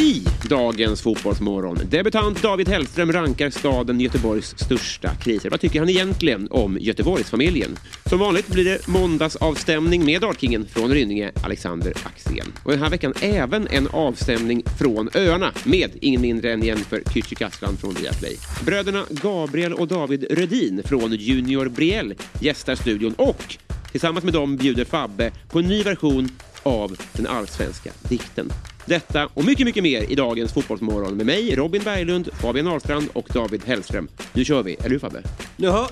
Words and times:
I 0.00 0.22
dagens 0.48 1.02
Fotbollsmorgon. 1.02 1.78
Debutant 1.90 2.42
David 2.42 2.68
Hellström 2.68 3.12
rankar 3.12 3.50
staden 3.50 4.00
Göteborgs 4.00 4.54
största 4.58 5.14
kriser. 5.14 5.50
Vad 5.50 5.60
tycker 5.60 5.78
han 5.78 5.88
egentligen 5.88 6.48
om 6.50 6.78
Göteborgsfamiljen? 6.80 7.78
Som 8.06 8.18
vanligt 8.18 8.48
blir 8.48 8.64
det 8.64 8.88
måndagsavstämning 8.88 10.04
med 10.04 10.20
Dartkingen 10.20 10.66
från 10.66 10.90
Rynninge, 10.90 11.32
Alexander 11.44 11.92
Axén. 12.02 12.52
Och 12.64 12.70
den 12.70 12.80
här 12.80 12.90
veckan 12.90 13.14
även 13.20 13.66
en 13.66 13.88
avstämning 13.88 14.62
från 14.78 15.08
öarna 15.14 15.52
med 15.64 15.90
ingen 16.00 16.20
mindre 16.20 16.52
än 16.52 16.62
Jennifer 16.62 17.00
Kücükaslan 17.00 17.76
från 17.76 17.94
Viaplay. 17.94 18.36
Bröderna 18.64 19.04
Gabriel 19.10 19.74
och 19.74 19.88
David 19.88 20.26
Rödin 20.30 20.82
från 20.84 21.12
Junior 21.12 21.68
Brielle 21.68 22.14
gästar 22.40 22.74
studion 22.74 23.14
och 23.18 23.56
tillsammans 23.90 24.24
med 24.24 24.34
dem 24.34 24.56
bjuder 24.56 24.84
Fabbe 24.84 25.32
på 25.48 25.58
en 25.58 25.68
ny 25.68 25.82
version 25.82 26.28
av 26.62 26.96
den 27.12 27.26
allsvenska 27.26 27.90
dikten. 28.08 28.52
Detta 28.86 29.26
och 29.34 29.44
mycket, 29.44 29.66
mycket 29.66 29.82
mer 29.82 30.10
i 30.10 30.14
dagens 30.14 30.52
Fotbollsmorgon 30.52 31.16
med 31.16 31.26
mig, 31.26 31.54
Robin 31.56 31.82
Berglund, 31.84 32.28
Fabian 32.32 32.66
Ahlstrand 32.66 33.08
och 33.12 33.28
David 33.34 33.64
Hellström. 33.64 34.08
Nu 34.32 34.44
kör 34.44 34.62
vi, 34.62 34.74
eller 34.74 34.90
hur 34.90 34.98
Fabbe? 34.98 35.22
Jaha, 35.56 35.88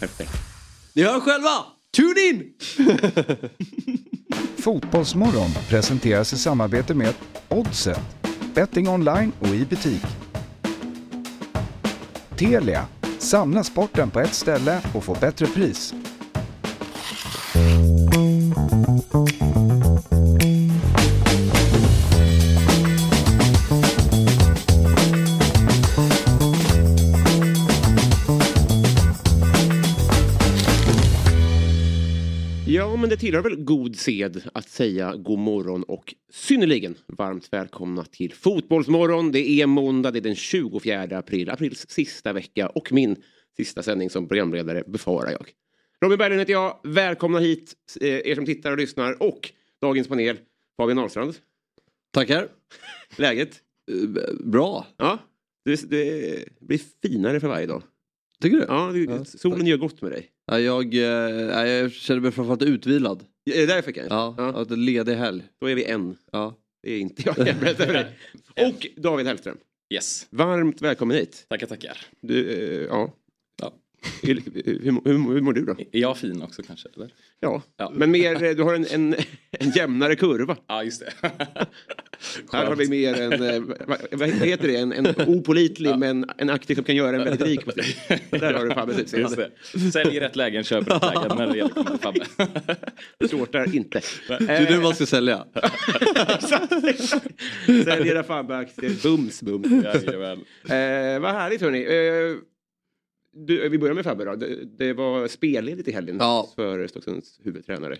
Perfekt. 0.00 0.30
ni 0.92 1.02
hör 1.02 1.20
själva! 1.20 1.50
Tune 1.96 2.20
in! 2.20 2.52
Fotbollsmorgon 4.58 5.50
presenteras 5.68 6.32
i 6.32 6.38
samarbete 6.38 6.94
med 6.94 7.14
Oddset, 7.48 8.00
betting 8.54 8.88
online 8.88 9.32
och 9.40 9.48
i 9.48 9.64
butik. 9.64 10.02
Telia, 12.36 12.86
samla 13.18 13.64
sporten 13.64 14.10
på 14.10 14.20
ett 14.20 14.34
ställe 14.34 14.80
och 14.94 15.04
få 15.04 15.14
bättre 15.20 15.46
pris. 15.46 15.94
Det 33.14 33.20
tillhör 33.20 33.42
väl 33.42 33.56
god 33.64 33.96
sed 33.96 34.42
att 34.54 34.68
säga 34.68 35.16
god 35.16 35.38
morgon 35.38 35.82
och 35.82 36.14
synnerligen 36.32 36.94
varmt 37.08 37.52
välkomna 37.52 38.04
till 38.04 38.34
Fotbollsmorgon. 38.34 39.32
Det 39.32 39.48
är 39.50 39.66
måndag, 39.66 40.10
det 40.10 40.18
är 40.18 40.20
den 40.20 40.34
24 40.34 41.18
april, 41.18 41.50
aprils 41.50 41.86
sista 41.90 42.32
vecka 42.32 42.68
och 42.68 42.92
min 42.92 43.16
sista 43.56 43.82
sändning 43.82 44.10
som 44.10 44.28
programledare 44.28 44.82
befarar 44.86 45.30
jag. 45.30 45.50
Robin 46.00 46.18
Berglund 46.18 46.40
heter 46.40 46.52
jag, 46.52 46.80
välkomna 46.84 47.38
hit 47.38 47.74
eh, 48.00 48.08
er 48.08 48.34
som 48.34 48.46
tittar 48.46 48.70
och 48.72 48.78
lyssnar 48.78 49.22
och 49.22 49.50
dagens 49.80 50.08
panel 50.08 50.36
Fabian 50.76 50.98
Ahlstrand. 50.98 51.34
Tackar. 52.10 52.48
Läget? 53.16 53.60
Eh, 53.90 54.34
Bra. 54.44 54.86
Ja, 54.96 55.18
det, 55.64 55.90
det 55.90 56.44
blir 56.60 56.80
finare 57.02 57.40
för 57.40 57.48
varje 57.48 57.66
dag. 57.66 57.82
Tycker 58.42 58.56
du? 58.56 58.64
Ja, 58.68 58.90
det, 58.92 58.98
Ja. 59.00 59.24
solen 59.24 59.66
gör 59.66 59.76
gott 59.76 60.02
med 60.02 60.10
dig. 60.12 60.30
Ja, 60.46 60.60
jag, 60.60 60.94
eh, 60.94 61.00
jag 61.68 61.92
känner 61.92 62.20
mig 62.20 62.30
framförallt 62.32 62.62
utvilad. 62.62 63.24
Är 63.54 63.58
det 63.60 63.66
därför 63.66 63.92
kanske? 63.92 64.14
Ja, 64.14 64.34
Ja. 64.38 64.44
Att 64.62 64.70
en 64.70 64.84
ledig 64.84 65.14
helg. 65.14 65.42
Då 65.60 65.66
är 65.70 65.74
vi 65.74 65.84
en. 65.84 66.16
Ja. 66.32 66.54
Det 66.82 66.92
är 66.92 66.98
inte 66.98 67.22
jag, 67.26 67.48
jag 67.48 67.56
berättar 67.56 67.86
för 67.86 67.92
dig. 67.92 68.06
Och 68.66 68.86
David 68.96 69.26
Hellström. 69.26 69.56
Yes, 69.94 70.26
Varmt 70.30 70.82
välkommen 70.82 71.16
hit. 71.16 71.46
tackar 71.48 71.66
tackar. 71.66 71.98
Du, 72.20 72.50
eh, 72.50 72.86
ja. 72.88 73.14
Ja. 73.62 73.72
Hur, 74.22 74.42
hur, 74.54 74.78
hur, 75.04 75.32
hur 75.34 75.40
mår 75.40 75.52
du 75.52 75.64
då? 75.64 75.72
Är 75.72 75.98
jag 76.00 76.16
fin 76.18 76.42
också 76.42 76.62
kanske? 76.62 76.88
Eller? 76.96 77.12
Ja, 77.40 77.62
Ja. 77.76 77.92
men 77.94 78.10
mer, 78.10 78.42
eh, 78.42 78.50
du 78.56 78.62
har 78.62 78.74
en, 78.74 78.86
en, 78.90 79.14
en 79.50 79.70
jämnare 79.70 80.16
kurva. 80.16 80.56
Ja, 80.66 80.84
just 80.84 81.00
det. 81.20 81.28
Här 82.52 82.66
har 82.66 82.76
vi 82.76 82.88
mer 82.88 83.20
en, 83.20 83.32
eh, 83.32 83.62
vad, 84.12 84.28
heter 84.28 84.68
det, 84.68 84.76
en, 84.76 84.92
en 84.92 85.06
opolitlig 85.26 85.98
men 85.98 86.30
en 86.38 86.50
aktiv 86.50 86.74
som 86.74 86.84
kan 86.84 86.96
göra 86.96 87.16
en 87.16 87.24
väldigt 87.24 87.42
rik. 87.42 87.60
Där 88.30 88.52
har 88.52 88.64
du 88.64 88.74
Fabbes 88.74 88.98
utseende. 88.98 89.50
Sälj 89.92 90.16
i 90.16 90.20
rätt 90.20 90.36
lägen, 90.36 90.64
köp 90.64 90.90
rätt 90.90 91.02
lägen 91.02 91.36
när 91.38 91.46
det 91.46 91.58
gäller 91.58 91.98
Fabbe. 91.98 92.24
Svårt 93.28 93.52
där 93.52 93.74
inte. 93.76 94.00
Det 94.28 94.34
är 94.48 94.70
nu 94.70 94.80
man 94.80 94.94
ska 94.94 95.06
sälja. 95.06 95.44
Sälj 97.84 98.08
era 98.08 98.22
Fabbe-aktier, 98.22 99.02
bums 99.02 99.42
bums. 99.42 99.84
Eh, 99.84 101.20
vad 101.20 101.32
härligt 101.32 101.60
hörni. 101.60 101.82
Eh, 101.82 102.36
du, 103.46 103.68
vi 103.68 103.78
börjar 103.78 103.94
med 103.94 104.04
Fabbe 104.04 104.24
då. 104.24 104.34
Det, 104.34 104.76
det 104.78 104.92
var 104.92 105.28
spelledigt 105.28 105.88
i 105.88 105.92
helgen 105.92 106.16
Ja. 106.20 106.48
för 106.56 106.86
Stocksunds 106.86 107.40
huvudtränare. 107.44 107.96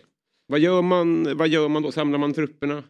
Vad 0.47 0.60
gör, 0.60 0.82
man, 0.82 1.36
vad 1.36 1.48
gör 1.48 1.69
man 1.69 1.82
då? 1.82 1.92
Samlar 1.92 2.19
man 2.19 2.34
trupperna? 2.34 2.82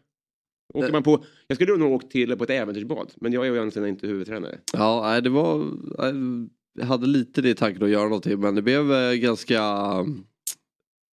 Åker 0.74 0.92
man 0.92 1.02
på, 1.02 1.24
jag 1.46 1.56
skulle 1.56 1.76
nog 1.76 1.92
åkt 1.92 2.10
till 2.10 2.36
på 2.36 2.44
ett 2.44 2.50
äventyrsbad, 2.50 3.12
men 3.16 3.32
jag 3.32 3.46
är 3.46 3.50
ju 3.50 3.56
egentligen 3.56 3.88
inte 3.88 4.06
huvudtränare. 4.06 4.58
Ja, 4.72 5.20
det 5.20 5.30
var... 5.30 5.70
Jag 6.78 6.86
hade 6.86 7.06
lite 7.06 7.42
det 7.42 7.50
i 7.50 7.54
tanken 7.54 7.82
att 7.82 7.90
göra 7.90 8.04
någonting 8.04 8.40
men 8.40 8.54
det 8.54 8.62
blev 8.62 8.92
eh, 8.92 9.12
ganska... 9.14 9.54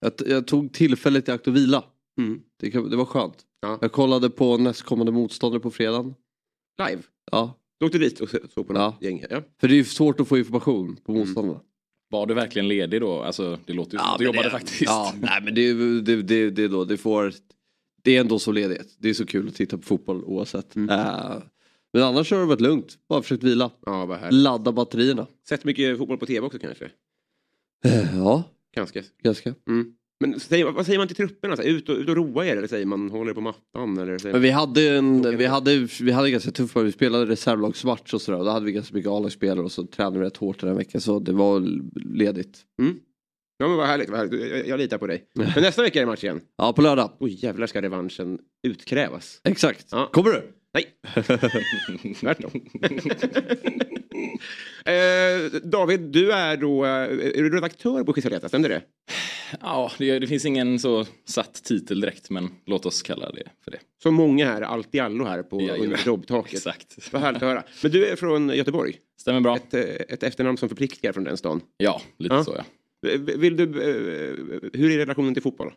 Jag, 0.01 0.13
jag 0.25 0.47
tog 0.47 0.73
tillfället 0.73 1.27
i 1.29 1.31
akt 1.31 1.47
att 1.47 1.53
vila. 1.53 1.83
Mm. 2.19 2.41
Det, 2.59 2.69
det 2.69 2.95
var 2.95 3.05
skönt. 3.05 3.38
Ja. 3.61 3.77
Jag 3.81 3.91
kollade 3.91 4.29
på 4.29 4.57
nästkommande 4.57 5.11
motståndare 5.11 5.59
på 5.59 5.71
fredagen. 5.71 6.13
Live. 6.88 7.01
Ja, 7.31 7.59
Du 7.79 7.85
åkte 7.85 7.97
dit 7.97 8.19
och 8.19 8.29
så- 8.29 8.38
såg 8.53 8.67
på 8.67 8.73
något 8.73 8.95
Ja. 9.00 9.07
gäng. 9.07 9.23
Ja. 9.29 9.41
för 9.61 9.67
det 9.67 9.73
är 9.73 9.77
ju 9.77 9.83
svårt 9.83 10.19
att 10.19 10.27
få 10.27 10.38
information 10.38 10.97
på 11.05 11.11
Mm. 11.11 11.21
motståndarna. 11.25 11.59
Var 12.09 12.25
du 12.25 12.33
verkligen 12.33 12.67
ledig 12.67 13.01
då? 13.01 13.21
Alltså, 13.21 13.57
det 13.66 13.73
låter 13.73 13.91
ju 13.94 13.97
som 14.00 14.07
att 14.09 14.17
du 14.17 14.25
jobbade 14.25 14.44
det, 14.47 14.50
faktiskt. 14.51 14.81
Ja, 14.81 15.13
nej 15.21 15.41
men 15.44 15.55
det, 15.55 15.73
det, 16.01 16.21
det, 16.21 16.50
det, 16.50 16.63
är 16.63 16.69
då, 16.69 16.85
det 16.85 16.97
får... 16.97 17.33
Det 18.01 18.17
är 18.17 18.22
ändå 18.22 18.39
så 18.39 18.51
ledighet. 18.51 18.88
Det 18.97 19.09
är 19.09 19.13
så 19.13 19.25
kul 19.25 19.47
att 19.47 19.56
titta 19.56 19.78
på 19.78 19.84
fotboll 19.84 20.23
oavsett. 20.23 20.75
Mm. 20.75 20.89
Eh, 20.89 21.41
men 21.94 22.03
annars 22.03 22.31
har 22.31 22.39
det 22.39 22.45
varit 22.45 22.62
lugnt. 22.62 22.97
Bara 23.09 23.22
försökt 23.22 23.44
vila. 23.44 23.72
ja. 23.85 24.19
Ladda 24.31 24.72
batterierna. 24.72 25.28
Sett 25.50 25.63
mycket 25.63 25.97
fotboll 25.97 26.17
på 26.17 26.25
tv 26.25 26.45
också 26.45 26.59
kanske? 26.59 26.85
Eh, 27.85 28.17
ja, 28.17 28.44
Ganska. 28.75 29.01
ganska. 29.23 29.56
Mm. 29.67 29.94
Men 30.19 30.39
säger, 30.39 30.72
vad 30.72 30.85
säger 30.85 31.00
man 31.00 31.07
till 31.07 31.16
trupperna? 31.17 31.56
Så 31.56 31.63
ut, 31.63 31.89
och, 31.89 31.95
ut 31.95 32.09
och 32.09 32.16
roa 32.16 32.45
er 32.45 32.57
eller 32.57 32.67
säger 32.67 32.85
man 32.85 33.09
håller 33.12 33.34
på 33.34 33.41
mattan? 33.41 33.97
Eller 33.97 34.18
säger 34.18 34.33
Men 34.33 34.41
vi 34.41 34.50
hade 34.50 34.89
en, 34.89 35.38
vi 35.38 35.45
hade, 35.45 35.88
vi 36.01 36.12
hade 36.12 36.31
ganska 36.31 36.51
tufft 36.51 36.75
Vi 36.78 36.91
spelade 36.91 37.25
reservlagsmatch 37.25 38.13
och 38.13 38.22
sådär. 38.22 38.39
Och 38.39 38.45
då 38.45 38.51
hade 38.51 38.66
vi 38.66 38.72
ganska 38.72 38.95
mycket 38.95 39.12
A-lagsspelare 39.12 39.66
och 39.66 39.72
så 39.72 39.85
tränade 39.85 40.19
vi 40.19 40.25
rätt 40.25 40.38
hårt 40.38 40.59
den 40.59 40.69
här 40.69 40.75
veckan. 40.78 41.01
Så 41.01 41.19
det 41.19 41.33
var 41.33 41.59
ledigt. 42.16 42.59
Ja 43.61 43.67
men 43.67 43.77
vad 43.77 43.88
härligt, 43.88 44.09
vad 44.09 44.19
härligt. 44.19 44.51
Jag, 44.51 44.67
jag 44.67 44.77
litar 44.79 44.97
på 44.97 45.07
dig. 45.07 45.23
Men 45.33 45.47
nästa 45.55 45.81
vecka 45.81 45.99
är 45.99 46.03
det 46.03 46.11
match 46.11 46.23
igen. 46.23 46.41
Ja, 46.57 46.73
på 46.73 46.81
lördag. 46.81 47.11
Oj 47.19 47.45
jävlar 47.45 47.67
ska 47.67 47.81
revanschen 47.81 48.39
utkrävas. 48.63 49.41
Exakt. 49.44 49.88
Ja. 49.91 50.09
Kommer 50.13 50.31
du? 50.31 50.53
Nej. 50.73 50.85
Tvärtom. 52.19 52.51
eh, 54.85 55.61
David, 55.63 56.00
du 56.00 56.31
är 56.31 56.57
då 56.57 56.85
eh, 56.85 56.91
är 56.91 57.44
du 57.44 57.50
redaktör 57.50 58.03
på 58.03 58.13
Skisaleta, 58.13 58.47
stämmer 58.47 58.69
det? 58.69 58.81
Ja, 59.61 59.91
det, 59.97 60.19
det 60.19 60.27
finns 60.27 60.45
ingen 60.45 60.79
så 60.79 61.05
satt 61.25 61.63
titel 61.63 62.01
direkt, 62.01 62.29
men 62.29 62.50
låt 62.66 62.85
oss 62.85 63.01
kalla 63.01 63.31
det 63.31 63.44
för 63.63 63.71
det. 63.71 63.79
Så 64.03 64.11
många 64.11 64.45
här, 64.45 64.61
allt 64.61 64.95
i 64.95 65.00
allo 65.00 65.25
här 65.25 65.44
på 65.44 65.59
under 65.59 66.05
jobbtaket. 66.05 66.53
Exakt. 66.53 67.13
Vad 67.13 67.21
härligt 67.21 67.41
att 67.44 67.50
höra. 67.50 67.63
Men 67.83 67.91
du 67.91 68.05
är 68.07 68.16
från 68.16 68.50
Göteborg. 68.50 68.97
Stämmer 69.21 69.39
bra. 69.41 69.55
Ett, 69.55 69.73
eh, 69.73 69.81
ett 69.81 70.23
efternamn 70.23 70.57
som 70.57 70.69
förpliktigar 70.69 71.13
från 71.13 71.23
den 71.23 71.38
stan. 71.38 71.61
Ja, 71.77 72.01
lite 72.17 72.35
Ja. 72.35 72.44
så 72.44 72.53
ja. 72.57 72.63
Vill 73.38 73.57
du, 73.57 73.63
eh, 73.63 74.69
hur 74.73 74.91
är 74.91 74.97
relationen 74.97 75.34
till 75.34 75.44
fotboll? 75.44 75.73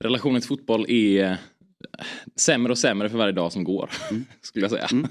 Relationen 0.00 0.40
till 0.40 0.48
fotboll 0.48 0.86
är 0.90 1.30
eh, 1.30 1.36
sämre 2.36 2.72
och 2.72 2.78
sämre 2.78 3.08
för 3.08 3.18
varje 3.18 3.32
dag 3.32 3.52
som 3.52 3.64
går. 3.64 3.90
Skulle 4.40 4.64
jag 4.64 4.70
säga. 4.70 4.88
Men 4.92 5.10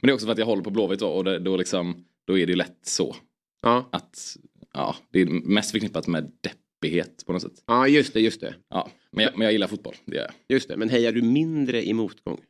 det 0.00 0.08
är 0.08 0.12
också 0.12 0.26
för 0.26 0.32
att 0.32 0.38
jag 0.38 0.46
håller 0.46 0.62
på 0.62 0.70
Blåvitt 0.70 1.02
och 1.02 1.24
det, 1.24 1.38
då, 1.38 1.56
liksom, 1.56 2.04
då 2.26 2.38
är 2.38 2.46
det 2.46 2.52
ju 2.52 2.56
lätt 2.56 2.78
så. 2.82 3.16
Ja, 3.62 3.88
Att 3.92 4.36
ja, 4.72 4.96
det 5.10 5.20
är 5.20 5.26
mest 5.26 5.70
förknippat 5.70 6.06
med 6.06 6.32
deppighet 6.40 7.26
på 7.26 7.32
något 7.32 7.42
sätt. 7.42 7.62
ja 7.66 7.88
just 7.88 8.12
det, 8.12 8.20
just 8.20 8.40
det. 8.40 8.54
Ja, 8.70 8.90
men, 9.12 9.24
jag, 9.24 9.32
men 9.38 9.44
jag 9.44 9.52
gillar 9.52 9.66
fotboll, 9.66 9.94
det 10.04 10.16
gör 10.16 10.22
jag. 10.22 10.56
Just 10.56 10.68
det. 10.68 10.76
Men 10.76 10.88
hejar 10.88 11.12
du 11.12 11.22
mindre 11.22 11.84
i 11.86 11.92
motgång? 11.92 12.40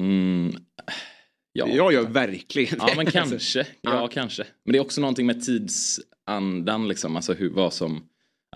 Mm, 0.00 0.52
ja. 1.54 1.68
Jag 1.68 1.92
gör 1.92 2.02
verkligen 2.08 2.76
Ja 2.78 2.92
men 2.96 3.04
det. 3.04 3.10
kanske. 3.12 3.58
Ja, 3.58 3.66
Ja. 3.82 4.08
kanske. 4.08 4.44
Men 4.64 4.72
det 4.72 4.78
är 4.78 4.80
också 4.82 5.00
någonting 5.00 5.26
med 5.26 5.42
tidsandan 5.44 6.88
liksom. 6.88 7.16
Alltså 7.16 7.32
hur, 7.32 7.50
vad 7.50 7.72
som. 7.72 8.02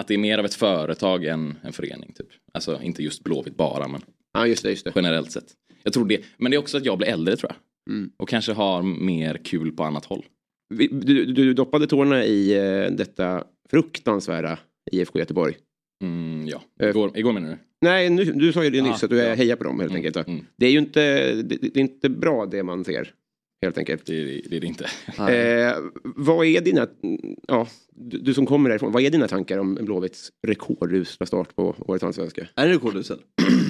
Att 0.01 0.09
det 0.09 0.15
är 0.15 0.19
mer 0.19 0.39
av 0.39 0.45
ett 0.45 0.55
företag 0.55 1.25
än 1.25 1.59
en 1.63 1.73
förening 1.73 2.13
typ. 2.19 2.27
Alltså 2.53 2.83
inte 2.83 3.03
just 3.03 3.25
Blåvitt 3.25 3.57
bara 3.57 3.89
men 3.89 4.01
Ja, 4.33 4.47
just 4.47 4.63
det, 4.63 4.71
just 4.71 4.85
det. 4.85 4.93
generellt 4.95 5.33
sett. 5.33 5.45
Jag 5.83 5.93
tror 5.93 6.07
det. 6.07 6.21
Men 6.37 6.51
det 6.51 6.57
är 6.57 6.59
också 6.59 6.77
att 6.77 6.85
jag 6.85 6.99
blir 6.99 7.09
äldre 7.09 7.37
tror 7.37 7.53
jag. 7.53 7.95
Mm. 7.95 8.11
Och 8.17 8.29
kanske 8.29 8.53
har 8.53 8.83
mer 8.83 9.41
kul 9.45 9.73
på 9.73 9.85
annat 9.85 10.05
håll. 10.05 10.25
Vi- 10.75 10.89
Du, 10.89 11.25
du 11.25 11.55
doppade 11.55 11.87
tårna 11.87 12.25
i 12.25 12.57
eh, 12.57 12.91
detta 12.93 13.45
fruktansvärda 13.71 14.59
IFK 14.93 15.19
Göteborg. 15.19 15.57
Mm, 16.03 16.47
ja, 16.49 16.63
Eh. 16.81 16.89
igår, 16.89 17.11
igår 17.19 17.33
menar 17.33 17.49
du? 17.51 17.57
Nej, 17.81 18.11
nu, 18.11 18.25
du 18.25 18.53
sa 18.53 18.65
ju 18.65 18.71
det 18.71 18.83
nyss 18.83 19.03
Ah, 19.03 19.07
att 19.07 19.11
du 19.11 19.21
är 19.21 19.29
ja. 19.29 19.35
hejar 19.35 19.57
på 19.57 19.65
dem 19.65 19.81
helt 19.81 19.91
Mm, 19.93 20.07
enkelt. 20.07 20.29
mm. 20.29 20.45
Det 20.57 20.67
är 20.67 20.71
ju 20.71 20.79
inte, 20.79 21.35
det, 21.43 21.57
det 21.57 21.77
är 21.77 21.81
inte 21.81 22.09
bra 22.09 22.47
det 22.47 22.63
man 22.63 22.85
ser. 22.85 23.15
Helt 23.63 23.79
enkelt. 23.79 24.07
Det, 24.07 24.15
är- 24.15 24.43
det 24.51 24.57
är 24.57 24.61
det 24.61 24.67
inte. 24.67 24.85
Eh, 25.19 25.77
vad 26.03 26.47
är 26.47 26.61
dina, 26.61 26.87
ja, 27.49 27.69
du, 27.91 28.19
du 28.19 28.35
som 28.35 28.47
kommer 28.47 28.71
därifrån, 28.71 28.93
vad 28.93 29.03
är 29.03 29.11
dina 29.11 29.29
tankar 29.29 29.59
om 29.59 29.75
Blåvitts 29.75 30.33
rekordusla 30.47 31.27
start 31.27 31.57
på 31.57 31.75
årets 31.79 32.05
allsvenska? 32.05 32.49
Är 32.55 32.67
det 32.67 32.73
rekordusen? 32.75 33.19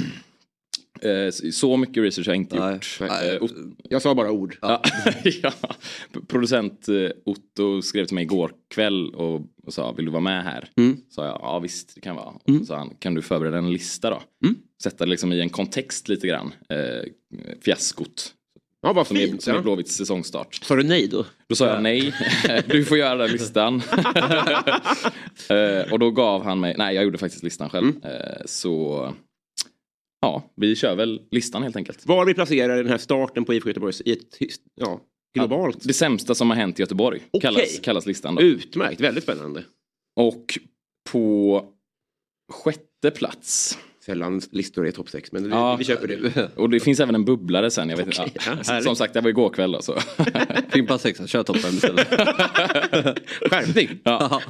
Eh, 1.02 1.30
Så 1.52 1.76
mycket 1.76 2.02
research 2.02 2.26
har 2.26 2.34
jag 2.34 2.40
inte 2.42 2.58
Nej. 2.60 2.74
gjort. 2.74 2.96
Nej. 3.00 3.30
Eh, 3.36 3.42
Ot- 3.42 3.54
Jag 3.88 4.02
sa 4.02 4.14
bara 4.14 4.30
ord. 4.30 4.56
Ja. 4.62 4.82
ja. 5.42 5.52
Producent 6.28 6.88
eh, 6.88 7.10
Otto 7.24 7.82
skrev 7.82 8.04
till 8.04 8.14
mig 8.14 8.24
igår 8.24 8.52
kväll 8.74 9.14
och, 9.14 9.40
och 9.66 9.74
sa 9.74 9.92
vill 9.92 10.04
du 10.04 10.10
vara 10.10 10.20
med 10.22 10.44
här? 10.44 10.68
Mm. 10.76 10.96
Sa 11.10 11.24
jag 11.26 11.38
ja 11.42 11.58
visst 11.58 11.94
det 11.94 12.00
kan 12.00 12.16
vara. 12.16 12.32
Så 12.58 12.64
sa 12.64 12.76
han 12.76 12.90
kan 12.98 13.14
du 13.14 13.22
förbereda 13.22 13.58
en 13.58 13.72
lista 13.72 14.10
då? 14.10 14.22
Mm. 14.44 14.56
Sätta 14.82 15.04
det 15.04 15.10
liksom 15.10 15.32
i 15.32 15.40
en 15.40 15.50
kontext 15.50 16.08
lite 16.08 16.26
grann. 16.26 16.52
Eh, 16.68 17.10
fiaskot 17.64 18.34
Ja, 18.82 18.92
vad 18.92 19.06
som 19.06 19.16
är, 19.16 19.26
fint. 19.26 19.42
som 19.42 19.56
är. 19.56 19.62
Blåvitts 19.62 19.96
säsongstart. 19.96 20.54
Sa 20.54 20.76
du 20.76 20.82
nej 20.82 21.08
då? 21.08 21.24
Då 21.48 21.54
sa 21.54 21.66
jag 21.66 21.82
nej, 21.82 22.14
du 22.66 22.84
får 22.84 22.98
göra 22.98 23.14
den 23.16 23.30
listan. 23.30 23.74
eh, 25.50 25.92
och 25.92 25.98
då 25.98 26.10
gav 26.10 26.44
han 26.44 26.60
mig, 26.60 26.74
nej 26.78 26.94
jag 26.94 27.04
gjorde 27.04 27.18
faktiskt 27.18 27.44
listan 27.44 27.70
själv. 27.70 27.86
Mm. 27.88 28.02
Eh, 28.02 28.42
så 28.46 29.12
ja, 30.20 30.50
vi 30.56 30.76
kör 30.76 30.94
väl 30.96 31.20
listan 31.30 31.62
helt 31.62 31.76
enkelt. 31.76 32.06
Var 32.06 32.24
vi 32.24 32.34
placerar 32.34 32.76
den 32.76 32.88
här 32.88 32.98
starten 32.98 33.44
på 33.44 33.54
IFK 33.54 33.68
Göteborg 33.68 33.94
i 34.04 34.12
ett 34.12 34.38
ja, 34.74 35.00
globalt? 35.34 35.78
Det 35.84 35.92
sämsta 35.92 36.34
som 36.34 36.50
har 36.50 36.56
hänt 36.56 36.78
i 36.78 36.82
Göteborg 36.82 37.20
Okej. 37.30 37.40
kallas, 37.40 37.78
kallas 37.82 38.06
listan. 38.06 38.34
Då. 38.34 38.42
Utmärkt, 38.42 39.00
väldigt 39.00 39.24
spännande. 39.24 39.64
Och 40.16 40.58
på 41.12 41.64
sjätte 42.52 43.10
plats. 43.10 43.78
Sällan 44.06 44.40
listor 44.50 44.86
är 44.86 44.90
topp 44.90 45.10
6, 45.10 45.32
men 45.32 45.44
vi, 45.44 45.50
Ja. 45.50 45.76
vi 45.76 45.84
köper 45.84 46.08
det. 46.08 46.50
Och 46.56 46.70
det 46.70 46.80
finns 46.80 47.00
även 47.00 47.14
en 47.14 47.24
bubblare 47.24 47.70
sen. 47.70 47.88
Jag 47.88 47.96
vet 47.96 48.06
Okej, 48.08 48.24
inte. 48.24 48.40
ja, 48.46 48.74
Ja, 48.74 48.82
som 48.82 48.96
sagt, 48.96 49.14
det 49.14 49.20
var 49.20 49.28
igår 49.30 49.50
kväll 49.50 49.72
då, 49.72 49.82
så. 49.82 49.98
Fimpa 50.68 50.98
sexa, 50.98 51.26
kör 51.26 51.42
topp 51.42 51.56
fem 51.58 51.74
istället. 51.74 52.08
Skärpning. 53.50 53.88
Ja. 54.02 54.42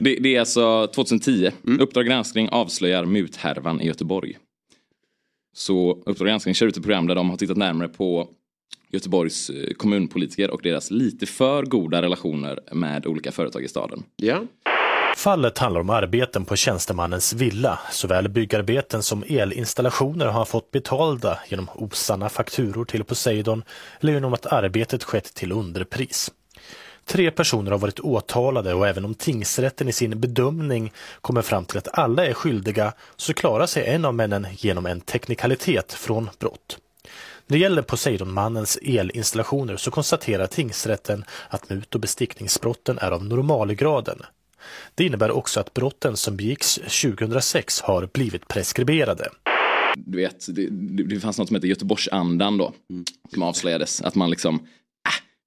Det, 0.00 0.16
det 0.20 0.36
är 0.36 0.40
alltså 0.40 0.86
2010. 0.86 1.50
Mm. 1.66 1.80
Uppdrag 1.80 2.06
granskning 2.06 2.48
avslöjar 2.48 3.04
muthärvan 3.04 3.80
i 3.80 3.86
Göteborg. 3.86 4.38
Så 5.56 6.02
Uppdrag 6.06 6.28
granskning 6.28 6.54
kör 6.54 6.66
ut 6.66 6.76
ett 6.76 6.82
program 6.82 7.06
där 7.06 7.14
de 7.14 7.30
har 7.30 7.36
tittat 7.36 7.56
närmare 7.56 7.88
på 7.88 8.28
Göteborgs 8.90 9.50
eh, 9.50 9.74
kommunpolitiker 9.74 10.50
och 10.50 10.60
deras 10.62 10.90
lite 10.90 11.26
för 11.26 11.62
goda 11.62 12.02
relationer 12.02 12.60
med 12.72 13.06
olika 13.06 13.32
företag 13.32 13.64
i 13.64 13.68
staden. 13.68 14.02
Ja. 14.16 14.42
Fallet 15.16 15.58
handlar 15.58 15.80
om 15.80 15.90
arbeten 15.90 16.44
på 16.44 16.56
tjänstemannens 16.56 17.32
villa. 17.32 17.78
Såväl 17.90 18.28
byggarbeten 18.28 19.02
som 19.02 19.24
elinstallationer 19.26 20.26
har 20.26 20.32
han 20.32 20.46
fått 20.46 20.70
betalda 20.70 21.38
genom 21.48 21.68
osanna 21.74 22.28
fakturor 22.28 22.84
till 22.84 23.04
Poseidon 23.04 23.62
eller 24.00 24.12
genom 24.12 24.34
att 24.34 24.46
arbetet 24.46 25.04
skett 25.04 25.34
till 25.34 25.52
underpris. 25.52 26.30
Tre 27.06 27.30
personer 27.30 27.70
har 27.70 27.78
varit 27.78 28.00
åtalade 28.00 28.74
och 28.74 28.88
även 28.88 29.04
om 29.04 29.14
tingsrätten 29.14 29.88
i 29.88 29.92
sin 29.92 30.20
bedömning 30.20 30.92
kommer 31.20 31.42
fram 31.42 31.64
till 31.64 31.78
att 31.78 31.98
alla 31.98 32.26
är 32.26 32.32
skyldiga 32.32 32.92
så 33.16 33.34
klarar 33.34 33.66
sig 33.66 33.86
en 33.86 34.04
av 34.04 34.14
männen 34.14 34.46
genom 34.56 34.86
en 34.86 35.00
teknikalitet 35.00 35.92
från 35.92 36.30
brott. 36.38 36.78
När 37.46 37.58
det 37.58 37.62
gäller 37.62 37.82
Poseidonmannens 37.82 38.78
elinstallationer 38.82 39.76
så 39.76 39.90
konstaterar 39.90 40.46
tingsrätten 40.46 41.24
att 41.48 41.70
mut 41.70 41.94
och 41.94 42.00
bestickningsbrotten 42.00 42.98
är 42.98 43.10
av 43.10 43.24
normalgraden. 43.24 44.18
Det 44.94 45.04
innebär 45.04 45.30
också 45.30 45.60
att 45.60 45.74
brotten 45.74 46.16
som 46.16 46.36
begicks 46.36 46.74
2006 46.74 47.80
har 47.80 48.08
blivit 48.12 48.48
preskriberade. 48.48 49.28
Du 49.96 50.18
vet, 50.18 50.46
det, 50.48 50.68
det 51.04 51.20
fanns 51.20 51.38
något 51.38 51.48
som 51.48 51.56
heter 51.56 51.68
Göteborgsandan 51.68 52.58
då. 52.58 52.72
Som 53.34 53.42
avslöjades. 53.42 54.02
Att 54.02 54.14
man 54.14 54.30
liksom, 54.30 54.66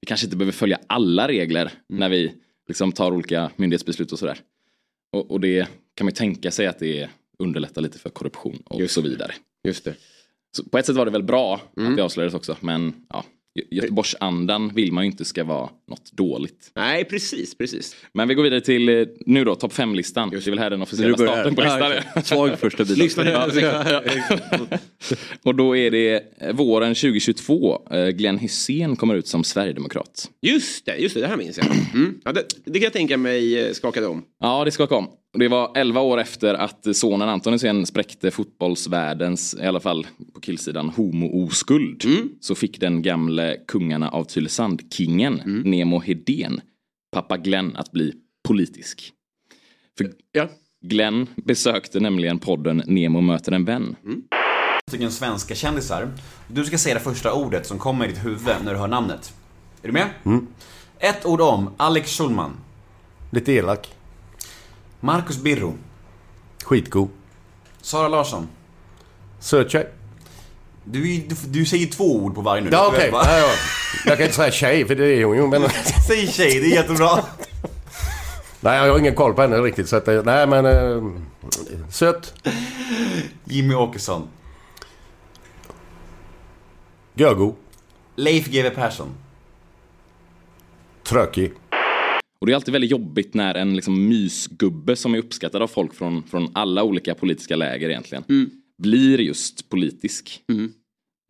vi 0.01 0.05
kanske 0.05 0.25
inte 0.25 0.37
behöver 0.37 0.53
följa 0.53 0.79
alla 0.87 1.27
regler 1.27 1.71
när 1.87 2.09
vi 2.09 2.33
liksom 2.67 2.91
tar 2.91 3.11
olika 3.11 3.51
myndighetsbeslut 3.55 4.11
och 4.11 4.19
sådär. 4.19 4.39
Och, 5.11 5.31
och 5.31 5.39
det 5.39 5.67
kan 5.95 6.05
man 6.05 6.09
ju 6.09 6.15
tänka 6.15 6.51
sig 6.51 6.67
att 6.67 6.79
det 6.79 7.09
underlättar 7.39 7.81
lite 7.81 7.99
för 7.99 8.09
korruption 8.09 8.63
och 8.65 8.81
Just 8.81 8.93
så 8.93 9.01
vidare. 9.01 9.33
Just 9.63 9.83
det. 9.83 9.95
Så 10.51 10.63
på 10.63 10.77
ett 10.77 10.85
sätt 10.85 10.95
var 10.95 11.05
det 11.05 11.11
väl 11.11 11.23
bra 11.23 11.61
att 11.75 11.95
det 11.95 12.03
avslöjades 12.03 12.33
också. 12.33 12.57
Men 12.59 12.93
ja, 13.09 13.25
Göteborgsandan 13.71 14.71
vill 14.75 14.91
man 14.91 15.03
ju 15.03 15.11
inte 15.11 15.25
ska 15.25 15.43
vara 15.43 15.69
något 15.87 16.11
dåligt. 16.11 16.71
Nej, 16.75 17.05
precis, 17.05 17.57
precis. 17.57 17.95
Men 18.13 18.27
vi 18.27 18.33
går 18.33 18.43
vidare 18.43 18.61
till 18.61 18.89
eh, 18.89 19.07
nu 19.25 19.43
då, 19.43 19.55
topp 19.55 19.73
5-listan. 19.73 20.29
Det 20.29 20.47
är 20.47 20.49
väl 20.49 20.59
här 20.59 20.69
den 20.69 20.81
officiella 20.81 21.17
starten 21.17 21.55
på 21.55 21.61
listan 21.61 21.91
är. 21.91 22.21
Svag 22.21 22.59
första 22.59 22.83
bit. 22.83 22.97
Lyssna 22.97 23.23
Och 25.43 25.55
då 25.55 25.77
är 25.77 25.91
det 25.91 26.23
eh, 26.37 26.53
våren 26.53 26.95
2022. 26.95 27.81
eh, 27.91 28.07
Glenn 28.07 28.37
Hysén 28.37 28.95
kommer 28.95 29.15
ut 29.15 29.27
som 29.27 29.43
sverigedemokrat. 29.43 30.29
Just 30.41 30.85
det, 30.85 30.97
just 30.97 31.15
det, 31.15 31.21
det 31.21 31.27
här 31.27 31.37
minns 31.37 31.57
jag. 31.57 31.67
Mm. 31.93 32.19
Ja, 32.25 32.31
det, 32.31 32.43
det 32.65 32.79
kan 32.79 32.83
jag 32.83 32.93
tänka 32.93 33.17
mig 33.17 33.75
skakade 33.75 34.07
om. 34.07 34.23
Ja, 34.39 34.65
det 34.65 34.71
ska 34.71 34.87
komma. 34.87 35.07
Och 35.33 35.39
Det 35.39 35.47
var 35.47 35.71
11 35.75 36.01
år 36.01 36.17
efter 36.19 36.53
att 36.53 36.95
sonen 36.95 37.29
Anton 37.29 37.53
Hysén 37.53 37.85
spräckte 37.85 38.31
fotbollsvärldens, 38.31 39.55
i 39.61 39.65
alla 39.65 39.79
fall 39.79 40.07
på 40.33 40.39
killsidan, 40.41 40.89
homo-oskuld. 40.89 42.03
Så 42.39 42.55
fick 42.55 42.79
den 42.79 43.01
gamle 43.01 43.57
kungarna 43.67 44.09
av 44.09 44.23
Tylösand-kingen, 44.23 45.41
Nemo 45.65 45.99
Hedén, 45.99 46.61
pappa 47.11 47.37
Glenn 47.37 47.75
att 47.75 47.91
bli 47.91 48.13
politisk. 48.47 49.13
För 49.97 50.11
Ja. 50.31 50.49
Glenn 50.85 51.27
besökte 51.35 51.99
nämligen 51.99 52.39
podden 52.39 52.83
Nemo 52.85 53.21
möter 53.21 53.51
en 53.51 53.65
vän. 53.65 53.95
stycken 54.87 55.11
svenska 55.11 55.55
kändisar. 55.55 56.11
Du 56.47 56.65
ska 56.65 56.77
säga 56.77 56.93
det 56.95 57.01
första 57.01 57.33
ordet 57.33 57.65
som 57.65 57.77
kommer 57.79 58.05
i 58.05 58.07
ditt 58.07 58.25
huvud 58.25 58.55
när 58.63 58.73
du 58.73 58.79
hör 58.79 58.87
namnet. 58.87 59.33
Är 59.81 59.87
du 59.87 59.93
med? 59.93 60.09
Ett 60.99 61.25
ord 61.25 61.41
om 61.41 61.69
Alex 61.77 62.17
Schulman. 62.17 62.51
Lite 63.31 63.51
elak. 63.53 63.95
Marcus 64.99 65.37
Birro. 65.37 65.73
Skitgod. 66.63 67.09
Sara 67.81 68.07
Larsson. 68.07 68.47
Söt 69.39 69.71
tjej. 69.71 69.89
Du, 70.83 71.17
du, 71.17 71.35
du 71.47 71.65
säger 71.65 71.87
två 71.87 72.15
ord 72.15 72.35
på 72.35 72.41
varje 72.41 72.61
nu. 72.63 72.69
Ja 72.71 72.87
okej. 72.87 73.09
Ja, 73.13 73.37
ja. 73.39 73.49
Jag 74.05 74.17
kan 74.17 74.23
inte 74.25 74.35
säga 74.35 74.51
tjej 74.51 74.87
för 74.87 74.95
det 74.95 75.05
är 75.05 75.25
hon 75.25 75.37
ju 75.37 75.47
men... 75.47 75.69
Säg 76.07 76.27
tjej, 76.27 76.59
det 76.59 76.65
är 76.65 76.75
jättebra. 76.75 77.23
Nej 78.59 78.77
jag 78.85 78.91
har 78.93 78.99
ingen 78.99 79.15
koll 79.15 79.33
på 79.33 79.41
henne 79.41 79.57
riktigt 79.57 79.89
så 79.89 79.95
att... 79.95 80.07
eh, 80.07 80.23
Nej 80.23 80.47
men... 80.47 80.65
Äh, 80.65 81.03
söt. 81.89 82.33
Jimmy 83.43 83.73
Åkesson. 83.73 84.27
Görgo. 87.13 87.55
Leif 88.15 88.47
GW 88.47 88.69
Persson. 88.69 89.07
Trökig. 91.03 91.53
Och 92.41 92.47
det 92.47 92.53
är 92.53 92.55
alltid 92.55 92.71
väldigt 92.71 92.91
jobbigt 92.91 93.33
när 93.33 93.55
en 93.55 93.75
liksom 93.75 94.07
mysgubbe 94.09 94.95
som 94.95 95.13
är 95.15 95.19
uppskattad 95.19 95.61
av 95.61 95.67
folk 95.67 95.93
från, 95.93 96.23
från 96.23 96.51
alla 96.53 96.83
olika 96.83 97.15
politiska 97.15 97.55
läger 97.55 97.89
egentligen 97.89 98.23
blir 98.81 99.19
just 99.21 99.69
politisk. 99.69 100.41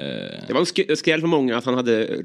Eh, 0.02 0.06
Det 0.48 0.54
var 0.54 0.60
en 0.60 0.66
sk- 0.66 0.96
skräll 0.96 1.20
för 1.22 1.28
många 1.28 1.58
att 1.58 1.66
han 1.66 1.74
hade 1.74 2.24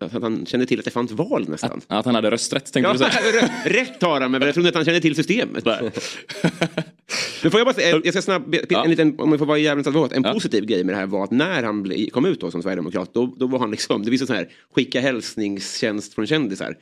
att 0.00 0.12
han 0.12 0.46
kände 0.46 0.66
till 0.66 0.78
att 0.78 0.84
det 0.84 0.90
fanns 0.90 1.12
val 1.12 1.48
nästan. 1.48 1.80
att 1.88 2.04
han 2.06 2.14
hade 2.14 2.30
rösträtt 2.30 2.72
tänkte 2.72 2.88
Ja, 2.88 2.92
du 2.92 2.98
säga. 2.98 3.50
rätt 3.64 4.02
har 4.02 4.20
han, 4.20 4.30
men 4.30 4.42
jag 4.42 4.54
trodde 4.54 4.68
att 4.68 4.74
han 4.74 4.84
kände 4.84 5.00
till 5.00 5.14
systemet. 5.14 5.64
Nu 7.44 7.50
får 7.50 7.60
jag 7.60 7.66
bara 7.66 7.74
säga, 7.74 8.00
jag 8.04 8.14
ska 8.14 8.22
snabbt, 8.22 8.72
en 8.72 8.90
liten, 8.90 9.20
om 9.20 9.30
jag 9.30 9.38
får 9.38 9.46
vara 9.46 9.58
jävligt 9.58 9.86
advokat, 9.86 10.12
en 10.12 10.22
positiv 10.22 10.64
grej 10.66 10.84
med 10.84 10.94
det 10.94 10.98
här 10.98 11.06
var 11.06 11.24
att 11.24 11.30
när 11.30 11.62
han 11.62 11.92
kom 12.12 12.24
ut 12.26 12.40
då 12.40 12.50
som 12.50 12.62
sverigedemokrat, 12.62 13.14
då, 13.14 13.34
då 13.38 13.46
var 13.46 13.58
han 13.58 13.70
liksom, 13.70 14.02
det 14.02 14.10
en 14.20 14.26
sån 14.26 14.36
här 14.36 14.48
skicka 14.74 15.00
hälsningstjänst 15.00 16.14
från 16.14 16.26
kändisar. 16.26 16.76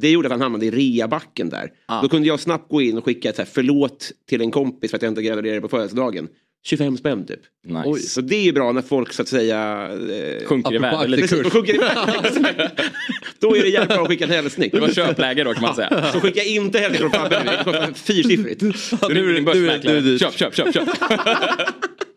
Det 0.00 0.10
gjorde 0.10 0.26
att 0.28 0.32
han 0.32 0.40
hamnade 0.40 0.66
i 0.66 0.70
reabacken 0.70 1.48
där. 1.48 1.70
Då 2.02 2.08
kunde 2.08 2.28
jag 2.28 2.40
snabbt 2.40 2.68
gå 2.70 2.82
in 2.82 2.98
och 2.98 3.04
skicka 3.04 3.28
ett 3.28 3.36
så 3.36 3.42
här, 3.42 3.48
förlåt 3.52 4.12
till 4.28 4.40
en 4.40 4.50
kompis 4.50 4.90
för 4.90 4.96
att 4.96 5.02
jag 5.02 5.10
inte 5.10 5.22
gratulerade 5.22 5.60
på 5.60 5.68
födelsedagen. 5.68 6.28
25 6.64 6.96
spänn 6.96 7.26
typ. 7.26 7.40
Nice. 7.66 7.82
Oj, 7.86 8.00
så 8.00 8.20
det 8.20 8.36
är 8.36 8.42
ju 8.42 8.52
bra 8.52 8.72
när 8.72 8.82
folk 8.82 9.12
så 9.12 9.22
att 9.22 9.28
säga... 9.28 9.88
Eh, 9.92 10.46
Sjunker 10.46 10.72
i 10.72 10.76
Apropå 10.76 10.96
värde 10.96 11.08
lite. 11.08 11.24
aktiekurs. 11.24 11.52
Precis, 11.52 11.52
sjunker 11.52 11.74
i 11.74 11.78
värde. 11.78 12.70
Då 13.38 13.56
är 13.56 13.62
det 13.62 13.68
jävligt 13.68 13.88
bra 13.88 14.02
att 14.02 14.08
skicka 14.08 14.24
en 14.24 14.30
hälsning. 14.30 14.70
Det 14.72 14.80
var 14.80 14.88
köpläge 14.88 15.44
då 15.44 15.52
kan 15.54 15.62
man 15.62 15.74
säga. 15.74 16.12
Så 16.12 16.20
skicka 16.20 16.42
inte 16.42 16.78
hälsning 16.78 17.10
från 17.10 17.20
Fabbe 17.20 17.94
fyrsiffrigt. 17.94 18.60
Du 19.08 19.30
är 19.30 19.34
din 19.34 19.44
börsmäklare. 19.44 19.94
du 19.94 19.98
är 19.98 20.02
dyrt. 20.02 20.20
Köp, 20.20 20.34
köp, 20.36 20.54
köp, 20.54 20.74
köp. 20.74 20.88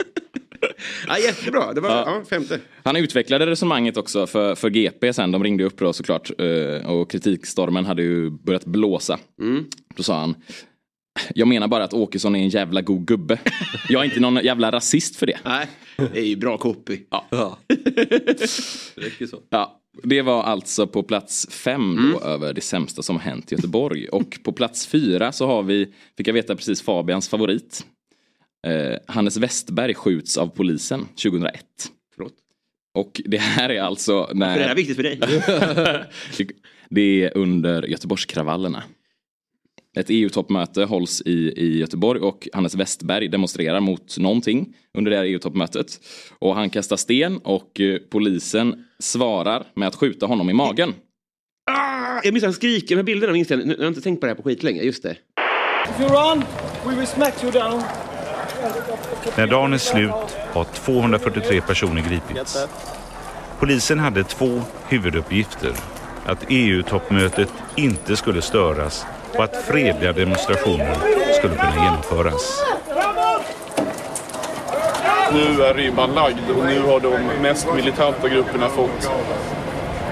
Ja, 1.07 1.17
jättebra, 1.19 1.73
det 1.73 1.81
var 1.81 1.89
ja. 1.89 2.23
femte. 2.29 2.59
Han 2.83 2.95
utvecklade 2.95 3.45
resonemanget 3.45 3.97
också 3.97 4.27
för, 4.27 4.55
för 4.55 4.69
GP 4.69 5.13
sen. 5.13 5.31
De 5.31 5.43
ringde 5.43 5.63
upp 5.63 5.77
då 5.77 5.93
såklart. 5.93 6.31
eh, 6.39 6.89
Och 6.89 7.11
kritikstormen 7.11 7.85
hade 7.85 8.01
ju 8.03 8.29
börjat 8.29 8.65
blåsa. 8.65 9.19
Då 9.95 10.03
sa 10.03 10.19
han. 10.19 10.35
Jag 11.35 11.47
menar 11.47 11.67
bara 11.67 11.83
att 11.83 11.93
Åkesson 11.93 12.35
är 12.35 12.39
en 12.39 12.49
jävla 12.49 12.81
god 12.81 13.07
gubbe. 13.07 13.37
Jag 13.89 14.01
är 14.01 14.05
inte 14.05 14.19
någon 14.19 14.35
jävla 14.43 14.71
rasist 14.71 15.15
för 15.15 15.25
det. 15.25 15.37
Nej, 15.45 15.67
det 15.97 16.19
är 16.19 16.25
ju 16.25 16.35
bra 16.35 16.57
copy. 16.57 16.99
Ja. 17.09 17.57
Det 17.67 19.01
räcker 19.01 19.25
så. 19.27 19.39
Ja, 19.49 19.81
det 20.03 20.21
var 20.21 20.43
alltså 20.43 20.87
på 20.87 21.03
plats 21.03 21.47
fem 21.51 22.11
då 22.13 22.19
över 22.25 22.53
det 22.53 22.61
sämsta 22.61 23.01
som 23.01 23.19
hänt 23.19 23.51
i 23.51 23.55
Göteborg. 23.55 24.07
Och 24.09 24.39
på 24.43 24.51
plats 24.51 24.87
fyra 24.87 25.31
så 25.31 25.47
har 25.47 25.63
vi, 25.63 25.93
fick 26.17 26.27
jag 26.27 26.33
veta 26.33 26.55
precis 26.55 26.81
Fabians 26.81 27.29
favorit. 27.29 27.85
Eh, 28.65 28.97
Hannes 29.07 29.37
Westberg 29.37 29.93
skjuts 29.93 30.37
av 30.37 30.47
polisen 30.47 31.05
2001. 31.05 31.65
Förlåt. 32.15 32.33
Och 32.93 33.21
det 33.25 33.37
här 33.37 33.69
är 33.69 33.81
alltså 33.81 34.27
För 34.27 34.35
det 34.35 34.45
här 34.45 34.59
är 34.59 34.67
när... 34.67 34.75
viktigt 34.75 34.95
för 34.95 35.03
dig. 35.03 35.19
det 36.89 37.23
är 37.23 37.37
under 37.37 37.83
Göteborgskravallerna. 37.83 38.83
Ett 39.97 40.05
EU-toppmöte 40.09 40.83
hålls 40.83 41.21
i, 41.25 41.53
i 41.57 41.77
Göteborg 41.79 42.21
och 42.21 42.47
Hannes 42.53 42.75
Westberg 42.75 43.27
demonstrerar 43.27 43.79
mot 43.79 44.17
någonting 44.17 44.75
under 44.97 45.11
det 45.11 45.17
här 45.17 45.23
EU-toppmötet. 45.23 45.99
Och 46.39 46.55
han 46.55 46.69
kastar 46.69 46.97
sten 46.97 47.37
och 47.37 47.79
eh, 47.79 47.97
polisen 48.09 48.85
svarar 48.99 49.63
med 49.73 49.87
att 49.87 49.95
skjuta 49.95 50.25
honom 50.25 50.49
i 50.49 50.53
magen. 50.53 50.93
Ah, 51.71 52.21
jag 52.23 52.33
minns 52.33 52.43
han 52.43 52.53
skriker, 52.53 52.95
här 52.95 53.03
bilderna 53.03 53.33
minns 53.33 53.49
jag. 53.49 53.67
Nu 53.67 53.73
jag 53.73 53.79
har 53.79 53.87
inte 53.87 54.01
tänkt 54.01 54.19
på 54.19 54.25
det 54.25 54.31
här 54.31 54.37
på 54.37 54.43
skitlänge. 54.43 54.81
Just 54.81 55.03
det. 55.03 55.17
If 55.89 56.01
you 56.01 56.09
run, 56.09 56.43
we 56.87 56.95
will 56.95 57.07
smack 57.07 57.43
you 57.43 57.51
down. 57.51 57.83
När 59.35 59.47
dagen 59.47 59.73
är 59.73 59.77
slut 59.77 60.37
har 60.53 60.63
243 60.63 61.61
personer 61.61 62.01
gripits. 62.01 62.67
Polisen 63.59 63.99
hade 63.99 64.23
två 64.23 64.61
huvuduppgifter. 64.87 65.71
Att 66.25 66.45
EU-toppmötet 66.49 67.49
inte 67.75 68.15
skulle 68.15 68.41
störas 68.41 69.05
och 69.33 69.43
att 69.43 69.55
fredliga 69.55 70.13
demonstrationer 70.13 70.97
skulle 71.39 71.55
kunna 71.55 71.75
genomföras. 71.75 72.63
Nu 75.33 75.63
är 75.63 75.73
ribban 75.73 76.13
lagd 76.13 76.49
och 76.57 76.65
nu 76.65 76.81
har 76.81 76.99
de 76.99 77.41
mest 77.41 77.67
militanta 77.75 78.29
grupperna 78.29 78.69
fått 78.69 79.11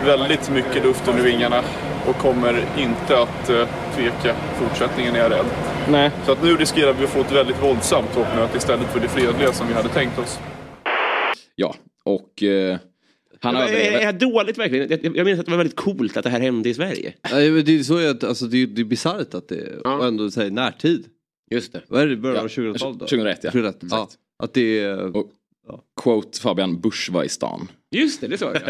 väldigt 0.05 0.50
mycket 0.50 0.84
luft 0.84 1.08
under 1.08 1.24
vingarna 1.24 1.63
och 2.07 2.15
kommer 2.15 2.65
inte 2.77 3.19
att 3.19 3.50
eh, 3.50 3.67
tveka 3.95 4.36
fortsättningen 4.55 5.15
är 5.15 5.19
jag 5.19 5.31
rädd. 5.31 5.45
Nej. 5.89 6.12
Så 6.25 6.31
att 6.31 6.43
nu 6.43 6.55
riskerar 6.55 6.93
vi 6.93 7.03
att 7.03 7.10
få 7.10 7.19
ett 7.22 7.31
väldigt 7.31 7.63
våldsamt 7.63 8.13
toppmöte 8.13 8.57
istället 8.57 8.88
för 8.88 9.00
det 9.00 9.07
fredliga 9.07 9.53
som 9.53 9.67
vi 9.67 9.74
hade 9.74 9.89
tänkt 9.89 10.19
oss. 10.19 10.39
Ja, 11.55 11.75
och 12.03 12.43
eh, 12.43 12.77
han 13.39 13.55
Är, 13.55 13.74
är 13.74 14.05
här 14.05 14.13
dåligt 14.13 14.57
verkligen? 14.57 14.89
Jag, 14.89 15.17
jag 15.17 15.25
minns 15.25 15.39
att 15.39 15.45
det 15.45 15.51
var 15.51 15.57
väldigt 15.57 15.75
coolt 15.75 16.17
att 16.17 16.24
det 16.24 16.29
här 16.29 16.39
hände 16.39 16.69
i 16.69 16.74
Sverige. 16.74 17.13
Nej, 17.31 17.51
men 17.51 17.65
det 17.65 17.79
är 17.79 17.83
så 17.83 18.10
att, 18.10 18.24
alltså, 18.24 18.45
det 18.45 18.57
är, 18.63 18.67
det 18.67 18.81
är 18.81 18.86
bisarrt 18.86 19.33
att 19.33 19.48
det 19.48 19.79
Ja. 19.83 19.95
och 19.98 20.05
ändå 20.05 20.31
säga 20.31 20.50
närtid. 20.50 21.05
Just 21.51 21.74
det. 21.74 21.81
Vad 21.88 22.01
är 22.01 22.07
det, 22.07 22.15
början 22.15 22.38
av 22.45 22.51
Ja, 22.55 22.63
2000-talet 22.63 23.00
då? 23.00 23.05
2001 23.05 23.39
ja. 23.43 23.51
2001, 23.51 23.77
ja. 23.91 24.10
Att 24.43 24.53
det 24.53 24.79
är... 24.79 25.17
Och, 25.17 25.27
quote 26.01 26.39
Fabian, 26.39 26.81
Bush 26.81 27.12
var 27.12 27.24
i 27.24 27.29
stan. 27.29 27.67
Just 27.93 28.21
det, 28.21 28.27
det 28.27 28.38
sa 28.38 28.53
jag. 28.53 28.62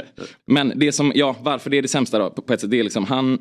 Men 0.48 0.74
det 0.76 0.92
som, 0.92 1.12
ja 1.16 1.36
varför 1.42 1.70
det 1.70 1.78
är 1.78 1.82
det 1.82 1.88
sämsta 1.88 2.20
då? 2.20 2.30
På 2.30 2.54
ett 2.54 2.62
sätt, 2.62 2.72
det 2.72 2.80
är 2.80 2.84
liksom 2.84 3.06
han 3.06 3.40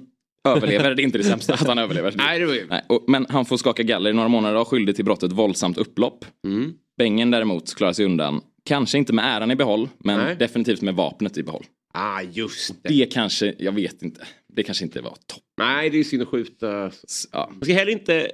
överlever, 0.49 0.95
det 0.95 1.03
är 1.03 1.05
inte 1.05 1.19
det 1.19 1.25
sämsta 1.25 1.55
att 1.55 1.67
han 1.67 1.79
överlever. 1.79 2.13
Nej, 2.17 2.39
det 2.39 2.47
var 2.47 2.55
ju... 2.55 2.67
Nej, 2.67 2.85
och, 2.89 3.05
men 3.09 3.27
han 3.29 3.45
får 3.45 3.57
skaka 3.57 3.83
galler 3.83 4.11
i 4.11 4.13
några 4.13 4.29
månader 4.29 4.57
och 4.57 4.69
skyldig 4.69 4.97
till 4.97 5.05
brottet 5.05 5.33
våldsamt 5.33 5.79
upplopp. 5.79 6.25
Mm. 6.47 6.73
Bengen 6.99 7.31
däremot 7.31 7.75
klarar 7.75 7.93
sig 7.93 8.05
undan. 8.05 8.41
Kanske 8.65 8.99
inte 8.99 9.13
med 9.13 9.37
äran 9.37 9.51
i 9.51 9.57
behåll, 9.57 9.89
men 9.99 10.19
Nej. 10.19 10.37
definitivt 10.37 10.83
med 10.83 10.95
vapnet 10.95 11.39
i 11.39 11.43
behåll. 11.43 11.65
Ah, 11.95 12.23
just 12.23 12.83
det. 12.83 12.89
Det 12.89 13.13
kanske, 13.13 13.55
jag 13.59 13.73
vet 13.73 14.03
inte. 14.03 14.27
Det 14.55 14.63
kanske 14.63 14.85
inte 14.85 15.01
var 15.01 15.11
topp. 15.11 15.43
Nej, 15.59 15.91
det 15.91 15.99
är 15.99 16.05
synd 16.05 16.23
att 16.23 16.29
skjuta. 16.29 16.91
Ja, 17.33 17.51
Man 17.53 17.65
ska 17.65 17.73
heller 17.75 17.93
inte... 17.93 18.31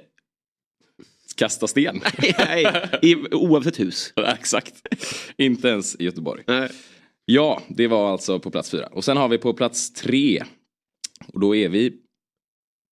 kasta 1.35 1.67
sten. 1.67 2.01
Nej, 2.37 2.89
i, 3.01 3.15
oavsett 3.31 3.79
hus. 3.79 4.13
Exakt. 4.39 4.73
inte 5.37 5.67
ens 5.67 5.95
i 5.95 6.03
Göteborg. 6.03 6.43
Nej. 6.47 6.69
Ja, 7.31 7.61
det 7.67 7.87
var 7.87 8.11
alltså 8.11 8.39
på 8.39 8.51
plats 8.51 8.69
fyra. 8.71 8.87
Och 8.91 9.03
sen 9.03 9.17
har 9.17 9.29
vi 9.29 9.37
på 9.37 9.53
plats 9.53 9.93
tre. 9.93 10.43
Och 11.33 11.39
då 11.39 11.55
är 11.55 11.69
vi 11.69 11.93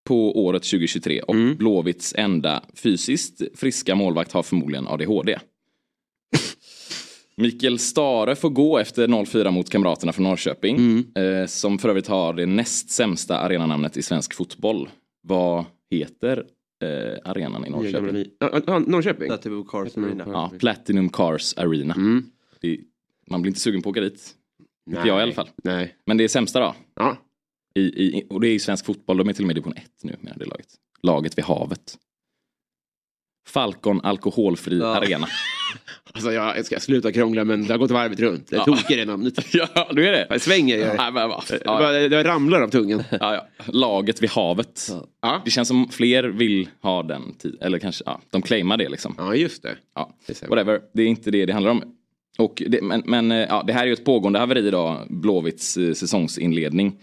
på 0.08 0.46
året 0.46 0.63
2023 0.63 1.22
och 1.22 1.36
Mm. 1.36 1.56
Blåvitts 1.56 2.13
enda 2.17 2.63
fysiskt 2.74 3.41
friska 3.56 3.96
målvakt 3.96 4.32
har 4.32 4.44
förmodligen 4.44 4.88
ADHD. 4.88 5.39
Mikael 7.38 7.79
Stare 7.79 8.36
får 8.36 8.50
gå 8.50 8.77
efter 8.77 9.08
0-4 9.08 9.51
mot 9.51 9.70
Kamraterna 9.70 10.13
från 10.13 10.24
Norrköping. 10.24 10.75
Mm. 10.75 11.06
Eh, 11.15 11.48
som 11.48 11.79
för 11.79 11.89
övrigt 11.89 12.08
har 12.08 12.34
det 12.34 12.46
näst 12.46 12.89
sämsta 12.89 13.39
arenanamnet 13.39 13.98
i 13.98 14.01
svensk 14.01 14.34
fotboll. 14.34 14.89
Vad 15.22 15.65
heter 15.91 16.46
eh, 16.84 17.29
arenan 17.32 17.65
i 17.65 17.70
Norrköping? 17.70 18.25
Ja, 18.67 18.79
Norrköping? 18.79 19.27
Platinum 19.27 19.65
Cars 19.65 19.98
Arena. 19.98 20.24
Ja, 20.27 20.51
Platinum 20.60 21.10
Cars 21.10 21.53
Arena. 21.58 21.94
Mm. 21.94 22.25
Det, 22.62 22.79
man 23.30 23.42
blir 23.42 23.50
inte 23.50 23.60
sugen 23.60 23.82
på 23.82 23.90
att 23.90 23.94
åka 23.94 24.02
dit. 24.02 24.34
Inte 24.90 25.00
Nej. 25.00 25.08
jag 25.08 25.20
i 25.20 25.22
alla 25.24 25.34
fall. 25.34 25.50
Nej. 25.64 25.96
Men 26.06 26.18
det 26.18 26.24
är 26.24 26.28
sämsta 26.28 26.60
då. 26.60 26.76
Ja. 26.96 27.18
I, 27.76 27.82
i, 27.82 28.28
och 28.30 28.42
det 28.42 28.48
är 28.48 28.54
i 28.54 28.60
svensk 28.60 28.86
fotboll. 28.86 29.18
De 29.18 29.30
är 29.30 29.34
till 29.34 29.44
och 29.44 29.48
med 29.48 29.54
i 29.58 29.60
division 29.60 29.74
1 29.78 29.84
nu 30.04 30.16
med 30.22 30.34
det 30.38 30.46
laget. 30.46 30.68
Laget 31.04 31.38
vid 31.38 31.46
havet. 31.46 31.98
Falcon 33.48 34.02
alkoholfri 34.02 34.80
Ja. 34.80 34.96
arena. 34.96 35.28
Alltså 36.14 36.32
jag 36.32 36.66
ska 36.66 36.80
sluta 36.80 37.12
krångla 37.12 37.44
men 37.44 37.68
det 37.68 37.74
har 37.74 37.78
gått 37.78 37.92
varvet 37.92 38.20
runt. 38.20 38.48
Det 38.50 38.56
är 38.56 38.60
Ja. 38.60 38.66
tokigt 38.66 38.88
det 38.90 39.06
namnet. 39.06 39.54
ja, 39.54 39.90
du 39.92 40.08
är 40.08 40.12
det? 40.12 40.28
Det 40.30 40.40
svänger 40.40 40.78
det. 40.78 40.94
Nej, 40.98 41.12
men, 41.12 41.30
va. 41.30 41.44
Det 41.50 41.62
ja, 41.66 41.80
bara- 41.80 41.92
Det 41.92 42.24
ramlar 42.24 42.62
av 42.62 42.68
tungan. 42.70 43.04
ja, 43.12 43.18
ja. 43.36 43.48
Laget 43.66 44.24
vid 44.24 44.30
havet. 44.30 44.92
Ja, 45.22 45.42
Det 45.46 45.52
känns 45.52 45.68
som 45.68 45.90
fler 45.90 46.24
vill 46.24 46.70
ha 46.82 47.04
den. 47.04 47.36
Eller 47.62 47.80
kanske, 47.80 48.04
ja, 48.06 48.22
de 48.30 48.42
claimar 48.42 48.78
det 48.78 48.90
liksom. 48.90 49.16
ja 49.18 49.36
just 49.36 49.64
det. 49.64 49.76
Ja, 49.96 50.18
Det 50.28 50.44
whatever. 50.50 50.82
Det 50.94 51.02
är 51.04 51.08
inte 51.08 51.32
det 51.32 51.46
det 51.46 51.54
handlar 51.54 51.72
om. 51.72 51.97
Och 52.38 52.63
det, 52.67 52.82
men 52.82 53.03
men 53.06 53.32
eh, 53.32 53.38
ja, 53.38 53.63
det 53.67 53.74
här 53.74 53.82
är 53.82 53.88
ju 53.88 53.94
ett 53.94 54.06
pågående 54.06 54.39
haveri 54.39 54.72
då, 54.72 54.98
Blåvitts 55.10 55.77
eh, 55.77 55.94
säsongsinledning. 55.94 57.00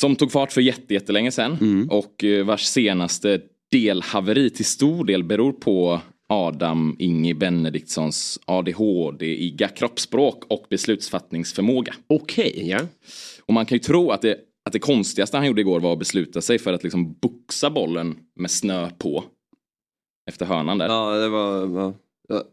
Som 0.00 0.16
tog 0.16 0.32
fart 0.32 0.52
för 0.52 0.60
jätte, 0.60 0.94
jättelänge 0.94 1.30
sedan 1.32 1.58
Mm. 1.60 1.88
och 1.90 2.24
eh, 2.24 2.44
vars 2.44 2.64
senaste 2.64 3.40
delhaveri 3.70 4.50
till 4.50 4.64
stor 4.64 5.04
del 5.04 5.24
beror 5.24 5.52
på 5.52 6.00
Adam 6.28 6.96
Inge 6.98 7.34
Benediktssons 7.34 8.40
ADHD-iga 8.44 9.68
kroppsspråk 9.68 10.44
och 10.48 10.66
beslutsfattningsförmåga. 10.70 11.94
Okej, 12.06 12.68
ja. 12.68 12.80
Och 13.46 13.54
man 13.54 13.66
kan 13.66 13.76
ju 13.76 13.80
tro 13.80 14.10
att 14.10 14.22
det, 14.22 14.36
att 14.64 14.72
det 14.72 14.78
konstigaste 14.78 15.36
han 15.36 15.46
gjorde 15.46 15.60
igår 15.60 15.80
var 15.80 15.92
att 15.92 15.98
besluta 15.98 16.40
sig 16.40 16.58
för 16.58 16.72
att 16.72 16.82
liksom 16.82 17.12
boxa 17.12 17.70
bollen 17.70 18.16
med 18.36 18.50
snö 18.50 18.90
på. 18.98 19.24
Efter 20.30 20.46
hörnan 20.46 20.78
där. 20.78 20.86
Ja, 20.86 21.10
det 21.10 21.28
var... 21.28 21.80
Ja. 21.80 21.94
Ja. 22.28 22.44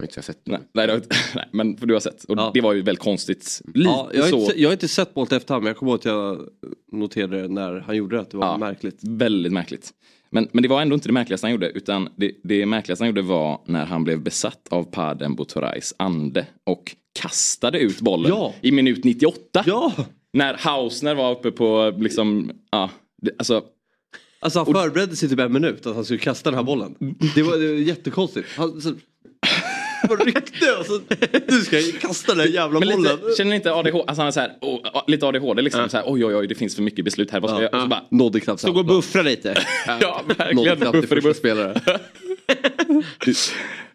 Jag 0.00 0.02
har 0.02 0.08
inte 0.08 0.22
sett 0.22 0.38
Nej, 0.46 0.58
nej, 0.74 0.86
det 0.86 0.92
har, 0.92 1.02
nej, 1.34 1.48
men 1.52 1.76
för 1.76 1.86
du 1.86 1.94
har 1.94 2.00
sett. 2.00 2.24
Och 2.24 2.38
Ja. 2.38 2.50
det 2.54 2.60
var 2.60 2.72
ju 2.72 2.82
väldigt 2.82 3.02
konstigt. 3.04 3.62
Lite 3.74 3.90
Ja, 3.90 4.10
jag, 4.14 4.22
har 4.22 4.28
så. 4.30 4.40
inte, 4.40 4.60
jag 4.60 4.68
har 4.68 4.72
inte 4.72 4.88
sett 4.88 5.14
Bolt 5.14 5.32
efterhand 5.32 5.62
men 5.64 5.68
jag 5.70 5.76
kommer 5.76 5.92
ihåg 5.92 5.98
att 5.98 6.04
jag 6.04 6.48
noterade 6.92 7.48
när 7.48 7.80
han 7.80 7.96
gjorde 7.96 8.16
det 8.16 8.22
att 8.22 8.30
det 8.30 8.36
var 8.36 8.46
Ja. 8.46 8.58
märkligt. 8.58 8.98
Väldigt 9.02 9.52
märkligt. 9.52 9.90
Men, 10.30 10.48
men 10.52 10.62
det 10.62 10.68
var 10.68 10.82
ändå 10.82 10.94
inte 10.94 11.08
det 11.08 11.12
märkligaste 11.12 11.46
han 11.46 11.52
gjorde. 11.52 11.70
Utan 11.70 12.08
det, 12.16 12.32
det 12.44 12.66
märkligaste 12.66 13.02
han 13.04 13.08
gjorde 13.08 13.22
var 13.22 13.60
när 13.66 13.84
han 13.86 14.04
blev 14.04 14.20
besatt 14.22 14.66
av 14.70 14.82
Paden 14.84 15.34
Botorais 15.34 15.94
ande. 15.96 16.46
Och 16.66 16.96
kastade 17.20 17.78
ut 17.78 18.00
bollen 18.00 18.30
Ja. 18.30 18.54
i 18.60 18.72
minut 18.72 19.04
98. 19.04 19.64
Ja! 19.66 19.92
När 20.32 20.54
Hausner 20.54 21.14
var 21.14 21.32
uppe 21.32 21.50
på 21.50 21.94
liksom, 21.98 22.50
ja. 22.70 22.90
Det, 23.22 23.30
alltså, 23.38 23.62
Alltså 24.42 24.58
han 24.58 24.66
förberedde 24.66 25.16
sig 25.16 25.28
typ 25.28 25.38
en 25.38 25.52
minut 25.52 25.86
att 25.86 25.94
han 25.94 26.04
skulle 26.04 26.18
kasta 26.20 26.50
den 26.50 26.56
här 26.58 26.64
bollen. 26.64 26.94
Det 27.34 27.42
var, 27.42 27.58
det 27.58 27.68
var 27.68 27.74
jättekonstigt. 27.74 28.48
Han, 28.56 28.82
var 30.08 30.16
ryckte 30.16 30.72
och 30.80 30.86
så, 30.86 31.00
nu 31.48 31.60
ska 31.60 31.78
jag 31.80 32.00
kasta 32.00 32.34
den 32.34 32.52
jävla 32.52 32.80
men 32.80 32.88
bollen. 32.88 33.16
lite, 33.16 33.36
känner 33.36 33.56
inte 33.56 33.72
ADHD, 33.72 34.04
alltså 34.06 34.20
han 34.22 34.26
är 34.28 34.30
så 34.32 34.40
här, 34.40 34.52
oh, 34.60 35.02
lite 35.06 35.26
ADHD 35.26 35.62
liksom. 35.62 35.88
Så 35.88 35.96
här, 35.96 36.04
oj 36.06 36.24
oj 36.24 36.34
oj 36.36 36.46
det 36.46 36.54
finns 36.54 36.74
för 36.74 36.82
mycket 36.82 37.04
beslut 37.04 37.30
här. 37.30 37.40
Vad 37.40 37.50
ska 37.50 37.56
jag 37.62 37.72
göra? 37.72 37.76
Och 37.76 37.82
så 37.82 37.88
bara, 37.88 38.04
Nådde 38.10 38.40
knappt 38.40 38.60
Så 38.60 38.72
gå 38.72 38.78
och 38.80 38.86
buffra 38.86 39.22
lite. 39.22 39.54
ja 39.86 40.22
Nådde 40.28 40.44
verkligen. 40.44 40.76
knappt 40.76 40.92
Buffer 40.92 41.18
i 41.18 41.20
första 41.22 41.38
spelare. 41.38 41.80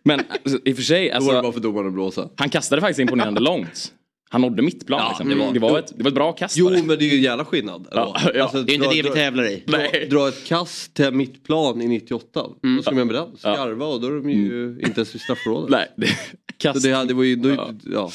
Men 0.04 0.20
alltså, 0.44 0.60
i 0.66 0.72
och 0.74 0.76
för 0.76 0.84
sig, 0.84 1.10
Då 1.10 1.14
var 1.14 1.34
det 1.34 1.40
alltså, 1.40 1.42
bara 1.42 1.52
för 1.52 1.60
domaren 1.60 1.88
att 1.88 1.94
blåsa. 1.94 2.30
han 2.36 2.50
kastade 2.50 2.82
faktiskt 2.82 3.00
imponerande 3.00 3.40
långt. 3.50 3.92
Han 4.36 4.42
nådde 4.42 4.62
mittplan. 4.62 5.00
Ja, 5.00 5.10
liksom. 5.10 5.30
det 5.30 5.36
det, 5.36 5.40
var- 5.46 5.54
det, 5.54 5.60
var 5.60 5.80
ett, 5.80 5.94
det 5.98 6.04
var 6.04 6.10
ett 6.10 6.16
bra 6.16 6.32
kast. 6.32 6.58
Jo 6.58 6.70
men 6.70 6.88
det 6.88 6.94
är 7.06 7.10
ju 7.10 7.16
en 7.18 7.22
jävla 7.24 7.46
skillnad. 7.46 7.88
Ja, 7.92 8.16
ändå. 8.20 8.32
ja. 8.38 8.44
Alltså, 8.44 8.62
Det 8.64 8.72
är 8.72 8.76
inte 8.76 8.88
dra- 8.88 8.92
det 8.92 9.02
vi 9.02 9.10
dra- 9.10 9.14
tävlar 9.14 9.44
i. 9.48 9.64
Nej. 9.68 10.08
Dra 10.10 10.28
ett 10.28 10.46
kast 10.46 10.94
till 10.94 11.12
mittplan 11.12 11.82
i 11.82 11.88
98. 11.88 12.46
Vad 12.62 12.84
ska 12.84 12.96
man 12.96 13.08
med 13.08 13.16
den? 13.16 13.38
Skarva 13.38 13.86
och 13.86 14.02
då 14.02 14.08
är 14.08 14.12
de 14.12 14.30
ju 14.30 14.78
inte 14.80 14.96
ens 14.96 15.16
i 15.16 15.20
straffområdet. 15.20 15.70
Nej, 15.70 15.88
det, 15.98 16.08
Så 16.08 16.14
kast. 16.58 16.84
det, 16.84 17.04
det 17.06 17.14
var 17.14 17.24
ju... 17.24 17.36
Då, 17.36 17.50
Ja. 17.86 18.10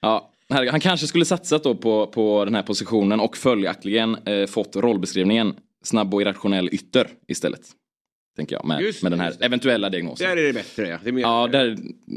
ja. 0.00 0.30
Ja, 0.48 0.70
han 0.70 0.80
kanske 0.80 1.06
skulle 1.06 1.24
satsat 1.24 1.62
då 1.64 1.74
på, 1.74 2.06
på 2.06 2.44
den 2.44 2.54
här 2.54 2.62
positionen 2.62 3.20
och 3.20 3.36
följaktligen 3.36 4.16
eh, 4.26 4.46
fått 4.46 4.76
rollbeskrivningen 4.76 5.54
snabb 5.84 6.14
och 6.14 6.22
irrationell 6.22 6.68
ytter 6.72 7.08
istället. 7.28 7.60
Tänker 8.36 8.56
jag 8.56 8.64
med, 8.64 8.80
Just 8.80 9.02
med 9.02 9.12
den 9.12 9.20
här 9.20 9.34
eventuella 9.40 9.88
diagnosen. 9.90 10.28
Där 10.30 10.36
är 10.36 10.46
det 10.46 10.52
bättre 10.52 10.88
ja. 10.88 10.98
Det 11.02 11.08
är 11.10 11.12
mer... 11.12 11.22
Ja, 11.22 11.48
där 11.52 11.64
är 11.64 11.76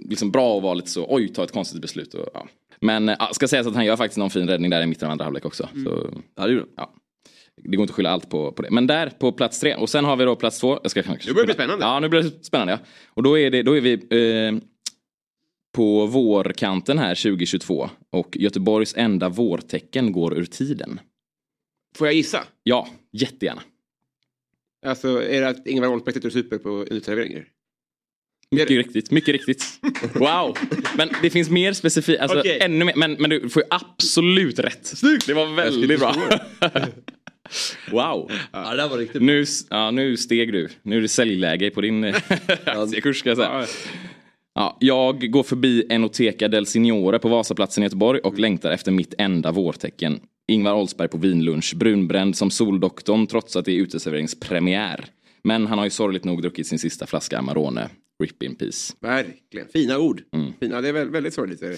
liksom 0.09 0.31
bra 0.31 0.57
att 0.57 0.63
vara 0.63 0.73
lite 0.73 0.89
så, 0.89 1.05
oj, 1.09 1.27
ta 1.27 1.43
ett 1.43 1.51
konstigt 1.51 1.81
beslut. 1.81 2.13
Och, 2.13 2.25
ja. 2.33 2.47
Men 2.81 3.07
ja, 3.07 3.29
ska 3.33 3.47
sägas 3.47 3.67
att 3.67 3.75
han 3.75 3.85
gör 3.85 3.95
faktiskt 3.95 4.17
någon 4.17 4.29
fin 4.29 4.47
räddning 4.47 4.69
där 4.69 4.81
i 4.81 4.85
mitten 4.85 5.05
av 5.05 5.11
andra 5.11 5.25
halvlek 5.25 5.45
också. 5.45 5.69
Så, 5.85 6.09
ja, 6.35 6.47
det 6.47 6.63
ja. 6.75 6.93
Det 7.63 7.77
går 7.77 7.81
inte 7.81 7.91
att 7.91 7.95
skylla 7.95 8.09
allt 8.09 8.29
på, 8.29 8.51
på 8.51 8.61
det. 8.61 8.71
Men 8.71 8.87
där 8.87 9.09
på 9.09 9.31
plats 9.31 9.59
tre. 9.59 9.75
Och 9.75 9.89
sen 9.89 10.05
har 10.05 10.15
vi 10.15 10.23
då 10.23 10.35
plats 10.35 10.59
två. 10.59 10.79
Jag 10.81 10.91
ska 10.91 11.03
kanske 11.03 11.29
Nu 11.29 11.33
börjar 11.33 11.47
det 11.47 11.53
bli 11.53 11.63
spännande. 11.63 11.85
Ja, 11.85 11.99
nu 11.99 12.09
blir 12.09 12.23
det 12.23 12.45
spännande. 12.45 12.73
Ja. 12.73 12.79
Och 13.07 13.23
då 13.23 13.39
är, 13.39 13.51
det, 13.51 13.63
då 13.63 13.77
är 13.77 13.81
vi 13.81 13.93
eh, 13.93 14.61
på 15.75 16.05
vårkanten 16.05 16.97
här 16.97 17.15
2022. 17.15 17.89
Och 18.09 18.37
Göteborgs 18.37 18.93
enda 18.97 19.29
vårtecken 19.29 20.11
går 20.11 20.37
ur 20.37 20.45
tiden. 20.45 20.99
Får 21.97 22.07
jag 22.07 22.13
gissa? 22.13 22.43
Ja, 22.63 22.87
jättegärna. 23.11 23.61
Alltså 24.85 25.23
är 25.23 25.41
det 25.41 25.47
att 25.47 25.67
Ingvar 25.67 25.87
Oldsberg 25.87 26.13
sitter 26.13 26.27
och 26.27 26.33
super 26.33 26.57
på 26.57 26.85
uteserveringar? 26.85 27.45
Mycket 28.55 28.77
riktigt, 28.77 29.11
mycket 29.11 29.33
riktigt. 29.33 29.79
Wow! 30.13 30.57
Men 30.97 31.09
det 31.21 31.29
finns 31.29 31.49
mer 31.49 31.73
specifikt, 31.73 32.21
alltså 32.21 32.43
ännu 32.45 32.85
mer. 32.85 32.93
Men, 32.95 33.13
men 33.19 33.29
du 33.29 33.49
får 33.49 33.61
ju 33.61 33.67
absolut 33.69 34.59
rätt. 34.59 34.93
Det 35.27 35.33
var 35.33 35.55
väldigt 35.55 35.99
bra. 35.99 36.15
Wow. 37.91 38.31
Ja, 38.51 38.75
det 38.75 38.87
var 38.87 38.97
riktigt 38.97 39.21
Nu, 39.21 39.45
ja, 39.69 39.91
nu 39.91 40.17
steg 40.17 40.53
du. 40.53 40.69
Nu 40.83 40.97
är 40.97 41.01
det 41.01 41.07
säljläge 41.07 41.69
på 41.69 41.81
din 41.81 42.03
eh, 42.03 42.15
aktiekurs 42.65 43.19
ska 43.19 43.29
jag 43.29 43.37
säga. 43.37 43.65
Ja, 44.55 44.77
jag 44.79 45.31
går 45.31 45.43
förbi 45.43 45.85
Enoteca 45.89 46.47
del 46.47 46.65
Signore 46.65 47.19
på 47.19 47.29
Vasaplatsen 47.29 47.83
i 47.83 47.85
Göteborg 47.85 48.19
och 48.19 48.39
längtar 48.39 48.71
efter 48.71 48.91
mitt 48.91 49.13
enda 49.17 49.51
vårtecken. 49.51 50.19
Ingvar 50.47 50.73
Oldsberg 50.73 51.07
på 51.07 51.17
vinlunch, 51.17 51.73
brunbränd 51.75 52.37
som 52.37 52.51
Soldoktorn 52.51 53.27
trots 53.27 53.55
att 53.55 53.65
det 53.65 53.71
är 53.71 53.81
uteserveringspremiär. 53.81 55.05
Men 55.43 55.67
han 55.67 55.77
har 55.77 55.85
ju 55.85 55.91
sorgligt 55.91 56.23
nog 56.23 56.41
druckit 56.41 56.67
sin 56.67 56.79
sista 56.79 57.05
flaska 57.07 57.37
Amarone. 57.39 57.89
Rip 58.23 58.43
in 58.43 58.55
peace. 58.55 58.93
Verkligen. 58.99 59.67
Fina 59.67 59.97
ord. 59.99 60.23
Mm. 60.31 60.53
Fina, 60.59 60.81
det 60.81 60.87
är 60.89 60.93
väl, 60.93 61.09
väldigt 61.09 61.33
sorgligt. 61.33 61.61
är 61.61 61.69
det. 61.69 61.77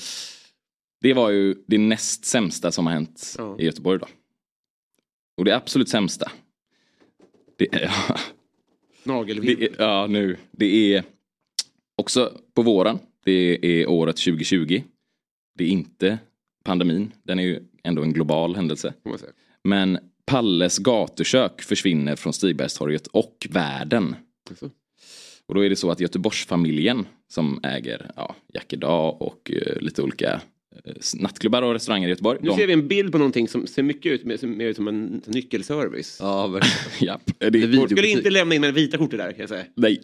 Det 1.01 1.13
var 1.13 1.29
ju 1.29 1.55
det 1.67 1.77
näst 1.77 2.25
sämsta 2.25 2.71
som 2.71 2.85
har 2.85 2.93
hänt 2.93 3.35
Ja. 3.37 3.55
i 3.59 3.65
Göteborg 3.65 3.99
då. 3.99 4.07
Och 5.37 5.45
det 5.45 5.55
absolut 5.55 5.89
sämsta. 5.89 6.31
Det 7.57 7.73
är, 7.75 7.91
Nagelvind. 9.03 9.61
är, 9.63 9.69
ja, 9.77 10.07
nu. 10.09 10.37
Det 10.51 10.95
är 10.95 11.03
också 11.95 12.37
på 12.53 12.61
våren. 12.61 12.99
Det 13.23 13.59
är 13.81 13.87
året 13.89 14.15
2020. 14.17 14.81
Det 15.57 15.63
är 15.63 15.67
inte 15.67 16.19
pandemin. 16.63 17.11
Den 17.23 17.39
är 17.39 17.43
ju 17.43 17.59
ändå 17.83 18.03
en 18.03 18.13
global 18.13 18.55
händelse. 18.55 18.93
Men 19.63 19.99
Palles 20.31 20.77
gatukök 20.77 21.61
försvinner 21.61 22.15
från 22.15 22.33
Stigbergstorget 22.33 23.07
och 23.07 23.47
världen. 23.49 24.15
Och 25.47 25.55
då 25.55 25.65
är 25.65 25.69
det 25.69 25.75
så 25.75 25.91
att 25.91 25.99
Göteborgsfamiljen 25.99 27.05
som 27.29 27.59
äger 27.63 28.11
ja, 28.15 28.35
Jack 28.53 28.73
Idag 28.73 29.21
och 29.21 29.51
eh, 29.51 29.81
lite 29.81 30.01
olika 30.01 30.41
eh, 30.85 30.93
nattklubbar 31.15 31.61
och 31.61 31.73
restauranger 31.73 32.07
i 32.07 32.09
Göteborg. 32.09 32.39
Nu 32.41 32.49
de- 32.49 32.55
ser 32.55 32.67
vi 32.67 32.73
en 32.73 32.87
bild 32.87 33.11
på 33.11 33.17
någonting 33.17 33.47
som 33.47 33.67
ser 33.67 33.83
mycket 33.83 34.11
ut, 34.11 34.25
med, 34.25 34.39
som, 34.39 34.57
mer 34.57 34.65
ut 34.65 34.75
som 34.75 34.87
en 34.87 35.21
nyckelservice. 35.25 36.17
Ja, 36.19 36.47
verkligen. 36.47 36.77
Japp, 36.99 37.21
det 37.37 37.45
är 37.45 37.87
Skulle 37.87 38.07
inte 38.07 38.29
lämna 38.29 38.55
in 38.55 38.61
med 38.61 38.73
vita 38.73 38.97
kortet 38.97 39.19
där 39.19 39.31
kan 39.31 39.39
jag 39.39 39.49
säga. 39.49 39.65
Nej. 39.75 40.01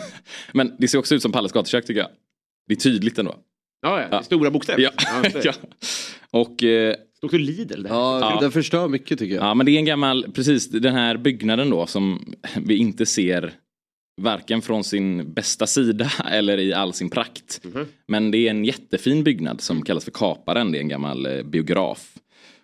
Men 0.52 0.76
det 0.78 0.88
ser 0.88 0.98
också 0.98 1.14
ut 1.14 1.22
som 1.22 1.32
Palles 1.32 1.52
gatukök 1.52 1.86
tycker 1.86 2.00
jag. 2.00 2.10
Det 2.68 2.74
är 2.74 2.78
tydligt 2.78 3.18
ändå. 3.18 3.36
Ja, 3.82 4.06
ja. 4.10 4.22
Stora 4.22 4.50
bokstäver. 4.50 4.82
Ja. 4.82 4.90
ja. 5.44 5.52
Och... 6.30 6.62
Eh, 6.62 6.96
Det 7.22 7.28
står 7.28 7.38
Lidl 7.38 7.82
där. 7.82 7.90
Ja, 7.90 8.38
den 8.40 8.52
förstör 8.52 8.88
mycket 8.88 9.18
tycker 9.18 9.34
jag. 9.34 9.44
Ja 9.44 9.54
men 9.54 9.66
det 9.66 9.72
är 9.72 9.78
en 9.78 9.84
gammal, 9.84 10.26
precis 10.34 10.68
den 10.68 10.94
här 10.94 11.16
byggnaden 11.16 11.70
då 11.70 11.86
som 11.86 12.34
vi 12.56 12.76
inte 12.76 13.06
ser 13.06 13.54
varken 14.20 14.62
från 14.62 14.84
sin 14.84 15.32
bästa 15.32 15.66
sida 15.66 16.10
eller 16.30 16.58
i 16.58 16.72
all 16.72 16.92
sin 16.92 17.10
prakt. 17.10 17.60
Men 18.08 18.30
det 18.30 18.38
är 18.38 18.50
en 18.50 18.64
jättefin 18.64 19.24
byggnad 19.24 19.60
som 19.60 19.82
kallas 19.82 20.04
för 20.04 20.10
Kaparen, 20.10 20.72
det 20.72 20.78
är 20.78 20.80
en 20.80 20.88
gammal 20.88 21.26
eh, 21.26 21.42
biograf. 21.42 22.14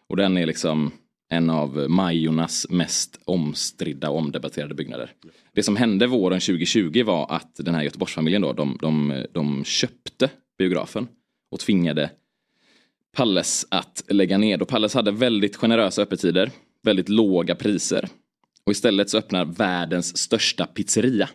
Och 0.09 0.17
den 0.17 0.37
är 0.37 0.47
liksom 0.47 0.91
en 1.29 1.51
av 1.51 1.91
Majornas 1.91 2.67
mest 2.71 3.21
omstridda 3.25 4.11
och 4.11 4.19
omdebatterade 4.19 4.75
byggnader. 4.75 5.13
Det 5.55 5.63
som 5.63 5.77
hände 5.77 6.07
våren 6.07 6.41
2020 6.41 7.03
var 7.05 7.27
att 7.31 7.57
den 7.57 7.75
här 7.75 7.83
Göteborgsfamiljen 7.83 8.43
då, 8.43 8.53
de, 8.53 8.79
de, 8.81 9.25
de 9.33 9.65
köpte 9.65 10.31
biografen 10.59 11.09
och 11.51 11.61
tvingade 11.61 12.11
Palles 13.17 13.67
att 13.69 14.05
lägga 14.09 14.39
ner. 14.39 14.63
Och 14.63 14.69
Palles 14.69 14.95
hade 14.95 15.11
väldigt 15.11 15.57
generösa 15.57 16.03
öppettider, 16.03 16.51
väldigt 16.83 17.09
låga 17.09 17.55
priser. 17.55 18.09
Och 18.65 18.73
istället 18.73 19.11
så 19.11 19.19
öppnar 19.19 19.45
världens 19.45 20.17
största 20.17 20.67
pizzeria. 20.67 21.29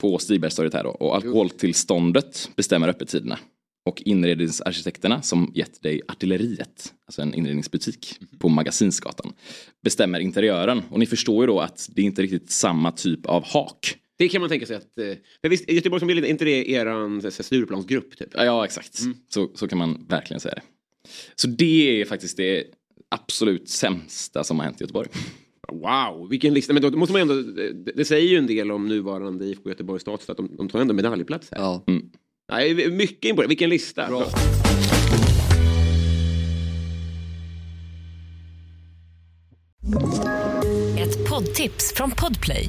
På 0.00 0.18
Stigbergstorget 0.18 0.74
här 0.74 0.84
då. 0.84 0.90
Och 0.90 1.14
alkoholtillståndet 1.16 2.50
bestämmer 2.56 2.88
öppettiderna. 2.88 3.38
Och 3.86 4.02
inredningsarkitekterna 4.04 5.22
som 5.22 5.52
gett 5.54 5.82
dig 5.82 6.02
Artilleriet, 6.08 6.94
alltså 7.06 7.22
en 7.22 7.34
inredningsbutik 7.34 8.18
på 8.38 8.48
Magasinsgatan, 8.48 9.32
bestämmer 9.82 10.20
interiören. 10.20 10.82
Och 10.90 10.98
ni 10.98 11.06
förstår 11.06 11.42
ju 11.42 11.46
då 11.46 11.60
att 11.60 11.88
det 11.92 12.00
är 12.02 12.06
inte 12.06 12.22
riktigt 12.22 12.50
samma 12.50 12.92
typ 12.92 13.26
av 13.26 13.44
hak. 13.44 13.96
Det 14.18 14.28
kan 14.28 14.40
man 14.40 14.50
tänka 14.50 14.66
sig 14.66 14.76
att... 14.76 14.98
eh, 14.98 15.04
För 15.40 15.48
visst, 15.48 15.70
Göteborgsfamiljen, 15.70 16.24
är 16.24 16.28
inte 16.28 16.44
det 16.44 16.70
eran 16.70 17.32
Stureplansgrupp? 17.32 18.16
Typ? 18.18 18.28
Ja, 18.34 18.64
exakt. 18.64 18.98
Så, 19.28 19.50
så 19.54 19.68
kan 19.68 19.78
man 19.78 20.06
verkligen 20.08 20.40
säga 20.40 20.54
det. 20.54 20.62
Så 21.34 21.46
det 21.48 22.00
är 22.00 22.04
faktiskt 22.04 22.36
det 22.36 22.64
absolut 23.08 23.68
sämsta 23.68 24.44
som 24.44 24.58
har 24.58 24.64
hänt 24.66 24.80
i 24.80 24.84
Göteborg. 24.84 25.08
Wow, 25.72 26.28
vilken 26.30 26.54
lista. 26.54 26.72
Men 26.72 26.82
då 26.82 26.90
måste 26.90 27.12
man 27.12 27.22
ändå, 27.22 27.34
det, 27.34 27.92
det 27.96 28.04
säger 28.04 28.28
ju 28.28 28.36
en 28.36 28.46
del 28.46 28.70
om 28.72 28.88
nuvarande 28.88 29.44
IFK 29.44 29.68
Göteborgs 29.68 30.02
status 30.02 30.30
att 30.30 30.36
de, 30.36 30.56
de 30.56 30.68
tar 30.68 30.80
ändå 30.80 30.94
medaljplats 30.94 31.48
här. 31.52 31.58
Ja. 31.58 31.84
Mm. 31.86 32.02
Nej, 32.52 32.90
mycket 32.90 33.24
imponerande. 33.24 33.48
Vilken 33.48 33.70
lista. 33.70 34.06
Bra. 34.08 34.26
Ett 40.98 41.28
poddtips 41.28 41.92
från 41.96 42.10
Podplay. 42.10 42.68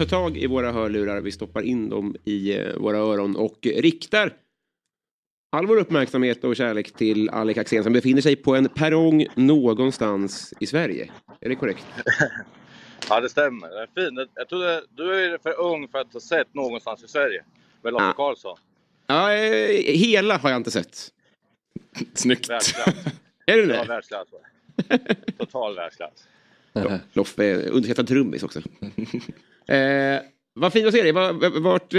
Ta 0.00 0.06
tag 0.06 0.36
i 0.36 0.46
våra 0.46 0.72
hörlurar, 0.72 1.20
vi 1.20 1.32
stoppar 1.32 1.62
in 1.62 1.88
dem 1.88 2.16
i 2.24 2.58
eh, 2.58 2.76
våra 2.76 2.98
öron 2.98 3.36
och 3.36 3.58
riktar 3.62 4.36
all 5.52 5.66
vår 5.66 5.76
uppmärksamhet 5.76 6.44
och 6.44 6.56
kärlek 6.56 6.92
till 6.92 7.30
Alec 7.30 7.58
Axén 7.58 7.84
som 7.84 7.92
befinner 7.92 8.22
sig 8.22 8.36
på 8.36 8.54
en 8.54 8.68
perrong 8.68 9.26
någonstans 9.34 10.54
i 10.60 10.66
Sverige. 10.66 11.10
Är 11.40 11.48
det 11.48 11.54
korrekt? 11.54 11.86
Ja, 13.08 13.20
det 13.20 13.28
stämmer. 13.28 13.68
Den 13.68 13.78
är 13.78 13.86
fin. 14.06 14.28
Jag 14.34 14.48
trodde, 14.48 14.82
du 14.90 15.14
är 15.14 15.38
för 15.38 15.60
ung 15.60 15.88
för 15.88 15.98
att 15.98 16.12
ha 16.12 16.20
sett 16.20 16.54
någonstans 16.54 17.04
i 17.04 17.08
Sverige 17.08 17.44
med 17.82 17.92
Lasse 17.92 18.04
Ja. 18.04 18.12
Karlsson. 18.12 18.56
Ja, 19.06 19.32
eh, 19.32 19.94
hela 19.94 20.36
har 20.36 20.50
jag 20.50 20.56
inte 20.56 20.70
sett. 20.70 21.08
Snyggt. 22.14 22.50
Världsklass. 22.50 22.94
Är 23.46 23.66
det 23.66 23.74
Ja, 23.74 23.84
världsklass. 23.84 24.28
Total 25.38 25.76
världsklass. 25.76 26.28
Loffe 27.12 27.44
är 27.44 27.68
underskattad 27.68 28.06
trummis 28.06 28.42
också. 28.42 28.60
Eh, 29.76 30.20
vad 30.54 30.72
fint 30.72 30.86
att 30.86 30.94
se 30.94 31.02
dig. 31.02 31.12
Vart, 31.12 31.34
vart 31.54 31.94
eh, 31.94 31.98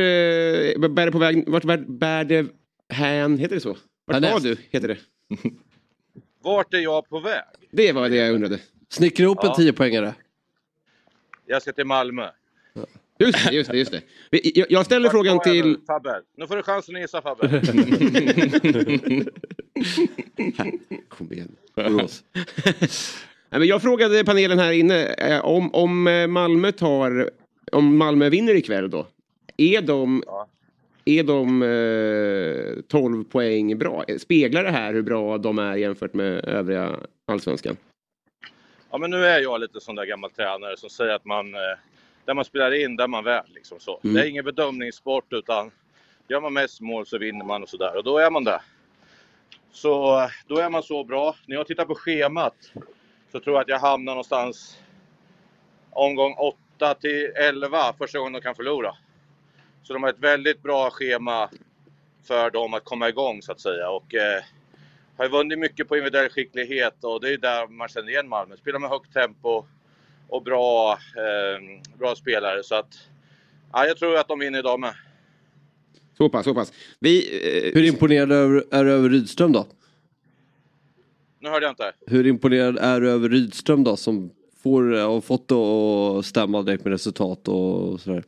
bär 0.89 1.05
det 1.05 1.11
på 1.11 1.17
väg? 1.17 1.49
Vart 1.49 1.63
bär, 1.63 1.77
bär 1.77 2.23
det 2.23 2.45
hän? 2.89 3.37
Heter 3.37 3.55
det 3.55 3.61
så? 3.61 3.77
Vart 4.05 4.21
var 4.21 4.39
du? 4.39 4.57
Heter 4.71 4.87
det. 4.87 4.97
Vart 6.43 6.73
är 6.73 6.77
jag 6.77 7.09
på 7.09 7.19
väg? 7.19 7.43
Det 7.71 7.91
var 7.91 8.09
det 8.09 8.15
jag 8.15 8.33
undrade. 8.35 8.59
Snickra 8.89 9.25
en 9.25 9.35
Ja. 9.41 9.55
10-poängare. 9.57 10.13
Jag 11.45 11.61
ska 11.61 11.71
till 11.71 11.85
Malmö. 11.85 12.27
Just 13.19 13.47
det, 13.47 13.53
just 13.55 13.71
det. 13.71 13.77
Just 13.77 13.91
det. 13.91 14.01
Jag, 14.43 14.71
jag 14.71 14.85
ställer 14.85 15.09
frågan 15.09 15.37
Vart 15.37 15.47
var 15.47 15.53
jag 15.53 15.63
till... 15.63 15.71
nu, 15.71 15.79
Fabbe. 15.87 16.21
Nu 16.37 16.47
får 16.47 16.55
du 16.55 16.63
chansen 16.63 16.95
att 16.95 17.01
gissa 17.01 17.21
Fabbe. 17.21 17.47
Kom 21.09 21.33
igen. 21.33 21.55
Borås. 21.75 22.23
Nej, 23.49 23.59
men 23.59 23.67
jag 23.67 23.81
frågade 23.81 24.23
panelen 24.23 24.59
här 24.59 24.71
inne 24.71 25.05
eh, 25.05 25.45
om, 25.45 25.73
om 25.73 26.07
eh, 26.07 26.27
Malmö 26.27 26.71
tar... 26.71 27.31
Om 27.71 27.97
Malmö 27.97 28.29
vinner 28.29 28.55
ikväll 28.55 28.89
då. 28.89 29.07
Är 29.57 29.81
de... 29.81 30.23
Är 31.05 31.23
de 31.23 31.61
eh, 31.61 32.81
12 32.87 33.23
poäng 33.23 33.77
bra? 33.77 34.05
Speglar 34.19 34.63
det 34.63 34.71
här 34.71 34.93
hur 34.93 35.01
bra 35.01 35.37
de 35.37 35.59
är 35.59 35.75
jämfört 35.75 36.13
med 36.13 36.45
övriga 36.45 36.99
allsvenskan? 37.25 37.77
Ja, 38.91 38.97
men 38.97 39.09
nu 39.09 39.25
är 39.25 39.39
jag 39.39 39.61
lite 39.61 39.79
sån 39.79 39.95
där 39.95 40.05
gammal 40.05 40.31
tränare 40.31 40.77
som 40.77 40.89
säger 40.89 41.13
att 41.13 41.25
man, 41.25 41.55
eh, 41.55 41.59
där 42.25 42.33
man 42.33 42.45
spelar 42.45 42.71
in, 42.71 42.95
där 42.95 43.07
man 43.07 43.23
väl. 43.23 43.45
Liksom 43.53 43.79
så. 43.79 43.99
Mm. 44.03 44.13
Det 44.13 44.21
är 44.21 44.29
ingen 44.29 44.45
bedömningssport 44.45 45.33
utan 45.33 45.71
gör 46.27 46.41
man 46.41 46.53
mest 46.53 46.81
mål 46.81 47.05
så 47.05 47.17
vinner 47.17 47.45
man 47.45 47.63
och 47.63 47.69
sådär. 47.69 47.97
Och 47.97 48.03
då 48.03 48.17
är 48.17 48.31
man 48.31 48.43
där. 48.43 48.61
Så 49.71 50.19
eh, 50.19 50.29
då 50.47 50.57
är 50.57 50.69
man 50.69 50.83
så 50.83 51.03
bra. 51.03 51.35
När 51.45 51.55
jag 51.55 51.67
tittar 51.67 51.85
på 51.85 51.95
schemat 51.95 52.55
så 53.31 53.39
tror 53.39 53.55
jag 53.55 53.61
att 53.61 53.69
jag 53.69 53.79
hamnar 53.79 54.13
någonstans 54.13 54.77
omgång 55.89 56.33
8 56.33 56.57
till 57.01 57.31
11 57.35 57.93
första 57.97 58.19
gången 58.19 58.33
de 58.33 58.41
kan 58.41 58.55
förlora. 58.55 58.95
Så 59.83 59.93
de 59.93 60.03
har 60.03 60.09
ett 60.09 60.19
väldigt 60.19 60.63
bra 60.63 60.89
schema 60.89 61.49
för 62.23 62.51
dem 62.51 62.73
att 62.73 62.83
komma 62.83 63.09
igång 63.09 63.41
så 63.41 63.51
att 63.51 63.59
säga. 63.59 63.89
Och, 63.89 64.13
eh, 64.13 64.43
har 65.17 65.25
ju 65.25 65.31
vunnit 65.31 65.59
mycket 65.59 65.87
på 65.87 65.97
individuell 65.97 66.29
skicklighet 66.29 67.03
och 67.03 67.21
det 67.21 67.33
är 67.33 67.37
där 67.37 67.67
man 67.67 67.87
känner 67.87 68.09
igen 68.09 68.29
Malmö. 68.29 68.57
Spelar 68.57 68.79
med 68.79 68.89
högt 68.89 69.13
tempo 69.13 69.65
och 70.27 70.43
bra, 70.43 70.91
eh, 70.91 71.81
bra 71.97 72.15
spelare. 72.15 72.63
Så 72.63 72.75
att, 72.75 72.93
ja, 73.73 73.85
jag 73.85 73.97
tror 73.97 74.17
att 74.17 74.27
de 74.27 74.39
vinner 74.39 74.59
idag 74.59 74.79
med. 74.79 74.93
Så 76.17 76.29
pass, 76.29 76.45
så 76.45 76.53
pass. 76.53 76.73
Vi, 76.99 77.39
eh, 77.67 77.73
Hur 77.73 77.87
imponerad 77.87 78.31
är, 78.31 78.75
är 78.75 78.83
du 78.83 78.91
över 78.91 79.09
Rydström 79.09 79.51
då? 79.51 79.67
Nu 81.39 81.49
hörde 81.49 81.65
jag 81.65 81.71
inte. 81.71 81.93
Hur 82.07 82.27
imponerad 82.27 82.77
är 82.77 83.01
du 83.01 83.11
över 83.11 83.29
Rydström 83.29 83.83
då 83.83 83.97
som 83.97 84.31
får, 84.63 84.95
eh, 84.95 85.11
har 85.11 85.21
fått 85.21 85.47
det 85.47 85.55
att 85.55 86.25
stämma 86.25 86.61
direkt 86.61 86.83
med 86.83 86.91
resultat 86.91 87.47
och 87.47 87.99
sådär? 87.99 88.23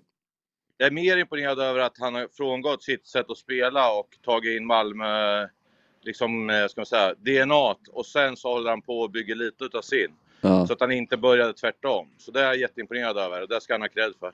Jag 0.77 0.87
är 0.87 0.91
mer 0.91 1.17
imponerad 1.17 1.59
över 1.59 1.79
att 1.79 1.97
han 1.99 2.15
har 2.15 2.27
frångått 2.37 2.83
sitt 2.83 3.07
sätt 3.07 3.25
att 3.29 3.37
spela 3.37 3.91
och 3.91 4.07
tagit 4.25 4.57
in 4.57 4.65
Malmö, 4.65 5.47
liksom, 6.01 6.49
eh, 6.49 6.67
ska 6.67 6.81
man 6.81 6.85
säga, 6.85 7.13
DNA 7.13 7.75
och 7.91 8.05
sen 8.05 8.37
så 8.37 8.53
håller 8.53 8.69
han 8.69 8.81
på 8.81 8.99
och 8.99 9.11
bygger 9.11 9.35
lite 9.35 9.63
utav 9.63 9.81
sin. 9.81 10.11
Ja. 10.41 10.67
Så 10.67 10.73
att 10.73 10.79
han 10.79 10.91
inte 10.91 11.17
började 11.17 11.53
tvärtom. 11.53 12.07
Så 12.17 12.31
det 12.31 12.39
är 12.39 12.45
jag 12.45 12.59
jätteimponerad 12.59 13.17
över 13.17 13.41
och 13.41 13.47
det 13.47 13.61
ska 13.61 13.73
han 13.73 13.81
ha 13.81 13.89
cred 13.89 14.13
för. 14.19 14.31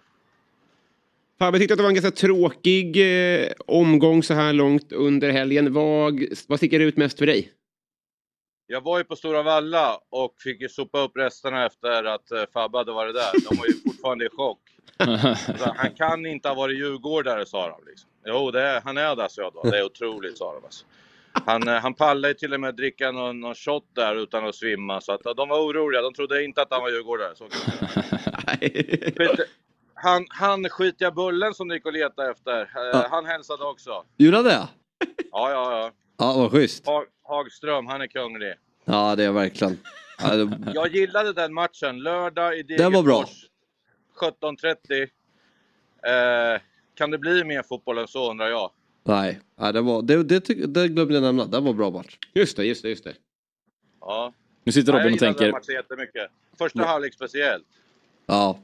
Fabbe, 1.40 1.58
jag 1.58 1.62
tyckte 1.62 1.74
att 1.74 1.78
det 1.78 1.84
var 1.84 1.90
en 1.90 1.96
ganska 1.96 2.12
tråkig 2.12 2.98
eh, 2.98 3.48
omgång 3.66 4.24
så 4.24 4.34
här 4.34 4.54
långt 4.54 4.92
under 4.92 5.32
helgen. 5.32 5.74
Vad, 5.74 6.24
vad 6.48 6.60
sticker 6.60 6.80
ut 6.80 6.98
mest 6.98 7.18
för 7.18 7.26
dig? 7.26 7.52
Jag 8.72 8.82
var 8.82 8.98
ju 8.98 9.04
på 9.04 9.16
Stora 9.16 9.44
Valla 9.44 10.00
och 10.10 10.36
fick 10.42 10.62
ju 10.62 10.70
sopa 10.70 11.00
upp 11.00 11.18
resterna 11.18 11.66
efter 11.66 12.04
att 12.04 12.32
eh, 12.32 12.44
Fabbe 12.54 12.78
hade 12.78 12.92
varit 12.92 13.16
där. 13.16 13.50
De 13.50 13.58
var 13.58 13.66
ju 13.66 13.74
fortfarande 13.86 14.26
i 14.26 14.30
chock. 14.30 14.60
Så 15.60 15.74
han 15.76 15.92
kan 15.96 16.26
inte 16.26 16.48
ha 16.48 16.56
varit 16.56 16.78
djurgårdare, 16.78 17.46
sa 17.46 17.70
de. 17.70 17.90
Liksom. 17.90 18.10
Jo, 18.26 18.52
det 18.52 18.62
är, 18.62 18.82
han 18.82 18.98
är 18.98 19.16
det, 19.16 19.30
sa 19.30 19.42
jag 19.42 19.54
då. 19.54 19.62
Det 19.70 19.78
är 19.80 19.84
otroligt, 19.86 20.38
sa 20.38 20.54
de. 20.54 20.64
Alltså. 20.66 20.86
Han, 21.46 21.68
eh, 21.68 21.74
han 21.76 21.94
pallade 21.94 22.28
ju 22.28 22.34
till 22.34 22.54
och 22.54 22.60
med 22.60 22.76
dricka 22.76 23.12
någon, 23.12 23.40
någon 23.40 23.56
shot 23.56 23.84
där 23.96 24.16
utan 24.16 24.48
att 24.48 24.56
svimma. 24.56 25.02
Så 25.02 25.12
att, 25.12 25.24
de 25.38 25.50
var 25.50 25.60
oroliga. 25.60 26.02
De 26.02 26.14
trodde 26.14 26.44
inte 26.44 26.62
att 26.62 26.72
han 26.72 26.82
var 26.82 26.90
djurgårdare. 26.90 27.36
Så 27.36 27.48
kan 27.50 27.60
man 27.82 27.90
säga. 27.90 28.20
Skit- 29.16 29.46
han, 29.94 30.26
han 30.30 30.70
skitiga 30.70 31.12
bullen 31.12 31.54
som 31.54 31.68
ni 31.68 31.74
gick 31.74 31.86
och 31.86 31.94
letade 31.94 32.32
efter, 32.32 32.62
eh, 32.94 33.06
han 33.10 33.26
hälsade 33.26 33.64
också. 33.66 34.04
Gjorde 34.18 34.38
han 34.38 34.46
det? 34.46 34.68
Ja, 35.32 35.52
ja, 35.52 35.80
ja. 35.80 35.92
Ja, 36.20 36.34
vad 36.38 36.52
schysst. 36.52 36.86
Hag, 36.88 37.06
Hagström, 37.24 37.88
han 37.88 38.02
är 38.02 38.08
kunglig. 38.08 38.54
Ja, 38.86 39.16
det 39.16 39.24
är 39.24 39.26
jag 39.26 39.34
verkligen. 39.34 39.80
Ja. 40.22 40.50
Jag 40.74 40.96
gillade 40.96 41.34
den 41.34 41.54
matchen. 41.54 42.00
Lördag 42.00 42.60
i 42.60 42.64
Den 42.64 42.94
var 42.94 43.04
bra. 43.04 43.26
Degerfors. 43.26 43.46
17.30. 46.04 46.56
Eh, 46.56 46.62
kan 46.96 47.12
det 47.12 47.18
bli 47.18 47.44
mer 47.44 47.64
fotboll 47.64 47.98
än 47.98 48.08
så 48.08 48.32
undrar 48.32 48.48
jag. 48.48 48.72
Nej, 49.04 49.40
ja, 49.58 49.72
det, 49.72 49.82
var, 49.82 50.02
det, 50.02 50.24
det, 50.24 50.40
det 50.74 50.88
glömde 50.88 51.14
jag 51.14 51.24
nämna. 51.24 51.46
Det 51.46 51.60
var 51.60 51.74
bra 51.74 51.92
match. 51.92 52.18
Just 52.34 52.58
det, 52.58 52.66
just 52.66 52.82
det, 52.82 52.90
just 52.90 53.04
det. 53.04 53.14
Ja. 54.02 54.34
Nu 54.64 54.72
sitter 54.72 54.94
Ja, 54.94 55.00
Robin 55.00 55.06
jag 55.06 55.14
och 55.14 55.22
gillade 55.22 55.34
tänker... 55.34 55.46
den 55.46 55.52
matchen 55.52 55.76
jättemycket. 55.76 56.32
Första 56.58 56.84
halvlek 56.86 57.14
speciellt. 57.14 57.68
Ja. 58.26 58.60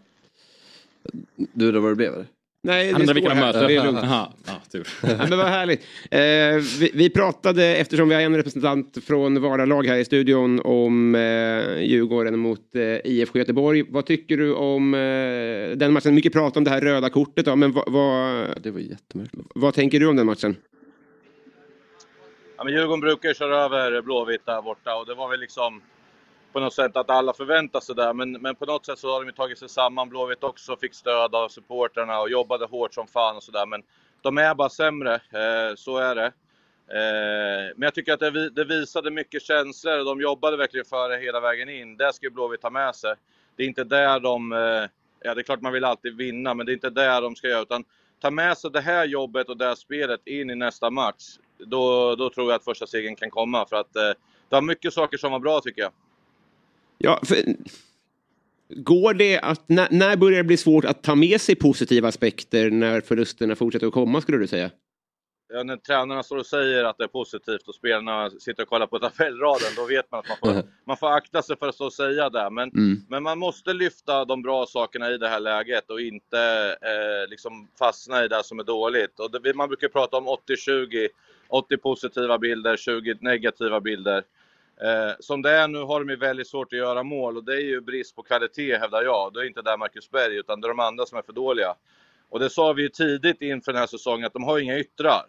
Du 1.35 1.67
undrar 1.67 1.81
vad 1.81 1.91
det 1.91 1.95
blev 1.95 2.13
eller? 2.13 2.27
Nej, 2.65 2.91
Han 2.91 2.93
det 2.93 3.03
undrar 3.03 3.13
vilka 3.13 3.29
de 3.29 3.35
möter. 3.39 3.67
det 3.67 3.75
är 3.75 3.83
lugnt. 3.83 3.99
Jaha, 4.03 4.29
ja, 4.47 4.53
tur. 4.71 4.87
Ja, 5.01 5.25
men 5.29 5.37
vad 5.37 5.47
härligt. 5.47 5.81
Eh, 6.11 6.79
vi, 6.79 6.91
vi 6.93 7.09
pratade, 7.09 7.65
eftersom 7.75 8.09
vi 8.09 8.15
har 8.15 8.21
en 8.21 8.35
representant 8.35 8.97
från 9.07 9.41
vardalag 9.41 9.85
här 9.87 9.97
i 9.97 10.05
studion, 10.05 10.59
om 10.63 11.15
eh, 11.15 11.81
Djurgården 11.83 12.39
mot 12.39 12.75
eh, 12.75 12.81
IFK 13.11 13.39
Göteborg. 13.39 13.83
Vad 13.89 14.05
tycker 14.05 14.37
du 14.37 14.53
om 14.53 14.93
eh, 14.93 15.77
den 15.77 15.93
matchen? 15.93 16.15
Mycket 16.15 16.33
prat 16.33 16.57
om 16.57 16.63
det 16.63 16.69
här 16.69 16.81
röda 16.81 17.09
kortet, 17.09 17.45
då, 17.45 17.55
men 17.55 17.71
vad, 17.71 17.91
vad, 17.91 18.47
Det 18.63 18.71
var 18.71 18.79
jättemärkligt. 18.79 19.47
vad 19.55 19.73
tänker 19.73 19.99
du 19.99 20.07
om 20.07 20.15
den 20.15 20.25
matchen? 20.25 20.55
Ja, 22.57 22.63
men 22.63 22.73
Djurgården 22.73 22.99
brukar 22.99 23.33
köra 23.33 23.57
över 23.57 24.01
Blåvitt 24.01 24.45
där 24.45 24.61
borta 24.61 24.95
och 24.95 25.05
det 25.05 25.13
var 25.13 25.29
väl 25.29 25.39
liksom 25.39 25.81
på 26.55 26.61
något 26.61 26.73
sätt 26.73 26.97
att 26.97 27.09
alla 27.09 27.33
förväntar 27.33 27.79
sig 27.79 27.95
det. 27.95 28.13
Men, 28.13 28.31
men 28.31 28.55
på 28.55 28.65
något 28.65 28.85
sätt 28.85 28.99
så 28.99 29.13
har 29.13 29.19
de 29.19 29.25
ju 29.25 29.31
tagit 29.31 29.59
sig 29.59 29.69
samman. 29.69 30.09
Blåvitt 30.09 30.43
också 30.43 30.77
fick 30.77 30.93
stöd 30.93 31.35
av 31.35 31.49
supportrarna 31.49 32.19
och 32.19 32.29
jobbade 32.29 32.65
hårt 32.65 32.93
som 32.93 33.07
fan 33.07 33.35
och 33.35 33.43
sådär. 33.43 33.65
Men 33.65 33.83
de 34.21 34.37
är 34.37 34.55
bara 34.55 34.69
sämre, 34.69 35.13
eh, 35.15 35.75
så 35.75 35.97
är 35.97 36.15
det. 36.15 36.25
Eh, 36.87 37.73
men 37.75 37.81
jag 37.81 37.93
tycker 37.93 38.13
att 38.13 38.19
det, 38.19 38.49
det 38.49 38.65
visade 38.65 39.11
mycket 39.11 39.43
känslor 39.43 39.99
och 39.99 40.05
de 40.05 40.21
jobbade 40.21 40.57
verkligen 40.57 40.85
för 40.85 41.09
det 41.09 41.17
hela 41.17 41.39
vägen 41.39 41.69
in. 41.69 41.97
Det 41.97 42.13
ska 42.13 42.25
ju 42.25 42.29
Blåvitt 42.29 42.61
ta 42.61 42.69
med 42.69 42.95
sig. 42.95 43.13
Det 43.55 43.63
är 43.63 43.67
inte 43.67 43.83
där 43.83 44.19
de... 44.19 44.51
Eh, 44.51 44.89
ja, 45.23 45.33
det 45.35 45.41
är 45.41 45.43
klart 45.43 45.61
man 45.61 45.73
vill 45.73 45.85
alltid 45.85 46.17
vinna, 46.17 46.53
men 46.53 46.65
det 46.65 46.71
är 46.71 46.73
inte 46.73 46.89
där 46.89 47.21
de 47.21 47.35
ska 47.35 47.47
göra. 47.47 47.61
Utan 47.61 47.83
ta 48.21 48.31
med 48.31 48.57
sig 48.57 48.71
det 48.71 48.81
här 48.81 49.05
jobbet 49.05 49.49
och 49.49 49.57
det 49.57 49.65
här 49.65 49.75
spelet 49.75 50.27
in 50.27 50.49
i 50.49 50.55
nästa 50.55 50.89
match. 50.89 51.23
Då, 51.57 52.15
då 52.15 52.29
tror 52.29 52.47
jag 52.47 52.55
att 52.55 52.63
första 52.63 52.87
segern 52.87 53.15
kan 53.15 53.29
komma. 53.29 53.65
För 53.65 53.75
att 53.75 53.95
eh, 53.95 54.13
det 54.49 54.55
var 54.55 54.61
mycket 54.61 54.93
saker 54.93 55.17
som 55.17 55.31
var 55.31 55.39
bra 55.39 55.61
tycker 55.61 55.81
jag. 55.81 55.91
Ja, 57.05 57.19
för, 57.23 57.37
går 58.69 59.13
det 59.13 59.39
att, 59.39 59.69
när, 59.69 59.87
när 59.91 60.17
börjar 60.17 60.37
det 60.37 60.43
bli 60.43 60.57
svårt 60.57 60.85
att 60.85 61.03
ta 61.03 61.15
med 61.15 61.41
sig 61.41 61.55
positiva 61.55 62.07
aspekter 62.07 62.71
när 62.71 63.01
förlusterna 63.01 63.55
fortsätter 63.55 63.87
att 63.87 63.93
komma 63.93 64.21
skulle 64.21 64.37
du 64.37 64.47
säga? 64.47 64.71
Ja, 65.53 65.63
när 65.63 65.77
tränarna 65.77 66.23
står 66.23 66.37
och 66.37 66.45
säger 66.45 66.83
att 66.83 66.97
det 66.97 67.03
är 67.03 67.07
positivt 67.07 67.67
och 67.67 67.75
spelarna 67.75 68.29
sitter 68.29 68.63
och 68.63 68.69
kollar 68.69 68.87
på 68.87 68.99
tabellraden, 68.99 69.67
då 69.75 69.85
vet 69.85 70.11
man 70.11 70.19
att 70.19 70.29
man 70.29 70.37
får, 70.53 70.63
man 70.85 70.97
får 70.97 71.11
akta 71.11 71.41
sig 71.41 71.57
för 71.57 71.67
att 71.67 71.75
stå 71.75 71.85
och 71.85 71.93
säga 71.93 72.29
det. 72.29 72.49
Men, 72.49 72.69
Mm. 72.69 73.01
men 73.09 73.23
man 73.23 73.39
måste 73.39 73.73
lyfta 73.73 74.25
de 74.25 74.41
bra 74.41 74.65
sakerna 74.65 75.11
i 75.11 75.17
det 75.17 75.27
här 75.27 75.39
läget 75.39 75.89
och 75.89 76.01
inte 76.01 76.39
eh, 76.81 77.29
liksom 77.29 77.67
fastna 77.79 78.25
i 78.25 78.27
det 78.27 78.43
som 78.43 78.59
är 78.59 78.63
dåligt. 78.63 79.19
Och 79.19 79.41
det, 79.41 79.53
man 79.53 79.67
brukar 79.67 79.87
prata 79.87 80.17
om 80.17 80.27
80-20, 80.27 81.07
80 81.47 81.77
positiva 81.77 82.37
bilder, 82.37 82.77
20 82.77 83.17
negativa 83.21 83.81
bilder. 83.81 84.23
Eh, 84.81 85.13
som 85.19 85.41
det 85.41 85.51
är 85.51 85.67
nu 85.67 85.79
har 85.79 85.99
de 85.99 86.09
ju 86.09 86.15
väldigt 86.15 86.47
svårt 86.47 86.73
att 86.73 86.79
göra 86.79 87.03
mål 87.03 87.37
och 87.37 87.43
det 87.43 87.55
är 87.55 87.61
ju 87.61 87.81
brist 87.81 88.15
på 88.15 88.23
kvalitet 88.23 88.77
hävdar 88.77 89.03
jag. 89.03 89.33
Det 89.33 89.39
är 89.39 89.43
inte 89.43 89.61
där 89.61 89.77
Marcus 89.77 90.11
Berg 90.11 90.37
utan 90.37 90.61
det 90.61 90.67
är 90.67 90.69
de 90.69 90.79
andra 90.79 91.05
som 91.05 91.17
är 91.17 91.21
för 91.21 91.33
dåliga. 91.33 91.75
Och 92.29 92.39
det 92.39 92.49
sa 92.49 92.73
vi 92.73 92.81
ju 92.81 92.89
tidigt 92.89 93.41
inför 93.41 93.71
den 93.71 93.79
här 93.79 93.87
säsongen 93.87 94.25
att 94.25 94.33
de 94.33 94.43
har 94.43 94.59
inga 94.59 94.79
yttrar. 94.79 95.25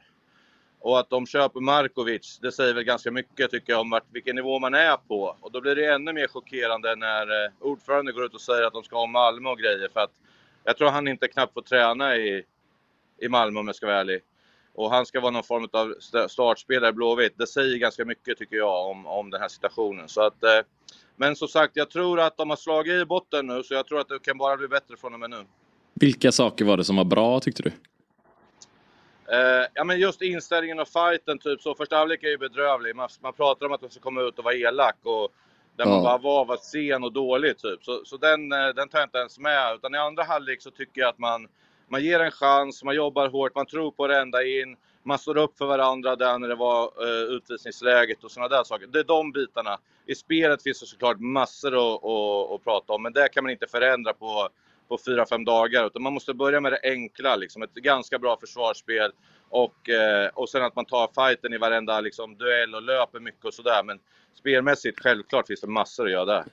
Och 0.80 0.98
att 0.98 1.11
de 1.11 1.26
köper 1.26 1.61
Markovic, 1.61 2.38
det 2.42 2.52
säger 2.52 2.74
väl 2.74 2.85
ganska 2.85 3.11
mycket 3.11 3.50
tycker 3.50 3.72
jag 3.72 3.80
om 3.80 3.90
vart, 3.90 4.04
vilken 4.12 4.37
nivå 4.37 4.59
man 4.59 4.74
är 4.74 4.96
på. 4.96 5.37
Och 5.40 5.52
då 5.52 5.61
blir 5.61 5.76
det 5.76 5.87
ännu 5.87 6.12
mer 6.12 6.26
chockerande 6.26 6.96
när 6.96 7.44
eh, 7.44 7.50
ordföranden 7.61 8.14
går 8.14 8.24
ut 8.24 8.35
och 8.35 8.40
säger 8.40 8.62
att 8.62 8.72
de 8.72 8.82
ska 8.82 8.96
ha 8.96 9.06
Malmö 9.06 9.50
och 9.50 9.59
grejer. 9.59 9.88
För 9.92 10.00
att 10.00 10.12
jag 10.64 10.76
tror 10.76 10.90
han 10.90 11.09
inte 11.09 11.28
knappt 11.28 11.54
får 11.54 11.62
träna 11.62 12.16
i, 12.16 12.44
i 13.18 13.28
Malmö 13.28 13.61
om 13.61 13.66
jag 13.66 13.76
ska 13.76 13.87
vara 13.87 14.00
ärlig. 14.00 14.22
Och 14.76 14.90
han 14.90 15.06
ska 15.06 15.20
vara 15.20 15.30
någon 15.30 15.42
form 15.42 15.68
av 15.72 15.94
st- 15.98 16.28
startspelare 16.28 16.90
i 16.90 16.92
Blåvitt. 16.92 17.38
Det 17.38 17.46
säger 17.46 17.78
ganska 17.78 18.04
mycket 18.04 18.38
tycker 18.38 18.56
jag 18.56 18.86
om, 18.90 19.06
om 19.06 19.30
den 19.30 19.40
här 19.40 19.48
situationen. 19.48 20.08
Så 20.08 20.20
att, 20.20 20.42
eh, 20.44 20.60
men 21.16 21.36
som 21.36 21.48
sagt, 21.48 21.72
jag 21.76 21.90
tror 21.90 22.20
att 22.20 22.36
de 22.36 22.50
har 22.50 22.56
slagit 22.56 23.02
i 23.02 23.04
botten 23.04 23.46
nu 23.46 23.62
så 23.62 23.74
jag 23.74 23.86
tror 23.86 24.00
att 24.00 24.08
det 24.08 24.18
kan 24.18 24.38
bara 24.38 24.56
bli 24.56 24.68
bättre 24.68 24.96
från 24.96 25.14
och 25.14 25.20
med 25.20 25.30
nu. 25.30 25.44
Vilka 25.94 26.32
saker 26.32 26.64
var 26.64 26.76
det 26.76 26.84
som 26.84 26.96
var 26.96 27.04
bra 27.04 27.40
tyckte 27.40 27.62
du? 27.62 27.72
Eh, 29.32 29.66
ja 29.74 29.84
men 29.84 29.98
just 30.00 30.22
inställningen 30.22 30.78
och 30.80 30.88
fighten 30.88 31.38
typ 31.38 31.60
så. 31.62 31.74
Första 31.74 31.96
halvlek 31.96 32.22
är 32.22 32.28
ju 32.28 32.38
bedrövlig. 32.38 32.96
Man, 32.96 33.08
man 33.22 33.32
pratar 33.32 33.66
om 33.66 33.72
att 33.72 33.80
de 33.80 33.90
ska 33.90 34.00
komma 34.00 34.20
ut 34.22 34.38
och 34.38 34.44
vara 34.44 34.54
elak 34.54 34.96
och 35.02 35.28
där 35.76 35.84
man 35.84 35.94
Ja. 35.94 36.02
bara 36.02 36.18
var, 36.18 36.44
var 36.44 36.56
sen 36.56 37.04
och 37.04 37.12
dålig 37.12 37.58
typ. 37.58 37.84
Så, 37.84 38.04
så 38.04 38.16
den, 38.16 38.52
eh, 38.52 38.68
den 38.68 38.88
tar 38.88 38.98
jag 38.98 39.06
inte 39.06 39.18
ens 39.18 39.38
med. 39.38 39.74
Utan 39.74 39.94
i 39.94 39.98
andra 39.98 40.22
halvlek 40.22 40.62
så 40.62 40.70
tycker 40.70 41.00
jag 41.00 41.08
att 41.08 41.18
man, 41.18 41.48
man 41.88 42.05
ger 42.05 42.20
en 42.20 42.31
chans, 42.31 42.85
man 42.85 42.94
jobbar 42.94 43.29
hårt, 43.29 43.55
man 43.55 43.66
tror 43.66 43.90
på 43.90 44.07
det 44.07 44.20
ända 44.20 44.44
in. 44.44 44.77
Man 45.03 45.18
står 45.18 45.37
upp 45.37 45.59
för 45.59 45.66
varandra 45.66 46.16
där 46.16 46.38
när 46.38 46.49
det 46.49 46.55
var 46.55 46.85
uh, 46.85 47.37
utvisningsläget 47.37 48.25
och 48.25 48.31
sådana 48.31 48.57
där 48.57 48.64
saker. 48.64 48.87
Det 48.87 48.99
är 48.99 49.05
de 49.05 49.33
bitarna. 49.33 49.79
I 50.07 50.14
spelet 50.14 50.62
finns 50.62 50.81
det 50.81 50.87
såklart 50.87 51.20
massor 51.20 51.68
att, 51.68 52.05
att, 52.05 52.53
att 52.53 52.64
prata 52.64 52.92
om, 52.92 53.03
men 53.03 53.12
det 53.12 53.29
kan 53.29 53.44
man 53.44 53.51
inte 53.51 53.66
förändra 53.66 54.12
på, 54.12 54.49
på 54.88 54.99
fyra 55.07 55.27
fem 55.27 55.44
dagar. 55.44 55.87
Utan 55.87 56.03
man 56.03 56.12
måste 56.12 56.35
börja 56.35 56.61
med 56.61 56.72
det 56.72 56.81
enkla, 56.83 57.37
liksom. 57.37 57.62
ett 57.62 57.75
ganska 57.75 58.18
bra 58.18 58.37
försvarsspel. 58.40 59.12
Och, 59.49 59.88
eh, 59.88 60.31
och 60.35 60.49
sen 60.49 60.62
att 60.62 60.77
man 60.77 60.85
tar 60.85 61.29
fighten 61.29 61.53
i 61.53 61.59
varenda 61.59 62.01
liksom, 62.01 62.37
duell 62.37 62.75
och 62.75 62.83
löper 62.83 63.20
mycket 63.20 63.44
och 63.44 63.55
sådär. 63.55 63.83
Men 63.85 63.99
spelmässigt, 64.35 65.01
självklart 65.01 65.46
finns 65.46 65.61
det 65.61 65.66
massor 65.66 66.07
att 66.07 66.12
göra 66.12 66.25
där. 66.25 66.44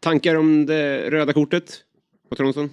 Tankar 0.00 0.34
om 0.34 0.66
det 0.66 1.10
röda 1.10 1.32
kortet 1.32 1.84
på 2.28 2.34
Tronsson? 2.34 2.70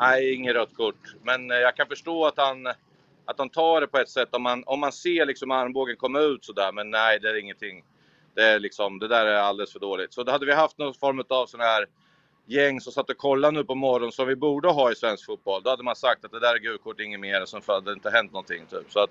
Nej, 0.00 0.34
inget 0.34 0.54
rött 0.54 0.74
kort. 0.76 1.14
Men 1.22 1.50
eh, 1.50 1.56
jag 1.56 1.76
kan 1.76 1.86
förstå 1.86 2.26
att 2.26 2.36
han, 2.38 2.66
att 3.24 3.38
han 3.38 3.48
tar 3.48 3.80
det 3.80 3.86
på 3.86 3.98
ett 3.98 4.08
sätt. 4.08 4.34
Om 4.34 4.42
man, 4.42 4.62
om 4.66 4.80
man 4.80 4.92
ser 4.92 5.26
liksom 5.26 5.50
armbågen 5.50 5.96
komma 5.96 6.20
ut 6.20 6.44
sådär. 6.44 6.72
Men 6.72 6.90
nej, 6.90 7.18
det 7.20 7.28
är 7.30 7.34
ingenting. 7.40 7.84
Det, 8.34 8.42
är 8.42 8.58
liksom, 8.58 8.98
det 8.98 9.08
där 9.08 9.26
är 9.26 9.34
alldeles 9.36 9.72
för 9.72 9.80
dåligt. 9.80 10.12
Så 10.14 10.22
då 10.22 10.32
hade 10.32 10.46
vi 10.46 10.52
haft 10.52 10.78
någon 10.78 10.94
form 10.94 11.24
av 11.28 11.46
sån 11.46 11.60
här 11.60 11.86
gäng 12.46 12.80
som 12.80 12.92
satt 12.92 13.10
och 13.10 13.16
kollade 13.16 13.56
nu 13.56 13.64
på 13.64 13.74
morgonen 13.74 14.12
som 14.12 14.28
vi 14.28 14.36
borde 14.36 14.68
ha 14.68 14.92
i 14.92 14.94
svensk 14.94 15.26
fotboll. 15.26 15.62
Då 15.62 15.70
hade 15.70 15.82
man 15.82 15.96
sagt 15.96 16.24
att 16.24 16.30
det 16.32 16.40
där 16.40 16.54
är 16.54 16.58
gult 16.58 16.82
kort, 16.82 17.00
inget 17.00 17.20
mer. 17.20 17.44
Så 17.44 17.60
hade 17.66 17.90
det 17.90 17.94
inte 17.94 18.10
hänt 18.10 18.32
någonting. 18.32 18.66
Typ. 18.66 18.92
Så 18.92 19.00
att, 19.00 19.10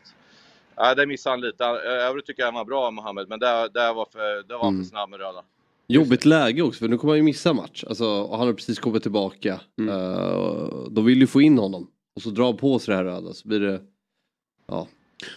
ja, 0.76 0.96
det 0.96 1.06
missade 1.06 1.34
han 1.34 1.42
lite. 1.42 1.64
Övrigt 1.66 2.26
tycker 2.26 2.42
jag 2.42 2.48
han 2.48 2.56
var 2.56 2.66
bra, 2.66 2.92
Mohammed. 2.92 3.30
Men 3.30 3.40
det, 3.40 3.70
det 3.74 3.94
var 3.94 4.06
för, 4.12 4.44
det 4.44 4.58
var 4.58 4.68
Mm. 4.68 4.84
för 4.84 4.90
snabb 4.90 5.10
med 5.10 5.20
röda. 5.20 5.44
Jobbigt 5.94 6.26
läge 6.26 6.62
också 6.62 6.80
för 6.80 6.88
nu 6.88 6.98
kommer 6.98 7.12
han 7.12 7.18
ju 7.18 7.24
missa 7.24 7.54
match. 7.54 7.84
Alltså, 7.88 8.06
och 8.06 8.38
han 8.38 8.48
har 8.48 8.54
precis 8.54 8.80
kommit 8.80 9.02
tillbaka. 9.02 9.62
Uh, 9.82 10.90
de 10.92 11.06
vill 11.06 11.20
ju 11.20 11.28
få 11.28 11.42
in 11.42 11.58
honom. 11.58 11.88
Och 12.16 12.22
så 12.22 12.30
dra 12.30 12.54
på 12.54 12.80
sig 12.80 12.92
det 12.92 12.98
här 12.98 13.04
röda 13.04 13.34
så 13.34 13.48
blir 13.48 13.60
det... 13.60 13.82
Ja. 14.68 14.88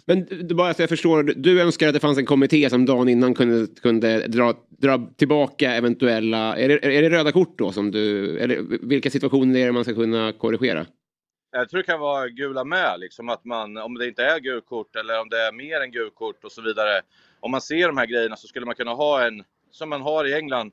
Men 0.05 0.27
det 0.49 0.55
bara 0.55 0.75
så 0.75 0.83
jag 0.83 0.89
förstår, 0.89 1.23
du 1.23 1.61
önskar 1.61 1.89
att 1.89 1.95
det 1.95 2.01
fanns 2.01 2.19
en 2.19 2.27
kommitté 2.27 2.71
som 2.71 2.87
dagen 2.87 3.09
innan 3.09 3.35
kunde, 3.35 3.67
kunde 3.81 4.27
dra, 4.27 4.55
dra 4.69 5.11
tillbaka 5.17 5.75
eventuella, 5.75 6.57
är 6.57 6.69
det, 6.69 6.85
är 6.99 7.03
det 7.03 7.11
röda 7.11 7.33
kort 7.33 7.59
då 7.59 7.73
som 7.73 7.91
du, 7.91 8.39
eller 8.39 8.87
vilka 8.89 9.11
situationer 9.11 9.61
är 9.61 9.67
det 9.67 9.73
man 9.73 9.85
ska 9.85 9.95
kunna 9.95 10.33
korrigera? 10.33 10.87
Jag 11.53 11.69
tror 11.69 11.79
det 11.79 11.87
kan 11.87 12.01
vara 12.01 12.29
gula 12.29 12.65
med, 12.65 13.01
liksom 13.01 13.29
att 13.29 13.45
man, 13.45 13.77
om 13.77 13.95
det 13.95 14.09
inte 14.09 14.25
är 14.25 14.41
gult 14.41 14.67
kort 14.67 14.97
eller 14.97 15.21
om 15.21 15.29
det 15.29 15.37
är 15.37 15.53
mer 15.53 15.81
än 15.81 15.91
gult 15.91 16.15
kort 16.15 16.45
och 16.45 16.53
så 16.53 16.63
vidare. 16.63 17.01
Om 17.41 17.51
man 17.51 17.61
ser 17.61 17.87
de 17.87 17.97
här 17.97 18.07
grejerna 18.07 18.37
så 18.37 18.47
skulle 18.47 18.67
man 18.67 18.75
kunna 18.75 18.95
ha 18.95 19.27
en, 19.27 19.43
som 19.73 19.89
man 19.89 20.03
har 20.03 20.25
i 20.25 20.35
England, 20.35 20.73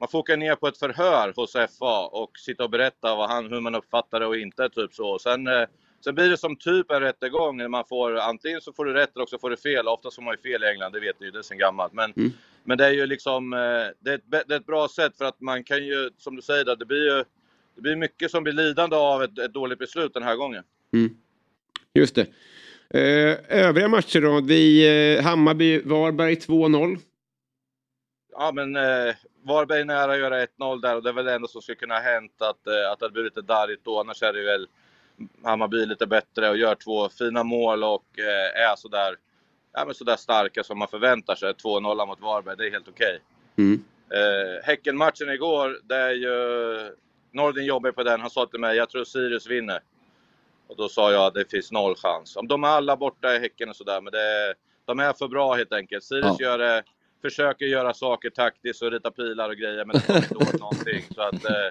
man 0.00 0.08
får 0.08 0.18
åka 0.18 0.36
ner 0.36 0.54
på 0.54 0.68
ett 0.68 0.78
förhör 0.78 1.32
hos 1.36 1.52
FA 1.52 2.06
och 2.06 2.38
sitta 2.38 2.64
och 2.64 2.70
berätta 2.70 3.16
vad 3.16 3.30
han, 3.30 3.52
hur 3.52 3.60
man 3.60 3.74
uppfattar 3.74 4.20
det 4.20 4.26
och 4.26 4.36
inte, 4.36 4.68
typ 4.68 4.94
så. 4.94 5.18
Sen, 5.18 5.46
eh, 5.46 5.64
sen 6.04 6.14
blir 6.14 6.30
det 6.30 6.36
som 6.36 6.56
typ 6.56 6.90
en 6.90 7.00
rättegång 7.00 7.56
när 7.56 7.68
man 7.68 7.84
får, 7.88 8.16
antingen 8.16 8.60
så 8.60 8.72
får 8.72 8.84
du 8.84 8.92
rätt 8.92 9.10
eller 9.14 9.22
också 9.22 9.38
får 9.38 9.50
du 9.50 9.56
fel. 9.56 9.88
Oftast 9.88 10.16
får 10.16 10.22
man 10.22 10.34
ju 10.34 10.52
fel 10.52 10.64
i 10.64 10.66
England, 10.66 10.92
det 10.92 11.00
vet 11.00 11.20
ni 11.20 11.26
ju, 11.26 11.32
det 11.32 11.38
är 11.38 11.42
sen 11.42 11.58
gammalt. 11.58 11.92
Men, 11.92 12.12
men 12.64 12.78
det 12.78 12.86
är 12.86 12.92
ju 12.92 13.06
liksom, 13.06 13.52
eh, 13.52 13.58
det 14.00 14.10
är, 14.10 14.14
ett, 14.14 14.24
det 14.48 14.54
är 14.54 14.58
ett 14.58 14.66
bra 14.66 14.88
sätt 14.88 15.16
för 15.18 15.24
att 15.24 15.40
man 15.40 15.64
kan 15.64 15.86
ju, 15.86 16.10
som 16.18 16.36
du 16.36 16.42
säger, 16.42 16.76
det 16.76 16.86
blir 16.86 17.16
ju 17.16 17.24
det 17.74 17.82
blir 17.82 17.96
mycket 17.96 18.30
som 18.30 18.42
blir 18.42 18.52
lidande 18.52 18.96
av 18.96 19.22
ett, 19.22 19.38
ett 19.38 19.54
dåligt 19.54 19.78
beslut 19.78 20.14
den 20.14 20.22
här 20.22 20.36
gången. 20.36 20.64
Mm. 20.92 21.10
Just 21.94 22.14
det. 22.14 22.26
Eh, 22.94 23.36
övriga 23.66 23.88
matcher 23.88 24.20
då? 24.20 24.40
Vi, 24.40 24.86
eh, 25.16 25.24
Hammarby-Varberg 25.24 26.34
2-0. 26.34 26.98
Ja, 28.40 28.52
men 28.52 28.76
eh, 28.76 29.14
Varberg 29.42 29.80
är 29.80 29.84
nära 29.84 30.12
att 30.12 30.18
göra 30.18 30.46
1-0 30.46 30.80
där 30.80 30.96
och 30.96 31.02
det 31.02 31.08
är 31.08 31.12
väl 31.12 31.24
det 31.24 31.34
enda 31.34 31.48
som 31.48 31.62
skulle 31.62 31.76
kunna 31.76 31.94
ha 31.94 32.00
hänt 32.00 32.42
att, 32.42 32.66
eh, 32.66 32.90
att 32.92 32.98
det 32.98 33.04
hade 33.04 33.12
blivit 33.12 33.36
lite 33.36 33.46
darrigt 33.46 33.84
då. 33.84 34.00
Annars 34.00 34.22
är 34.22 34.32
det 34.32 34.42
väl 34.42 34.68
Hammarby 35.44 35.86
lite 35.86 36.06
bättre 36.06 36.50
och 36.50 36.56
gör 36.56 36.74
två 36.74 37.08
fina 37.08 37.42
mål 37.42 37.84
och 37.84 38.04
eh, 38.18 38.62
är 38.70 38.76
sådär, 38.76 39.16
ja, 39.72 39.84
men 39.84 39.94
sådär 39.94 40.16
starka 40.16 40.64
som 40.64 40.78
man 40.78 40.88
förväntar 40.88 41.34
sig. 41.34 41.52
2-0 41.52 42.06
mot 42.06 42.20
Varberg, 42.20 42.56
det 42.56 42.66
är 42.66 42.70
helt 42.70 42.88
okej. 42.88 43.20
Mm. 43.56 43.84
Eh, 44.10 44.64
Häcken-matchen 44.64 45.30
igår, 45.30 45.80
det 45.82 45.96
är 45.96 46.12
ju... 46.12 46.96
Nordin 47.32 47.64
jobbar 47.64 47.92
på 47.92 48.02
den. 48.02 48.20
Han 48.20 48.30
sa 48.30 48.46
till 48.46 48.60
mig, 48.60 48.76
jag 48.76 48.90
tror 48.90 49.04
Sirius 49.04 49.46
vinner. 49.46 49.80
Och 50.66 50.76
då 50.76 50.88
sa 50.88 51.12
jag 51.12 51.26
att 51.26 51.34
det 51.34 51.50
finns 51.50 51.72
noll 51.72 51.94
chans. 51.96 52.36
Om 52.36 52.48
de 52.48 52.64
är 52.64 52.68
alla 52.68 52.96
borta 52.96 53.36
i 53.36 53.38
Häcken 53.38 53.68
och 53.68 53.76
sådär, 53.76 54.00
men 54.00 54.12
det, 54.12 54.54
de 54.84 55.00
är 55.00 55.12
för 55.12 55.28
bra 55.28 55.54
helt 55.54 55.72
enkelt. 55.72 56.04
Sirius 56.04 56.36
Ja. 56.38 56.46
gör 56.46 56.58
det, 56.58 56.82
försöker 57.22 57.64
göra 57.66 57.94
saker 57.94 58.30
taktiskt 58.30 58.82
och 58.82 58.90
rita 58.92 59.10
pilar 59.10 59.48
och 59.48 59.56
grejer, 59.56 59.84
men 59.84 59.96
det 59.96 60.06
kommer 60.06 60.22
inte 60.22 60.36
åt 60.36 60.60
någonting. 60.60 61.02
Så 61.14 61.22
att 61.22 61.44
eh, 61.44 61.66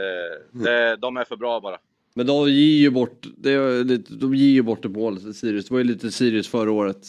eh, 0.00 0.40
det, 0.52 0.96
de 0.96 1.16
är 1.16 1.24
för 1.24 1.36
bra 1.36 1.60
bara. 1.60 1.78
Men 2.14 2.26
de 2.26 2.48
ger 2.48 2.76
ju 2.80 2.90
bort, 2.90 3.26
det 3.36 3.50
är 3.50 3.84
lite, 3.84 4.14
de 4.14 4.34
ger 4.34 4.50
ju 4.50 4.62
bort 4.62 4.84
ett 4.84 4.90
mål, 4.90 5.34
Sirius. 5.34 5.66
Det 5.68 5.74
var 5.74 5.78
ju 5.78 5.84
lite 5.84 6.10
Sirius 6.10 6.48
förra 6.48 6.72
året. 6.72 7.06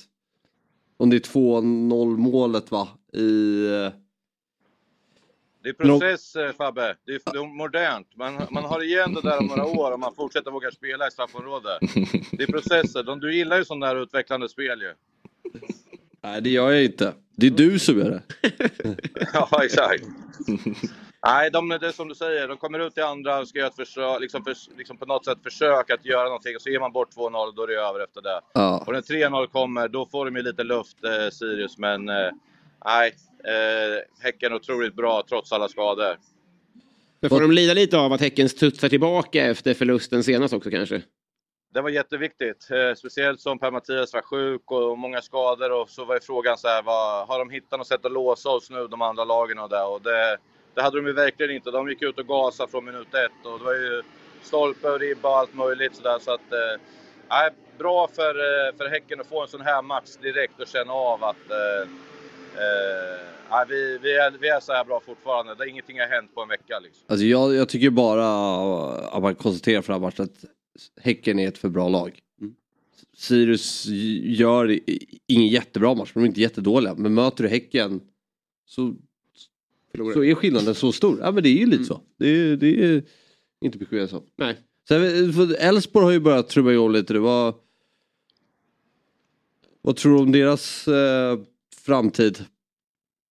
Om 0.98 1.10
det 1.10 1.16
är 1.16 1.20
2-0 1.20 2.18
målet 2.18 2.72
va? 2.72 2.88
I... 3.14 3.66
eh, 3.66 3.92
Det 5.64 5.70
är 5.70 5.74
process 5.74 6.36
eh, 6.36 6.52
Fabbe. 6.52 6.96
Det 7.06 7.12
är, 7.12 7.22
det 7.34 7.38
är 7.40 7.58
modernt. 7.58 8.08
Man, 8.16 8.42
man 8.52 8.64
har 8.64 8.84
igen 8.84 9.14
det 9.14 9.22
där 9.22 9.40
om 9.40 9.46
några 9.48 9.66
år 9.66 9.92
om 9.92 10.00
man 10.00 10.16
fortsätter 10.16 10.52
våga 10.52 10.72
spela 10.72 11.08
i 11.08 11.12
straffområdet. 11.12 11.80
Det 12.32 12.44
är 12.44 12.52
processer. 12.52 13.04
De, 13.04 13.20
du 13.20 13.36
gillar 13.36 13.58
ju 13.58 13.66
sådana 13.66 13.94
där 13.94 14.02
utvecklande 14.04 14.50
spel 14.50 14.82
ju. 14.82 14.94
Nej 16.26 16.42
det 16.42 16.50
gör 16.50 16.72
jag 16.72 16.84
inte. 16.84 17.14
Det 17.36 17.48
är 17.48 17.52
du 17.52 17.80
som 17.80 18.00
gör 18.00 18.10
det. 18.10 18.22
Ja, 19.34 19.64
exakt. 19.64 20.04
Nej, 21.26 21.52
de, 21.52 21.70
det 21.70 21.88
är 21.88 21.92
som 21.92 22.08
du 22.08 22.16
säger. 22.16 22.48
De 22.48 22.58
kommer 22.58 22.88
ut 22.88 22.98
i 22.98 23.02
andra 23.02 23.40
och 23.40 23.48
ska 23.48 23.60
göra 23.60 23.70
ett 23.70 23.76
försök, 23.76 24.22
liksom, 24.22 24.44
för, 24.44 24.78
liksom 24.78 24.98
på 24.98 25.06
något 25.06 25.26
sätt 25.26 25.38
försöka 25.44 25.94
att 25.94 26.06
göra 26.06 26.24
någonting. 26.24 26.56
Och 26.56 26.62
så 26.62 26.70
ger 26.70 26.80
man 26.80 26.92
bort 26.92 27.16
2-0 27.16 27.48
och 27.48 27.56
då 27.56 27.64
är 27.64 27.68
det 27.68 27.74
över 27.74 28.00
efter 28.00 28.22
det. 28.22 28.42
Ja. 28.54 28.84
Och 28.88 28.94
när 28.94 29.02
3-0 29.02 29.48
kommer, 29.48 29.88
då 29.88 30.06
får 30.06 30.26
de 30.26 30.36
ju 30.36 30.42
lite 30.42 30.64
luft, 30.64 31.04
eh, 31.04 31.30
Sirius. 31.32 31.78
Men 31.78 32.10
eh, 32.10 32.16
nej, 32.86 33.16
eh, 33.44 34.24
Häcken 34.24 34.52
är 34.52 34.56
otroligt 34.56 34.96
bra 34.96 35.24
trots 35.30 35.52
alla 35.52 35.68
skador. 35.68 36.16
Så 37.24 37.30
får 37.30 37.42
de 37.42 37.52
lida 37.52 37.74
lite 37.74 37.98
av 37.98 38.14
att 38.14 38.22
Häcken 38.22 38.50
studsar 38.50 38.90
tillbaka 38.90 39.46
efter 39.46 39.74
förlusten 39.74 40.24
senast 40.24 40.54
också 40.54 40.70
kanske? 40.70 41.02
Det 41.76 41.82
var 41.82 41.90
jätteviktigt. 41.90 42.68
Eh, 42.72 42.96
speciellt 42.96 43.42
som 43.42 43.60
Per-Mattias 43.60 44.14
var 44.14 44.22
sjuk 44.22 44.72
och 44.72 44.98
många 44.98 45.22
skador. 45.22 45.72
Och 45.72 45.90
så 45.90 46.06
var 46.06 46.16
ju 46.16 46.22
frågan 46.22 46.58
så 46.58 46.68
här, 46.68 46.84
vad, 46.84 47.28
har 47.28 47.40
de 47.40 47.50
hittat 47.50 47.80
något 47.80 47.88
sätt 47.88 48.06
att 48.06 48.12
låsa 48.12 48.50
oss 48.50 48.70
nu, 48.70 48.88
de 48.88 49.02
andra 49.02 49.24
lagen 49.24 49.60
och 49.60 49.70
det? 49.70 49.84
Och 49.84 50.02
det, 50.02 50.38
det 50.74 50.82
hade 50.82 50.98
de 50.98 51.08
ju 51.08 51.14
verkligen 51.14 51.56
inte. 51.56 51.72
De 51.72 51.90
gick 51.90 52.02
ut 52.02 52.20
och 52.20 52.28
gasade 52.28 52.72
från 52.72 52.86
minut 52.86 53.14
ett. 53.14 53.46
Och 53.46 53.60
det 53.60 53.66
var 53.66 53.74
ju 53.74 54.04
stolpe 54.44 54.90
och 54.90 55.00
ribba 55.00 55.30
och 55.30 55.38
allt 55.38 55.54
möjligt 55.54 55.96
sådär. 55.96 56.20
Så 56.20 56.34
att, 56.34 56.52
eh, 56.52 57.54
bra 57.78 58.08
för, 58.08 58.36
eh, 58.36 58.76
för 58.78 58.90
Häcken 58.90 59.22
att 59.22 59.28
få 59.28 59.42
en 59.42 59.48
sån 59.48 59.62
här 59.62 59.82
match 59.82 60.16
direkt 60.22 60.60
och 60.60 60.68
känna 60.68 60.94
av 60.94 61.24
att 61.24 61.52
eh, 61.52 61.90
eh, 62.62 63.20
nej, 63.52 63.66
vi, 63.70 63.98
vi, 64.02 64.16
är, 64.18 64.32
vi 64.40 64.50
är 64.50 64.60
så 64.60 64.74
här 64.74 64.86
bra 64.86 65.02
fortfarande. 65.06 65.56
Det, 65.56 65.70
ingenting 65.70 66.00
har 66.00 66.08
hänt 66.08 66.36
på 66.36 66.42
en 66.42 66.50
vecka. 66.50 66.80
Liksom. 66.80 67.04
Alltså 67.08 67.26
jag, 67.26 67.56
jag 67.56 67.70
tycker 67.70 67.90
bara 67.90 68.26
eh, 68.26 69.16
att 69.16 69.22
man 69.22 69.36
konstaterar 69.36 69.82
för 69.82 69.94
den 69.94 70.02
här 70.02 70.08
matchen 70.08 70.24
att 70.24 70.55
Häcken 71.02 71.40
är 71.40 71.48
ett 71.48 71.58
för 71.58 71.70
bra 71.70 71.90
lag. 71.90 72.22
Sirius 73.18 73.86
gör 74.24 74.80
ingen 75.28 75.48
jättebra 75.48 75.96
match, 75.96 76.12
men 76.14 76.24
de 76.24 76.28
är 76.28 76.30
inte 76.30 76.42
jättedåliga. 76.42 76.96
Men 76.96 77.14
möter 77.14 77.44
du 77.44 77.50
Häcken 77.50 78.02
så, 78.66 78.96
så 80.14 80.24
är 80.24 80.36
skillnaden 80.36 80.76
så 80.76 80.92
stor. 80.92 81.20
Ja 81.22 81.32
men 81.32 81.44
det 81.44 81.50
är 81.50 81.58
ju 81.60 81.66
lite 81.66 81.84
så. 81.84 82.02
Det 82.18 82.28
är, 82.28 82.56
det 82.56 82.84
är 82.84 83.04
inte 83.62 83.78
mycket 83.78 83.92
mer 83.92 84.08
så. 84.08 84.24
Nej. 84.36 84.58
Sen, 84.88 85.34
för 85.34 85.56
Elfsborg 85.60 86.06
har 86.06 86.12
ju 86.12 86.20
börjat 86.20 86.50
trubba 86.50 86.72
igång 86.72 86.92
lite. 86.92 87.14
Det 87.14 87.20
var... 87.20 87.56
Vad 89.82 89.96
tror 89.96 90.16
du 90.16 90.22
om 90.22 90.32
deras 90.32 90.88
eh, 90.88 91.40
framtid? 91.86 92.46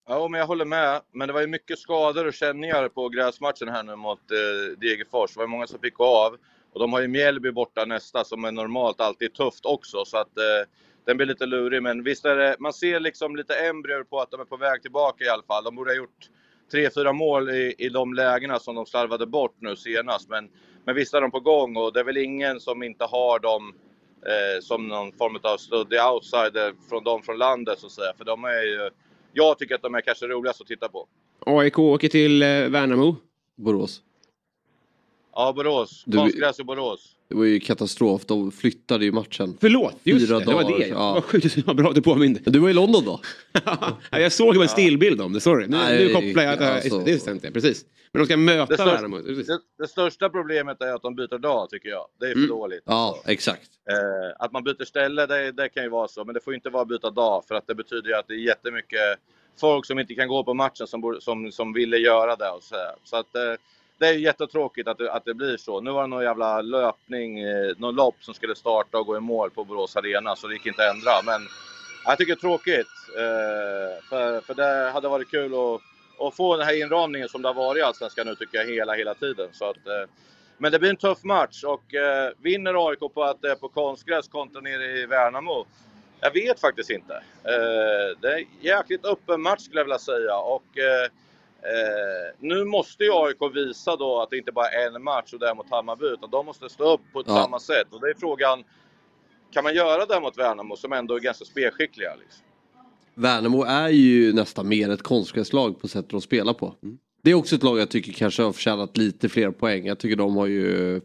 Ja, 0.09 0.29
men 0.29 0.41
jag 0.41 0.47
håller 0.47 0.65
med. 0.65 1.01
Men 1.13 1.29
det 1.29 1.35
var 1.35 1.41
ju 1.41 1.47
mycket 1.47 1.79
skador 1.79 2.27
och 2.27 2.35
känningar 2.35 2.89
på 2.89 3.09
gräsmatchen 3.09 3.69
här 3.69 3.83
nu 3.83 3.97
mot 3.97 4.19
eh, 4.31 4.79
Degerfors. 4.79 5.35
Det 5.35 5.41
var 5.41 5.47
många 5.47 5.67
som 5.67 5.79
fick 5.81 5.95
gå 5.95 6.05
av. 6.05 6.37
Och 6.75 6.81
de 6.81 6.93
har 6.93 7.01
ju 7.01 7.09
Mjällby 7.09 7.51
borta 7.51 7.85
nästa 7.85 8.25
som 8.25 8.45
är 8.45 8.53
normalt 8.53 9.01
alltid 9.01 9.35
tufft 9.35 9.67
också. 9.67 10.05
Så 10.05 10.19
att 10.19 10.39
eh, 10.39 10.69
den 11.05 11.17
blir 11.17 11.27
lite 11.27 11.47
lurig. 11.47 11.83
Men 11.83 12.03
visst 12.03 12.25
är 12.25 12.37
det, 12.37 12.57
man 12.59 12.73
ser 12.73 13.01
liksom 13.01 13.37
lite 13.37 13.55
embryor 13.55 14.05
på 14.05 14.21
att 14.21 14.31
de 14.31 14.41
är 14.41 14.45
på 14.45 14.57
väg 14.57 14.83
tillbaka 14.83 15.25
i 15.25 15.29
alla 15.29 15.43
fall. 15.43 15.65
De 15.65 15.77
borde 15.77 15.91
ha 15.91 15.97
gjort 15.97 16.31
tre, 16.73 16.91
fyra 16.91 17.13
mål 17.13 17.51
i, 17.51 17.75
i 17.79 17.89
de 17.89 18.15
lägena 18.15 18.59
som 18.59 18.75
de 18.75 18.87
slarvade 18.87 19.27
bort 19.27 19.57
nu 19.59 19.77
senast. 19.77 20.29
Men, 20.29 20.49
men 20.85 20.95
visst 20.95 21.15
är 21.15 21.21
de 21.21 21.31
på 21.31 21.41
gång 21.41 21.77
och 21.77 21.93
det 21.93 22.01
är 22.01 22.05
väl 22.05 22.17
ingen 22.17 22.61
som 22.61 22.83
inte 22.83 23.05
har 23.05 23.39
dem 23.39 23.75
eh, 24.27 24.61
som 24.61 24.89
någon 24.89 25.13
form 25.13 25.39
av 25.43 25.57
stöddig 25.57 25.99
outsider 26.13 26.75
från 26.89 27.05
dem 27.05 27.23
från 27.23 27.39
landet 27.39 27.79
så 27.79 27.87
att 27.87 27.93
säga. 27.93 28.13
För 28.19 28.25
de 28.25 28.45
är 28.45 28.63
ju, 28.63 28.91
jag 29.33 29.59
tycker 29.59 29.75
att 29.75 29.83
de 29.83 29.95
är 29.95 30.01
kanske 30.01 30.27
roligast 30.27 30.61
att 30.61 30.67
titta 30.67 30.89
på. 30.89 31.07
AIK 31.47 31.79
åker 31.79 32.09
till 32.09 32.43
eh, 32.43 32.49
Värnamo. 32.49 33.17
Borås. 33.57 34.03
Ja, 35.35 35.53
Borås. 35.53 36.03
Du- 36.07 36.17
Konstgräs 36.19 36.61
i 36.61 36.65
Borås. 36.65 37.11
Det 37.29 37.35
var 37.35 37.45
ju 37.45 37.61
katastrof. 37.61 38.25
De 38.27 38.53
flyttade 38.53 39.05
ju 39.05 39.13
matchen. 39.13 39.57
Förlåt, 39.61 39.95
just 40.03 40.29
Fyra 40.29 40.39
det, 40.39 40.45
det 40.45 40.55
var 40.55 40.63
dagar, 40.63 40.79
det. 40.79 40.87
ja. 40.87 41.13
Vad 41.15 41.25
sjukt, 41.25 41.57
vad 41.67 41.77
bra 41.77 41.89
att 41.89 41.95
du 41.95 42.03
påminde. 42.03 42.41
Du 42.45 42.59
var 42.59 42.69
i 42.71 42.73
London 42.73 43.05
då? 43.05 43.21
Ja, 44.11 44.19
jag 44.19 44.33
såg 44.33 44.57
en 44.57 44.69
stillbild 44.69 45.21
om 45.21 45.33
det, 45.33 45.41
sorry. 45.41 45.67
Nu, 45.67 45.77
Nej, 45.77 46.07
nu 46.07 46.13
kopplar 46.15 46.43
jag. 46.43 46.63
alltså- 46.63 46.99
det 46.99 47.13
visste 47.13 47.31
jag 47.31 47.37
inte, 47.37 47.51
precis. 47.51 47.85
Men 48.13 48.21
de 48.21 48.27
ska 48.27 48.37
möta 48.37 48.67
Det, 48.67 48.75
största, 48.75 48.95
Värnamo. 48.95 49.17
precis. 49.23 49.47
det, 49.47 49.59
det 49.79 49.89
största 49.89 50.29
problemet 50.31 50.81
är 50.83 50.95
att 50.95 51.03
de 51.03 51.15
byter 51.15 51.39
dag, 51.39 51.71
tycker 51.71 51.89
jag. 51.89 52.07
Det 52.21 52.27
är 52.27 52.31
för 52.31 52.37
Mm. 52.39 52.49
dåligt. 52.49 52.83
Ja, 52.87 53.23
exakt. 53.27 53.71
Eh, 53.91 54.45
att 54.45 54.53
man 54.53 54.65
byter 54.65 54.85
ställe, 54.85 55.27
det, 55.27 55.53
det 55.53 55.69
kan 55.69 55.83
ju 55.83 55.89
vara 55.89 56.09
så. 56.09 56.25
Men 56.25 56.35
det 56.35 56.41
får 56.41 56.55
inte 56.55 56.71
vara 56.71 56.85
byta 56.85 57.11
dag. 57.11 57.45
För 57.49 57.55
att 57.55 57.67
det 57.67 57.75
betyder 57.75 58.09
ju 58.09 58.15
att 58.15 58.29
det 58.29 58.35
är 58.35 58.39
jättemycket 58.39 59.01
folk 59.61 59.87
som 59.87 59.99
inte 59.99 60.15
kan 60.15 60.29
gå 60.29 60.45
på 60.45 60.55
matchen 60.55 60.87
som, 60.87 61.17
som, 61.21 61.53
som 61.53 61.73
ville 61.73 61.97
göra 61.97 62.37
det. 62.37 62.49
Och 62.51 62.63
så 62.63 62.75
här. 62.75 62.95
så 63.05 63.17
att, 63.17 63.37
eh, 63.37 63.43
det 63.99 64.07
är 64.07 64.13
ju 64.13 64.21
jättetråkigt 64.21 64.89
att 64.89 64.99
det, 64.99 65.13
att 65.13 65.25
det 65.25 65.35
blir 65.35 65.57
så. 65.57 65.81
Nu 65.81 65.91
var 65.91 66.03
det 66.03 66.09
någon 66.09 66.23
jävla 66.23 66.61
löpning, 66.61 67.39
eh, 67.39 67.73
någon 67.77 67.95
lopp 67.95 68.17
som 68.21 68.35
skulle 68.35 68.55
starta 68.55 68.99
och 68.99 69.07
gå 69.07 69.17
i 69.17 69.21
mål 69.21 69.51
på 69.51 69.65
Borås 69.65 69.97
Arena. 69.97 70.37
Så 70.37 70.47
det 70.47 70.55
gick 70.55 70.67
inte 70.67 70.89
att 70.89 70.95
ändra. 70.95 71.13
Men 71.25 71.49
jag 72.05 72.19
tycker 72.19 72.33
det 72.33 72.39
är 72.39 72.41
tråkigt. 72.41 72.87
Eh, 73.19 74.09
för, 74.09 74.41
för 74.41 74.55
det 74.55 74.91
hade 74.91 75.09
varit 75.09 75.31
kul 75.31 75.55
att, 75.55 75.81
att 76.27 76.37
få 76.37 76.57
den 76.57 76.67
här 76.67 76.83
inramningen 76.83 77.29
som 77.29 77.43
det 77.43 77.49
har 77.49 77.55
varit 77.55 77.79
i 77.79 77.83
Allsvenskan 77.83 78.27
nu 78.27 78.35
tycker 78.35 78.59
jag 78.59 78.67
hela, 78.67 78.95
hela 78.95 79.15
tiden. 79.15 79.49
Så 79.53 79.71
att, 79.71 79.87
eh, 79.87 80.11
men 80.59 80.73
det 80.73 80.79
blir 80.79 80.91
en 80.91 80.97
tuff 80.97 81.25
match 81.25 81.65
och 81.65 81.95
eh, 81.95 82.33
vinner 82.39 82.89
AIK 82.89 83.15
på 83.15 83.25
att 83.25 83.43
det 83.43 83.51
är 83.51 83.57
på 83.57 83.69
konstgräs 83.69 84.29
kontra 84.29 84.61
nere 84.61 84.99
i 84.99 85.07
Värnamo? 85.07 85.67
Jag 86.21 86.33
vet 86.33 86.61
faktiskt 86.61 86.91
inte. 86.91 87.15
Eh, 87.45 88.19
det 88.21 88.29
är 88.29 88.39
en 88.39 88.47
jäkligt 88.61 89.05
öppen 89.05 89.43
match 89.43 89.61
skulle 89.61 89.81
jag 89.81 89.85
vilja 89.85 89.99
säga. 89.99 90.37
Och, 90.37 90.65
eh, 91.65 92.37
nu 92.41 92.65
måste 92.65 93.05
ju 93.05 93.11
AIK 93.13 93.39
visa 93.55 93.97
då 93.97 94.21
att 94.23 94.31
det 94.31 94.39
inte 94.39 94.53
bara 94.53 94.69
är 94.69 94.87
en 94.97 95.03
match 95.03 95.33
och 95.33 95.39
det 95.39 95.49
är 95.49 95.55
mot 95.55 95.71
Hammarby, 95.71 96.07
utan 96.07 96.31
de 96.31 96.47
måste 96.47 96.69
stå 96.69 96.95
upp 96.95 97.01
på 97.13 97.21
ett 97.21 97.27
Ja. 97.29 97.35
samma 97.43 97.59
sätt. 97.61 97.87
Och 97.91 98.01
det 98.01 98.11
är 98.11 98.15
frågan, 98.15 98.65
kan 99.53 99.65
man 99.65 99.75
göra 99.75 100.07
det 100.07 100.21
mot 100.21 100.39
Värnamo 100.39 100.77
som 100.77 100.93
ändå 100.93 101.15
är 101.17 101.21
ganska 101.21 101.45
spelskickliga? 101.45 102.15
Liksom? 102.15 102.45
Värnamo 103.15 103.63
är 103.65 103.89
ju 103.89 104.33
nästan 104.33 104.69
mer 104.69 104.91
ett 104.91 105.03
konstgräslag 105.03 105.81
på 105.81 105.89
sättet 105.89 106.11
de 106.11 106.21
spelar 106.21 106.53
på. 106.53 106.75
Det 107.23 107.31
är 107.31 107.35
också 107.35 107.57
ett 107.57 107.63
lag 107.63 107.79
jag 107.79 107.91
tycker 107.91 108.13
kanske 108.13 108.43
har 108.43 108.53
förtjänat 108.53 108.97
lite 108.97 109.29
fler 109.29 109.51
poäng. 109.51 109.87
Jag 109.87 109.99
tycker 109.99 110.17
de 110.17 110.37
har 110.37 110.47
ju 110.47 111.01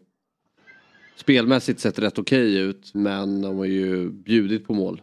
spelmässigt 1.15 1.79
sett 1.79 1.99
rätt 1.99 2.19
okej 2.19 2.57
ut 2.57 2.91
men 2.93 3.41
de 3.41 3.57
har 3.57 3.65
ju 3.65 4.09
bjudit 4.09 4.67
på 4.67 4.73
mål. 4.73 5.01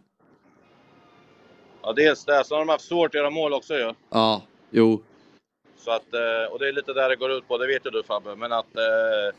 Ja, 1.82 1.92
dels 1.92 2.24
det. 2.24 2.44
Så 2.44 2.54
har 2.54 2.58
de 2.60 2.68
haft 2.68 2.84
svårt 2.84 3.08
att 3.08 3.14
göra 3.14 3.30
mål 3.30 3.52
också 3.52 3.74
ju. 3.74 3.92
Ja, 4.10 4.42
jo. 4.70 5.02
Så 5.86 5.92
att, 5.92 6.14
eh, 6.14 6.52
och 6.52 6.58
det 6.58 6.68
är 6.68 6.72
lite 6.72 6.92
där 6.92 7.08
det 7.08 7.16
går 7.16 7.32
ut 7.32 7.48
på, 7.48 7.58
det 7.58 7.66
vet 7.66 7.86
ju 7.86 7.90
du 7.90 8.02
Fabbe. 8.02 8.36
Men 8.36 8.52
att 8.52 8.76
eh, 8.76 9.36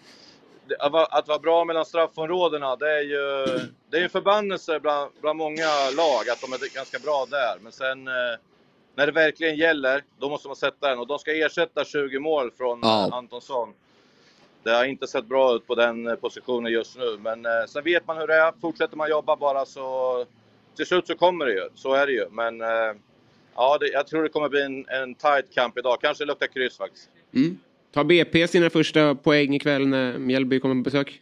att, 0.80 0.92
vara, 0.92 1.06
att 1.06 1.28
vara 1.28 1.40
bra 1.40 1.66
mellan 1.66 1.86
straffområdena, 1.86 2.76
det 2.76 2.92
är 2.92 3.02
ju 3.02 3.46
det 3.90 3.98
är 3.98 4.04
en 4.04 4.10
förbannelse 4.10 4.80
bland, 4.80 5.12
bland 5.22 5.38
många 5.38 5.68
lag 5.98 6.30
att 6.32 6.42
de 6.42 6.54
är 6.54 6.76
ganska 6.76 7.00
bra 7.00 7.26
där. 7.30 7.58
Men 7.62 7.72
sen 7.72 8.08
eh, 8.08 8.14
när 8.96 9.06
det 9.06 9.12
verkligen 9.12 9.56
gäller, 9.56 10.04
då 10.20 10.30
måste 10.30 10.48
man 10.48 10.56
sätta 10.56 10.90
den. 10.90 11.00
Och 11.00 11.08
de 11.08 11.20
ska 11.20 11.32
ersätta 11.36 11.86
20 11.86 12.20
mål 12.20 12.52
från 12.58 12.80
Ja. 12.84 13.10
Antonsson. 13.12 13.74
Det 14.64 14.72
har 14.72 14.86
inte 14.86 15.08
sett 15.08 15.26
bra 15.26 15.56
ut 15.56 15.68
på 15.68 15.76
den 15.76 16.18
positionen 16.22 16.72
just 16.72 16.98
nu. 16.98 17.18
Men 17.20 17.46
eh, 17.46 17.66
sen 17.68 17.84
vet 17.84 18.08
man 18.08 18.18
hur 18.18 18.28
det 18.28 18.36
är. 18.36 18.54
Fortsätter 18.62 18.98
man 18.98 19.10
jobba 19.10 19.36
bara 19.36 19.66
så... 19.66 20.26
Till 20.76 20.86
slut 20.86 21.08
så 21.08 21.16
kommer 21.16 21.46
det 21.46 21.54
ju. 21.54 21.70
Så 21.76 21.94
är 21.94 22.06
det 22.06 22.14
ju. 22.14 22.26
Men 22.32 22.62
eh, 22.62 22.94
ja, 23.58 23.78
det, 23.78 23.88
jag 23.88 24.08
tror 24.08 24.24
det 24.24 24.30
kommer 24.30 24.50
bli 24.50 24.62
en, 24.62 24.86
en 24.90 25.16
tight 25.16 25.54
kamp 25.54 25.78
idag. 25.78 25.98
Kanske 26.02 26.26
luktar 26.26 26.48
kryss 26.48 26.78
faktiskt. 26.78 27.10
Mm. 27.34 27.58
Tar 27.92 28.04
BP 28.04 28.48
sina 28.48 28.70
första 28.70 29.16
poäng 29.16 29.56
ikväll 29.56 29.88
när 29.88 30.18
Mjällby 30.18 30.60
kommer 30.60 30.76
på 30.76 30.82
besök? 30.82 31.22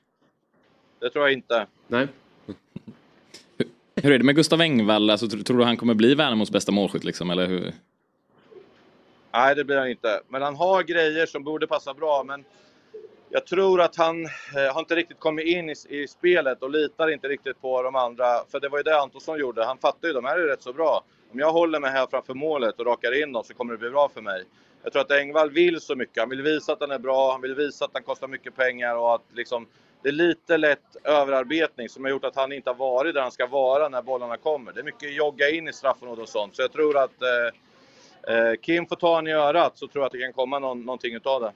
Det 1.00 1.10
tror 1.10 1.26
jag 1.26 1.34
inte. 1.34 1.68
Nej. 1.88 2.08
Hur 3.96 4.12
är 4.12 4.18
det 4.18 4.24
med 4.24 4.36
Gustav 4.36 4.62
Engvall? 4.62 5.10
Alltså, 5.10 5.26
tr- 5.26 5.44
tror 5.44 5.58
du 5.58 5.64
han 5.64 5.78
kommer 5.78 5.94
bli 5.94 6.16
Värnamos 6.16 6.52
bästa 6.52 6.72
målskytt 6.72 7.04
liksom, 7.04 7.30
eller 7.30 7.48
hur? 7.48 7.74
Nej, 9.34 9.56
det 9.56 9.64
blir 9.64 9.78
han 9.78 9.90
inte. 9.90 10.22
Men 10.28 10.42
han 10.42 10.56
har 10.56 10.84
grejer 10.84 11.26
som 11.26 11.44
borde 11.44 11.68
passa 11.68 11.94
bra. 11.94 12.24
Men 12.24 12.44
jag 13.30 13.46
tror 13.46 13.82
att 13.82 13.96
han 13.96 14.26
eh, 14.26 14.74
har 14.74 14.80
inte 14.80 14.96
riktigt 14.96 15.20
kommit 15.20 15.46
in 15.46 15.70
i, 15.70 15.76
i 15.90 16.08
spelet 16.08 16.64
och 16.64 16.70
litar 16.70 17.14
inte 17.14 17.28
riktigt 17.28 17.62
på 17.62 17.82
de 17.82 17.96
andra. 17.96 18.26
För 18.52 18.60
det 18.60 18.70
var 18.70 18.80
ju 18.80 18.84
det 18.84 19.02
Antonsson 19.02 19.40
gjorde. 19.40 19.66
Han 19.66 19.78
fattar 19.78 20.08
ju, 20.08 20.14
de 20.14 20.26
här 20.26 20.38
är 20.40 20.48
rätt 20.48 20.64
så 20.64 20.74
bra. 20.74 21.04
Om 21.32 21.40
jag 21.40 21.52
håller 21.52 21.80
mig 21.80 21.92
här 21.92 22.08
framför 22.08 22.34
målet 22.34 22.80
och 22.80 22.86
rakar 22.86 23.22
in 23.24 23.32
dem 23.32 23.44
så 23.44 23.54
kommer 23.54 23.74
det 23.74 23.78
bli 23.78 23.90
bra 23.90 24.10
för 24.10 24.22
mig. 24.22 24.44
Jag 24.84 24.94
tror 24.94 25.02
att 25.02 25.12
Engvall 25.12 25.52
vill 25.52 25.82
så 25.82 25.96
mycket. 25.96 26.18
Han 26.18 26.30
vill 26.30 26.42
visa 26.42 26.74
att 26.74 26.82
han 26.82 26.92
är 26.92 27.00
bra, 27.00 27.32
han 27.32 27.42
vill 27.42 27.56
visa 27.56 27.86
att 27.86 27.92
han 27.94 28.04
kostar 28.04 28.28
mycket 28.28 28.56
pengar 28.56 28.96
och 28.96 29.16
att 29.16 29.26
liksom, 29.34 29.68
det 30.04 30.10
är 30.10 30.14
lite 30.14 30.58
lätt 30.58 30.96
överarbetning 31.04 31.90
som 31.90 32.04
har 32.04 32.12
gjort 32.12 32.26
att 32.26 32.36
han 32.36 32.52
inte 32.52 32.70
har 32.70 32.76
varit 32.76 33.14
där 33.14 33.22
han 33.22 33.32
ska 33.32 33.48
vara 33.48 33.90
när 33.90 34.02
bollarna 34.02 34.38
kommer. 34.38 34.74
Det 34.74 34.80
är 34.80 34.84
mycket 34.84 35.16
jogga 35.16 35.50
in 35.50 35.68
i 35.68 35.74
straffområdet 35.74 36.24
och 36.24 36.30
sånt. 36.30 36.56
Så 36.56 36.62
jag 36.62 36.72
tror 36.72 36.98
att 36.98 37.22
eh, 37.22 38.36
eh, 38.36 38.54
Kim 38.62 38.86
får 38.86 38.96
ta 38.96 39.20
en 39.20 39.28
i 39.28 39.32
örat 39.34 39.78
så 39.78 39.88
tror 39.88 40.02
jag 40.02 40.06
att 40.06 40.12
det 40.12 40.20
kan 40.20 40.34
komma 40.34 40.60
någon, 40.60 40.82
någonting 40.82 41.16
utav 41.16 41.42
det. 41.42 41.52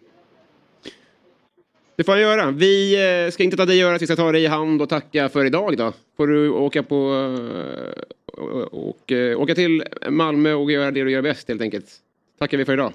Det 1.96 2.04
får 2.04 2.18
jag 2.18 2.38
göra. 2.38 2.52
Vi 2.52 2.96
eh, 3.26 3.32
ska 3.32 3.44
inte 3.44 3.58
ta 3.58 3.66
dig 3.66 3.78
i 3.78 3.82
örat, 3.82 4.02
vi 4.02 4.06
ska 4.06 4.16
ta 4.16 4.32
dig 4.32 4.44
i 4.44 4.48
hand 4.48 4.82
och 4.82 4.90
tacka 4.90 5.30
för 5.30 5.46
idag 5.46 5.78
då. 5.78 5.94
Får 6.18 6.28
du 6.28 6.50
åka 6.50 6.84
på 6.84 6.96
eh, 6.96 8.04
eh, 8.40 8.68
och, 8.68 9.12
eh, 9.12 9.40
åka 9.40 9.56
till 9.56 9.84
Malmö 10.10 10.54
och 10.54 10.72
göra 10.72 10.92
det 10.92 11.04
du 11.04 11.12
gör 11.12 11.22
bäst 11.22 11.48
helt 11.48 11.62
enkelt. 11.62 12.02
Tackar 12.40 12.58
vi 12.58 12.66
för 12.66 12.74
idag. 12.74 12.94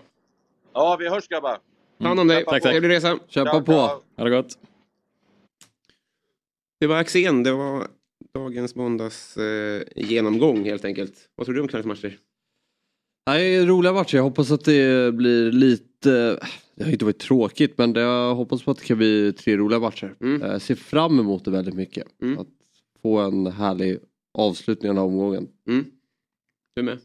Ja, 0.73 0.97
vi 1.01 1.09
hörs 1.09 1.29
grabbar. 1.29 1.59
Ta 2.01 2.09
hand 2.09 2.21
om 2.21 2.29
dig. 2.29 2.45
På. 2.45 2.59
Trevlig 2.59 2.89
resa. 2.89 3.19
Kämpa 3.29 3.63
på. 3.63 3.73
Ha 3.73 4.25
det 4.25 4.31
gott. 4.31 4.59
Det 6.81 6.87
var 6.87 6.97
Axén, 6.97 7.43
det 7.43 7.53
var 7.53 7.87
dagens 8.35 8.75
måndags 8.75 9.37
eh, 9.37 9.83
genomgång 9.97 10.65
helt 10.65 10.85
enkelt. 10.85 11.29
Vad 11.35 11.47
tror 11.47 11.55
du 11.55 11.61
om 11.61 11.69
kvällens 11.69 11.87
matcher? 11.87 12.19
Nej, 13.27 13.67
roliga 13.67 13.93
matcher. 13.93 14.17
Jag 14.17 14.23
hoppas 14.23 14.51
att 14.51 14.65
det 14.65 15.15
blir 15.15 15.53
lite... 15.53 16.41
Det 16.77 16.85
har 16.85 16.91
inte 16.91 17.05
varit 17.05 17.19
tråkigt 17.19 17.79
men 17.79 17.93
det, 17.93 18.01
jag 18.01 18.35
hoppas 18.35 18.63
på 18.63 18.71
att 18.71 18.79
det 18.79 18.85
kan 18.85 18.99
bli 18.99 19.33
tre 19.33 19.57
roliga 19.57 19.79
matcher. 19.79 20.15
Jag 20.41 20.63
ser 20.63 20.75
fram 20.75 21.19
emot 21.19 21.45
det 21.45 21.51
väldigt 21.51 21.75
mycket. 21.75 22.07
Att 22.39 22.49
få 23.03 23.19
en 23.19 23.47
härlig 23.47 23.99
avslutning 24.35 24.99
av 24.99 25.07
omgången. 25.07 25.49
Du 26.77 26.83
med? 26.83 26.99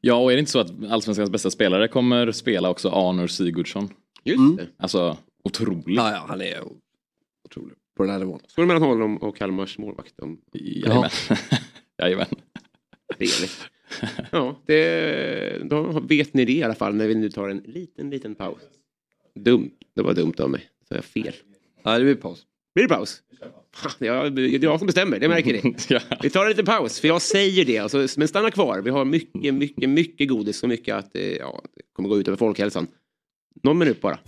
Ja, 0.00 0.14
och 0.14 0.32
är 0.32 0.36
det 0.36 0.40
inte 0.40 0.52
så 0.52 0.58
att 0.58 0.70
Allsvenskans 0.90 1.30
bästa 1.30 1.50
spelare 1.50 1.88
kommer 1.88 2.32
spela 2.32 2.70
också 2.70 2.88
Arnor 2.88 3.26
Sigurdsson? 3.26 3.88
Just 4.24 4.58
det. 4.58 4.68
Alltså, 4.76 5.16
otroligt. 5.44 5.84
Ja, 5.86 6.10
ja, 6.10 6.24
han 6.28 6.40
är 6.40 6.62
otrolig 7.44 7.76
på 7.96 8.02
den 8.02 8.12
här 8.12 8.18
nivån. 8.18 8.40
Står 8.46 8.62
det 8.62 8.66
mellan 8.66 8.82
honom 8.82 9.16
och 9.16 9.36
Kalmars 9.36 9.78
målvakt? 9.78 10.20
Om... 10.20 10.40
Jajamän. 10.52 11.10
Jajamän. 11.98 12.26
Trevligt. 13.16 13.68
Ja, 14.30 14.56
det, 14.66 15.68
då 15.70 16.00
vet 16.00 16.34
ni 16.34 16.44
det 16.44 16.52
i 16.52 16.62
alla 16.62 16.74
fall 16.74 16.94
när 16.94 17.08
vi 17.08 17.14
nu 17.14 17.30
tar 17.30 17.48
en 17.48 17.58
liten, 17.58 18.10
liten 18.10 18.34
paus. 18.34 18.62
Dumt. 19.34 19.70
Det 19.94 20.02
var 20.02 20.14
dumt 20.14 20.34
av 20.38 20.50
mig. 20.50 20.68
Så 20.88 20.94
jag 20.94 21.04
fel. 21.04 21.34
Nej, 21.82 21.98
det 21.98 22.04
blir 22.04 22.14
paus. 22.14 22.46
Blir 22.74 22.88
det 22.88 22.94
paus? 22.94 23.22
Ha, 23.82 23.90
Det 23.98 24.06
är 24.08 24.14
jag- 24.14 24.34
det 24.36 24.42
är 24.42 24.64
jag 24.64 24.78
som 24.78 24.86
bestämmer, 24.86 25.18
det 25.18 25.28
märker 25.28 25.52
ni. 25.52 25.76
Vi 26.22 26.30
tar 26.30 26.42
en 26.42 26.48
liten 26.48 26.64
paus, 26.64 27.00
för 27.00 27.08
jag 27.08 27.22
säger 27.22 27.64
det. 27.64 27.78
Alltså, 27.78 28.06
men 28.16 28.28
stanna 28.28 28.50
kvar. 28.50 28.78
Vi 28.80 28.90
har 28.90 29.04
mycket, 29.04 29.54
mycket, 29.54 29.88
mycket 29.90 30.28
godis 30.28 30.62
och 30.62 30.68
mycket 30.68 30.94
att 30.96 31.16
eh, 31.16 31.22
ja, 31.22 31.62
det 31.76 31.82
kommer 31.92 32.08
gå 32.08 32.18
ut 32.18 32.28
över 32.28 32.36
folkhälsan. 32.38 32.86
Någon 33.62 33.78
minut 33.78 34.00
bara. 34.00 34.18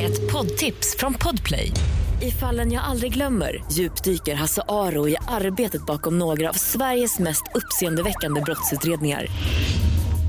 Ett 0.00 0.32
poddtips 0.32 0.96
från 0.98 1.14
Podplay. 1.14 1.70
I 2.22 2.30
fallen 2.30 2.72
jag 2.72 2.84
aldrig 2.84 3.12
glömmer 3.14 3.64
djupdyker 3.72 4.34
Hasse 4.34 4.62
Aro 4.68 5.08
i 5.08 5.16
arbetet 5.28 5.86
bakom 5.86 6.18
några 6.18 6.48
av 6.48 6.52
Sveriges 6.52 7.18
mest 7.18 7.42
uppseendeväckande 7.54 8.40
brottsutredningar. 8.40 9.26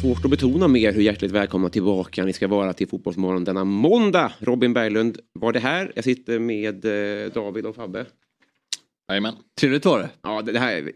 Svårt 0.00 0.24
att 0.24 0.30
betona 0.30 0.68
mer 0.68 0.92
hur 0.92 1.02
hjärtligt 1.02 1.30
välkomna 1.30 1.68
tillbaka 1.68 2.24
ni 2.24 2.32
ska 2.32 2.48
vara 2.48 2.72
till 2.72 2.88
Fotbollsmorgon 2.88 3.44
denna 3.44 3.64
måndag. 3.64 4.32
Robin 4.38 4.72
Berglund 4.72 5.18
var 5.32 5.52
det 5.52 5.58
här. 5.60 5.92
Jag 5.94 6.04
sitter 6.04 6.38
med 6.38 6.84
eh, 6.84 7.32
David 7.32 7.66
och 7.66 7.76
Fabbe. 7.76 8.06
Jajamän. 9.08 9.34
Trevligt 9.60 9.84
var 9.84 9.98
det. 9.98 10.10
Ja, 10.22 10.42
det 10.42 10.58
här 10.58 10.76
är 10.76 10.92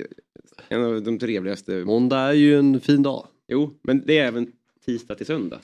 en 0.69 0.85
av 0.85 1.03
de 1.03 1.19
trevligaste. 1.19 1.85
Måndag 1.85 2.19
är 2.19 2.33
ju 2.33 2.59
en 2.59 2.81
fin 2.81 3.03
dag. 3.03 3.27
Jo, 3.49 3.81
men 3.83 4.03
det 4.07 4.19
är 4.19 4.27
även 4.27 4.53
tisdag 4.87 5.15
till 5.15 5.27
söndag. 5.27 5.61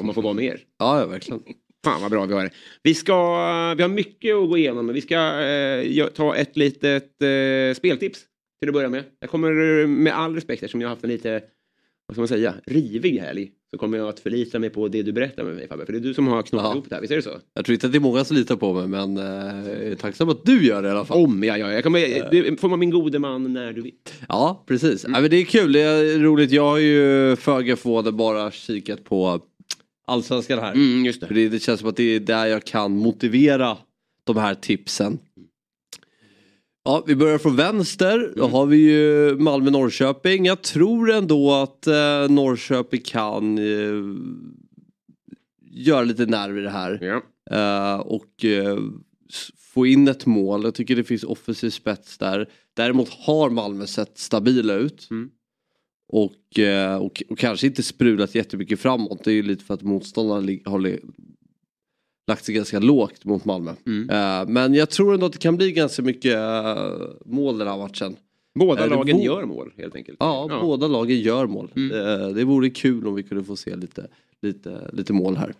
Om 0.00 0.06
man 0.06 0.14
får 0.14 0.22
vara 0.22 0.34
med 0.34 0.44
er. 0.44 0.60
Ja, 0.78 1.00
ja 1.00 1.06
verkligen. 1.06 1.42
Fan 1.84 2.02
vad 2.02 2.10
bra 2.10 2.26
vi 2.26 2.34
har 2.34 2.44
det. 2.44 2.50
Vi, 2.82 2.94
ska, 2.94 3.14
vi 3.74 3.82
har 3.82 3.88
mycket 3.88 4.34
att 4.34 4.48
gå 4.48 4.58
igenom, 4.58 4.86
men 4.86 4.94
vi 4.94 5.00
ska 5.00 5.40
eh, 5.40 6.06
ta 6.06 6.36
ett 6.36 6.56
litet 6.56 7.22
eh, 7.22 7.76
speltips 7.76 8.20
till 8.60 8.68
att 8.68 8.74
börja 8.74 8.88
med. 8.88 9.04
Jag 9.20 9.30
kommer 9.30 9.80
eh, 9.80 9.86
med 9.86 10.18
all 10.18 10.34
respekt 10.34 10.62
eftersom 10.62 10.80
jag 10.80 10.88
har 10.88 10.94
haft 10.94 11.04
en 11.04 11.10
lite, 11.10 11.42
vad 12.06 12.14
ska 12.14 12.20
man 12.20 12.28
säga, 12.28 12.54
rivig 12.66 13.18
helg. 13.18 13.50
Så 13.70 13.78
kommer 13.78 13.98
jag 13.98 14.08
att 14.08 14.20
förlita 14.20 14.58
mig 14.58 14.70
på 14.70 14.88
det 14.88 15.02
du 15.02 15.12
berättar 15.12 15.44
med 15.44 15.54
mig 15.54 15.68
Fabbe. 15.68 15.86
För 15.86 15.92
det 15.92 15.98
är 15.98 16.00
du 16.00 16.14
som 16.14 16.26
har 16.26 16.42
knåpat 16.42 16.74
ihop 16.74 16.86
det 16.88 16.94
här, 16.94 17.02
visst 17.02 17.12
är 17.12 17.16
det 17.16 17.22
så? 17.22 17.38
Jag 17.54 17.64
tror 17.64 17.74
inte 17.74 17.86
att 17.86 17.92
det 17.92 17.98
är 17.98 18.00
många 18.00 18.24
som 18.24 18.36
litar 18.36 18.56
på 18.56 18.72
mig 18.72 18.88
men 18.88 19.16
eh, 19.16 19.96
tacksam 19.96 20.28
att 20.28 20.44
du 20.44 20.66
gör 20.66 20.82
det 20.82 20.88
i 20.88 20.90
alla 20.90 21.04
fall. 21.04 21.24
Om 21.24 21.42
jag 21.42 21.58
gör. 21.58 21.70
Jag 21.70 21.84
kommer, 21.84 22.30
du 22.30 22.56
får 22.56 22.68
vara 22.68 22.76
min 22.78 22.90
gode 22.90 23.18
man 23.18 23.52
när 23.52 23.72
du 23.72 23.82
vill. 23.82 23.94
Ja, 24.28 24.64
precis. 24.66 25.04
Ja, 25.04 25.20
men 25.20 25.30
det 25.30 25.36
är 25.36 25.44
kul, 25.44 25.72
det 25.72 25.80
är 25.80 26.18
roligt. 26.18 26.50
Jag 26.50 26.62
har 26.62 26.78
ju 26.78 27.36
föga 27.36 27.76
förvånande 27.76 28.12
bara 28.12 28.50
kikat 28.50 29.04
på 29.04 29.40
allsvenskan 30.06 30.58
här. 30.58 30.72
Mm, 30.72 31.04
just 31.04 31.20
det. 31.20 31.26
För 31.26 31.34
det, 31.34 31.48
det 31.48 31.58
känns 31.58 31.80
som 31.80 31.88
att 31.88 31.96
det 31.96 32.16
är 32.16 32.20
där 32.20 32.46
jag 32.46 32.64
kan 32.64 32.92
motivera 32.96 33.76
de 34.24 34.36
här 34.36 34.54
tipsen. 34.54 35.18
Ja, 36.86 37.04
vi 37.06 37.16
börjar 37.16 37.38
från 37.38 37.56
vänster. 37.56 38.32
Då 38.36 38.46
har 38.46 38.66
vi 38.66 38.76
ju 38.76 39.36
Malmö-Norrköping. 39.38 40.46
Jag 40.46 40.62
tror 40.62 41.10
ändå 41.10 41.54
att 41.54 41.86
eh, 41.86 42.28
Norrköping 42.28 43.00
kan 43.00 43.58
eh, 43.58 44.16
göra 45.70 46.02
lite 46.02 46.26
nerv 46.26 46.58
i 46.58 46.60
det 46.60 46.70
här. 46.70 47.02
Eh, 47.50 48.00
och 48.00 48.44
eh, 48.44 48.78
få 49.58 49.86
in 49.86 50.08
ett 50.08 50.26
mål. 50.26 50.64
Jag 50.64 50.74
tycker 50.74 50.96
det 50.96 51.04
finns 51.04 51.24
offensiv 51.24 51.70
spets 51.70 52.18
där. 52.18 52.48
Däremot 52.74 53.08
har 53.08 53.50
Malmö 53.50 53.86
sett 53.86 54.18
stabila 54.18 54.74
ut. 54.74 55.08
Och, 56.08 56.58
eh, 56.58 56.96
och, 56.96 57.22
och 57.28 57.38
kanske 57.38 57.66
inte 57.66 57.82
sprulat 57.82 58.34
jättemycket 58.34 58.80
framåt. 58.80 59.24
Det 59.24 59.30
är 59.30 59.34
ju 59.34 59.42
lite 59.42 59.64
för 59.64 59.74
att 59.74 59.82
motståndarna 59.82 60.58
har 60.64 60.78
lagt 62.26 62.44
sig 62.44 62.54
ganska 62.54 62.78
lågt 62.78 63.24
mot 63.24 63.44
Malmö. 63.44 63.70
Eh, 64.10 64.48
men 64.48 64.74
jag 64.74 64.90
tror 64.90 65.14
ändå 65.14 65.26
att 65.26 65.32
det 65.32 65.38
kan 65.38 65.56
bli 65.56 65.72
ganska 65.72 66.02
mycket 66.02 66.34
eh, 66.34 66.76
mål 67.24 67.58
den 67.58 67.68
här 67.68 67.76
matchen. 67.78 68.16
Båda 68.58 68.84
Eh, 68.84 68.90
lagen 68.90 69.16
vo- 69.16 69.24
gör 69.24 69.44
mål 69.44 69.72
helt 69.76 69.96
enkelt. 69.96 70.16
Ja, 70.20 70.46
Ja. 70.50 70.60
båda 70.62 70.86
lagen 70.86 71.20
gör 71.20 71.46
mål. 71.46 71.70
Eh, 71.76 72.28
det 72.28 72.44
vore 72.44 72.70
kul 72.70 73.06
om 73.06 73.14
vi 73.14 73.22
kunde 73.22 73.44
få 73.44 73.56
se 73.56 73.76
lite, 73.76 74.06
lite, 74.42 74.90
lite 74.92 75.12
mål 75.12 75.36
här. 75.36 75.54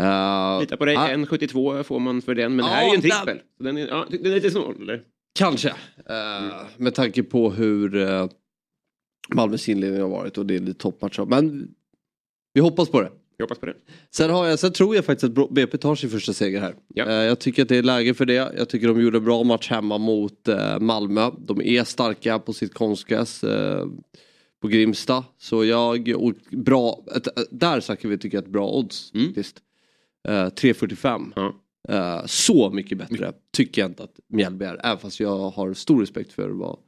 Eh, 0.00 0.60
Lita 0.60 0.76
på 0.76 0.84
dig, 0.84 0.96
ah, 0.96 1.08
1,72 1.08 1.82
får 1.82 1.98
man 2.00 2.22
för 2.22 2.34
den. 2.34 2.56
Men 2.56 2.64
det 2.64 2.70
här 2.70 2.82
är 2.84 2.88
ju 2.90 2.94
en 2.94 3.00
trippel. 3.00 3.38
Så 3.58 3.62
Den 3.64 3.76
är, 3.78 3.88
ja, 3.88 4.06
den 4.10 4.26
är 4.26 4.30
lite 4.34 4.50
snål 4.50 4.74
eller? 4.82 5.02
Kanske. 5.38 5.68
Eh, 5.68 6.56
Med 6.76 6.94
tanke 6.94 7.22
på 7.22 7.50
hur 7.50 7.94
uh, 7.96 8.28
Malmös 9.34 9.68
inledning 9.68 10.00
har 10.02 10.08
varit 10.08 10.38
och 10.38 10.46
det 10.46 10.54
är 10.54 10.58
lite 10.60 10.78
toppmatcher. 10.80 11.24
Men 11.24 11.68
vi 12.54 12.60
hoppas 12.60 12.88
på 12.88 13.00
det. 13.00 13.10
Jag 13.40 13.44
hoppas 13.46 13.58
på 13.58 13.66
det. 13.66 13.74
Sen, 14.10 14.30
har 14.30 14.46
jag, 14.46 14.58
sen 14.58 14.72
tror 14.72 14.94
jag 14.96 15.04
faktiskt 15.04 15.38
att 15.38 15.50
BP 15.50 15.78
tar 15.78 15.94
sin 15.94 16.10
första 16.10 16.32
seger 16.32 16.60
här. 16.60 16.74
Eh, 16.96 17.12
Jag 17.26 17.38
tycker 17.38 17.62
att 17.62 17.68
det 17.68 17.76
är 17.76 17.82
läge 17.82 18.14
för 18.14 18.26
det. 18.26 18.34
Jag 18.34 18.68
tycker 18.68 18.88
de 18.88 19.00
gjorde 19.00 19.18
en 19.18 19.24
bra 19.24 19.44
match 19.44 19.70
hemma 19.70 19.98
mot 19.98 20.48
eh, 20.48 20.78
Malmö. 20.78 21.30
De 21.38 21.60
är 21.62 21.84
starka 21.84 22.38
på 22.38 22.52
sitt 22.52 22.74
konstgräs 22.74 23.44
eh, 23.44 23.86
på 24.62 24.68
Grimsta. 24.68 25.24
Så 25.38 25.64
jag, 25.64 26.08
och 26.16 26.32
bra, 26.50 27.04
där 27.50 27.80
snackar 27.80 28.08
vi 28.08 28.18
tycker 28.18 28.36
jag 28.38 28.44
ett 28.44 28.50
bra 28.50 28.70
odds. 28.70 29.12
Faktiskt. 29.26 29.56
Eh, 30.28 30.32
3.45. 30.32 31.52
Eh, 31.88 32.26
så 32.26 32.70
mycket 32.70 32.98
bättre 32.98 33.32
tycker 33.52 33.82
jag 33.82 33.90
inte 33.90 34.02
att 34.02 34.20
Mjällby 34.28 34.64
är. 34.64 34.80
Även 34.84 34.98
fast 34.98 35.20
jag 35.20 35.50
har 35.50 35.74
stor 35.74 36.00
respekt 36.00 36.32
för 36.32 36.48
vad 36.48 36.78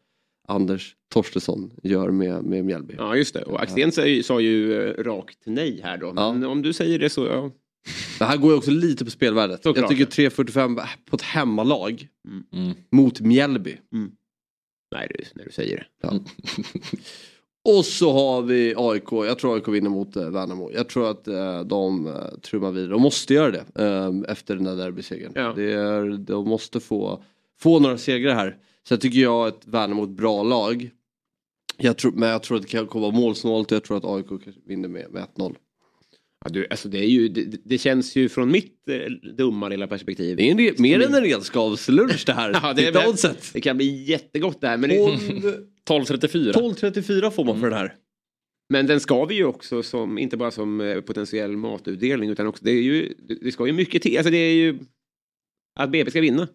Anders 0.48 0.96
Torstensson 1.08 1.70
gör 1.82 2.10
med, 2.10 2.44
med 2.44 2.64
Mjällby. 2.64 2.94
Ja, 2.98 3.16
just 3.16 3.34
det. 3.34 3.42
Och 3.42 3.62
Axén 3.62 3.92
sa 3.92 4.06
ju, 4.06 4.22
sa 4.22 4.40
ju 4.40 4.82
eh, 4.82 5.04
rakt 5.04 5.38
nej 5.44 5.80
här 5.84 5.98
då. 5.98 6.12
Men 6.12 6.44
om 6.44 6.62
du 6.62 6.72
säger 6.72 6.98
det 6.98 7.10
så, 7.10 7.26
ja. 7.26 7.50
Det 8.18 8.24
här 8.24 8.36
går 8.36 8.50
ju 8.50 8.56
också 8.56 8.70
lite 8.70 9.04
på 9.04 9.10
spelvärdet. 9.10 9.62
Såklart. 9.62 9.90
Jag 9.90 10.08
tycker 10.08 10.30
3.45 10.30 10.80
på 11.10 11.16
ett 11.16 11.22
hemmalag 11.22 12.08
mot 12.90 13.20
Mjällby. 13.20 13.76
Nej, 14.92 15.08
du, 15.10 15.24
när 15.34 15.44
du 15.44 15.50
säger 15.50 15.76
det. 15.76 15.86
Ja. 16.02 16.20
Och 17.78 17.84
så 17.84 18.12
har 18.12 18.42
vi 18.42 18.74
AIK. 18.76 19.12
Jag 19.12 19.38
tror 19.38 19.54
AIK 19.54 19.68
vinner 19.68 19.90
mot 19.90 20.16
eh, 20.16 20.30
Värnamo. 20.30 20.70
Jag 20.72 20.88
tror 20.88 21.10
att 21.10 21.28
eh, 21.28 21.60
de 21.60 22.14
trummar 22.42 22.70
vidare. 22.70 22.90
De 22.90 23.02
måste 23.02 23.34
göra 23.34 23.50
det 23.50 23.64
efter 24.28 24.54
den 24.54 24.64
där 24.64 24.76
derbysegern. 24.76 25.54
Det 25.56 25.72
är, 25.72 26.18
de 26.18 26.48
måste 26.48 26.80
få, 26.80 27.22
få 27.60 27.78
några 27.78 27.98
segrar 27.98 28.34
här. 28.34 28.56
Sen 28.88 28.98
tycker 28.98 29.18
jag 29.18 29.46
att 29.48 29.66
Värnamo 29.66 30.02
är 30.02 30.06
ett 30.06 30.16
bra 30.16 30.42
lag. 30.42 30.90
Jag 31.76 31.98
tror, 31.98 32.12
men 32.12 32.28
jag 32.28 32.42
tror 32.42 32.56
att 32.56 32.62
det 32.62 32.68
kan 32.68 32.86
komma 32.86 33.10
målsnålt 33.10 33.72
och 33.72 33.76
jag 33.76 33.84
tror 33.84 33.96
att 33.96 34.04
AIK 34.04 34.26
vinner 34.66 34.88
med, 34.88 35.10
med 35.10 35.26
1-0. 35.36 35.56
Ja, 36.44 36.50
du, 36.50 36.66
alltså 36.70 36.88
det, 36.88 36.98
är 36.98 37.08
ju, 37.08 37.28
det, 37.28 37.60
det 37.64 37.78
känns 37.78 38.16
ju 38.16 38.28
från 38.28 38.50
mitt 38.50 38.88
eh, 38.88 39.12
dumma 39.36 39.68
lilla 39.68 39.86
perspektiv. 39.86 40.36
Det 40.36 40.42
är 40.42 40.50
en, 40.50 40.58
re- 40.58 40.80
mer 40.80 41.00
än 41.00 41.14
en 41.14 41.22
redskapslunch 41.22 42.22
det 42.26 42.32
här. 42.32 42.50
ja, 42.62 42.72
det, 42.72 42.82
är, 42.88 42.92
det 43.52 43.60
kan 43.60 43.76
bli 43.76 44.04
jättegott 44.04 44.60
det 44.60 44.68
här. 44.68 44.76
Men 44.76 44.90
det, 44.90 44.96
12.34. 45.88 46.52
12.34 46.52 47.30
får 47.34 47.44
man 47.44 47.60
för 47.60 47.70
den 47.70 47.78
här. 47.78 47.94
Men 48.68 48.86
den 48.86 49.00
ska 49.00 49.24
vi 49.24 49.34
ju 49.34 49.44
också 49.44 49.82
som, 49.82 50.18
inte 50.18 50.36
bara 50.36 50.50
som 50.50 50.80
eh, 50.80 51.00
potentiell 51.00 51.56
matutdelning 51.56 52.30
utan 52.30 52.46
också, 52.46 52.64
det 52.64 52.70
är 52.70 52.82
ju, 52.82 53.14
det- 53.28 53.34
det 53.42 53.52
ska 53.52 53.66
ju 53.66 53.72
mycket 53.72 54.02
till. 54.02 54.16
Alltså 54.18 54.30
det 54.30 54.36
är 54.36 54.54
ju 54.54 54.78
att 55.80 55.90
BP 55.90 56.10
ska 56.10 56.20
vinna. 56.20 56.48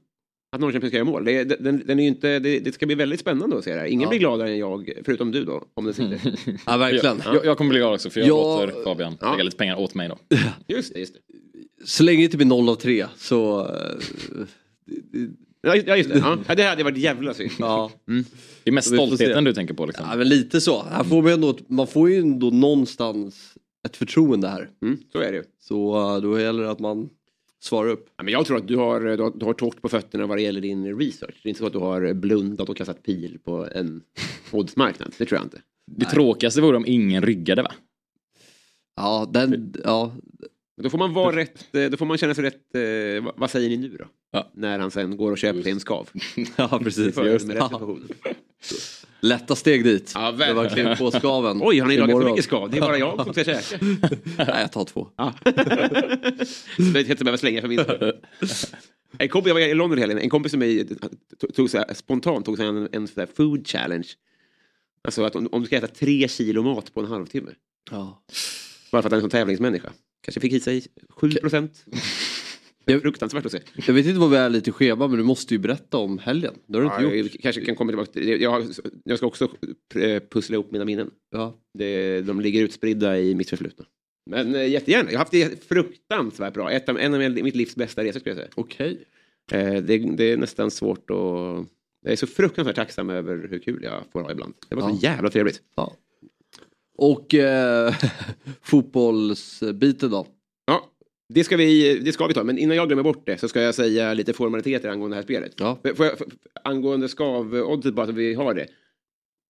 Att 0.52 0.62
Norrköping 0.62 0.90
ska 0.90 0.98
göra 0.98 1.06
mål. 1.06 1.26
Det, 1.26 1.32
är- 1.38 1.46
den, 1.46 1.84
den 1.86 2.00
är 2.00 2.04
ju 2.04 2.10
inte, 2.10 2.40
det, 2.40 2.60
det 2.60 2.72
ska 2.72 2.86
bli 2.86 2.96
väldigt 2.96 3.20
spännande 3.20 3.58
att 3.58 3.64
se 3.64 3.74
det 3.74 3.80
här. 3.80 3.86
Ingen 3.88 4.02
Ja. 4.02 4.10
blir 4.10 4.20
gladare 4.20 4.50
än 4.50 4.58
jag, 4.58 4.92
förutom 5.06 5.32
du 5.32 5.46
då, 5.46 5.64
om 5.74 5.86
den 5.86 5.94
sitter. 5.94 6.20
Ja, 6.66 6.78
verkligen. 6.78 7.22
Jag, 7.26 7.46
jag 7.46 7.58
kommer 7.58 7.70
bli 7.70 7.80
glad 7.80 7.94
också 7.94 8.10
för 8.10 8.20
jag 8.20 8.30
Ja. 8.30 8.66
låter 8.66 8.84
Fabian 8.84 9.18
lägga 9.22 9.44
lite 9.44 9.58
pengar 9.58 9.76
åt 9.80 9.96
mig 9.96 10.10
då. 10.10 10.18
Just 10.76 10.94
det, 10.94 11.00
just 11.00 11.14
det. 11.14 11.20
Så 11.86 12.04
länge 12.04 12.18
det 12.18 12.24
inte 12.24 12.38
blir 12.38 12.48
0 12.48 12.70
av 12.70 12.76
3 12.76 13.06
så... 13.18 13.60
eh, 13.66 13.72
Ja, 15.62 15.76
just- 15.76 15.88
ja, 15.88 15.98
just 15.98 16.10
det. 16.10 16.18
Ja. 16.18 16.38
Ja, 16.48 16.56
det 16.56 16.64
hade 16.64 16.84
varit 16.84 16.98
jävla 16.98 17.34
synd. 17.34 17.52
Ja. 17.60 17.92
Det 18.64 18.70
är 18.70 18.72
mest 18.72 18.88
stoltheten 18.94 19.44
du 19.44 19.54
tänker 19.54 19.74
på 19.74 19.86
liksom. 19.86 20.06
Ja, 20.10 20.16
men 20.18 20.30
lite 20.30 20.62
så. 20.62 20.84
Här 20.84 21.04
får 21.04 21.22
man, 21.22 21.32
ändå, 21.32 21.58
man 21.68 21.88
får 21.88 22.10
ju 22.10 22.18
ändå 22.18 22.50
någonstans 22.50 23.54
ett 23.88 23.98
förtroende 23.98 24.48
här. 24.48 24.70
Mm, 24.82 24.98
så 25.12 25.20
är 25.20 25.32
det 25.32 25.38
ju. 25.38 25.44
Så 25.62 25.96
eh, 26.16 26.22
då 26.22 26.40
gäller 26.40 26.64
det 26.64 26.72
att 26.72 26.80
man 26.80 27.10
svarar 27.60 27.90
upp. 27.90 28.10
Ja, 28.18 28.24
men 28.24 28.34
jag 28.34 28.46
tror 28.46 28.58
att 28.58 28.68
du 28.68 28.76
har, 28.76 29.02
du 29.02 29.24
har, 29.24 29.32
du 29.40 29.46
har 29.46 29.54
torrt 29.54 29.82
på 29.82 29.90
fötterna 29.90 30.28
vad 30.28 30.38
det 30.38 30.42
gäller 30.42 30.62
din 30.62 31.00
research. 31.00 31.40
Det 31.44 31.48
är 31.48 31.50
inte 31.50 31.60
så 31.60 31.68
att 31.68 31.74
du 31.74 31.80
har 31.80 32.14
blundat 32.14 32.70
och 32.70 32.78
kastat 32.78 33.04
pil 33.04 33.40
på 33.44 33.68
en 33.76 34.02
oddsmarknad. 34.52 35.14
Det 35.18 35.26
tror 35.26 35.38
jag 35.40 35.46
inte. 35.46 35.62
Det 35.92 36.06
tråkigaste 36.06 36.62
vore 36.62 36.78
om 36.78 36.86
ingen 36.88 37.22
ryggade 37.24 37.62
va? 37.64 37.72
Ja, 38.96 39.30
den, 39.34 39.74
ja. 39.84 40.16
Då 40.82 40.90
får 40.90 40.98
man 40.98 41.14
vara 41.14 41.36
rätt, 41.36 41.76
eh, 41.76 41.86
då 41.90 41.98
får 41.98 42.06
man 42.06 42.18
känna 42.18 42.34
sig 42.36 42.44
rätt, 42.44 42.76
eh, 42.76 43.32
vad- 43.36 43.50
säger 43.50 43.70
ni 43.70 43.78
nu 43.78 43.98
då? 43.98 44.06
När 44.54 44.80
han 44.80 44.92
sen 44.92 45.18
går 45.18 45.32
och 45.32 45.38
köper 45.38 45.62
sig 45.62 45.72
en 45.72 45.80
skav. 45.80 46.10
Ja, 46.58 46.80
precis. 46.84 47.16
För, 47.16 47.26
Just 47.26 47.48
situation. 47.48 48.08
Lätta 49.20 49.56
steg 49.56 49.84
dit. 49.84 50.12
Ja, 50.16 50.32
det 50.32 50.54
var 50.54 50.70
klipp 50.70 50.98
på 50.98 51.12
skaven. 51.12 51.60
Oj, 51.62 51.80
har 51.80 51.88
ni 51.88 51.98
lagat 51.98 52.22
för 52.22 52.30
mycket 52.30 52.44
skav? 52.44 52.70
Det 52.70 52.78
är 52.78 52.82
bara 52.82 52.98
jag 52.98 53.24
som 53.24 53.34
ska 53.34 53.44
käka. 53.44 53.78
Nej, 54.38 54.62
jag 54.62 54.72
tar 54.72 54.86
två. 54.86 55.10
Ja. 55.18 55.34
det 56.94 57.08
heter 57.08 57.24
behöva 57.24 57.38
slänga 57.38 57.62
för 57.62 57.68
min. 57.68 57.80
En 59.18 59.30
kompis, 59.30 59.48
jag 59.48 59.54
var 59.54 59.62
i 59.62 59.74
London 59.74 60.00
helgen, 60.00 60.18
en 60.18 60.30
kompis 60.30 60.52
som 60.52 60.60
mig 60.60 60.88
tog, 61.56 61.70
så 61.70 61.78
här, 61.78 61.94
spontant 61.94 62.46
tog 62.46 62.58
sig 62.58 62.66
en, 62.68 62.90
en 62.92 63.08
sån 63.08 63.16
där 63.16 63.28
food 63.36 63.68
challenge. 63.68 64.08
Alltså 65.04 65.24
att 65.24 65.36
om, 65.36 65.50
om 65.52 65.62
du 65.62 65.68
ska 65.68 65.78
äta 65.78 65.88
tre 65.88 66.28
kilo 66.28 66.64
mat 66.64 66.94
på 66.94 67.00
en 67.00 67.06
halvtimme. 67.06 67.52
Ja. 67.92 68.24
Bara 68.92 69.02
för 69.02 69.08
att 69.08 69.12
han 69.12 69.14
är 69.14 69.16
en 69.16 69.22
sån 69.22 69.30
tävlingsmänniska. 69.30 69.92
Kanske 70.22 70.42
fick 70.42 70.54
i 70.54 70.60
sig 70.60 70.86
7 71.10 71.32
procent. 71.32 71.86
Är 72.88 73.00
fruktansvärt 73.00 73.46
att 73.46 73.52
se. 73.52 73.60
Jag 73.88 73.94
vet 73.94 74.06
inte 74.06 74.20
vad 74.20 74.30
vi 74.30 74.38
är 74.38 74.50
lite 74.50 74.72
schema 74.72 75.08
men 75.08 75.18
du 75.18 75.24
måste 75.24 75.54
ju 75.54 75.58
berätta 75.58 75.98
om 75.98 76.18
helgen. 76.18 76.54
Det 76.68 76.78
har 76.78 76.82
du 76.82 76.88
inte 76.88 77.18
Ja, 77.18 77.24
gjort. 77.24 77.32
jag 77.34 77.42
kanske 77.42 77.66
kan 77.66 77.76
komma 77.76 77.92
tillbaka 77.92 78.12
till. 78.12 78.42
Jag, 78.42 78.66
jag 79.04 79.18
ska 79.18 79.28
också 79.28 79.50
eh, 79.96 80.22
pussla 80.30 80.54
ihop 80.54 80.72
mina 80.72 80.86
minnen. 80.86 81.12
Ja. 81.32 81.58
Det, 81.74 82.22
de 82.22 82.42
ligger 82.42 82.64
utspridda 82.64 83.20
i 83.20 83.36
mitt 83.36 83.50
förflutna. 83.50 83.86
Men 84.30 84.56
eh, 84.56 84.68
jättegärna. 84.70 85.04
Jag 85.12 85.18
har 85.18 85.20
haft 85.20 85.32
det 85.32 85.64
fruktansvärt 85.68 86.54
bra. 86.54 86.72
Ett 86.72 86.90
av, 86.90 87.00
en 87.00 87.14
av 87.14 87.20
mitt 87.20 87.56
livs 87.56 87.76
bästa 87.76 88.04
resor 88.04 88.20
skulle 88.20 88.32
jag 88.36 88.38
säga. 88.38 88.50
Okej. 88.56 89.06
Eh, 89.52 89.74
det, 89.74 89.98
det 89.98 90.32
är 90.32 90.38
nästan 90.38 90.72
svårt 90.72 91.10
att... 91.10 91.68
Jag 92.04 92.12
är 92.12 92.16
så 92.16 92.28
fruktansvärt 92.28 92.76
tacksam 92.76 93.10
över 93.10 93.48
hur 93.52 93.60
kul 93.60 93.84
jag 93.84 94.04
får 94.12 94.22
ha 94.22 94.32
ibland. 94.32 94.54
Det 94.70 94.76
var 94.76 94.82
så 94.82 94.98
Ja. 95.02 95.10
jävla 95.12 95.30
trevligt. 95.30 95.62
Ja. 95.76 95.96
Och 96.98 97.34
eh, 97.34 97.94
fotbollsbiten 98.62 100.10
då? 100.12 100.28
Det 101.34 101.44
ska, 101.44 101.58
vi, 101.58 102.00
det 102.00 102.12
ska 102.12 102.28
vi 102.28 102.34
ta. 102.34 102.44
Men 102.44 102.58
innan 102.58 102.78
jag 102.78 102.88
glömmer 102.88 103.04
bort 103.04 103.26
det 103.26 103.38
så 103.38 103.48
ska 103.48 103.62
jag 103.62 103.76
säga 103.76 104.14
lite 104.14 104.34
formaliteter 104.34 104.90
angående 104.90 105.16
det 105.16 105.20
här 105.20 105.24
spelet. 105.24 105.54
Ja. 105.58 105.80
Får 105.96 106.06
jag, 106.06 106.18
får- 106.18 106.28
angående 106.64 107.08
skav-oddset 107.08 107.94
bara 107.94 108.06
så 108.06 108.12
vi 108.12 108.34
har 108.34 108.54
det. 108.54 108.68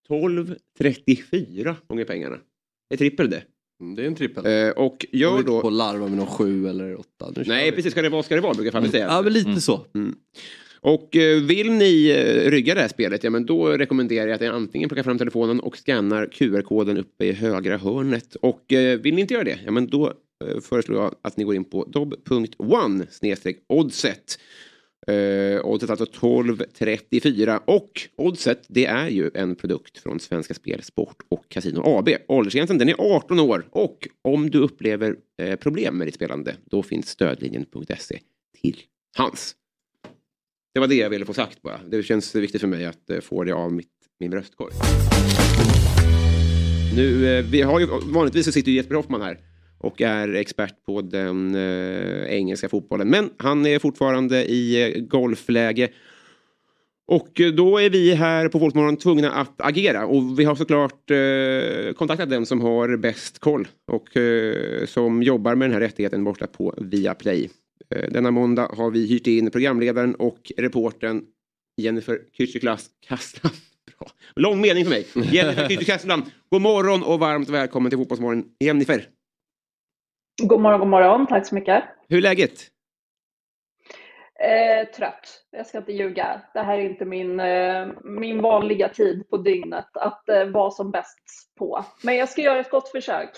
12,34 0.09 1.75
gånger 1.87 2.05
pengarna. 2.05 2.37
Det 2.89 2.95
är 2.95 2.97
trippel 2.97 3.29
det. 3.29 3.43
Mm, 3.81 3.95
Det 3.95 4.01
är 4.03 4.07
en 4.07 4.15
trippel. 4.15 4.45
Eh, 4.45 4.69
och 4.69 5.05
gör 5.11 5.43
då... 5.43 5.61
på 5.61 5.69
larva 5.69 6.07
med 6.07 6.17
någon 6.17 6.27
sju 6.27 6.67
eller 6.67 6.99
åtta. 6.99 7.31
Nu 7.35 7.43
Nej, 7.47 7.71
precis. 7.71 7.91
Ska 7.91 8.01
det 8.01 8.09
vara 8.09 8.23
ska 8.23 8.35
det 8.35 8.41
vara, 8.41 8.53
brukar 8.53 8.71
Fabbe 8.71 8.89
säga. 8.89 9.07
Ja, 9.09 9.21
men 9.21 9.33
lite 9.33 9.61
så. 9.61 9.85
Mm. 9.95 10.15
Och 10.81 11.15
eh, 11.15 11.41
vill 11.43 11.71
ni 11.71 12.09
eh, 12.09 12.51
rygga 12.51 12.75
det 12.75 12.81
här 12.81 12.87
spelet, 12.87 13.23
ja 13.23 13.29
men 13.29 13.45
då 13.45 13.67
rekommenderar 13.67 14.27
jag 14.27 14.35
att 14.35 14.41
ni 14.41 14.47
antingen 14.47 14.89
plockar 14.89 15.03
fram 15.03 15.17
telefonen 15.17 15.59
och 15.59 15.77
scannar 15.77 16.25
QR-koden 16.33 16.97
uppe 16.97 17.25
i 17.25 17.31
högra 17.31 17.77
hörnet. 17.77 18.35
Och 18.35 18.73
eh, 18.73 18.99
vill 18.99 19.15
ni 19.15 19.21
inte 19.21 19.33
göra 19.33 19.43
det, 19.43 19.59
ja 19.65 19.71
men 19.71 19.87
då 19.87 20.13
Eh, 20.45 20.59
föreslår 20.59 21.03
jag 21.03 21.15
att 21.21 21.37
ni 21.37 21.43
går 21.43 21.55
in 21.55 21.65
på 21.65 21.83
dob.one 21.83 23.07
snedstreck 23.09 23.57
oddset. 23.67 24.39
Uh, 25.11 25.65
oddset 25.65 25.89
alltså 25.89 26.05
12.34 26.05 27.59
och 27.65 28.01
oddset 28.15 28.65
det 28.67 28.85
är 28.85 29.07
ju 29.07 29.31
en 29.33 29.55
produkt 29.55 29.97
från 29.97 30.19
Svenska 30.19 30.53
Spel, 30.53 30.83
Sport 30.83 31.15
och 31.29 31.49
Casino 31.49 31.81
AB. 31.85 32.09
Åldersgränsen 32.27 32.77
den 32.77 32.89
är 32.89 32.95
18 33.15 33.39
år 33.39 33.67
och 33.71 34.07
om 34.21 34.49
du 34.49 34.59
upplever 34.59 35.15
uh, 35.41 35.55
problem 35.55 35.97
med 35.97 36.07
ditt 36.07 36.15
spelande 36.15 36.55
då 36.65 36.83
finns 36.83 37.09
stödlinjen.se 37.09 38.19
till 38.61 38.81
hands. 39.17 39.55
Det 40.73 40.79
var 40.79 40.87
det 40.87 40.95
jag 40.95 41.09
ville 41.09 41.25
få 41.25 41.33
sagt 41.33 41.61
bara. 41.61 41.79
Det 41.89 42.03
känns 42.03 42.35
viktigt 42.35 42.61
för 42.61 42.67
mig 42.67 42.85
att 42.85 43.09
uh, 43.11 43.19
få 43.19 43.43
det 43.43 43.51
av 43.51 43.73
mitt, 43.73 43.91
min 44.19 44.31
bröstkorg. 44.31 44.73
Nu, 46.95 47.41
vi 47.41 47.61
har 47.61 47.79
ju, 47.79 47.87
vanligtvis 48.03 48.45
så 48.45 48.51
sitter 48.51 48.71
ju 48.71 48.77
Jesper 48.77 48.95
Hoffman 48.95 49.21
här 49.21 49.39
och 49.77 50.01
är 50.01 50.33
expert 50.33 50.85
på 50.85 51.01
den 51.01 51.55
eh, 51.55 52.23
engelska 52.23 52.69
fotbollen. 52.69 53.09
Men 53.09 53.29
han 53.37 53.65
är 53.65 53.79
fortfarande 53.79 54.45
i 54.45 54.81
eh, 54.83 55.01
golfläge. 55.01 55.89
Och 57.07 57.41
eh, 57.41 57.51
då 57.51 57.77
är 57.77 57.89
vi 57.89 58.13
här 58.13 58.49
på 58.49 58.59
Folkmorgon 58.59 58.97
tvungna 58.97 59.31
att 59.31 59.61
agera 59.61 60.05
och 60.05 60.39
vi 60.39 60.43
har 60.43 60.55
såklart 60.55 61.11
eh, 61.11 61.93
kontaktat 61.93 62.29
den 62.29 62.45
som 62.45 62.61
har 62.61 62.97
bäst 62.97 63.39
koll 63.39 63.67
och 63.91 64.17
eh, 64.17 64.85
som 64.85 65.23
jobbar 65.23 65.55
med 65.55 65.69
den 65.69 65.73
här 65.73 65.81
rättigheten 65.81 66.23
borta 66.23 66.47
på 66.47 66.73
Viaplay. 66.77 67.49
Eh, 67.95 68.11
denna 68.11 68.31
måndag 68.31 68.71
har 68.77 68.91
vi 68.91 69.07
hyrt 69.07 69.27
in 69.27 69.51
programledaren 69.51 70.15
och 70.15 70.51
reportern 70.57 71.23
Jennifer 71.81 72.19
Kücüklas 72.37 72.85
Kastlan. 73.07 73.53
Bra. 73.99 74.09
Lång 74.35 74.61
mening 74.61 74.83
för 74.83 74.89
mig. 74.89 75.07
Jennifer 75.31 75.67
Kücükaslan, 75.69 76.21
god 76.49 76.61
morgon 76.61 77.03
och 77.03 77.19
varmt 77.19 77.49
välkommen 77.49 77.89
till 77.89 77.97
Fotbollsmorgon 77.97 78.45
Jennifer. 78.59 79.07
God 80.43 80.61
morgon, 80.61 80.79
god 80.79 80.89
morgon. 80.89 81.27
Tack 81.27 81.47
så 81.47 81.55
mycket. 81.55 81.83
Hur 82.09 82.17
är 82.17 82.21
läget? 82.21 82.51
Eh, 84.39 84.87
trött. 84.87 85.43
Jag 85.51 85.67
ska 85.67 85.77
inte 85.77 85.91
ljuga. 85.93 86.41
Det 86.53 86.59
här 86.59 86.77
är 86.77 86.81
inte 86.81 87.05
min, 87.05 87.39
eh, 87.39 87.87
min 88.03 88.41
vanliga 88.41 88.89
tid 88.89 89.29
på 89.29 89.37
dygnet 89.37 89.87
att 89.97 90.29
eh, 90.29 90.45
vara 90.45 90.71
som 90.71 90.91
bäst 90.91 91.19
på. 91.57 91.85
Men 92.03 92.15
jag 92.15 92.29
ska 92.29 92.41
göra 92.41 92.59
ett 92.59 92.69
gott 92.71 92.89
försök. 92.91 93.29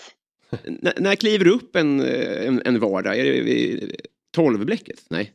N- 0.66 0.92
när 0.96 1.14
kliver 1.14 1.44
du 1.44 1.54
upp 1.54 1.76
en, 1.76 2.00
eh, 2.00 2.46
en, 2.48 2.62
en 2.64 2.80
vardag? 2.80 3.18
Är 3.18 3.24
det 3.24 3.40
vid 3.42 3.96
tolvblecket? 4.34 4.98
Nej. 5.10 5.32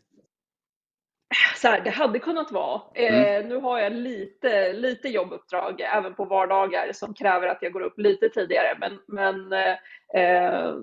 Så 1.56 1.68
här, 1.68 1.82
det 1.82 1.90
hade 1.90 2.20
kunnat 2.20 2.52
vara. 2.52 2.82
Eh, 2.94 3.46
Nu 3.46 3.56
har 3.56 3.80
jag 3.80 3.94
lite, 3.94 4.74
lite 4.74 5.08
jobbuppdrag 5.10 5.82
även 5.82 6.14
på 6.16 6.26
vardagar 6.26 6.92
som 6.94 7.14
kräver 7.14 7.48
att 7.48 7.58
jag 7.62 7.72
går 7.74 7.82
upp 7.82 7.98
lite 8.00 8.30
tidigare. 8.30 8.78
Men, 8.80 9.00
men 9.08 9.54
eh, 9.54 10.74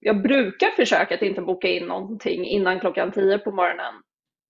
jag 0.00 0.22
brukar 0.22 0.76
försöka 0.76 1.14
att 1.14 1.22
inte 1.22 1.40
boka 1.40 1.68
in 1.68 1.86
någonting 1.86 2.44
innan 2.44 2.80
klockan 2.80 3.12
10 3.12 3.38
på 3.38 3.50
morgonen. 3.50 3.94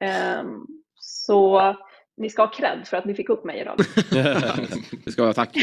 Ehm, 0.04 0.66
så 1.00 1.76
ni 2.16 2.30
ska 2.30 2.42
ha 2.42 2.50
cred 2.52 2.86
för 2.86 2.96
att 2.96 3.04
ni 3.04 3.14
fick 3.14 3.28
upp 3.28 3.44
mig 3.44 3.60
idag. 3.60 3.76
det 5.04 5.12
ska 5.12 5.24
jag 5.24 5.34
tack. 5.34 5.56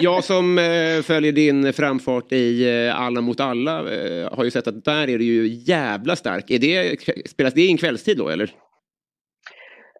Jag 0.00 0.24
som 0.24 0.58
eh, 0.58 1.02
följer 1.02 1.32
din 1.32 1.72
framfart 1.72 2.32
i 2.32 2.68
eh, 2.86 3.00
Alla 3.00 3.20
mot 3.20 3.40
alla 3.40 3.78
eh, 3.78 4.34
har 4.34 4.44
ju 4.44 4.50
sett 4.50 4.68
att 4.68 4.84
där 4.84 5.08
är 5.08 5.18
du 5.18 5.24
ju 5.24 5.46
jävla 5.46 6.16
stark. 6.16 6.50
Är 6.50 6.58
det, 6.58 7.00
spelas 7.30 7.54
det 7.54 7.66
in 7.66 7.76
kvällstid 7.76 8.18
då 8.18 8.28
eller? 8.28 8.50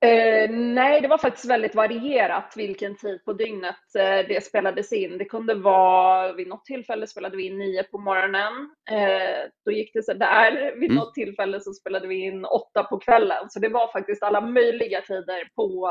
Eh, 0.00 0.50
nej, 0.50 1.00
det 1.00 1.08
var 1.08 1.18
faktiskt 1.18 1.50
väldigt 1.50 1.74
varierat 1.74 2.52
vilken 2.56 2.96
tid 2.96 3.24
på 3.24 3.32
dygnet 3.32 3.76
eh, 3.98 4.26
det 4.28 4.44
spelades 4.44 4.92
in. 4.92 5.18
Det 5.18 5.24
kunde 5.24 5.54
vara, 5.54 6.32
vid 6.32 6.48
något 6.48 6.64
tillfälle 6.64 7.06
spelade 7.06 7.36
vi 7.36 7.46
in 7.46 7.58
nio 7.58 7.82
på 7.82 7.98
morgonen. 7.98 8.52
Eh, 8.90 9.48
då 9.64 9.72
gick 9.72 9.90
det 9.94 10.02
så 10.02 10.12
där. 10.14 10.52
Vid 10.80 10.90
Mm. 10.90 10.96
något 10.96 11.14
tillfälle 11.14 11.60
så 11.60 11.72
spelade 11.72 12.06
vi 12.08 12.14
in 12.14 12.44
åtta 12.44 12.84
på 12.84 12.98
kvällen. 12.98 13.50
Så 13.50 13.60
det 13.60 13.68
var 13.68 13.92
faktiskt 13.92 14.22
alla 14.22 14.40
möjliga 14.40 15.00
tider 15.00 15.48
på, 15.56 15.90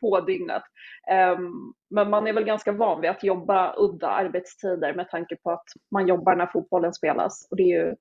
på 0.00 0.20
dygnet. 0.20 0.62
Ehm, 1.10 1.52
men 1.90 2.10
man 2.10 2.26
är 2.26 2.32
väl 2.32 2.44
ganska 2.44 2.72
van 2.72 3.00
vid 3.00 3.10
att 3.10 3.24
jobba 3.24 3.74
udda 3.78 4.08
arbetstider 4.08 4.94
med 4.94 5.08
tanke 5.10 5.36
på 5.36 5.50
att 5.50 5.66
man 5.92 6.08
jobbar 6.08 6.36
när 6.36 6.46
fotbollen 6.46 6.94
spelas. 6.94 7.48
Och 7.50 7.56
det 7.56 7.62
är 7.62 7.84
ju 7.86 7.94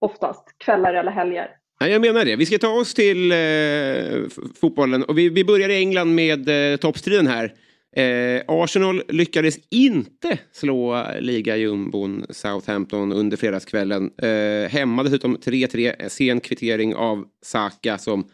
oftast 0.00 0.58
kvällar 0.64 0.94
eller 0.94 1.12
helger. 1.12 1.56
Ja, 1.80 1.88
jag 1.88 2.00
menar 2.00 2.24
det. 2.24 2.36
Vi 2.36 2.46
ska 2.46 2.58
ta 2.58 2.68
oss 2.68 2.94
till 2.94 3.32
eh, 3.32 3.38
fotbollen. 4.60 5.04
Och 5.04 5.18
vi, 5.18 5.28
vi 5.28 5.44
börjar 5.44 5.68
i 5.68 5.76
England 5.76 6.14
med 6.14 6.72
eh, 6.72 6.76
toppstriden 6.76 7.26
här. 7.26 7.54
Eh, 7.96 8.42
Arsenal 8.48 9.02
lyckades 9.08 9.58
inte 9.70 10.38
slå 10.52 11.06
ligajumbon 11.20 12.26
Southampton 12.30 13.12
under 13.12 13.36
fredagskvällen. 13.36 14.10
Eh, 14.22 14.70
hemma 14.70 15.02
dessutom 15.02 15.36
3-3, 15.36 16.08
sen 16.08 16.40
kvittering 16.40 16.94
av 16.94 17.24
Saka 17.42 17.98
som 17.98 18.24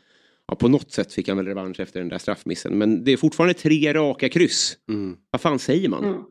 ja, 0.48 0.54
på 0.54 0.68
något 0.68 0.92
sätt 0.92 1.12
fick 1.12 1.28
han 1.28 1.36
väl 1.36 1.46
revansch 1.46 1.80
efter 1.80 2.00
den 2.00 2.08
där 2.08 2.18
straffmissen. 2.18 2.78
Men 2.78 3.04
det 3.04 3.12
är 3.12 3.16
fortfarande 3.16 3.54
tre 3.54 3.94
raka 3.94 4.28
kryss. 4.28 4.76
Vad 5.30 5.40
fan 5.40 5.58
säger 5.58 5.88
man? 5.88 6.04
Mm. 6.04 6.22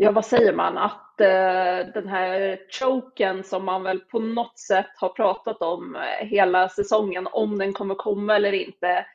Ja, 0.00 0.12
vad 0.12 0.24
säger 0.24 0.52
man? 0.52 0.78
Att 0.78 1.20
eh, 1.20 1.92
den 1.94 2.08
här 2.08 2.58
choken 2.80 3.44
som 3.44 3.64
man 3.64 3.82
väl 3.82 4.00
på 4.00 4.18
något 4.18 4.58
sätt 4.58 4.90
har 4.96 5.08
pratat 5.08 5.62
om 5.62 5.96
eh, 5.96 6.26
hela 6.26 6.68
säsongen, 6.68 7.28
om 7.32 7.58
den 7.58 7.72
kommer 7.72 7.94
komma 7.94 8.36
eller 8.36 8.52
inte, 8.52 9.06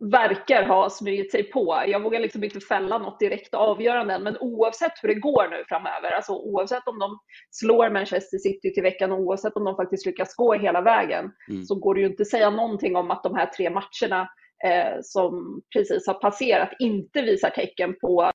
verkar 0.00 0.66
ha 0.66 0.90
smugit 0.90 1.30
sig 1.30 1.42
på. 1.42 1.82
Jag 1.86 2.02
vågar 2.02 2.20
liksom 2.20 2.44
inte 2.44 2.60
fälla 2.60 2.98
något 2.98 3.20
direkt 3.20 3.54
avgörande 3.54 4.14
än, 4.14 4.22
men 4.22 4.36
oavsett 4.40 4.92
hur 5.02 5.08
det 5.08 5.20
går 5.20 5.48
nu 5.50 5.64
framöver, 5.68 6.10
alltså 6.10 6.32
oavsett 6.32 6.88
om 6.88 6.98
de 6.98 7.18
slår 7.50 7.90
Manchester 7.90 8.38
City 8.38 8.74
till 8.74 8.82
veckan 8.82 9.12
och 9.12 9.20
oavsett 9.20 9.56
om 9.56 9.64
de 9.64 9.76
faktiskt 9.76 10.06
lyckas 10.06 10.34
gå 10.34 10.54
hela 10.54 10.80
vägen, 10.80 11.32
Mm. 11.48 11.62
så 11.62 11.74
går 11.74 11.94
det 11.94 12.00
ju 12.00 12.06
inte 12.06 12.22
att 12.22 12.28
säga 12.28 12.50
någonting 12.50 12.96
om 12.96 13.10
att 13.10 13.22
de 13.22 13.34
här 13.34 13.46
tre 13.46 13.70
matcherna 13.70 14.28
eh, 14.64 14.96
som 15.02 15.60
precis 15.72 16.06
har 16.06 16.14
passerat 16.14 16.70
inte 16.78 17.22
visar 17.22 17.50
tecken 17.50 17.94
på 18.00 18.30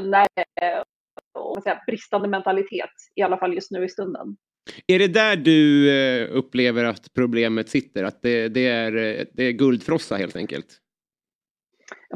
när, 0.00 0.26
och 1.34 1.62
säga, 1.62 1.82
bristande 1.86 2.28
mentalitet, 2.28 2.90
i 3.14 3.22
alla 3.22 3.36
fall 3.36 3.54
just 3.54 3.70
nu 3.70 3.84
i 3.84 3.88
stunden. 3.88 4.36
Är 4.86 4.98
det 4.98 5.08
där 5.08 5.36
du 5.36 5.90
eh, 5.90 6.28
upplever 6.36 6.84
att 6.84 7.14
problemet 7.14 7.68
sitter? 7.68 8.04
Att 8.04 8.22
det, 8.22 8.48
det, 8.48 8.66
är, 8.66 8.96
eh, 8.96 9.24
det 9.32 9.44
är 9.44 9.52
guldfrossa 9.52 10.16
helt 10.16 10.36
enkelt? 10.36 10.80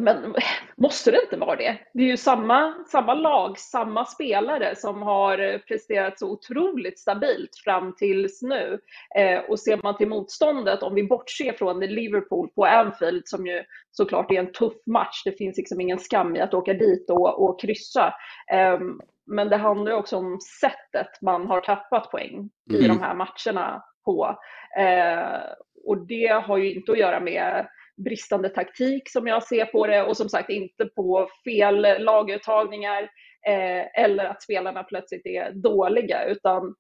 Men 0.01 0.35
måste 0.77 1.11
det 1.11 1.23
inte 1.23 1.37
vara 1.37 1.57
det? 1.57 1.79
Det 1.95 2.03
är 2.03 2.07
ju 2.07 2.17
samma, 2.17 2.75
samma 2.87 3.15
lag, 3.15 3.59
samma 3.59 4.05
spelare 4.05 4.77
som 4.77 5.03
har 5.03 5.59
presterat 5.59 6.19
så 6.19 6.31
otroligt 6.31 6.99
stabilt 6.99 7.57
fram 7.65 7.95
tills 7.97 8.43
nu. 8.43 8.81
Eh, 9.17 9.41
och 9.41 9.61
ser 9.61 9.81
man 9.83 9.97
till 9.97 10.09
motståndet, 10.09 10.83
om 10.83 10.95
vi 10.95 11.03
bortser 11.03 11.53
från 11.53 11.81
Liverpool 11.81 12.49
på 12.55 12.65
Anfield 12.65 13.23
som 13.29 13.47
ju 13.47 13.63
såklart 13.91 14.31
är 14.31 14.39
en 14.39 14.53
tuff 14.53 14.87
match, 14.87 15.23
det 15.25 15.33
finns 15.33 15.57
liksom 15.57 15.81
ingen 15.81 15.99
skam 15.99 16.37
i 16.37 16.41
att 16.41 16.55
åka 16.55 16.75
dit 16.75 17.11
och, 17.11 17.45
och 17.45 17.61
kryssa. 17.61 18.15
Eh, 18.53 18.79
men 19.27 19.49
det 19.49 19.57
handlar 19.57 19.93
också 19.93 20.17
om 20.17 20.39
sättet 20.61 21.23
man 21.23 21.47
har 21.47 21.61
tappat 21.61 22.11
poäng 22.11 22.51
i 22.71 22.85
Mm. 22.85 22.89
de 22.89 23.03
här 23.05 23.15
matcherna 23.15 23.83
på. 24.05 24.39
Eh, 24.79 25.41
och 25.85 26.07
det 26.07 26.43
har 26.47 26.57
ju 26.57 26.75
inte 26.75 26.93
att 26.93 26.99
göra 26.99 27.21
med 27.21 27.67
bristande 28.05 28.49
taktik 28.49 29.11
som 29.11 29.27
jag 29.27 29.43
ser 29.43 29.65
på 29.65 29.87
det 29.87 30.03
och 30.03 30.17
som 30.17 30.29
sagt 30.29 30.51
inte 30.51 30.85
på 30.85 31.29
fel 31.45 32.05
laguttagningar 32.05 33.03
eh, 33.47 34.03
eller 34.03 34.25
att 34.25 34.43
spelarna 34.43 34.83
plötsligt 34.83 35.27
är 35.27 35.53
dåliga 35.53 36.25
utan 36.25 36.75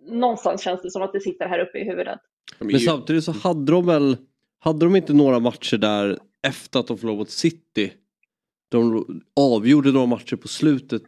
någonstans 0.00 0.62
känns 0.62 0.82
det 0.82 0.90
som 0.90 1.02
att 1.02 1.12
det 1.12 1.20
sitter 1.20 1.48
här 1.48 1.58
uppe 1.58 1.78
i 1.78 1.84
huvudet. 1.84 2.18
Men 2.58 2.80
samtidigt 2.80 3.24
så 3.24 3.32
hade 3.32 3.72
de 3.72 3.86
väl, 3.86 4.16
hade 4.58 4.86
de 4.86 4.96
inte 4.96 5.12
några 5.12 5.38
matcher 5.38 5.76
där 5.76 6.18
efter 6.46 6.80
att 6.80 6.86
de 6.86 6.98
förlorade 6.98 7.18
mot 7.18 7.30
City? 7.30 7.92
De 8.70 9.04
avgjorde 9.40 9.92
några 9.92 10.06
matcher 10.06 10.36
på 10.36 10.48
slutet 10.48 11.02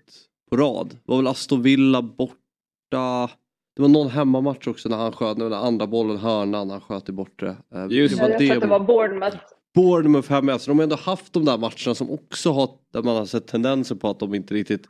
på 0.51 0.57
rad. 0.57 0.89
Det 0.91 0.99
var 1.05 1.17
väl 1.17 1.27
Aston 1.27 1.63
Villa 1.63 2.03
borta. 2.03 3.31
Det 3.77 3.83
var 3.83 3.89
någon 3.89 4.09
hemmamatch 4.11 4.67
också 4.67 4.89
när 4.89 4.97
han 4.97 5.13
sköt 5.13 5.39
den 5.39 5.53
andra 5.53 5.87
bollen, 5.87 6.17
hörnan, 6.17 6.71
han 6.71 6.81
sköt 6.81 7.09
i 7.09 7.13
bortre. 7.13 7.49
Eh, 7.75 7.87
jag 7.91 8.11
tror 8.11 8.31
att 8.33 8.39
det 8.39 8.67
var 8.67 8.81
Bournemouth. 8.81 9.37
Bournemouth 9.75 10.31
hemma, 10.31 10.53
alltså 10.53 10.71
de 10.71 10.79
har 10.79 10.83
ändå 10.83 10.97
haft 10.97 11.33
de 11.33 11.45
där 11.45 11.59
matcherna 11.59 11.95
som 11.95 12.11
också 12.11 12.51
har, 12.53 12.71
där 12.93 13.03
man 13.03 13.17
har 13.17 13.27
sett 13.27 13.47
tendenser 13.47 13.95
på 13.95 14.11
att 14.11 14.19
de 14.21 14.35
inte 14.35 14.55
riktigt 14.55 14.83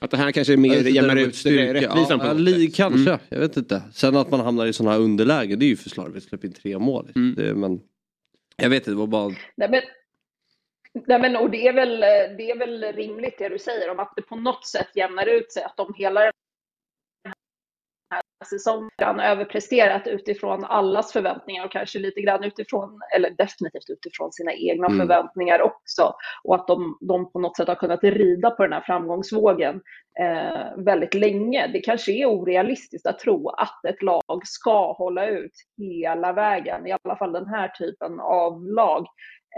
Att 0.00 0.10
det 0.10 0.16
här 0.16 0.32
kanske 0.32 0.52
är 0.52 0.56
mer 0.56 0.82
jämnar 0.82 1.16
ut 1.16 1.34
styrka. 1.36 1.74
rättvisan 1.74 2.18
ja, 2.18 2.18
på 2.18 2.26
något 2.32 2.40
li, 2.40 2.66
sätt. 2.66 2.76
Kanske, 2.76 3.10
Mm. 3.10 3.18
jag 3.28 3.38
vet 3.40 3.56
inte. 3.56 3.82
Sen 3.92 4.16
att 4.16 4.30
man 4.30 4.40
hamnar 4.40 4.66
i 4.66 4.72
sådana 4.72 4.92
här 4.92 5.00
underläge, 5.00 5.56
det 5.56 5.64
är 5.64 5.68
ju 5.68 5.76
för 5.76 5.88
slarvigt. 5.90 6.28
Släppa 6.28 6.46
in 6.46 6.52
tre 6.52 6.78
mål. 6.78 7.12
Mm. 7.16 7.34
Det, 7.34 7.54
men, 7.54 7.80
jag 8.56 8.70
vet 8.70 8.76
inte, 8.76 8.90
det 8.90 8.96
var 8.96 9.06
bara... 9.06 9.28
Nej, 9.56 9.70
men, 9.70 9.80
nej, 11.06 11.20
men, 11.20 11.36
och 11.36 11.50
det 11.50 11.68
är, 11.68 11.72
väl, 11.72 12.00
det 12.36 12.50
är 12.50 12.58
väl 12.58 12.92
rimligt 12.92 13.34
det 13.38 13.48
du 13.48 13.58
säger 13.58 13.90
om 13.90 13.98
att 14.00 14.12
det 14.16 14.22
på 14.22 14.36
något 14.36 14.66
sätt 14.66 14.88
jämnar 14.94 15.26
ut 15.26 15.52
sig, 15.52 15.62
att 15.62 15.76
de 15.76 15.94
hela 15.96 16.20
den 16.20 16.32
här 18.10 18.22
säsongen 18.50 19.20
överpresterat 19.20 20.06
utifrån 20.06 20.64
allas 20.64 21.12
förväntningar 21.12 21.64
och 21.64 21.72
kanske 21.72 21.98
lite 21.98 22.20
grann 22.20 22.44
utifrån, 22.44 23.00
eller 23.16 23.30
definitivt 23.30 23.90
utifrån 23.90 24.32
sina 24.32 24.52
egna 24.52 24.86
Mm. 24.86 24.98
förväntningar 24.98 25.62
också. 25.62 26.14
Och 26.44 26.54
att 26.54 26.66
de, 26.66 26.98
de 27.00 27.32
på 27.32 27.38
något 27.38 27.56
sätt 27.56 27.68
har 27.68 27.74
kunnat 27.74 28.04
rida 28.04 28.50
på 28.50 28.62
den 28.62 28.72
här 28.72 28.80
framgångsvågen 28.80 29.80
eh, 30.20 30.84
väldigt 30.84 31.14
länge. 31.14 31.66
Det 31.66 31.80
kanske 31.80 32.12
är 32.12 32.26
orealistiskt 32.26 33.06
att 33.06 33.18
tro 33.18 33.48
att 33.48 33.84
ett 33.84 34.02
lag 34.02 34.40
ska 34.44 34.92
hålla 34.92 35.26
ut 35.26 35.52
hela 35.78 36.32
vägen, 36.32 36.86
i 36.86 36.96
alla 37.02 37.16
fall 37.16 37.32
den 37.32 37.46
här 37.46 37.68
typen 37.68 38.20
av 38.20 38.66
lag. 38.66 39.06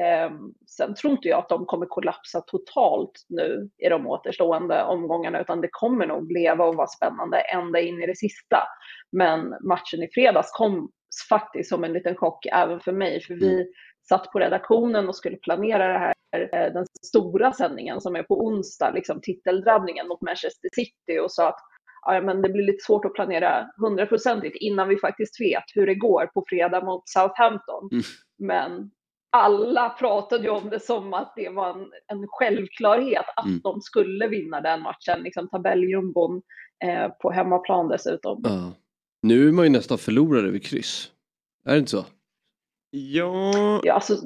Eh, 0.01 0.31
sen 0.67 0.95
tror 0.95 1.13
inte 1.13 1.29
jag 1.29 1.39
att 1.39 1.49
de 1.49 1.67
kommer 1.67 1.87
kollapsa 1.87 2.41
totalt 2.41 3.13
nu 3.29 3.71
i 3.79 3.89
de 3.89 4.07
återstående 4.07 4.85
omgångarna, 4.85 5.41
utan 5.41 5.61
det 5.61 5.69
kommer 5.71 6.07
nog 6.07 6.33
leva 6.33 6.65
och 6.65 6.75
vara 6.75 6.87
spännande 6.87 7.39
ända 7.39 7.81
in 7.81 8.03
i 8.03 8.07
det 8.07 8.17
sista. 8.17 8.63
Men 9.13 9.55
matchen 9.61 10.03
i 10.03 10.09
fredags 10.15 10.51
kom 10.53 10.91
faktiskt 11.29 11.69
som 11.69 11.85
en 11.85 11.93
liten 11.93 12.17
chock 12.17 12.47
även 12.47 12.81
för 12.81 12.93
mig, 12.93 13.23
för 13.23 13.35
vi 13.35 13.67
satt 14.09 14.33
på 14.33 14.39
redaktionen 14.39 15.09
och 15.09 15.17
skulle 15.17 15.37
planera 15.37 15.93
det 15.93 15.99
här, 15.99 16.15
eh, 16.33 16.73
den 16.73 16.87
stora 17.07 17.53
sändningen 17.53 18.01
som 18.01 18.17
är 18.17 18.23
på 18.23 18.47
onsdag, 18.47 18.91
liksom 18.91 19.21
titeldrabbningen 19.21 20.09
mot 20.09 20.21
Manchester 20.21 20.69
City 20.75 21.19
och 21.25 21.33
sa 21.33 21.49
att 21.49 21.61
ja, 22.07 22.21
men 22.21 22.43
det 22.43 22.49
blir 22.49 22.65
lite 22.65 22.85
svårt 22.85 23.05
att 23.05 23.15
planera 23.15 23.71
hundraprocentigt 23.77 24.57
innan 24.57 24.89
vi 24.89 24.97
faktiskt 24.97 25.41
vet 25.41 25.65
hur 25.75 25.87
det 25.87 25.95
går 25.95 26.27
på 26.27 26.45
fredag 26.49 26.85
mot 26.85 27.09
Southampton. 27.09 27.91
Men 28.39 28.91
alla 29.33 29.91
pratade 29.91 30.45
ju 30.45 30.51
om 30.51 30.71
det 30.71 30.81
som 30.81 31.15
att 31.15 31.33
det 31.37 31.49
var 31.49 31.71
en, 31.71 31.93
en 32.07 32.27
självklarhet 32.29 33.25
att 33.37 33.47
Mm. 33.47 33.61
de 33.65 33.81
skulle 33.81 34.29
vinna 34.29 34.61
den 34.61 34.83
matchen, 34.83 35.23
liksom 35.23 35.49
tabelljumbon 35.49 36.43
eh, 36.85 37.09
på 37.09 37.31
hemmaplan 37.31 37.89
dessutom. 37.89 38.41
Ja. 38.45 38.73
Nu 39.23 39.49
är 39.49 39.53
man 39.53 39.65
ju 39.65 39.71
nästan 39.71 39.99
förlorare 39.99 40.51
vid 40.51 40.65
kryss. 40.67 41.11
Är 41.67 41.73
det 41.73 41.79
inte 41.79 41.91
så? 41.91 42.05
Ja. 42.91 43.81
Ja, 43.85 43.93
alltså, 43.93 44.17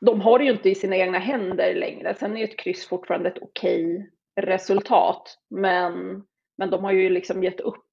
de 0.00 0.20
har 0.20 0.38
det 0.38 0.44
ju 0.44 0.50
inte 0.52 0.70
i 0.70 0.74
sina 0.74 0.96
egna 0.96 1.18
händer 1.18 1.74
längre. 1.74 2.14
Sen 2.14 2.32
är 2.36 2.38
ju 2.38 2.44
ett 2.44 2.58
kryss 2.58 2.88
fortfarande 2.88 3.28
ett 3.28 3.38
okej 3.42 4.10
resultat. 4.40 5.38
Men, 5.50 6.22
men 6.58 6.70
de 6.70 6.84
har 6.84 6.92
ju 6.92 7.10
liksom 7.10 7.42
gett 7.44 7.60
upp 7.60 7.84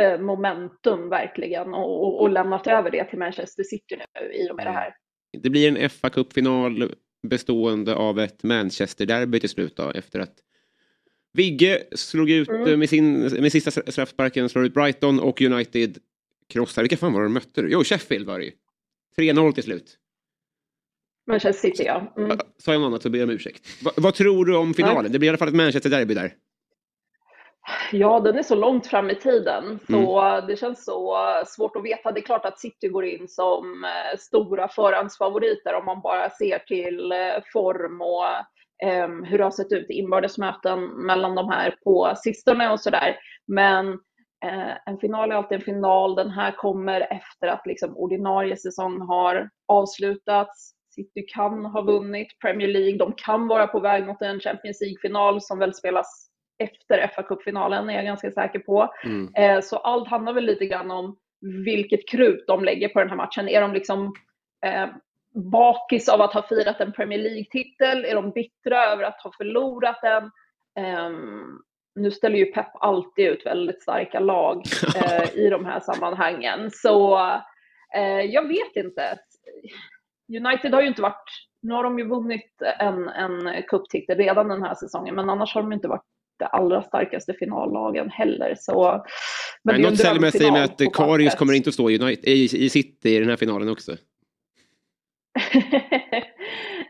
eh, 0.00 0.18
momentum 0.20 1.08
verkligen 1.08 1.74
och, 1.74 2.02
och, 2.04 2.20
och 2.20 2.30
lämnat 2.30 2.66
över 2.66 2.90
det 2.90 3.04
till 3.04 3.18
Manchester 3.18 3.62
City 3.62 3.96
nu 4.14 4.32
i 4.32 4.50
och 4.50 4.56
med 4.56 4.66
det 4.66 4.70
här. 4.70 4.94
Det 5.42 5.50
blir 5.50 5.76
en 5.76 5.90
fa 5.90 6.10
Cup-final 6.10 6.94
bestående 7.22 7.94
av 7.94 8.20
ett 8.20 8.42
Manchester-derby 8.42 9.40
till 9.40 9.48
slut 9.48 9.76
då, 9.76 9.90
efter 9.90 10.20
att 10.20 10.34
Vigge 11.32 11.82
slog 11.92 12.30
ut 12.30 12.48
Mm. 12.48 12.68
eh, 12.70 12.76
med, 12.76 12.88
sin, 12.88 13.20
med 13.20 13.52
sista 13.52 13.70
straffsparken, 13.70 14.48
slår 14.48 14.64
ut 14.66 14.74
Brighton 14.74 15.20
och 15.20 15.42
United 15.42 15.98
krossar. 16.48 16.82
Vilka 16.82 16.96
fan 16.96 17.12
var 17.12 17.20
det 17.20 17.26
de 17.26 17.32
mötte? 17.32 17.66
Jo, 17.68 17.84
Sheffield 17.84 18.26
var 18.26 18.38
det 18.38 18.44
ju. 18.44 18.52
3-0 19.16 19.52
till 19.52 19.62
slut. 19.64 19.96
Manchester 21.26 21.68
City, 21.68 21.82
ja. 21.86 22.14
Mm. 22.16 22.38
Sa 22.58 22.72
jag 22.72 22.80
något 22.80 22.86
annat 22.86 23.02
så 23.02 23.10
ber 23.10 23.18
jag 23.18 23.28
om 23.28 23.34
ursäkt. 23.34 23.82
Va, 23.82 23.92
vad 23.96 24.14
tror 24.14 24.44
du 24.44 24.56
om 24.56 24.74
finalen? 24.74 25.02
Nej. 25.02 25.12
Det 25.12 25.18
blir 25.18 25.26
i 25.26 25.28
alla 25.28 25.38
fall 25.38 25.48
ett 25.48 25.54
Manchester-derby 25.54 26.14
där. 26.14 26.34
Ja, 27.92 28.20
den 28.20 28.38
är 28.38 28.42
så 28.42 28.54
långt 28.54 28.86
fram 28.86 29.10
i 29.10 29.14
tiden 29.14 29.78
så 29.90 30.40
det 30.40 30.56
känns 30.56 30.84
så 30.84 31.16
svårt 31.46 31.76
att 31.76 31.84
veta. 31.84 32.12
Det 32.12 32.20
är 32.20 32.24
klart 32.24 32.44
att 32.44 32.58
City 32.58 32.88
går 32.88 33.04
in 33.04 33.28
som 33.28 33.84
eh, 33.84 34.18
stora 34.18 34.68
förhandsfavoriter 34.68 35.74
om 35.74 35.84
man 35.84 36.00
bara 36.00 36.30
ser 36.30 36.58
till 36.58 37.12
eh, 37.12 37.42
form 37.52 38.00
och 38.00 38.26
em, 38.88 39.24
hur 39.24 39.38
det 39.38 39.44
har 39.44 39.50
sett 39.50 39.72
ut 39.72 39.90
i 39.90 39.94
inbördesmöten 39.94 40.84
mellan 40.84 41.34
de 41.34 41.48
här 41.48 41.74
på 41.84 42.12
sistone 42.16 42.70
och 42.72 42.80
sådär. 42.80 43.16
Men 43.46 43.88
eh, 44.44 44.72
en 44.86 44.98
final 44.98 45.30
är 45.30 45.34
alltid 45.34 45.58
en 45.58 45.64
final. 45.64 46.14
Den 46.14 46.30
här 46.30 46.52
kommer 46.52 47.00
efter 47.00 47.48
att 47.48 47.66
liksom 47.66 47.96
ordinarie 47.96 48.56
säsong 48.56 49.00
har 49.00 49.50
avslutats. 49.68 50.74
City 50.94 51.26
kan 51.34 51.64
ha 51.64 51.82
vunnit 51.82 52.38
Premier 52.40 52.68
League. 52.68 52.98
De 52.98 53.12
kan 53.16 53.48
vara 53.48 53.66
på 53.66 53.80
väg 53.80 54.06
mot 54.06 54.22
en 54.22 54.40
Champions 54.40 54.80
League-final 54.80 55.40
som 55.40 55.58
väl 55.58 55.74
spelas 55.74 56.27
efter 56.58 57.06
fa 57.06 57.22
Cup-finalen 57.22 57.90
är 57.90 57.94
jag 57.94 58.04
ganska 58.04 58.30
säker 58.30 58.58
på. 58.58 58.94
Mm. 59.04 59.34
Eh, 59.34 59.60
Så 59.60 59.76
allt 59.76 60.08
handlar 60.08 60.32
väl 60.32 60.44
lite 60.44 60.66
grann 60.66 60.90
om 60.90 61.16
vilket 61.64 62.08
krut 62.08 62.44
de 62.46 62.64
lägger 62.64 62.88
på 62.88 62.98
den 62.98 63.08
här 63.08 63.16
matchen. 63.16 63.48
Är 63.48 63.60
de 63.60 63.72
liksom 63.72 64.14
eh, 64.66 64.86
bakis 65.34 66.08
av 66.08 66.20
att 66.20 66.34
ha 66.34 66.42
firat 66.42 66.80
en 66.80 66.92
Premier 66.92 67.18
League-titel? 67.18 68.04
Är 68.04 68.14
de 68.14 68.30
bittra 68.30 68.84
över 68.84 69.04
att 69.04 69.22
ha 69.22 69.32
förlorat 69.36 69.98
den? 70.02 70.30
Ehm, 70.78 71.58
nu 71.94 72.10
ställer 72.10 72.38
ju 72.38 72.52
Pep 72.52 72.66
alltid 72.74 73.26
ut 73.26 73.46
väldigt 73.46 73.82
starka 73.82 74.20
lag 74.20 74.62
eh, 74.96 75.34
i 75.34 75.50
de 75.50 75.64
här 75.64 75.80
sammanhangen. 75.80 76.70
Så 76.70 77.18
eh, 77.94 78.20
jag 78.20 78.48
vet 78.48 78.76
inte. 78.76 79.18
United 80.36 80.74
har 80.74 80.80
ju 80.80 80.88
inte 80.88 81.02
varit, 81.02 81.24
nu 81.62 81.74
har 81.74 81.84
de 81.84 81.98
ju 81.98 82.08
vunnit 82.08 82.62
en, 82.78 83.08
en 83.08 83.62
cuptitel 83.62 84.16
redan 84.16 84.48
den 84.48 84.62
här 84.62 84.74
säsongen, 84.74 85.14
men 85.14 85.30
annars 85.30 85.54
har 85.54 85.62
de 85.62 85.72
inte 85.72 85.88
varit 85.88 86.04
det 86.38 86.46
allra 86.46 86.82
starkaste 86.82 87.34
finallagen 87.34 88.10
heller. 88.10 88.54
Så, 88.58 89.04
Men 89.62 89.74
en 89.74 89.82
något 89.82 89.98
säger 89.98 90.20
mig 90.20 90.20
mig 90.20 90.30
drömfinal 90.30 90.62
att 90.62 90.92
Karius 90.92 91.34
kommer 91.34 91.52
inte 91.52 91.68
att 91.68 91.74
stå 91.74 91.90
i, 91.90 91.98
United, 91.98 92.24
i, 92.24 92.64
i 92.64 92.70
City 92.70 93.16
i 93.16 93.18
den 93.18 93.28
här 93.28 93.36
finalen 93.36 93.68
också. 93.68 93.92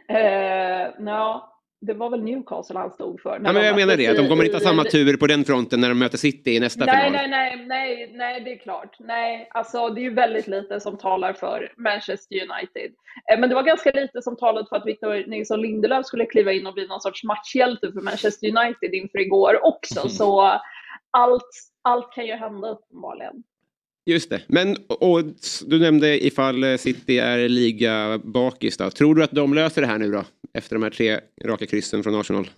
eh, 0.09 0.91
no, 0.99 1.43
det 1.81 1.95
var 1.95 2.11
väl 2.11 2.23
Newcastle 2.23 2.79
han 2.79 2.91
stod 2.91 3.21
för. 3.21 3.41
Ja, 3.45 3.53
men 3.53 3.65
jag 3.65 3.77
menar 3.77 3.97
det, 3.97 4.13
de 4.13 4.29
kommer 4.29 4.45
inte 4.45 4.57
ha 4.57 4.61
samma 4.61 4.85
tur 4.85 5.17
på 5.17 5.27
den 5.27 5.45
fronten 5.45 5.81
när 5.81 5.89
de 5.89 5.99
möter 5.99 6.19
City 6.19 6.57
i 6.57 6.61
nästa 6.61 6.85
Nej, 6.85 7.05
final. 7.05 7.13
nej, 7.13 7.29
nej, 7.31 7.67
nej, 7.67 8.13
nej, 8.15 8.41
det 8.41 8.53
är 8.53 8.59
klart. 8.59 8.97
Nej, 8.99 9.49
alltså 9.51 9.89
det 9.89 10.01
är 10.01 10.03
ju 10.03 10.15
väldigt 10.15 10.47
lite 10.47 10.81
som 10.81 10.99
talar 10.99 11.33
för 11.33 11.73
Manchester 11.77 12.37
United. 12.37 12.91
Eh, 13.33 13.41
Men 13.41 13.49
det 13.49 13.55
var 13.55 13.63
ganska 13.63 13.91
lite 13.91 14.23
som 14.23 14.37
talade 14.37 14.67
för 14.69 14.77
att 14.77 14.87
Victor 14.87 15.31
Nilsson 15.31 15.63
Lindelöf 15.63 16.07
skulle 16.07 16.27
kliva 16.27 16.53
in 16.53 16.67
och 16.67 16.75
bli 16.75 16.87
någon 16.87 17.01
sorts 17.01 17.25
matchhjälte 17.25 17.93
för 17.93 18.01
Manchester 18.01 18.49
United 18.49 18.95
inför 18.95 19.19
igår 19.19 19.61
också. 19.67 20.09
Så 20.19 20.61
allt, 21.11 21.51
allt 21.83 22.13
kan 22.13 22.27
ju 22.27 22.35
hända 22.35 22.69
uppenbarligen. 22.69 23.43
Just 24.09 24.31
det. 24.31 24.43
Men 24.47 24.77
och, 24.89 25.21
du 25.67 25.81
nämnde 25.81 26.27
ifall 26.27 26.65
eh, 26.65 26.77
City 26.77 27.19
är 27.19 27.49
liga 27.49 28.21
bakis 28.25 28.77
då. 28.77 28.91
Tror 28.91 29.15
du 29.15 29.25
att 29.25 29.31
de 29.31 29.55
löser 29.55 29.81
det 29.81 29.87
här 29.87 29.99
nu 29.99 30.11
då? 30.11 30.25
Efter 30.55 30.77
de 30.77 30.83
här 30.83 30.91
tre 30.91 31.21
raka 31.45 31.67
kryssen 31.67 32.03
från 32.03 32.21
Arsenal? 32.21 32.49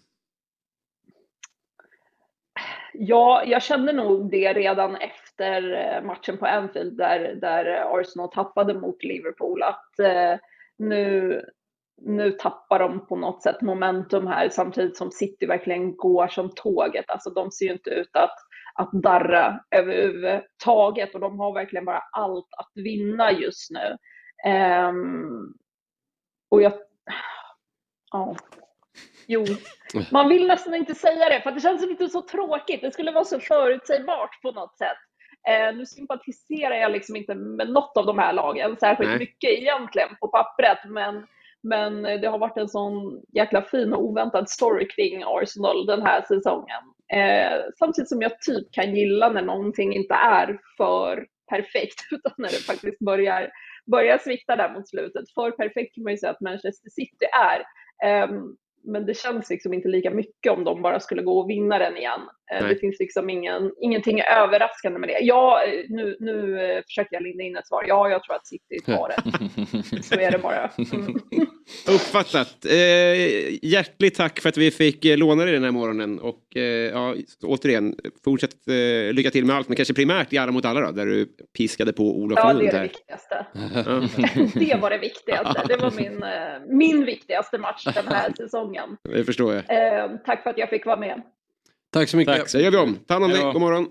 Ja, 2.93 3.43
jag 3.47 3.63
kände 3.63 3.93
nog 3.93 4.31
det 4.31 4.53
redan 4.53 4.97
efter 4.97 5.73
eh, 5.73 6.07
matchen 6.07 6.39
på 6.39 6.47
Anfield 6.47 6.97
där, 6.97 7.35
där 7.35 7.65
Arsenal 8.01 8.31
tappade 8.31 8.75
mot 8.75 9.05
Liverpool. 9.05 9.63
Att 9.63 9.99
eh, 9.99 10.39
nu, 10.79 11.41
nu 12.03 12.31
tappar 12.33 12.79
de 12.79 13.07
på 13.07 13.17
något 13.17 13.43
sätt 13.43 13.61
momentum 13.61 14.27
här 14.27 14.49
samtidigt 14.49 14.97
som 14.97 15.11
City 15.11 15.47
verkligen 15.47 15.97
går 15.97 16.29
som 16.29 16.51
tåget. 16.55 17.11
Alltså 17.11 17.31
de 17.31 17.51
ser 17.51 17.65
ju 17.65 17.73
inte 17.73 17.91
ut 17.91 18.17
att, 18.17 18.37
att 18.81 18.93
darra 18.93 19.61
överhuvudtaget 19.71 21.15
och 21.15 21.21
de 21.21 21.41
har 21.41 21.55
verkligen 21.55 21.85
bara 21.85 22.03
allt 22.13 22.49
att 22.59 22.71
vinna 22.75 23.33
just 23.33 23.71
nu. 23.71 23.97
Ehm, 24.51 25.55
och 26.51 26.63
jag... 26.63 26.73
Ja. 28.13 28.37
Jo, 29.27 29.45
man 30.11 30.29
vill 30.29 30.47
nästan 30.47 30.75
inte 30.75 30.95
säga 30.95 31.29
det 31.29 31.41
för 31.41 31.51
det 31.51 31.61
känns 31.61 31.87
lite 31.87 32.09
så 32.09 32.23
tråkigt. 32.23 32.81
Det 32.81 32.91
skulle 32.91 33.13
vara 33.13 33.25
så 33.25 33.41
förutsägbart 33.41 34.43
på 34.43 34.51
något 34.53 34.79
sätt. 34.79 34.99
Eh, 35.49 35.77
nu 35.77 35.87
sympatiserar 35.87 36.75
jag 36.75 36.93
liksom 36.93 37.17
inte 37.17 37.35
med 37.35 37.71
något 37.71 37.97
av 37.97 38.07
de 38.07 38.19
här 38.19 38.33
lagen 38.33 38.77
särskilt 38.81 39.11
Nej. 39.11 39.19
mycket 39.19 39.51
egentligen 39.51 40.09
på 40.21 40.29
pappret. 40.29 40.79
Men, 40.85 41.27
men 41.63 42.03
det 42.03 42.29
har 42.29 42.39
varit 42.39 42.57
en 42.57 42.69
sån 42.69 43.23
jäkla 43.33 43.63
fin 43.63 43.93
och 43.93 44.05
oväntad 44.05 44.51
story 44.51 44.89
kring 44.89 45.23
Arsenal 45.27 45.87
den 45.87 46.03
här 46.03 46.23
säsongen. 46.29 46.83
Eh, 47.13 47.59
samtidigt 47.79 48.09
som 48.09 48.23
jag 48.23 48.41
typ 48.41 48.73
kan 48.73 48.97
gilla 48.97 49.29
när 49.29 49.43
någonting 49.43 49.95
inte 49.95 50.15
är 50.15 50.59
för 50.77 51.27
perfekt 51.49 52.01
utan 52.11 52.33
när 52.39 52.49
det 52.49 52.65
faktiskt 52.67 52.99
börjar, 52.99 53.51
börjar 53.91 54.19
svikta 54.19 54.57
där 54.57 54.73
mot 54.75 54.89
slutet. 54.89 55.31
För 55.35 55.51
perfekt 55.51 55.95
kan 55.95 56.05
man 56.05 56.13
ju 56.13 56.19
säga 56.19 56.33
att 56.33 56.41
Manchester 56.41 56.91
City 56.91 57.27
är. 57.33 57.61
Eh, 58.09 58.31
men 58.85 59.07
det 59.07 59.15
känns 59.15 59.51
liksom 59.51 59.75
inte 59.75 59.89
lika 59.89 60.11
mycket 60.11 60.53
om 60.53 60.65
de 60.65 60.83
bara 60.83 61.01
skulle 61.01 61.23
gå 61.23 61.39
och 61.39 61.51
vinna 61.51 61.79
den 61.79 61.97
igen. 61.97 62.21
Eh, 62.53 62.63
Nej. 62.63 62.75
Det 62.75 62.81
finns 62.81 62.97
liksom 63.01 63.31
ingen, 63.31 63.73
ingenting 63.81 64.21
överraskande 64.21 64.99
med 64.99 65.09
det. 65.09 65.19
Ja, 65.21 65.63
eh, 65.65 65.85
nu, 65.89 66.17
nu 66.21 66.61
eh, 66.65 66.83
försöker 66.85 67.17
jag 67.17 67.23
linda 67.23 67.45
in 67.45 67.57
ett 67.57 67.67
svar. 67.67 67.85
Ja, 67.89 68.09
jag 68.11 68.25
tror 68.25 68.37
att 68.37 68.47
City 68.47 68.79
tar 68.87 69.09
det. 69.09 70.03
Så 70.03 70.15
är 70.15 70.31
det 70.31 70.39
bara. 70.39 70.71
Mm. 70.93 71.21
Uppfattat. 71.89 72.65
Eh, 72.65 73.65
hjärtligt 73.65 74.15
tack 74.15 74.41
för 74.41 74.49
att 74.49 74.57
vi 74.57 74.71
fick 74.71 75.05
låna 75.05 75.45
dig 75.45 75.53
den 75.53 75.65
här 75.65 75.71
morgonen. 75.71 76.19
Och 76.21 76.57
eh, 76.57 76.63
ja, 76.63 77.15
återigen, 77.43 77.95
fortsätt 78.25 78.69
eh, 78.69 79.13
lycka 79.15 79.31
till 79.31 79.45
med 79.45 79.57
allt. 79.57 79.69
Men 79.69 79.77
kanske 79.77 79.95
primärt 79.95 80.33
i 80.33 80.39
alla 80.39 80.53
mot 80.53 80.65
alla 80.65 80.81
då, 80.81 80.91
där 80.91 81.07
du 81.07 81.27
piskade 81.59 81.93
på 81.93 82.03
Olof 82.03 82.39
Ja, 82.43 82.47
det 82.49 82.53
Lund 82.53 82.69
är 82.69 82.73
det 82.73 82.79
här. 82.79 82.85
viktigaste. 82.85 83.47
Ja. 83.75 84.03
det 84.75 84.81
var 84.81 84.91
det 84.91 84.99
viktigaste. 84.99 85.65
Det 85.69 85.77
var 85.77 85.91
min, 85.91 86.25
min 86.79 87.05
viktigaste 87.05 87.59
match 87.59 87.85
den 87.85 88.09
här 88.09 88.33
säsongen. 88.37 88.97
Det 89.03 89.25
förstår 89.25 89.55
jag. 89.55 89.65
Tack 90.25 90.43
för 90.43 90.51
att 90.51 90.59
jag 90.59 90.71
fick 90.71 90.87
vara 90.87 90.97
med. 90.97 91.23
Tack 91.93 92.09
så 92.09 92.17
mycket. 92.17 92.37
Tack, 92.37 92.49
så 92.49 92.59
gör 92.59 92.71
vi 92.71 92.77
om. 92.77 92.97
Ta 93.07 93.15
hand 93.15 93.25
om 93.25 93.31
dig. 93.31 93.43
God 93.43 93.61
morgon. 93.61 93.89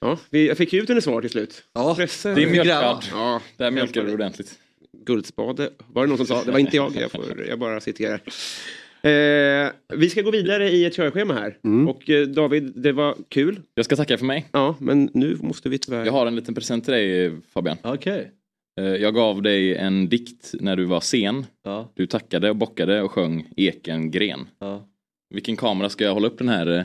Ja, 0.00 0.18
vi, 0.30 0.48
jag 0.48 0.56
fick 0.56 0.72
ju 0.72 0.82
ut 0.82 0.88
hennes 0.88 1.04
svar 1.04 1.20
till 1.20 1.30
slut. 1.30 1.62
Ja, 1.72 1.94
Pressen. 1.94 2.34
det 2.34 2.42
är 2.42 2.50
mjölkad. 2.50 3.04
Ja, 3.12 3.40
Där 3.56 3.70
mjölkar 3.70 4.04
du 4.04 4.12
ordentligt. 4.14 4.58
Guldspade 4.92 5.70
var 5.88 6.02
det 6.02 6.08
någon 6.08 6.16
som 6.16 6.26
sa. 6.26 6.44
Det 6.44 6.52
var 6.52 6.58
inte 6.58 6.76
jag. 6.76 6.96
Jag, 6.96 7.10
får, 7.10 7.46
jag 7.48 7.58
bara 7.58 7.80
citerar. 7.80 8.20
Eh, 9.02 9.70
vi 9.94 10.10
ska 10.10 10.22
gå 10.22 10.30
vidare 10.30 10.70
i 10.70 10.84
ett 10.84 10.94
körschema 10.96 11.34
här. 11.34 11.58
Och 11.88 12.10
eh, 12.10 12.26
David, 12.26 12.72
det 12.76 12.92
var 12.92 13.16
kul. 13.28 13.60
Jag 13.74 13.84
ska 13.84 13.96
tacka 13.96 14.18
för 14.18 14.24
mig. 14.24 14.48
Ja, 14.52 14.76
men 14.80 15.10
nu 15.14 15.36
måste 15.40 15.68
vi 15.68 15.78
tyvärr... 15.78 16.04
Jag 16.04 16.12
har 16.12 16.26
en 16.26 16.36
liten 16.36 16.54
present 16.54 16.84
till 16.84 16.92
dig 16.92 17.32
Fabian. 17.54 17.76
Okej. 17.82 18.18
Eh, 18.20 18.26
Jag 18.74 19.14
gav 19.14 19.42
dig 19.42 19.76
en 19.76 20.08
dikt 20.08 20.54
när 20.60 20.76
du 20.76 20.84
var 20.84 21.00
sen. 21.00 21.46
Ja. 21.62 21.92
Du 21.94 22.06
tackade 22.06 22.50
och 22.50 22.56
bockade 22.56 23.02
och 23.02 23.10
sjöng 23.10 23.52
Eken 23.56 24.10
gren. 24.10 24.48
Ja. 24.58 24.88
Vilken 25.30 25.56
kamera 25.56 25.88
ska 25.88 26.04
jag 26.04 26.14
hålla 26.14 26.28
upp 26.28 26.38
den 26.38 26.48
här? 26.48 26.66
eh? 26.66 26.84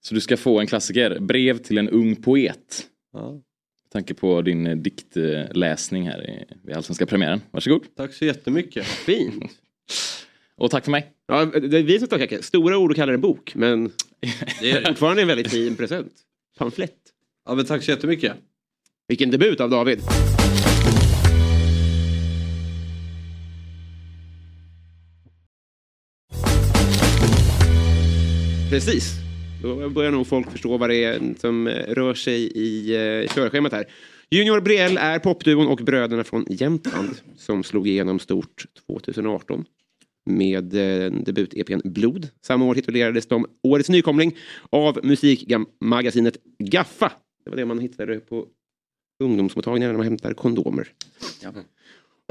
Så 0.00 0.14
du 0.14 0.20
ska 0.20 0.36
få 0.36 0.60
en 0.60 0.66
klassiker. 0.66 1.18
Brev 1.20 1.58
till 1.58 1.78
en 1.78 1.88
ung 1.88 2.16
poet. 2.16 2.86
Ja. 3.12 3.32
Med 3.32 3.90
tanke 3.92 4.14
på 4.14 4.42
din 4.42 4.66
eh, 4.66 4.76
diktläsning 4.76 6.08
här 6.08 6.30
i- 6.30 6.44
vid 6.62 6.76
Allsvenska 6.76 7.06
premiären. 7.06 7.40
Varsågod. 7.50 7.82
Tack 7.96 8.12
så 8.14 8.24
jättemycket. 8.24 8.84
Fint. 8.86 9.52
Och 10.56 10.70
tack 10.70 10.84
för 10.84 10.90
mig. 10.90 11.12
Ja, 11.26 11.44
det 11.44 11.78
är 11.78 11.82
vi 11.82 11.98
som 11.98 12.08
tackar. 12.08 12.42
Stora 12.42 12.78
ord 12.78 12.90
och 12.90 12.96
kallar 12.96 13.12
det 13.12 13.16
en 13.16 13.20
bok, 13.20 13.54
men 13.54 13.84
det 14.60 14.70
är 14.70 14.84
fortfarande 14.88 15.22
en 15.22 15.28
väldigt 15.28 15.50
fin 15.50 15.76
present. 15.76 16.12
Pamflett. 16.58 16.98
Ja, 17.44 17.54
men 17.54 17.64
tack 17.64 17.82
så 17.82 17.90
jättemycket. 17.90 18.32
Vilken 19.08 19.30
debut 19.30 19.60
av 19.60 19.70
David. 19.70 20.00
Precis. 28.70 29.14
Då 29.62 29.90
börjar 29.90 30.10
nog 30.10 30.26
folk 30.26 30.50
förstå 30.50 30.76
vad 30.76 30.90
det 30.90 31.04
är 31.04 31.34
som 31.38 31.66
eh, 31.66 31.72
rör 31.72 32.14
sig 32.14 32.52
i 32.54 32.94
eh, 32.94 33.28
körschemat 33.34 33.72
här. 33.72 33.84
Junior 34.30 34.60
Brielle 34.60 35.00
är 35.00 35.18
popduon 35.18 35.66
och 35.66 35.78
bröderna 35.78 36.24
från 36.24 36.44
Jämtland 36.48 37.10
som 37.36 37.62
slog 37.62 37.88
igenom 37.88 38.18
stort 38.18 38.64
2018 38.86 39.64
med 40.30 40.74
eh, 40.74 41.12
debut-EPn 41.12 41.80
Blod. 41.84 42.28
Samma 42.42 42.64
år 42.64 42.74
titulerades 42.74 43.26
de 43.26 43.46
Årets 43.62 43.88
nykomling 43.88 44.36
av 44.70 45.00
musikmagasinet 45.02 46.36
Gaffa. 46.58 47.12
Det 47.44 47.50
var 47.50 47.56
det 47.56 47.66
man 47.66 47.78
hittade 47.78 48.20
på 48.20 48.46
ungdomsmottagningar 49.20 49.88
när 49.88 49.96
man 49.96 50.06
hämtar 50.06 50.32
kondomer. 50.34 50.88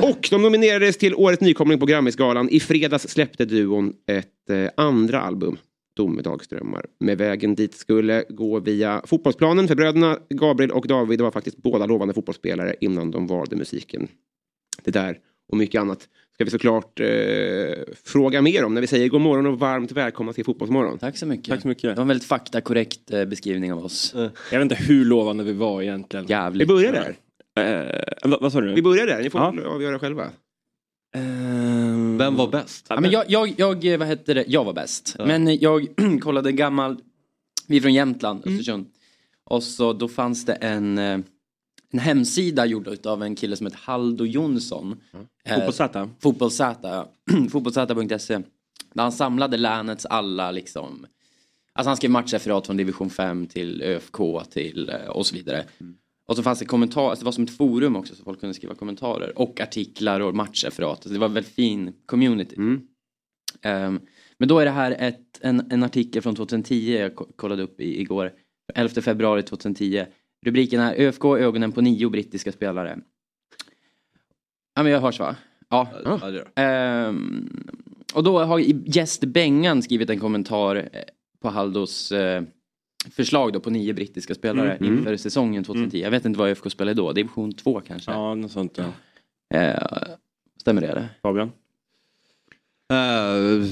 Och 0.02 0.28
de 0.32 0.42
nominerades 0.42 0.98
till 0.98 1.16
Årets 1.16 1.42
nykomling 1.42 1.80
på 1.80 1.86
Grammisgalan. 1.86 2.50
I 2.50 2.60
fredags 2.60 3.08
släppte 3.08 3.46
duon 3.46 3.94
ett 4.06 4.50
eh, 4.50 4.70
andra 4.78 5.22
album, 5.22 5.58
Domedagsdrömmar. 5.96 6.86
Med 7.00 7.18
vägen 7.18 7.56
dit 7.56 7.74
skulle 7.74 8.24
gå 8.30 8.60
via 8.60 9.02
fotbollsplanen 9.06 9.68
för 9.68 9.76
bröderna 9.76 10.20
Gabriel 10.30 10.72
och 10.72 10.88
David 10.88 11.22
var 11.22 11.32
faktiskt 11.32 11.58
båda 11.58 11.86
lovande 11.86 12.14
fotbollsspelare 12.14 12.76
innan 12.82 13.12
de 13.12 13.28
valde 13.28 13.56
musiken. 13.56 14.08
Det 14.84 14.92
där 14.92 15.20
och 15.52 15.58
mycket 15.58 15.82
annat 15.82 16.10
ska 16.36 16.44
vi 16.46 16.52
såklart 16.52 17.00
eh, 17.00 17.08
fråga 18.04 18.42
mer 18.42 18.64
om 18.66 18.74
när 18.74 18.82
vi 18.82 18.88
säger 18.88 19.08
god 19.10 19.22
morgon 19.22 19.46
och 19.46 19.60
varmt 19.60 19.92
välkomna 19.92 20.34
till 20.34 20.46
Fotbollsmorgon. 20.46 20.98
Tack 20.98 21.18
så 21.18 21.26
mycket. 21.26 21.50
Tack 21.50 21.62
så 21.62 21.68
mycket. 21.68 21.82
Det 21.84 21.94
var 21.96 22.02
en 22.02 22.08
väldigt 22.08 22.28
faktakorrekt 22.28 23.12
eh, 23.12 23.26
beskrivning 23.26 23.74
av 23.74 23.86
oss. 23.86 24.12
Jag 24.52 24.60
vet 24.60 24.62
inte 24.62 24.76
hur 24.76 25.06
lovande 25.06 25.44
vi 25.44 25.54
var 25.54 25.82
egentligen. 25.82 26.26
Jävligt. 26.28 26.70
Vi 26.70 26.74
börjar 26.74 26.92
där. 26.94 27.16
Eh, 28.24 28.30
vad, 28.30 28.42
vad 28.42 28.52
sa 28.52 28.62
du? 28.62 28.74
Vi 28.74 28.82
börjar 28.82 29.08
där, 29.08 29.22
ni 29.24 29.30
får 29.30 29.42
Ja. 29.42 29.54
avgöra 29.68 30.00
själva. 30.00 30.30
Vem 32.18 32.36
var 32.36 32.48
bäst? 32.48 32.86
Ja, 32.90 33.00
men 33.00 33.12
jag, 33.12 33.24
jag, 33.28 33.54
jag, 33.58 33.86
eh, 33.86 33.98
vad 33.98 34.08
hette 34.08 34.34
det, 34.34 34.46
jag 34.48 34.64
var 34.64 34.74
bäst. 34.74 35.16
Men 35.20 35.58
jag 35.60 35.88
kollade 36.22 36.52
gammal, 36.52 36.98
vi 37.68 37.78
är 37.78 37.82
från 37.82 37.94
Jämtland, 37.94 38.48
Östersund. 38.48 38.86
Och 39.44 39.64
så 39.64 39.94
då 39.94 40.08
fanns 40.08 40.46
det 40.46 40.54
en, 40.54 40.98
eh, 40.98 41.20
en 41.96 42.00
hemsida 42.00 42.66
gjord 42.66 43.06
av 43.06 43.24
en 43.24 43.36
kille 43.36 43.56
som 43.56 43.66
heter 43.68 43.80
Haldo 43.84 44.26
Jonsson. 44.26 45.02
Eh, 45.46 45.56
Fotbollszäta? 45.56 46.10
Fotbollszäta, 46.20 46.90
ja. 46.90 47.10
Fotbollszäta.se. 47.50 48.34
Där 48.94 49.04
han 49.04 49.12
samlade 49.12 49.58
länets 49.58 50.06
alla 50.06 50.52
liksom, 50.52 51.06
alltså 51.74 51.90
han 51.90 51.98
skrev 51.98 52.12
matchreferat 52.12 52.66
från 52.66 52.78
division 52.78 53.10
5 53.10 53.48
till 53.48 53.82
ÖFK 53.82 54.18
till 54.50 54.90
eh, 54.90 55.10
och 55.10 55.26
så 55.28 55.36
vidare. 55.36 55.66
Och 56.28 56.36
så 56.36 56.44
fanns 56.44 56.60
det 56.60 56.66
kommentarer, 56.66 57.10
alltså 57.10 57.24
det 57.24 57.26
var 57.26 57.32
som 57.32 57.44
ett 57.44 57.58
forum 57.58 57.96
också 57.96 58.16
så 58.16 58.24
folk 58.24 58.40
kunde 58.40 58.54
skriva 58.54 58.76
kommentarer 58.76 59.40
och 59.40 59.62
artiklar 59.62 60.20
och 60.20 60.36
matchreferat. 60.36 61.04
Så 61.04 61.10
det 61.10 61.20
var 61.20 61.28
en 61.28 61.34
väldigt 61.34 61.54
fin 61.54 61.94
community. 62.06 62.56
Ehm, 63.62 64.00
men 64.38 64.48
då 64.48 64.60
är 64.60 64.66
det 64.66 64.72
här 64.72 64.92
ett, 65.00 65.40
en, 65.42 65.72
en 65.72 65.84
artikel 65.84 66.22
från 66.22 66.36
2010 66.36 66.98
jag 67.00 67.16
ko- 67.16 67.28
kollade 67.36 67.64
upp 67.64 67.80
i, 67.82 68.02
igår. 68.02 68.32
11 68.74 69.02
februari 69.02 69.44
2010. 69.44 70.06
Rubriken 70.46 70.82
är 70.82 70.96
ÖFK 70.96 71.26
ögonen 71.26 71.72
på 71.72 71.82
nio 71.82 72.10
brittiska 72.10 72.52
spelare. 72.52 73.00
Ja 74.76 74.84
men 74.84 74.92
jag 74.92 75.02
hörs 75.02 75.20
va? 75.20 75.36
Ja. 75.70 75.88
Ja, 76.04 76.32
det 76.32 76.62
Ehm, 76.62 77.50
och 78.14 78.24
då 78.24 78.40
har 78.40 78.60
gäst 78.86 79.24
Bengan 79.26 79.82
skrivit 79.82 80.10
en 80.10 80.20
kommentar 80.20 80.76
eh, 80.76 81.02
på 81.42 81.50
Haldos 81.50 82.12
eh, 82.12 82.44
förslag 83.12 83.54
då 83.54 83.60
på 83.60 83.70
nio 83.70 83.94
brittiska 83.94 84.36
spelare 84.36 84.72
Mm, 84.72 84.88
mm. 84.88 84.98
inför 84.98 85.18
säsongen 85.18 85.64
2010. 85.64 85.98
Jag 86.02 86.12
vet 86.12 86.26
inte 86.26 86.40
vad 86.40 86.50
ÖFK 86.50 86.72
spelade 86.72 86.94
då, 87.02 87.12
division 87.12 87.52
2 87.52 87.82
kanske? 87.82 88.12
Ja, 88.12 88.36
något 88.36 88.52
sånt 88.52 88.78
ja. 88.78 88.92
Eh, 89.58 90.08
stämmer 90.62 90.82
det 90.82 90.88
eller? 90.88 91.08
Fabian? 91.22 91.52
Eh, 92.94 93.68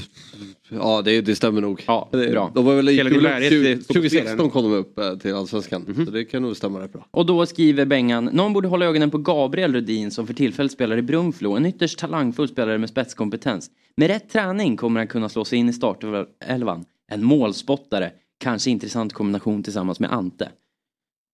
ja, 0.69 1.01
det, 1.01 1.21
det 1.21 1.35
stämmer 1.35 1.61
nog. 1.61 1.83
Ja, 1.87 2.09
det, 2.11 2.31
bra. 2.31 2.51
De 2.55 2.65
var 2.65 2.75
väl 2.75 2.89
i 2.89 2.93
Hela 2.93 3.09
din 3.09 3.19
lärare 3.19 3.45
är 3.45 3.49
20, 3.49 3.75
2016 3.75 4.49
kom 4.49 4.63
de 4.63 4.73
upp 4.73 4.99
eh, 4.99 5.15
till 5.15 5.33
Allsvenskan. 5.33 6.05
Så 6.05 6.11
det 6.11 6.25
kan 6.25 6.41
nog 6.41 6.57
stämma 6.57 6.79
rätt 6.79 6.93
bra. 6.93 7.07
Och 7.11 7.25
då 7.25 7.45
skriver 7.45 7.85
Bengan, 7.85 8.25
någon 8.25 8.53
borde 8.53 8.67
hålla 8.67 8.85
ögonen 8.85 9.11
på 9.11 9.17
Gabriel 9.17 9.73
Rudin 9.73 10.11
som 10.11 10.27
för 10.27 10.33
tillfället 10.33 10.71
spelar 10.71 10.97
i 10.97 11.01
Brunflo. 11.01 11.55
En 11.55 11.65
ytterst 11.65 11.99
talangfull 11.99 12.47
spelare 12.47 12.77
med 12.77 12.89
spetskompetens. 12.89 13.71
Med 13.97 14.07
rätt 14.07 14.29
träning 14.29 14.77
kommer 14.77 14.99
han 14.99 15.07
kunna 15.07 15.29
slå 15.29 15.45
sig 15.45 15.59
in 15.59 15.69
i 15.69 15.73
startelvan. 15.73 16.85
En 17.11 17.23
målspottare. 17.23 18.11
Kanske 18.39 18.69
intressant 18.69 19.13
kombination 19.13 19.63
tillsammans 19.63 19.99
med 19.99 20.13
Ante. 20.13 20.49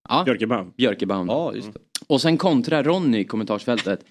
Ja. 0.08 0.22
Björkebaum. 0.24 0.72
Björkebaum. 0.76 1.26
Ja, 1.28 1.54
just 1.54 1.72
det. 1.72 1.80
Och 2.06 2.20
sen 2.20 2.38
kontrar 2.38 2.84
Ronny 2.84 3.18
i 3.18 3.24
kommentarsfältet. 3.24 4.04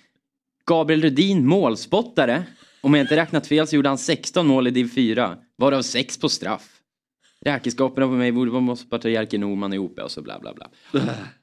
Gabriel 0.65 1.01
Rudin 1.01 1.47
målspottare. 1.47 2.43
Om 2.81 2.93
jag 2.93 3.03
inte 3.03 3.15
räknat 3.15 3.47
fel 3.47 3.67
så 3.67 3.75
gjorde 3.75 3.89
han 3.89 3.97
16 3.97 4.47
mål 4.47 4.67
i 4.67 4.71
div 4.71 4.91
4. 4.95 5.37
Varav 5.57 5.81
6 5.81 6.17
på 6.17 6.29
straff. 6.29 6.79
Räkenskaperna 7.45 8.07
på 8.07 8.13
mig 8.13 8.31
borde 8.31 8.51
vara 8.51 8.61
målspottare 8.61 9.11
Jerker 9.11 9.37
Norman 9.37 9.73
ihop 9.73 9.99
och 9.99 10.11
så 10.11 10.21
bla 10.21 10.39
bla 10.39 10.53
bla. 10.53 10.67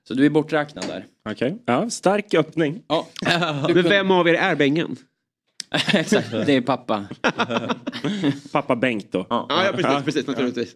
Så 0.08 0.14
du 0.14 0.26
är 0.26 0.30
borträknad 0.30 0.84
där. 0.88 1.06
Okej, 1.30 1.62
ja, 1.66 1.90
stark 1.90 2.34
öppning. 2.34 2.82
Ja. 2.88 3.08
Men 3.74 3.82
vem 3.82 4.10
av 4.10 4.28
er 4.28 4.34
är 4.34 4.54
Bengan? 4.56 4.96
Exakt, 5.94 6.30
det 6.30 6.52
är 6.52 6.60
pappa. 6.60 7.04
Pappa 8.52 8.76
Bengt 8.76 9.12
då. 9.12 9.26
Ja, 9.30 9.46
ja 9.48 9.72
precis, 9.72 10.04
precis 10.04 10.26
naturligtvis. 10.26 10.74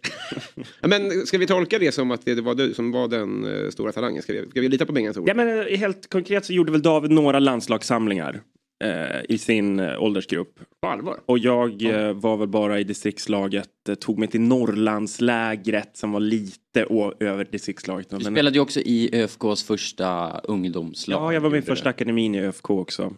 Men 0.81 1.25
ska 1.25 1.37
vi 1.37 1.47
tolka 1.47 1.79
det 1.79 1.91
som 1.91 2.11
att 2.11 2.25
det 2.25 2.41
var 2.41 2.55
du 2.55 2.73
som 2.73 2.91
var 2.91 3.07
den 3.07 3.45
eh, 3.45 3.69
stora 3.69 3.91
talangen? 3.91 4.21
Ska 4.21 4.33
vi, 4.33 4.49
ska 4.49 4.61
vi 4.61 4.69
lita 4.69 4.85
på 4.85 4.93
Bengans 4.93 5.17
ord? 5.17 5.29
Ja, 5.29 5.33
men 5.33 5.59
eh, 5.59 5.77
helt 5.77 6.09
konkret 6.09 6.45
så 6.45 6.53
gjorde 6.53 6.71
väl 6.71 6.81
David 6.81 7.11
några 7.11 7.39
landslagssamlingar 7.39 8.41
i 9.29 9.37
sin 9.37 9.79
eh, 9.79 10.01
åldersgrupp. 10.03 10.59
På 10.81 10.87
allvar? 10.87 11.19
Och 11.25 11.39
jag 11.39 11.83
eh, 11.83 12.13
var 12.13 12.37
väl 12.37 12.47
bara 12.47 12.79
i 12.79 12.83
distriktslaget, 12.83 13.89
eh, 13.89 13.95
tog 13.95 14.19
mig 14.19 14.27
till 14.27 14.41
Norrlandslägret 14.41 15.97
som 15.97 16.11
var 16.11 16.19
lite 16.19 16.85
över 17.19 17.47
distriktslaget. 17.51 18.09
Du 18.09 18.19
spelade 18.19 18.55
ju 18.55 18.59
också 18.61 18.79
i 18.79 19.09
ÖFKs 19.13 19.63
första 19.63 20.39
ungdomslag. 20.43 21.21
Ja, 21.21 21.33
jag 21.33 21.41
var 21.41 21.49
med 21.49 21.59
i 21.59 21.61
första 21.61 21.89
akademin 21.89 22.35
i 22.35 22.41
ÖFK 22.41 22.69
också. 22.69 23.13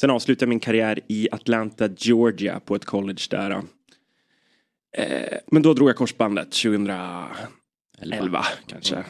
Sen 0.00 0.10
avslutade 0.10 0.44
jag 0.44 0.48
min 0.48 0.60
karriär 0.60 1.00
i 1.08 1.28
Atlanta, 1.32 1.88
Georgia 1.96 2.60
på 2.60 2.74
ett 2.74 2.84
college 2.84 3.22
där. 3.30 3.50
Eh, 4.96 5.38
men 5.46 5.62
då 5.62 5.74
drog 5.74 5.88
jag 5.88 5.96
korsbandet 5.96 6.50
2011 6.52 8.44
kanske. 8.66 9.04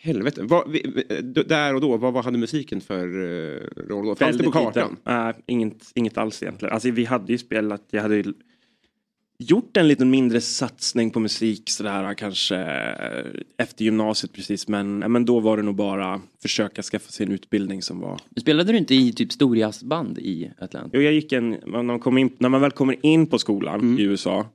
Helvete. 0.00 0.42
Vad, 0.42 0.70
vi, 0.70 0.82
där 1.46 1.74
och 1.74 1.80
då, 1.80 1.96
vad, 1.96 2.12
vad 2.12 2.24
hade 2.24 2.38
musiken 2.38 2.80
för 2.80 3.18
uh, 3.18 3.60
roll 3.76 4.06
då? 4.06 4.14
Fanns 4.14 4.38
det 4.38 4.44
på 4.44 4.50
kartan? 4.50 4.96
Nej, 5.04 5.34
inget, 5.46 5.92
inget 5.94 6.18
alls 6.18 6.42
egentligen. 6.42 6.74
Alltså, 6.74 6.90
vi 6.90 7.04
hade 7.04 7.32
ju 7.32 7.38
spelat, 7.38 7.82
jag 7.90 8.02
hade 8.02 8.16
ju 8.16 8.34
gjort 9.38 9.76
en 9.76 9.88
liten 9.88 10.10
mindre 10.10 10.40
satsning 10.40 11.10
på 11.10 11.20
musik 11.20 11.70
sådär 11.70 12.14
kanske 12.14 12.56
eh, 12.56 13.42
efter 13.58 13.84
gymnasiet 13.84 14.32
precis. 14.32 14.68
Men, 14.68 14.98
men 14.98 15.24
då 15.24 15.40
var 15.40 15.56
det 15.56 15.62
nog 15.62 15.74
bara 15.74 16.20
försöka 16.42 16.82
skaffa 16.82 17.10
sig 17.10 17.26
en 17.26 17.32
utbildning 17.32 17.82
som 17.82 18.00
var 18.00 18.20
Spelade 18.40 18.72
du 18.72 18.78
inte 18.78 18.94
i 18.94 19.12
typ 19.12 19.32
storjazzband 19.32 20.18
i 20.18 20.50
Atlanta? 20.58 20.90
Jo, 20.92 21.00
jag 21.00 21.12
gick 21.12 21.32
en, 21.32 21.50
när, 21.50 21.82
man 21.82 22.00
kom 22.00 22.18
in, 22.18 22.30
när 22.38 22.48
man 22.48 22.60
väl 22.60 22.70
kommer 22.70 23.06
in 23.06 23.26
på 23.26 23.38
skolan 23.38 23.98
i 23.98 24.02
USA, 24.02 24.46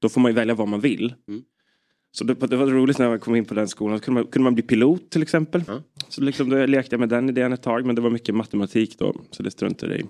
då 0.00 0.08
får 0.08 0.20
man 0.20 0.30
ju 0.30 0.34
välja 0.34 0.54
vad 0.54 0.68
man 0.68 0.80
vill. 0.80 1.14
Så 2.12 2.24
det, 2.24 2.34
det 2.34 2.56
var 2.56 2.66
roligt 2.66 2.98
när 2.98 3.08
man 3.08 3.20
kom 3.20 3.36
in 3.36 3.44
på 3.44 3.54
den 3.54 3.68
skolan, 3.68 3.98
så 3.98 4.04
kunde 4.04 4.20
man, 4.20 4.30
kunde 4.30 4.44
man 4.44 4.54
bli 4.54 4.62
pilot 4.62 5.10
till 5.10 5.22
exempel. 5.22 5.62
Så 6.08 6.20
liksom, 6.20 6.48
då 6.48 6.66
lekte 6.66 6.94
jag 6.94 7.00
med 7.00 7.08
den 7.08 7.28
idén 7.28 7.52
ett 7.52 7.62
tag, 7.62 7.86
men 7.86 7.94
det 7.94 8.02
var 8.02 8.10
mycket 8.10 8.34
matematik 8.34 8.98
då, 8.98 9.14
så 9.30 9.42
det 9.42 9.50
struntade 9.50 9.92
jag 9.92 10.00
i. 10.00 10.04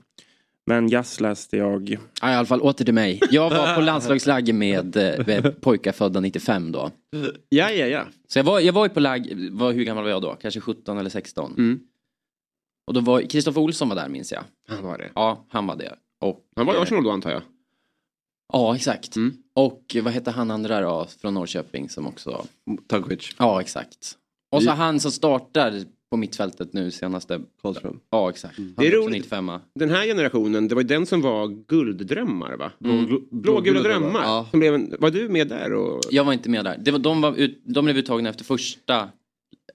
Men 0.67 0.89
jazz 0.89 1.21
läste 1.21 1.57
jag. 1.57 1.99
Ja, 2.21 2.31
i 2.31 2.35
alla 2.35 2.47
fall 2.47 2.61
åter 2.61 2.85
till 2.85 2.95
mig. 2.95 3.21
Jag 3.31 3.51
var 3.51 3.75
på 3.75 3.81
landslagsläger 3.81 4.53
med, 4.53 4.97
eh, 4.97 5.27
med 5.27 5.61
pojkar 5.61 5.93
födda 5.93 6.21
95 6.21 6.73
då. 6.73 6.91
Ja, 7.49 7.71
ja, 7.71 7.87
ja. 7.87 8.05
Så 8.29 8.39
jag 8.39 8.45
var, 8.45 8.61
jag 8.61 8.73
var 8.73 8.87
ju 8.87 8.89
på 8.89 9.01
läger, 9.01 9.51
var, 9.51 9.73
hur 9.73 9.85
gammal 9.85 10.05
var 10.05 10.11
jag 10.11 10.23
då? 10.23 10.37
Kanske 10.43 10.61
17 10.61 10.99
eller 10.99 11.11
16. 11.11 11.55
Mm. 11.59 11.81
Och 12.87 12.95
då 12.95 13.01
var 13.01 13.21
Kristoffer 13.21 13.61
Olsson 13.61 13.89
var 13.89 13.97
där 13.97 14.09
minns 14.09 14.33
jag. 14.33 14.43
Han 14.69 14.85
var 14.85 14.99
det. 14.99 15.11
Ja, 15.15 15.47
han 15.49 15.67
var 15.67 15.77
det. 15.77 15.95
Och, 16.21 16.41
Han 16.57 16.67
var 16.67 16.75
i 16.75 16.77
eh, 16.77 16.83
Arsenal 16.83 17.05
då 17.05 17.11
antar 17.11 17.31
jag? 17.31 17.43
Ja, 18.53 18.77
exakt. 18.77 19.17
Och 19.55 19.97
vad 20.03 20.13
hette 20.13 20.31
han 20.31 20.51
andra 20.51 20.81
då 20.81 21.07
från 21.21 21.35
Norrköping 21.35 21.89
som 21.89 22.07
också... 22.07 22.47
Tankovic. 22.87 23.31
Ja, 23.39 23.61
exakt. 23.61 24.17
Och 24.53 24.63
så 24.63 24.71
Vi- 24.71 24.77
han 24.77 25.01
som 25.01 25.11
startar 25.11 25.85
på 26.11 26.17
mittfältet 26.17 26.73
nu 26.73 26.91
senaste... 26.91 27.41
Karlström. 27.63 28.01
Ja, 28.11 28.31
exakt. 28.31 28.59
Han 28.59 28.75
Det 28.77 28.87
är 28.87 28.91
roligt. 28.91 29.11
95 29.11 29.51
Den 29.75 29.91
här 29.91 30.05
generationen, 30.07 30.69
det 30.69 30.75
var 30.75 30.83
ju 30.83 30.89
den 30.89 31.07
som 31.07 31.21
var 31.21 31.49
gulddrömmar 31.67 32.57
va? 32.57 32.73
Mm. 32.85 33.07
Blå, 33.07 33.21
blågula 33.31 33.83
drömmar. 33.83 34.23
Ja. 34.23 34.47
Som 34.51 34.61
blev 34.61 34.75
en, 34.75 34.95
var 34.99 35.11
du 35.11 35.29
med 35.29 35.49
där? 35.49 35.73
Och... 35.73 36.01
Jag 36.11 36.25
var 36.25 36.33
inte 36.33 36.51
med 36.51 36.65
där. 36.65 36.79
Det 36.85 36.91
var, 36.91 36.99
de, 36.99 37.21
var 37.21 37.35
ut, 37.35 37.63
de 37.65 37.85
blev 37.85 37.97
uttagna 37.99 38.31
efter 38.31 38.45
första 38.45 39.09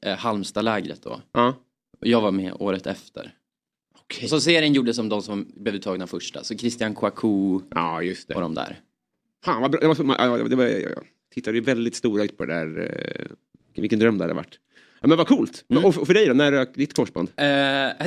eh, 0.02 0.18
Halmstad-lägret 0.18 1.04
då. 1.04 1.22
Ja. 1.32 1.54
Jag 2.00 2.22
var 2.22 2.32
med 2.32 2.54
året 2.60 2.88
efter. 2.88 3.34
Och 4.24 4.30
så 4.30 4.41
serien 4.41 4.74
gjordes 4.74 4.95
som 4.95 5.10
de 5.10 5.22
som 5.22 5.47
blev 5.55 5.76
uttagna 5.76 6.08
första. 6.08 6.43
Så 6.43 6.58
Christian 6.58 6.95
Kouakou 6.95 7.62
ja, 7.70 8.01
just 8.01 8.28
det. 8.28 8.36
och 8.36 8.41
de 8.41 8.55
där. 8.55 8.80
Fan 9.45 9.62
vad 9.62 9.72
bra. 9.72 9.80
Det 9.82 9.88
var, 9.88 10.49
det 10.49 10.55
var, 10.55 10.66
jag, 10.66 10.82
jag 10.82 11.03
tittade 11.34 11.62
väldigt 11.62 11.95
stora 11.95 12.24
ut 12.24 12.38
på 12.38 12.45
det 12.45 12.53
där. 12.53 12.80
Eh, 12.80 13.26
vilken 13.82 13.99
dröm 13.99 14.18
det 14.18 14.24
hade 14.24 14.34
varit. 14.34 14.60
Ja, 15.01 15.08
men 15.08 15.18
vad 15.18 15.28
coolt. 15.28 15.66
Mm. 15.70 15.86
Och, 15.86 16.08
för 16.08 16.14
dig 16.14 16.26
då, 16.26 16.34
när 16.34 16.51
rök 16.51 16.76
ditt 16.76 16.93
korsband? 16.93 17.30
Eh, 17.36 17.45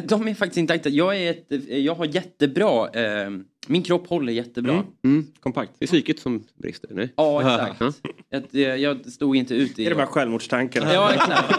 de 0.04 0.28
är 0.28 0.34
faktiskt 0.34 0.56
intakta. 0.56 0.88
Jag, 0.88 1.16
är 1.16 1.30
ett, 1.30 1.68
jag 1.68 1.94
har 1.94 2.04
jättebra, 2.04 2.88
eh, 2.88 3.30
min 3.70 3.82
kropp 3.82 4.06
håller 4.06 4.32
jättebra. 4.32 4.84
Mm. 5.04 5.26
Kompakt. 5.40 5.72
Det 5.78 5.84
är 5.84 5.86
psyket 5.86 6.20
som 6.20 6.44
brister? 6.54 6.90
Nej? 6.94 7.12
Ja, 7.16 7.66
exakt. 7.70 8.00
Jag, 8.28 8.42
jag, 8.50 8.78
jag 8.78 9.06
stod 9.06 9.36
inte 9.36 9.54
ut 9.54 9.78
i... 9.78 9.86
Är 9.86 9.90
det 9.90 9.96
bara 9.96 10.06
självmordstankar? 10.06 10.92
Ja, 10.92 11.12
exakt. 11.12 11.54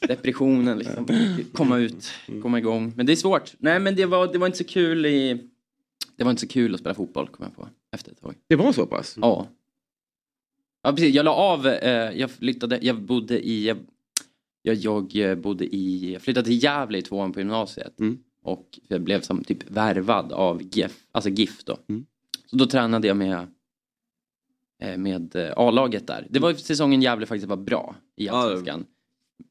Depressionen 0.08 0.78
liksom. 0.78 1.08
Komma 1.52 1.78
ut, 1.78 2.12
komma 2.42 2.58
igång. 2.58 2.92
Men 2.96 3.06
det 3.06 3.12
är 3.12 3.16
svårt. 3.16 3.54
Nej 3.58 3.80
men 3.80 3.96
det 3.96 4.06
var, 4.06 4.32
det 4.32 4.38
var 4.38 4.46
inte 4.46 4.58
så 4.58 4.64
kul 4.64 5.06
i... 5.06 5.48
Det 6.16 6.24
var 6.24 6.30
inte 6.30 6.40
så 6.40 6.48
kul 6.48 6.74
att 6.74 6.80
spela 6.80 6.94
fotboll 6.94 7.28
kom 7.28 7.46
jag 7.46 7.56
på. 7.56 7.68
Efter 7.94 8.12
ett 8.12 8.20
tag. 8.20 8.34
Det 8.48 8.56
var 8.56 8.72
så 8.72 8.86
pass? 8.86 9.16
Ja. 9.20 9.48
Ja 10.82 10.90
precis, 10.92 11.14
jag 11.14 11.24
la 11.24 11.34
av, 11.34 11.66
eh, 11.66 12.18
jag 12.18 12.30
flyttade, 12.30 12.78
jag 12.82 13.02
bodde 13.02 13.46
i... 13.48 13.74
Jag, 14.62 14.74
jag, 14.76 15.16
eh, 15.16 15.34
bodde 15.34 15.64
i, 15.74 16.12
jag 16.12 16.22
flyttade 16.22 16.46
till 16.46 16.62
Gävle 16.62 16.98
i 16.98 17.02
tvåan 17.02 17.32
på 17.32 17.40
gymnasiet. 17.40 18.00
Och 18.44 18.78
jag 18.88 19.00
blev 19.00 19.20
som 19.20 19.44
typ 19.44 19.70
värvad 19.70 20.32
av 20.32 20.62
GIF, 20.62 21.06
alltså 21.12 21.30
GIF 21.30 21.64
då. 21.64 21.78
Så 22.46 22.56
då 22.56 22.66
tränade 22.66 23.08
jag 23.08 23.16
med 23.16 23.46
eh, 24.78 24.96
med 24.98 25.36
eh, 25.36 25.52
A-laget 25.56 26.06
där. 26.06 26.26
Det 26.30 26.38
var 26.38 26.54
säsongen 26.54 27.02
Gävle 27.02 27.26
faktiskt 27.26 27.48
var 27.48 27.56
bra 27.56 27.96
i 28.16 28.28
Allsvenskan. 28.28 28.86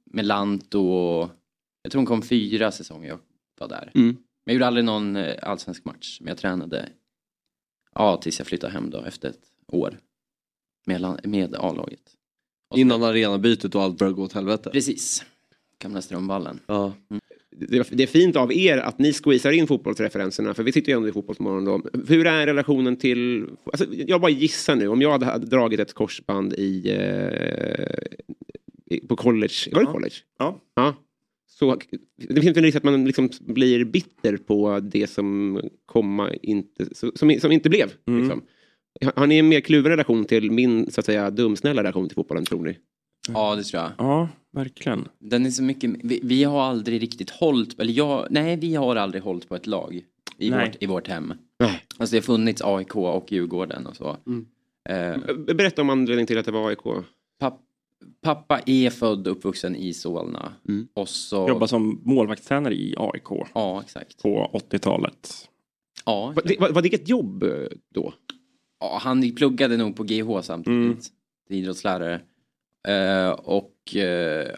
Med 0.06 0.26
Lanto 0.26 0.80
och 0.80 1.30
jag 1.82 1.92
tror 1.92 2.00
hon 2.00 2.06
kom 2.06 2.22
fyra 2.22 2.72
säsonger. 2.72 3.18
var 3.60 3.68
där. 3.68 3.92
Mm. 3.96 4.08
Men 4.08 4.18
jag 4.46 4.54
gjorde 4.54 4.68
aldrig 4.68 4.86
någon 4.86 5.16
eh, 5.16 5.36
allsvensk 5.42 5.86
match. 5.86 6.18
Men 6.22 6.28
jag 6.28 6.38
tränade 6.38 6.90
ja, 7.96 8.18
tills 8.18 8.40
jag 8.40 8.48
flyttade 8.48 8.74
hem 8.74 8.90
då 8.90 9.02
efter 9.02 9.30
ett 9.30 9.44
år. 9.68 10.00
Med, 10.86 11.20
med 11.24 11.56
A-laget. 11.56 12.16
Innan 12.76 13.04
arenabytet 13.04 13.76
och 13.76 13.82
allt 13.82 13.98
började 13.98 14.16
gå 14.16 14.24
åt 14.24 14.34
helvete. 14.34 14.70
Precis. 14.70 15.26
Gamla 15.80 16.02
Strömvallen. 16.02 16.60
Ja. 16.66 16.94
Det, 17.08 17.20
det 17.92 18.04
är 18.04 18.08
fint 18.08 18.36
av 18.36 18.54
er 18.54 18.78
att 18.78 19.00
ni 19.00 19.14
squeezar 19.14 19.52
in 19.52 19.68
fotbollsreferenserna 19.68 20.54
för 20.54 20.64
vi 20.64 20.72
sitter 20.72 20.92
ju 20.92 20.96
ändå 20.96 21.10
i 21.10 21.12
Fotbollsmorgon 21.12 21.66
då. 21.66 21.82
Hur 22.08 22.28
är 22.28 22.46
relationen 22.46 22.96
till, 22.96 23.46
alltså, 23.66 23.86
jag 23.92 24.22
bara 24.22 24.32
gissar 24.32 24.76
nu, 24.76 24.88
om 24.88 25.02
jag 25.02 25.24
hade- 25.24 25.46
dragit 25.46 25.80
ett 25.80 25.94
korsband 25.94 26.54
i, 26.54 26.90
eh, 28.90 28.98
på 29.08 29.16
college, 29.16 29.54
var 29.72 29.80
det 29.80 29.86
college? 29.92 30.16
Ja. 30.40 30.62
ja. 30.76 30.96
Så 31.48 31.78
det 32.30 32.42
finns 32.42 32.58
en 32.58 32.64
risk 32.64 32.78
att 32.78 32.84
man 32.84 33.06
liksom 33.06 33.30
blir 33.40 33.86
bitter 33.86 34.38
på 34.38 34.80
det 34.80 35.08
som 35.10 35.62
komma 35.86 36.34
inte, 36.34 36.86
som, 37.16 37.40
som 37.40 37.52
inte 37.52 37.70
blev. 37.70 37.88
Liksom. 38.08 38.44
Har- 39.06 39.14
Har 39.16 39.28
ni 39.28 39.38
en 39.38 39.48
mer 39.48 39.60
kluven 39.62 39.92
relation 39.92 40.26
till 40.26 40.52
min 40.52 40.92
så 40.92 41.00
att 41.00 41.06
säga 41.06 41.30
dumsnälla 41.32 41.82
relation 41.84 42.08
till 42.10 42.16
fotbollen 42.16 42.46
tror 42.46 42.64
ni? 42.66 42.78
Ja, 43.28 43.56
det 43.56 43.64
tror 43.64 43.82
jag. 43.84 43.92
Ja, 43.98 44.30
verkligen. 44.52 45.08
Den 45.20 45.46
är 45.46 45.50
så 45.50 45.64
mycket, 45.64 45.92
vi, 46.04 46.20
vi 46.24 46.44
har 46.44 46.62
aldrig 46.62 47.02
riktigt 47.02 47.30
hållit, 47.30 47.80
eller 47.80 47.94
jag, 47.94 48.28
nej 48.30 48.56
vi 48.58 48.76
har 48.76 48.96
aldrig 48.96 49.24
hållit 49.24 49.50
på 49.50 49.56
ett 49.56 49.68
lag 49.68 50.02
i, 50.38 50.50
Nej. 50.50 50.68
vårt, 50.68 50.84
i 50.84 50.86
vårt 50.86 51.08
hem. 51.08 51.34
Nej. 51.60 51.84
Alltså 51.98 52.14
det 52.14 52.18
har 52.18 52.24
funnits 52.24 52.62
AIK 52.66 52.96
och 52.96 53.32
Djurgården 53.32 53.86
och 53.88 53.96
så. 53.96 54.18
Mm. 54.28 54.46
Eh, 54.90 55.36
Berätta 55.56 55.82
om 55.82 55.90
anledningen 55.90 56.28
till 56.28 56.38
att 56.38 56.46
det 56.46 56.52
var 56.52 56.70
AIK. 56.70 57.06
papp, 57.40 57.62
pappa 58.22 58.60
är 58.66 58.90
född 58.90 59.28
och 59.28 59.38
uppvuxen 59.38 59.76
i 59.76 59.94
Solna. 59.94 60.54
Mm. 60.70 60.88
Och 60.94 61.10
så... 61.10 61.48
Jobbar 61.50 61.68
som 61.68 62.02
målvaktstränare 62.04 62.74
i 62.74 62.96
AIK. 62.98 63.48
Ja, 63.54 63.82
exakt. 63.82 64.22
På 64.24 64.52
80-talet. 64.72 65.50
Ja, 66.06 66.34
Var, 66.36 66.44
det- 66.46 66.60
var, 66.60 66.70
var 66.70 66.82
det 66.82 66.94
ett 66.94 67.10
jobb 67.10 67.44
eh, 67.44 67.50
då? 67.94 68.14
ja, 68.80 69.00
han 69.02 69.36
pluggade 69.36 69.78
nog 69.78 69.96
på 69.96 70.04
GH 70.04 70.42
samtidigt. 70.42 70.74
Mm. 70.82 71.00
Idrottslärare. 71.50 72.22
Eh, 72.88 73.30
och 73.30 73.74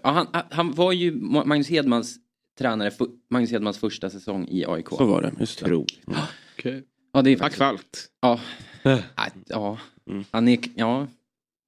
ja, 0.03 0.09
han, 0.11 0.27
han 0.49 0.71
var 0.71 0.91
ju 0.91 1.11
Magnus 1.21 1.69
Hedmans 1.69 2.15
tränare, 2.59 2.91
Magnus 3.29 3.51
Hedmans 3.51 3.77
första 3.77 4.09
säsong 4.09 4.47
i 4.51 4.65
AIK. 4.65 4.89
Så 4.89 5.05
var 5.05 5.21
det, 5.21 5.31
just 5.39 5.65
det. 5.65 5.73
Okej. 6.57 6.83
Ja, 7.13 7.21
det 7.21 7.31
är 7.31 7.37
faktiskt... 7.37 7.61
allt. 7.61 8.07
Ja. 8.21 8.33
Eh. 8.83 8.99
Nej, 9.17 9.29
ja. 9.47 9.77
Mm. 10.09 10.23
Han 10.31 10.47
är, 10.47 10.59
ja. 10.75 11.07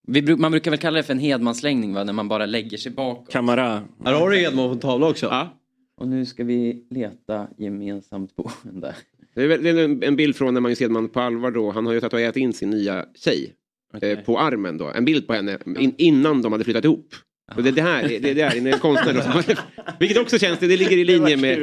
Vi, 0.07 0.21
bru- 0.21 0.37
man 0.37 0.51
brukar 0.51 0.71
väl 0.71 0.79
kalla 0.79 0.97
det 0.97 1.03
för 1.03 1.13
en 1.13 1.19
Hedmansläggning 1.19 1.93
va, 1.93 2.03
när 2.03 2.13
man 2.13 2.27
bara 2.27 2.45
lägger 2.45 2.77
sig 2.77 2.91
bakåt. 2.91 3.31
Kamara. 3.31 3.83
Här 4.05 4.13
har 4.13 4.29
du 4.29 4.41
Edman 4.41 4.69
på 4.75 4.81
tavla 4.81 5.07
också. 5.09 5.25
Ja. 5.25 5.53
Och 5.97 6.07
nu 6.07 6.25
ska 6.25 6.43
vi 6.43 6.87
leta 6.89 7.47
gemensamt 7.57 8.35
boende. 8.35 8.95
Det 9.33 9.41
är, 9.43 9.47
väl- 9.47 9.63
det 9.63 9.69
är 9.69 9.83
en, 9.85 10.03
en 10.03 10.15
bild 10.15 10.35
från 10.35 10.53
när 10.53 10.61
Magnus 10.61 10.79
Hedman 10.79 11.09
på 11.09 11.19
allvar 11.19 11.51
då, 11.51 11.71
han 11.71 11.85
har 11.85 11.93
ju 11.93 11.99
tatuerat 12.01 12.37
in 12.37 12.53
sin 12.53 12.69
nya 12.69 13.05
tjej 13.15 13.53
eh, 14.01 14.19
på 14.19 14.39
armen 14.39 14.77
då. 14.77 14.91
En 14.95 15.05
bild 15.05 15.27
på 15.27 15.33
henne 15.33 15.57
in, 15.79 15.95
innan 15.97 16.41
de 16.41 16.51
hade 16.51 16.63
flyttat 16.63 16.85
ihop. 16.85 17.15
Och 17.55 17.63
det, 17.63 17.71
det 17.71 17.81
här 17.81 18.19
det, 18.21 18.33
det 18.33 18.41
är 18.41 18.67
en 18.67 18.79
konstnär 18.79 19.13
då, 19.13 19.21
som, 19.21 19.41
vilket 19.99 20.17
också 20.17 20.39
känns, 20.39 20.59
det, 20.59 20.67
det 20.67 20.77
ligger 20.77 20.97
i 20.97 21.05
linje 21.05 21.37
med... 21.37 21.59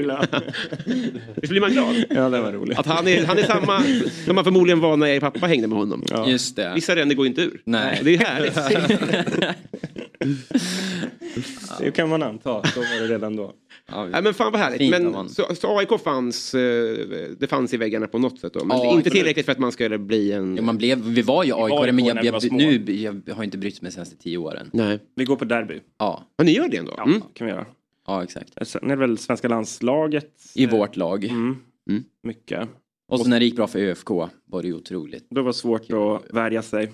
Visst 1.35 1.43
blir 1.51 1.61
man 1.61 1.73
glad? 1.73 2.05
Ja, 2.11 2.29
det 2.29 2.41
var 2.41 2.53
roligt. 2.53 2.79
Att 2.79 2.87
han 2.87 3.09
är, 3.09 3.25
han 3.25 3.39
är 3.39 3.43
samma 3.43 3.83
som 4.25 4.35
man 4.35 4.45
förmodligen 4.45 4.81
var 4.81 4.97
när 4.97 5.07
er 5.07 5.21
pappa 5.21 5.47
hängde 5.47 5.69
med 5.69 5.79
honom. 5.79 6.05
Ja. 6.11 6.29
Just 6.29 6.57
det. 6.57 6.73
Vissa 6.75 6.97
ränder 6.97 7.15
går 7.15 7.27
inte 7.27 7.43
ur. 7.43 7.61
Nej. 7.65 8.01
Det 8.05 8.15
är 8.15 8.19
härligt. 8.19 8.55
Det 11.81 11.91
kan 11.91 12.09
man 12.09 12.23
anta, 12.23 12.65
så 12.65 12.81
var 12.81 13.01
det 13.01 13.15
redan 13.15 13.37
då. 13.37 13.53
Ja, 13.87 14.07
Nej, 14.07 14.23
men 14.23 14.35
fan 14.35 14.53
vad 14.53 14.61
härligt. 14.61 14.91
Men, 14.91 15.29
så, 15.29 15.55
så 15.55 15.79
AIK 15.79 16.01
fanns, 16.05 16.55
eh, 16.55 16.97
det 17.39 17.47
fanns 17.47 17.75
i 17.75 17.77
väggarna 17.77 18.07
på 18.07 18.19
något 18.19 18.39
sätt 18.41 18.53
då. 18.55 18.65
Men 18.65 18.79
Ja, 18.79 18.93
inte 18.93 19.11
tillräckligt 19.11 19.45
för 19.47 19.53
att 19.53 19.59
man 19.59 19.73
skulle 19.73 19.99
bli 19.99 20.33
en... 20.33 20.57
Ja, 20.57 20.63
man 20.63 20.79
blev, 20.79 20.99
vi 21.05 21.23
var 21.23 21.45
ju 21.45 21.53
AIK, 21.55 21.73
AIK 21.75 21.95
men 21.95 22.05
jag, 22.05 22.25
jag, 22.25 22.53
nu 22.53 22.85
jag 23.27 23.35
har 23.35 23.45
inte 23.45 23.59
brytt 23.59 23.83
mig 23.83 23.91
de 23.91 23.95
senaste 23.95 24.17
tio 24.17 24.39
åren. 24.39 24.71
Nej. 24.73 24.99
Vi 25.15 25.25
går 25.25 25.37
på 25.37 25.45
derby. 25.45 25.81
Ja, 25.99 26.25
Ja, 26.37 26.45
ni 26.45 26.53
gör 26.53 26.69
det 26.69 26.77
ändå? 26.77 26.95
Ja, 26.97 27.03
Mm. 27.05 27.21
kan 27.35 27.47
vi 27.47 27.53
göra. 27.53 27.67
ja 28.07 28.23
exakt. 28.23 28.67
Sen 28.69 28.85
är 28.85 28.89
det 28.89 29.01
väl 29.01 29.19
svenska 29.19 29.49
landslaget. 29.49 30.31
I 30.55 30.67
vårt 30.67 30.97
lag. 30.97 31.25
Mm. 31.25 31.57
Mm. 31.91 32.05
Mycket. 32.23 32.69
Och 33.09 33.21
så 33.21 33.29
när 33.29 33.39
det 33.41 33.45
gick 33.45 33.57
bra 33.57 33.67
för 33.67 33.79
ÖFK 33.79 34.09
var 34.45 34.63
det 34.63 34.69
ju 34.69 34.75
otroligt. 34.75 35.27
Det 35.31 35.43
var 35.43 35.53
svårt 35.53 35.93
att 35.93 36.35
värja 36.35 36.63
sig 36.63 36.93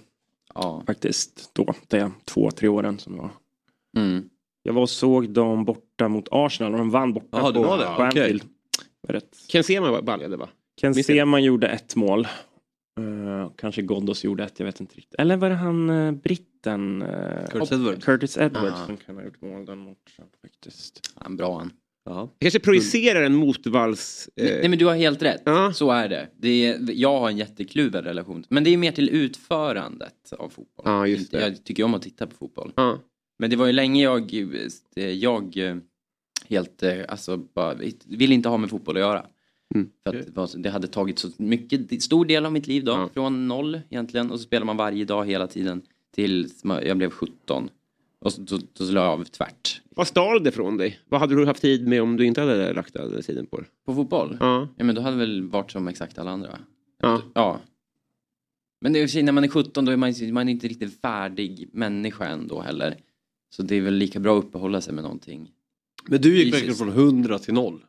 Ja. 0.54 0.82
faktiskt 0.86 1.50
då. 1.54 1.74
Det 1.88 2.10
två, 2.24 2.50
tre 2.50 2.68
åren 2.68 2.98
som 2.98 3.16
var. 3.16 3.30
Mm. 3.96 4.24
Jag 4.70 4.74
var 4.74 4.82
och 4.82 4.90
såg 4.90 5.30
dem 5.30 5.64
borta 5.64 6.08
mot 6.08 6.28
Arsenal 6.30 6.72
och 6.72 6.78
de 6.78 6.90
vann 6.90 7.12
borta 7.12 7.52
det 7.52 7.62
på, 7.62 7.76
det. 7.76 7.84
på. 7.84 8.02
Anfield. 8.02 8.42
Rätt. 9.08 9.36
Ken 9.48 9.64
Sema 9.64 10.02
baljade 10.02 10.36
va? 10.36 10.48
Ken? 10.80 10.94
Seman 10.94 11.44
gjorde 11.44 11.68
ett 11.68 11.96
mål. 11.96 12.20
Eh, 12.98 13.50
kanske 13.56 13.82
Ghoddos 13.82 14.24
gjorde 14.24 14.44
ett, 14.44 14.54
jag 14.56 14.66
vet 14.66 14.80
inte 14.80 14.96
riktigt. 14.96 15.14
Eller 15.20 15.36
var 15.36 15.48
det 15.50 15.54
han 15.54 15.90
uh, 15.90 16.12
britten? 16.12 17.02
Uh, 17.02 17.46
Curtis 17.48 17.72
Edwards. 17.72 18.04
Curtis 18.04 18.38
Edwards 18.38 18.80
Ah. 18.82 18.86
som 18.86 18.96
kan 18.96 19.16
ha 19.16 19.24
gjort 19.24 19.40
mål 19.40 19.64
den 19.66 19.78
matchen 19.78 20.26
faktiskt. 20.42 21.10
Han 21.14 21.36
bra 21.36 21.58
han. 21.58 21.72
Jag 22.04 22.28
kanske 22.40 22.60
projicerar 22.60 23.22
en 23.22 23.34
motvalls... 23.34 24.28
Eh, 24.36 24.44
Nej 24.44 24.68
men 24.68 24.78
du 24.78 24.86
har 24.86 24.94
helt 24.94 25.22
rätt. 25.22 25.42
Ja. 25.44 25.72
Så 25.72 25.90
är 25.90 26.08
det. 26.08 26.28
det 26.36 26.66
är, 26.66 26.78
jag 26.92 27.20
har 27.20 27.28
en 27.28 27.36
jättekluven 27.36 28.04
relation. 28.04 28.44
Men 28.48 28.64
det 28.64 28.70
är 28.70 28.76
mer 28.76 28.92
till 28.92 29.08
utförandet 29.08 30.32
av 30.38 30.48
fotboll. 30.48 30.84
Ja, 30.84 31.06
just 31.06 31.30
det. 31.30 31.40
Jag 31.40 31.64
tycker 31.64 31.84
om 31.84 31.94
att 31.94 32.02
titta 32.02 32.26
på 32.26 32.36
fotboll. 32.36 32.72
ja. 32.76 32.98
Men 33.40 33.50
det 33.50 33.56
var 33.56 33.66
ju 33.66 33.72
länge 33.72 34.02
jag, 34.02 34.34
eh, 34.96 35.08
jag 35.08 35.56
eh, 35.56 35.76
helt, 36.48 36.82
eh, 36.82 36.98
alltså 37.08 37.36
bara, 37.36 37.74
ville 38.06 38.34
inte 38.34 38.48
ha 38.48 38.56
med 38.56 38.70
fotboll 38.70 38.96
att 38.96 39.00
göra. 39.00 39.26
Mm. 39.74 39.90
För 40.02 40.16
att 40.16 40.26
det, 40.26 40.32
var, 40.36 40.48
det 40.56 40.70
hade 40.70 40.86
tagit 40.86 41.18
så 41.18 41.28
mycket, 41.36 42.02
stor 42.02 42.24
del 42.24 42.46
av 42.46 42.52
mitt 42.52 42.66
liv 42.66 42.84
då, 42.84 42.92
Ja. 42.92 43.10
från 43.14 43.48
noll 43.48 43.80
egentligen. 43.90 44.30
Och 44.30 44.38
så 44.38 44.44
spelar 44.44 44.66
man 44.66 44.76
varje 44.76 45.04
dag 45.04 45.26
hela 45.26 45.46
tiden 45.46 45.82
tills 46.14 46.62
jag 46.64 46.96
blev 46.96 47.10
17. 47.10 47.68
Och 48.18 48.32
så, 48.32 48.42
då, 48.42 48.58
då 48.72 48.84
la 48.84 49.04
jag 49.04 49.12
av 49.12 49.24
tvärt. 49.24 49.80
Vad 49.90 50.08
stal 50.08 50.44
det 50.44 50.52
från 50.52 50.76
dig? 50.76 51.00
Vad 51.08 51.20
hade 51.20 51.34
du 51.34 51.46
haft 51.46 51.62
tid 51.62 51.88
med 51.88 52.02
om 52.02 52.16
du 52.16 52.26
inte 52.26 52.40
hade 52.40 52.72
lagt 52.72 52.94
den 52.94 53.22
tiden 53.22 53.46
på 53.46 53.60
det? 53.60 53.66
På 53.86 53.94
fotboll? 53.94 54.36
Ja. 54.40 54.68
Ja 54.76 54.84
men 54.84 54.94
då 54.94 55.00
hade 55.00 55.16
det 55.16 55.20
väl 55.20 55.42
varit 55.42 55.70
som 55.70 55.88
exakt 55.88 56.18
alla 56.18 56.30
andra. 56.30 56.58
Ja. 57.02 57.22
Ja. 57.34 57.60
Men 58.80 58.92
det 58.92 58.98
är, 58.98 59.22
när 59.22 59.32
man 59.32 59.44
är 59.44 59.48
17 59.48 59.84
då 59.84 59.92
är 59.92 59.96
man, 59.96 60.14
man 60.32 60.48
är 60.48 60.52
inte 60.52 60.68
riktigt 60.68 61.00
färdig 61.00 61.68
människa 61.72 62.26
ändå 62.26 62.60
heller. 62.60 62.96
Så 63.50 63.62
det 63.62 63.74
är 63.76 63.80
väl 63.80 63.94
lika 63.94 64.20
bra 64.20 64.38
att 64.38 64.44
uppehålla 64.44 64.80
sig 64.80 64.94
med 64.94 65.04
någonting. 65.04 65.50
Men 66.08 66.20
du 66.20 66.38
gick 66.38 66.54
verkligen 66.54 66.74
från 66.76 66.88
100 66.88 67.38
till 67.38 67.54
0. 67.54 67.84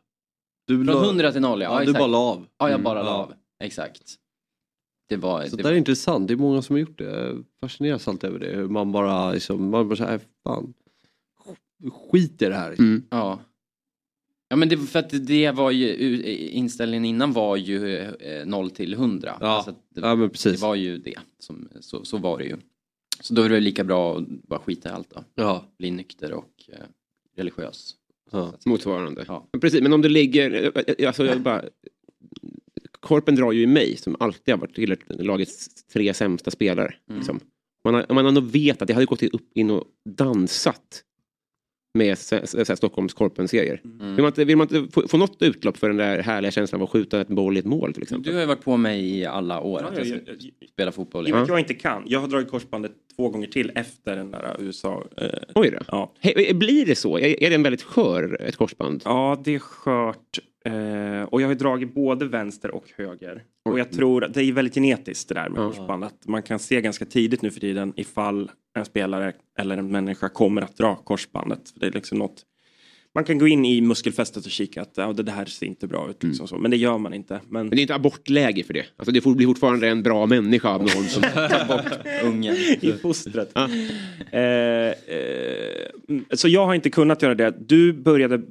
Du 0.66 0.76
Från 0.76 0.86
la- 0.86 1.04
100 1.04 1.32
till 1.32 1.40
0 1.40 1.62
ja. 1.62 1.70
Ja, 1.72 1.76
du 1.76 1.82
exakt. 1.82 1.98
bara 1.98 2.06
la 2.08 2.18
av. 2.18 2.46
Ja, 2.58 2.64
jag 2.68 2.70
Mm. 2.70 2.84
bara 2.84 3.02
la 3.02 3.08
Ja. 3.08 3.14
av. 3.16 3.32
Exakt. 3.64 4.14
Det 5.08 5.16
var... 5.16 5.44
Så 5.46 5.56
det 5.56 5.62
där 5.62 5.72
är 5.72 5.76
intressant, 5.76 6.28
det 6.28 6.34
är 6.34 6.36
många 6.38 6.62
som 6.62 6.74
har 6.74 6.80
gjort 6.80 6.98
det. 6.98 7.04
Jag 7.04 7.44
fascineras 7.60 8.08
alltid 8.08 8.30
över 8.30 8.38
det. 8.38 8.56
Hur 8.56 8.68
man 8.68 8.92
bara 8.92 9.32
liksom, 9.32 9.70
man 9.70 9.88
bara 9.88 9.96
säger 9.96 10.20
fan. 10.44 10.74
Skit 12.10 12.42
i 12.42 12.44
det 12.44 12.54
här. 12.54 12.72
Mm. 12.72 13.02
Ja. 13.10 13.38
Ja 14.48 14.56
men 14.56 14.68
det 14.68 14.76
för 14.76 14.98
att 14.98 15.26
det 15.26 15.50
var 15.50 15.70
ju 15.70 16.22
inställningen 16.50 17.04
innan 17.04 17.32
var 17.32 17.56
ju 17.56 17.98
eh, 17.98 18.46
0 18.46 18.70
till 18.70 18.94
100. 18.94 19.36
Ja. 19.40 19.62
Så 19.64 19.70
att 19.70 19.76
det, 19.94 20.00
Ja 20.00 20.14
men 20.14 20.30
precis. 20.30 20.60
det 20.60 20.66
var 20.66 20.74
ju 20.74 20.98
det. 20.98 21.18
Som, 21.38 21.68
så, 21.80 22.04
så 22.04 22.18
var 22.18 22.38
det 22.38 22.44
ju. 22.44 22.56
Så 23.22 23.34
då 23.34 23.42
är 23.42 23.48
det 23.48 23.60
lika 23.60 23.84
bra 23.84 24.16
att 24.18 24.28
bara 24.28 24.60
skita 24.60 24.88
i 24.88 24.92
allt 24.92 25.10
då. 25.10 25.24
Ja. 25.34 25.64
Bli 25.78 25.90
nykter 25.90 26.32
och 26.32 26.50
eh, 26.68 26.78
religiös. 27.36 27.94
Ja. 28.30 28.54
Motsvarande. 28.66 29.24
Ja. 29.28 29.48
Men 29.52 29.60
Precis, 29.60 29.82
men 29.82 29.92
om 29.92 30.02
du 30.02 30.08
ligger... 30.08 30.72
eh, 31.00 31.06
Alltså, 31.06 31.26
jag 31.26 31.40
bara, 31.40 31.64
korpen 33.00 33.34
drar 33.36 33.52
ju 33.52 33.62
i 33.62 33.66
mig 33.66 33.96
som 33.96 34.16
alltid 34.20 34.54
har 34.54 34.60
varit 34.60 34.74
tillhört 34.74 35.00
lagets 35.08 35.84
tre 35.92 36.14
sämsta 36.14 36.50
spelare. 36.50 36.94
Mm. 37.08 37.18
Liksom. 37.18 37.40
Man 37.84 37.94
har, 37.94 38.06
man 38.14 38.24
har 38.24 38.32
nog 38.32 38.44
vetat, 38.44 38.88
jag 38.88 38.94
hade 38.94 39.06
gått 39.06 39.22
upp 39.22 39.50
in 39.54 39.70
och 39.70 39.84
dansat 40.04 41.04
med 41.94 42.18
så, 42.18 42.76
Stockholms 42.76 43.14
korpen-serier. 43.14 43.80
Mm. 43.84 43.98
Vill 44.14 44.22
man 44.22 44.26
inte, 44.26 44.44
vill 44.44 44.56
man 44.56 44.74
inte 44.74 44.92
få, 44.92 45.08
få 45.08 45.16
något 45.16 45.42
utlopp 45.42 45.76
för 45.76 45.88
den 45.88 45.96
där 45.96 46.18
härliga 46.18 46.50
känslan 46.50 46.80
av 46.80 46.84
att 46.84 46.90
skjuta 46.90 47.20
ett 47.20 47.28
boll 47.28 47.56
i 47.56 47.60
ett 47.60 47.66
mål 47.66 47.94
till 47.94 48.02
exempel? 48.02 48.30
Du 48.30 48.34
har 48.36 48.40
ju 48.40 48.46
varit 48.46 48.64
på 48.64 48.76
mig 48.76 49.18
i 49.18 49.26
alla 49.26 49.60
år 49.60 49.78
att 49.82 49.98
Ja, 49.98 50.04
jag 50.04 50.06
jag- 50.26 50.40
ska 50.42 50.50
spela 50.72 50.92
fotboll. 50.92 51.34
Att 51.34 51.48
jag 51.48 51.58
inte 51.58 51.74
kan. 51.74 52.02
Jag 52.06 52.20
har 52.20 52.28
dragit 52.28 52.50
korsbandet 52.50 52.92
två 53.16 53.28
gånger 53.28 53.46
till 53.46 53.72
efter 53.74 54.16
den 54.16 54.30
där 54.30 54.56
USA. 54.60 55.04
Eh, 55.16 55.28
Oj 55.54 55.70
då. 55.70 55.78
ja. 55.88 56.12
He, 56.20 56.54
blir 56.54 56.86
det 56.86 56.94
så? 56.94 57.18
Är, 57.18 57.42
är 57.42 57.48
det 57.50 57.54
en 57.54 57.62
väldigt 57.62 57.82
skör, 57.82 58.42
ett 58.42 58.56
korsband? 58.56 59.02
ja, 59.04 59.42
det 59.44 59.54
är 59.54 59.58
skört. 59.58 60.38
Eh, 60.64 61.22
och 61.22 61.40
jag 61.42 61.46
har 61.46 61.52
ju 61.52 61.58
dragit 61.58 61.94
både 61.94 62.24
vänster 62.24 62.70
och 62.70 62.84
höger. 62.96 63.42
Och 63.64 63.78
jag 63.78 63.90
tror 63.92 64.24
att 64.24 64.34
det 64.34 64.44
är 64.44 64.52
väldigt 64.52 64.74
genetiskt 64.74 65.28
det 65.28 65.34
där 65.34 65.48
med 65.48 65.58
korsband. 65.58 66.04
Att 66.04 66.26
man 66.26 66.42
kan 66.42 66.58
se 66.58 66.80
ganska 66.80 67.04
tidigt 67.04 67.42
nu 67.42 67.50
för 67.50 67.60
tiden 67.60 67.92
ifall 67.96 68.50
en 68.76 68.84
spelare 68.84 69.32
eller 69.58 69.76
en 69.76 69.90
människa 69.90 70.28
kommer 70.28 70.62
att 70.62 70.76
dra 70.76 70.96
korsbandet. 70.96 71.70
För 71.70 71.80
det 71.80 71.86
är 71.86 71.90
liksom 71.90 72.18
något 72.18 72.44
man 73.14 73.24
kan 73.24 73.38
gå 73.38 73.48
in 73.48 73.64
i 73.64 73.80
muskelfästet 73.80 74.44
och 74.44 74.50
kika 74.50 74.82
att 74.82 74.92
ja, 74.96 75.12
det 75.12 75.32
här 75.32 75.44
ser 75.44 75.66
inte 75.66 75.86
bra 75.86 76.10
ut. 76.10 76.22
Liksom 76.22 76.48
så. 76.48 76.58
Men 76.58 76.70
det 76.70 76.76
gör 76.76 76.98
man 76.98 77.14
inte. 77.14 77.40
Men... 77.48 77.66
Men 77.66 77.70
det 77.70 77.80
är 77.80 77.82
inte 77.82 77.94
abortläge 77.94 78.64
för 78.64 78.74
det. 78.74 78.84
Alltså 78.96 79.12
det 79.12 79.20
får 79.20 79.34
bli 79.34 79.46
fortfarande 79.46 79.88
en 79.88 80.02
bra 80.02 80.26
människa 80.26 80.68
av 80.68 80.80
någon 80.80 81.04
som 81.04 81.22
tar 81.34 81.68
bort 81.68 82.06
ungen. 82.24 82.54
I 82.80 82.92
fostret. 83.02 83.56
Eh, 83.56 83.62
eh, 84.32 84.92
mm, 86.08 86.24
så 86.30 86.48
jag 86.48 86.66
har 86.66 86.74
inte 86.74 86.90
kunnat 86.90 87.22
göra 87.22 87.34
det. 87.34 87.54
Du 87.58 87.92
började 87.92 88.42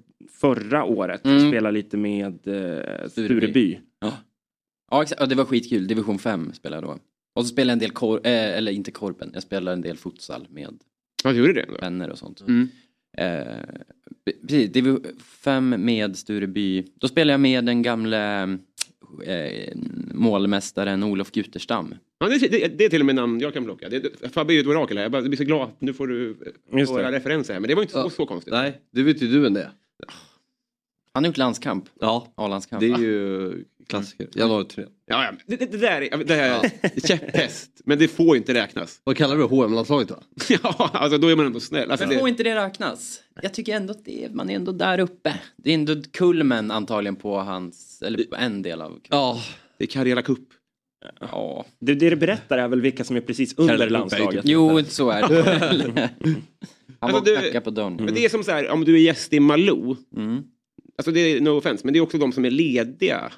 förra 0.41 0.83
året. 0.83 1.25
Mm. 1.25 1.47
Spelade 1.51 1.73
lite 1.73 1.97
med 1.97 2.47
eh, 2.47 3.07
Stureby. 3.09 3.79
Ja. 3.99 4.13
Ja, 4.91 5.01
exakt. 5.03 5.21
Ja, 5.21 5.27
det 5.27 5.35
var 5.35 5.45
skitkul. 5.45 5.87
Division 5.87 6.19
5 6.19 6.53
spelade 6.53 6.87
jag 6.87 6.95
då. 6.95 6.99
Och 7.35 7.45
så 7.45 7.47
spelade 7.53 7.69
jag 7.71 7.73
en 7.73 7.79
del, 7.79 7.91
kor- 7.91 8.21
eh, 8.27 8.57
eller 8.57 8.71
inte 8.71 8.91
korpen, 8.91 9.31
jag 9.33 9.43
spelade 9.43 9.73
en 9.73 9.81
del 9.81 9.97
futsal 9.97 10.47
med 10.49 10.77
Ja, 11.23 11.31
gjorde 11.31 11.53
det? 11.53 11.65
Vänner 11.81 12.09
och 12.09 12.17
sånt. 12.17 12.41
Mm. 12.41 12.67
Eh, 13.17 13.53
precis, 14.41 14.71
Division 14.71 15.05
5 15.19 15.75
med 15.85 16.17
Stureby. 16.17 16.85
Då 16.95 17.07
spelade 17.07 17.33
jag 17.33 17.39
med 17.39 17.65
den 17.65 17.81
gamle 17.81 18.41
eh, 19.25 19.73
målmästaren 20.13 21.03
Olof 21.03 21.31
Guterstam. 21.31 21.95
Ja, 22.19 22.27
det, 22.29 22.37
det, 22.37 22.67
det 22.77 22.85
är 22.85 22.89
till 22.89 22.99
och 23.01 23.05
med 23.05 23.15
namn 23.15 23.39
jag 23.39 23.53
kan 23.53 23.63
plocka. 23.65 23.89
Det, 23.89 24.31
Fabbe 24.33 24.53
är 24.53 24.55
ju 24.55 24.61
ett 24.61 24.67
orakel 24.67 24.97
här. 24.97 25.03
Jag 25.13 25.23
blir 25.23 25.37
så 25.37 25.43
glad 25.43 25.61
att 25.61 25.81
nu 25.81 25.93
får 25.93 26.07
du 26.07 26.29
eh, 26.31 26.35
det. 26.71 27.11
referenser 27.11 27.53
här. 27.53 27.59
Men 27.59 27.67
det 27.67 27.75
var 27.75 27.81
inte 27.81 27.93
så, 27.93 27.99
Ja. 27.99 28.09
så 28.09 28.25
konstigt. 28.25 28.53
Nej, 28.53 28.81
det 28.91 29.03
vet 29.03 29.21
ju 29.21 29.27
du 29.27 29.47
än 29.47 29.53
det. 29.53 29.71
Han 31.13 31.23
har 31.23 31.27
gjort 31.29 31.37
landskamp. 31.37 31.85
Ja, 31.99 32.33
A-landskamp. 32.35 32.79
det 32.79 32.91
är 32.91 32.97
ju 32.97 33.53
klassiker. 33.87 34.27
Januari 34.33 34.65
3. 34.65 34.83
Ja, 35.05 35.23
ja. 35.25 35.31
Det, 35.47 35.55
det, 35.55 35.71
det 35.71 35.77
där 35.77 36.01
är, 36.01 36.23
det 36.23 36.35
här 36.35 36.71
är 36.81 36.99
käpphäst. 37.07 37.81
Men 37.85 37.99
det 37.99 38.07
får 38.07 38.35
ju 38.35 38.37
inte 38.37 38.53
räknas. 38.53 39.01
Vad 39.03 39.17
kallar 39.17 39.35
du 39.37 39.43
HM-landslaget 39.43 40.07
då? 40.07 40.19
ja, 40.63 40.89
alltså 40.93 41.17
då 41.17 41.27
är 41.27 41.35
man 41.35 41.45
ändå 41.45 41.59
snäll. 41.59 41.91
Alltså, 41.91 42.05
Men 42.07 42.13
det, 42.15 42.19
får 42.19 42.29
inte 42.29 42.43
det 42.43 42.55
räknas? 42.55 43.21
Jag 43.41 43.53
tycker 43.53 43.75
ändå 43.75 43.91
att 43.91 44.05
det 44.05 44.25
är, 44.25 44.29
man 44.29 44.49
är 44.49 44.55
ändå 44.55 44.71
där 44.71 44.99
uppe. 44.99 45.39
Det 45.57 45.69
är 45.69 45.73
ändå 45.73 45.95
kulmen 46.13 46.71
antagligen 46.71 47.15
på 47.15 47.37
hans, 47.39 48.01
eller 48.01 48.23
på 48.23 48.35
en 48.35 48.61
del 48.61 48.81
av... 48.81 48.99
Ja. 49.09 49.41
Det 49.77 49.83
är 49.83 49.87
Karjala 49.87 50.21
Cup. 50.21 50.39
Ja. 51.19 51.65
Det, 51.79 51.95
det 51.95 52.09
det 52.09 52.15
berättar 52.15 52.57
är 52.57 52.67
väl 52.67 52.81
vilka 52.81 53.03
som 53.03 53.15
är 53.15 53.21
precis 53.21 53.57
under 53.57 53.89
landslaget. 53.89 54.41
Jo, 54.45 54.83
så 54.83 55.09
är 55.09 55.27
det. 55.27 55.43
Han 56.99 57.15
Alltså, 57.15 57.33
var 57.35 57.51
du- 57.53 57.61
på 57.61 57.69
dörren. 57.69 57.95
Men 57.95 58.13
det 58.13 58.25
är 58.25 58.29
som 58.29 58.43
så 58.43 58.51
här, 58.51 58.69
om 58.69 58.85
du 58.85 58.95
är 58.95 58.99
gäst 58.99 59.33
i 59.33 59.39
Malou. 59.39 59.95
Mm. 60.17 60.43
Alltså 61.01 61.11
det 61.11 61.19
är 61.19 61.41
no 61.41 61.49
offense, 61.49 61.81
men 61.85 61.93
det 61.93 61.99
är 61.99 62.01
också 62.01 62.17
de 62.17 62.31
som 62.31 62.45
är 62.45 62.51
lediga. 62.51 63.31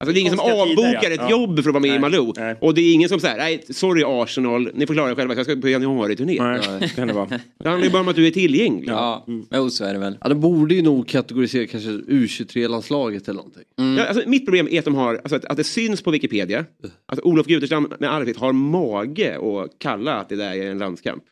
Alltså 0.00 0.12
det 0.14 0.18
är 0.18 0.20
ingen 0.20 0.36
som 0.36 0.50
avbokar 0.52 1.00
ja. 1.02 1.10
ett 1.10 1.20
Ja. 1.20 1.30
jobb 1.30 1.62
för 1.62 1.70
att 1.70 1.74
vara 1.74 1.80
med 1.80 1.96
i 1.96 1.98
Malou. 1.98 2.32
nej. 2.36 2.56
Och 2.60 2.74
det 2.74 2.80
är 2.80 2.92
ingen 2.94 3.08
som 3.08 3.20
säger, 3.20 3.36
nej 3.36 3.64
sorry 3.70 4.02
Arsenal, 4.06 4.70
ni 4.74 4.86
får 4.86 4.94
klara 4.94 5.10
er 5.10 5.14
själva, 5.14 5.34
jag 5.34 5.44
ska 5.46 5.56
på 5.56 5.68
januari-turné. 5.68 6.38
Nej, 6.42 6.88
kan 6.96 7.08
det 7.08 7.14
vara. 7.14 7.26
Det 7.58 7.68
handlar 7.68 7.86
ju 7.86 7.90
bara 7.92 8.02
om 8.02 8.08
att 8.08 8.16
du 8.16 8.26
är 8.26 8.30
tillgänglig. 8.30 8.88
Ja, 8.88 9.26
jo 9.54 9.70
så 9.70 9.84
är 9.84 9.92
det 9.92 9.98
väl. 9.98 10.18
Ja, 10.20 10.28
de 10.28 10.40
borde 10.40 10.74
ju 10.74 10.82
nog 10.82 11.08
kategorisera 11.08 11.66
kanske 11.66 11.90
U23-landslaget 11.90 13.28
eller 13.28 13.36
någonting. 13.36 13.62
Ja, 13.98 14.04
alltså, 14.06 14.28
mitt 14.28 14.44
problem 14.44 14.68
är 14.70 14.78
att, 14.78 14.84
de 14.84 14.94
har, 14.94 15.14
alltså, 15.14 15.36
att, 15.36 15.44
att 15.44 15.56
det 15.56 15.64
syns 15.64 16.02
på 16.02 16.10
Wikipedia 16.10 16.64
att 17.06 17.20
Olof 17.20 17.46
Guterstam 17.46 17.92
med 17.98 18.14
Arvid 18.14 18.36
har 18.36 18.52
mage 18.52 19.38
att 19.38 19.78
kalla 19.78 20.14
att 20.14 20.28
det 20.28 20.36
där 20.36 20.52
är 20.54 20.70
en 20.70 20.78
landskamp. 20.78 21.22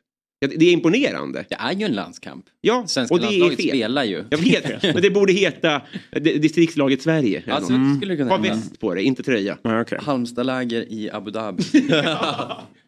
Ja, 0.42 0.48
Det 0.56 0.64
är 0.66 0.72
imponerande. 0.72 1.44
Det 1.48 1.54
är 1.54 1.72
ju 1.72 1.84
en 1.84 1.92
landskamp. 1.92 2.44
Ja, 2.60 2.84
Svenska 2.86 3.14
och 3.14 3.20
det 3.20 3.26
är 3.26 3.30
landslaget 3.30 3.56
fel. 3.60 3.68
spelar 3.68 4.04
ju. 4.04 4.24
Jag 4.30 4.38
vet, 4.38 4.82
men 4.94 5.02
det 5.02 5.10
borde 5.10 5.32
heta 5.32 5.82
di- 6.12 6.38
distriktslaget 6.38 7.02
Sverige. 7.02 7.42
Alltså, 7.48 7.72
det 7.72 7.96
skulle 7.96 8.16
kunna 8.16 8.30
Ha 8.30 8.36
väst 8.38 8.80
på 8.80 8.94
det, 8.94 9.02
inte 9.02 9.22
tröja. 9.22 9.58
Ja, 9.62 9.80
okay. 9.80 9.98
Halmstadläger 10.02 10.92
i 10.92 11.10
Abu 11.10 11.30
Dhabi. 11.30 11.62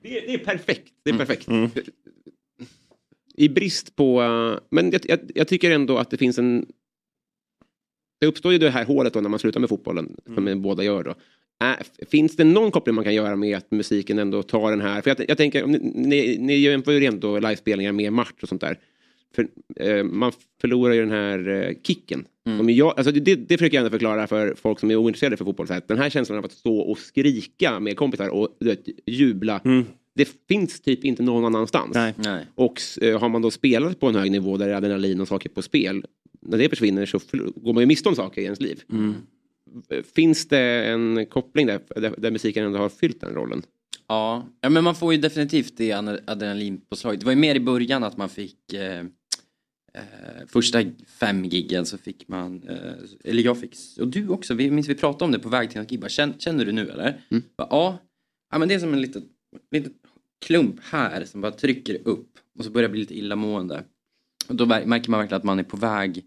Det 0.04 0.18
är, 0.18 0.26
det 0.26 0.34
är 0.34 0.38
perfekt. 0.38 0.92
Det 1.04 1.10
är 1.10 1.18
perfekt. 1.18 1.48
I 3.34 3.48
brist 3.48 3.96
på... 3.96 4.22
eh, 4.22 4.58
Men 4.70 4.90
jag, 4.90 5.00
jag, 5.04 5.18
jag 5.34 5.48
tycker 5.48 5.70
ändå 5.70 5.98
att 5.98 6.10
det 6.10 6.16
finns 6.16 6.38
en... 6.38 6.66
Det 8.20 8.26
uppstår 8.26 8.52
ju 8.52 8.58
det 8.58 8.70
här 8.70 8.84
hålet 8.84 9.12
då 9.14 9.20
när 9.20 9.28
man 9.28 9.38
slutar 9.38 9.60
med 9.60 9.68
fotbollen, 9.68 10.16
som 10.34 10.62
båda 10.62 10.82
gör 10.84 11.04
då. 11.04 11.14
Äh, 11.70 12.06
finns 12.10 12.36
det 12.36 12.44
någon 12.44 12.70
koppling 12.70 12.94
man 12.94 13.04
kan 13.04 13.14
göra 13.14 13.36
med 13.36 13.56
att 13.56 13.70
musiken 13.70 14.18
ändå 14.18 14.42
tar 14.42 14.70
den 14.70 14.80
här? 14.80 15.02
För 15.02 15.10
jag, 15.10 15.24
jag 15.28 15.36
tänker, 15.36 15.66
ni, 15.66 15.78
ni, 15.94 16.38
ni 16.38 16.56
jämför 16.56 16.92
ju 16.92 17.06
ändå 17.06 17.38
livespelningar 17.38 17.92
med 17.92 18.12
match 18.12 18.42
och 18.42 18.48
sånt 18.48 18.60
där. 18.60 18.78
För, 19.34 19.48
eh, 19.76 20.04
man 20.04 20.32
förlorar 20.60 20.94
ju 20.94 21.00
den 21.00 21.10
här 21.10 21.48
eh, 21.48 21.74
kicken. 21.82 22.24
Som 22.58 22.70
jag, 22.70 22.94
alltså 22.96 23.12
det, 23.12 23.34
det, 23.34 23.58
försöker 23.58 23.76
jag 23.76 23.84
ändå 23.84 23.90
förklara 23.90 24.26
för 24.26 24.54
folk 24.54 24.80
som 24.80 24.90
är 24.90 24.96
ointresserade 24.96 25.36
för 25.36 25.44
fotboll. 25.44 25.66
Så 25.66 25.72
här, 25.72 25.82
den 25.86 25.98
här 25.98 26.10
känslan 26.10 26.38
av 26.38 26.44
att 26.44 26.52
stå 26.52 26.78
och 26.78 26.98
skrika 26.98 27.80
med 27.80 27.96
kompisar 27.96 28.28
och 28.28 28.56
vet, 28.60 28.88
jubla. 29.06 29.60
Det 30.14 30.28
finns 30.48 30.80
typ 30.80 31.04
inte 31.04 31.22
någon 31.22 31.44
annanstans. 31.44 31.94
Nej. 31.94 32.14
Nej. 32.16 32.46
Och 32.54 32.80
eh, 33.00 33.20
har 33.20 33.28
man 33.28 33.42
då 33.42 33.50
spelat 33.50 34.00
på 34.00 34.06
en 34.06 34.14
hög 34.14 34.30
nivå 34.30 34.56
där 34.56 34.66
det 34.66 34.72
är 34.72 34.76
adrenalin 34.76 35.20
och 35.20 35.28
saker 35.28 35.48
på 35.48 35.62
spel. 35.62 36.04
När 36.40 36.58
det 36.58 36.68
försvinner 36.68 37.06
så 37.06 37.20
går 37.56 37.72
man 37.72 37.82
ju 37.82 37.86
miste 37.86 38.08
om 38.08 38.14
saker 38.14 38.40
i 38.40 38.44
ens 38.44 38.60
liv. 38.60 38.82
Finns 40.14 40.48
det 40.48 40.84
en 40.84 41.26
koppling 41.26 41.66
där, 41.66 41.80
där, 41.88 42.14
där 42.18 42.30
musiken 42.30 42.64
ändå 42.64 42.78
har 42.78 42.88
fyllt 42.88 43.20
den 43.20 43.34
rollen? 43.34 43.62
Ja. 44.08 44.48
ja, 44.60 44.68
men 44.68 44.84
man 44.84 44.94
får 44.94 45.14
ju 45.14 45.20
definitivt 45.20 45.76
det 45.76 45.90
adre- 45.90 46.22
adrenalinpåslaget. 46.26 47.20
Det 47.20 47.26
var 47.26 47.32
ju 47.32 47.38
mer 47.38 47.54
i 47.54 47.60
början 47.60 48.04
att 48.04 48.16
man 48.16 48.28
fick 48.28 48.72
eh, 48.72 48.98
eh, 49.94 50.46
första 50.46 50.82
fem 51.06 51.44
giggen 51.44 51.86
så 51.86 51.98
fick 51.98 52.28
man, 52.28 52.62
eh, 52.68 52.92
eller 53.24 53.42
jag 53.42 53.60
fick, 53.60 53.76
och 54.00 54.08
du 54.08 54.28
också, 54.28 54.54
vi 54.54 54.70
minns 54.70 54.88
vi 54.88 54.94
pratade 54.94 55.24
om 55.24 55.32
det 55.32 55.38
på 55.38 55.48
väg 55.48 55.70
till 55.70 55.80
något 55.80 55.90
gig, 55.90 56.10
känner, 56.10 56.38
känner 56.38 56.64
du 56.64 56.72
nu 56.72 56.90
eller? 56.90 57.20
Bara, 57.56 57.68
ja. 57.70 57.98
ja, 58.50 58.58
men 58.58 58.68
det 58.68 58.74
är 58.74 58.78
som 58.78 58.92
en 58.92 59.00
liten, 59.00 59.22
liten 59.70 59.92
klump 60.46 60.80
här 60.82 61.24
som 61.24 61.40
bara 61.40 61.52
trycker 61.52 62.08
upp 62.08 62.38
och 62.58 62.64
så 62.64 62.70
börjar 62.70 62.88
det 62.88 62.92
bli 62.92 63.00
lite 63.00 63.18
illamående. 63.18 63.84
Och 64.48 64.56
då 64.56 64.66
märker 64.66 65.10
man 65.10 65.20
verkligen 65.20 65.38
att 65.38 65.44
man 65.44 65.58
är 65.58 65.62
på 65.64 65.76
väg 65.76 66.24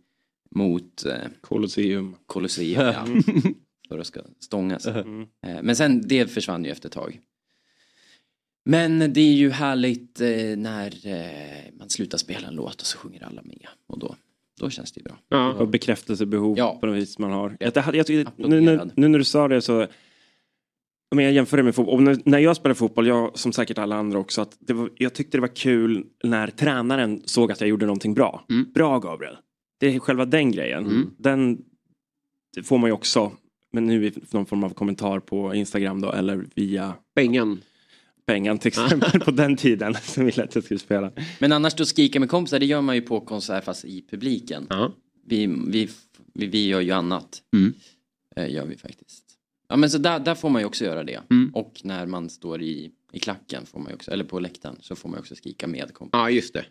mot 0.56 1.06
eh, 1.06 1.14
Colosseum. 1.42 2.16
Colosseum, 2.26 2.86
ja. 2.86 3.06
För 3.90 4.00
att 4.00 4.08
ska 4.08 4.22
stångas. 4.40 4.86
Eh, 4.88 5.06
Men 5.42 5.76
sen, 5.76 6.08
det 6.08 6.32
försvann 6.32 6.66
ju 6.66 6.72
efter 6.72 6.90
ett 6.90 6.94
tag. 6.94 7.20
Men 8.66 9.14
det 9.14 9.22
är 9.22 9.34
ju 9.34 9.50
härligt 9.50 10.22
eh, 10.22 10.28
när 10.58 11.08
eh, 11.08 11.74
man 11.80 11.90
slutar 11.90 12.18
spela 12.18 12.48
en 12.48 12.56
låt 12.56 12.82
och 12.82 12.88
så 12.88 12.98
sjunger 12.98 13.24
alla 13.24 13.42
med. 13.42 13.68
Och 13.88 14.00
då, 14.00 14.16
då 14.60 14.70
känns 14.70 14.92
det 14.92 15.00
ju 15.00 15.04
bra. 15.04 15.18
Ja. 15.30 15.54
Och 15.54 15.68
bekräftelsebehov 15.68 16.58
Ja. 16.58 16.78
på 16.82 16.88
något 16.88 16.96
vis 16.96 17.20
man 17.20 17.32
har. 17.32 17.58
Jag, 17.60 17.74
jag, 17.76 18.10
jag, 18.10 18.28
nu, 18.36 18.62
nu, 18.62 18.90
nu 18.96 19.08
när 19.08 19.20
du 19.20 19.26
sa 19.26 19.48
det 19.48 19.62
så 19.62 19.88
om 21.12 21.20
jag 21.20 21.32
jämför 21.34 21.58
det 21.58 21.64
med 21.64 21.76
fotboll, 21.76 21.96
och 21.96 22.04
när, 22.04 22.20
när 22.26 22.40
jag 22.40 22.56
spelade 22.56 22.76
fotboll, 22.78 23.08
jag 23.08 23.38
som 23.40 23.54
säkert 23.54 23.78
alla 23.78 23.96
andra 23.96 24.20
också, 24.20 24.42
att 24.42 24.58
det 24.60 24.74
var, 24.74 24.90
jag 24.96 25.14
tyckte 25.14 25.38
det 25.38 25.42
var 25.42 25.56
kul 25.56 26.06
när 26.24 26.48
tränaren 26.48 27.22
såg 27.26 27.52
att 27.52 27.62
jag 27.62 27.70
gjorde 27.70 27.86
någonting 27.86 28.14
bra. 28.14 28.46
Bra 28.74 29.00
Gabriel. 29.00 29.38
Det 29.86 29.96
är 29.96 30.00
själva 30.00 30.26
den 30.26 30.52
grejen. 30.52 31.14
Den 31.18 31.58
det 32.56 32.64
får 32.64 32.78
man 32.78 32.90
ju 32.90 32.94
också, 32.94 33.32
men 33.72 33.86
nu 33.86 34.06
i 34.08 34.14
någon 34.32 34.46
form 34.46 34.64
av 34.64 34.70
kommentar 34.70 35.20
på 35.20 35.56
Instagram 35.56 36.02
då, 36.02 36.12
eller 36.12 36.46
via 36.56 36.94
Pengen. 37.16 37.62
pengen 38.26 38.58
till 38.58 38.68
exempel 38.68 39.20
på 39.20 39.32
den 39.32 39.56
tiden 39.58 39.94
som 40.02 40.26
ville 40.26 40.44
att 40.44 40.56
jag 40.56 40.64
skulle 40.64 40.80
spela. 40.80 41.12
Men 41.40 41.52
annars 41.52 41.76
då 41.76 41.86
skrika 41.86 42.20
med 42.20 42.30
kompisar, 42.30 42.60
det 42.60 42.66
gör 42.66 42.82
man 42.82 42.96
ju 42.96 43.02
på 43.02 43.20
konsert 43.22 43.64
fast 43.64 43.86
i 43.86 44.06
publiken. 44.10 44.68
Vi, 45.26 45.48
vi, 45.68 45.90
vi, 46.34 46.48
vi 46.48 46.68
gör 46.68 46.82
ju 46.82 46.92
annat. 46.92 47.42
Eh, 48.36 48.52
gör 48.54 48.66
vi 48.66 48.78
faktiskt. 48.78 49.24
Ja 49.70 49.76
men 49.76 49.90
så 49.90 49.98
där, 49.98 50.20
där 50.20 50.36
får 50.36 50.50
man 50.50 50.62
ju 50.62 50.66
också 50.66 50.86
göra 50.86 51.04
det. 51.04 51.20
Och 51.54 51.82
när 51.84 52.06
man 52.06 52.30
står 52.30 52.62
i, 52.62 52.92
i 53.12 53.20
klacken, 53.20 53.66
får 53.66 53.80
man 53.80 53.90
ju 53.90 53.96
också, 53.96 54.12
eller 54.12 54.24
på 54.24 54.40
läktaren, 54.40 54.76
så 54.82 54.96
får 54.96 55.10
man 55.10 55.18
ju 55.18 55.20
också 55.20 55.36
skrika 55.36 55.68
med 55.68 55.94
kompisar. 55.94 56.20
Ja, 56.20 56.30
just 56.30 56.54
det. 56.54 56.66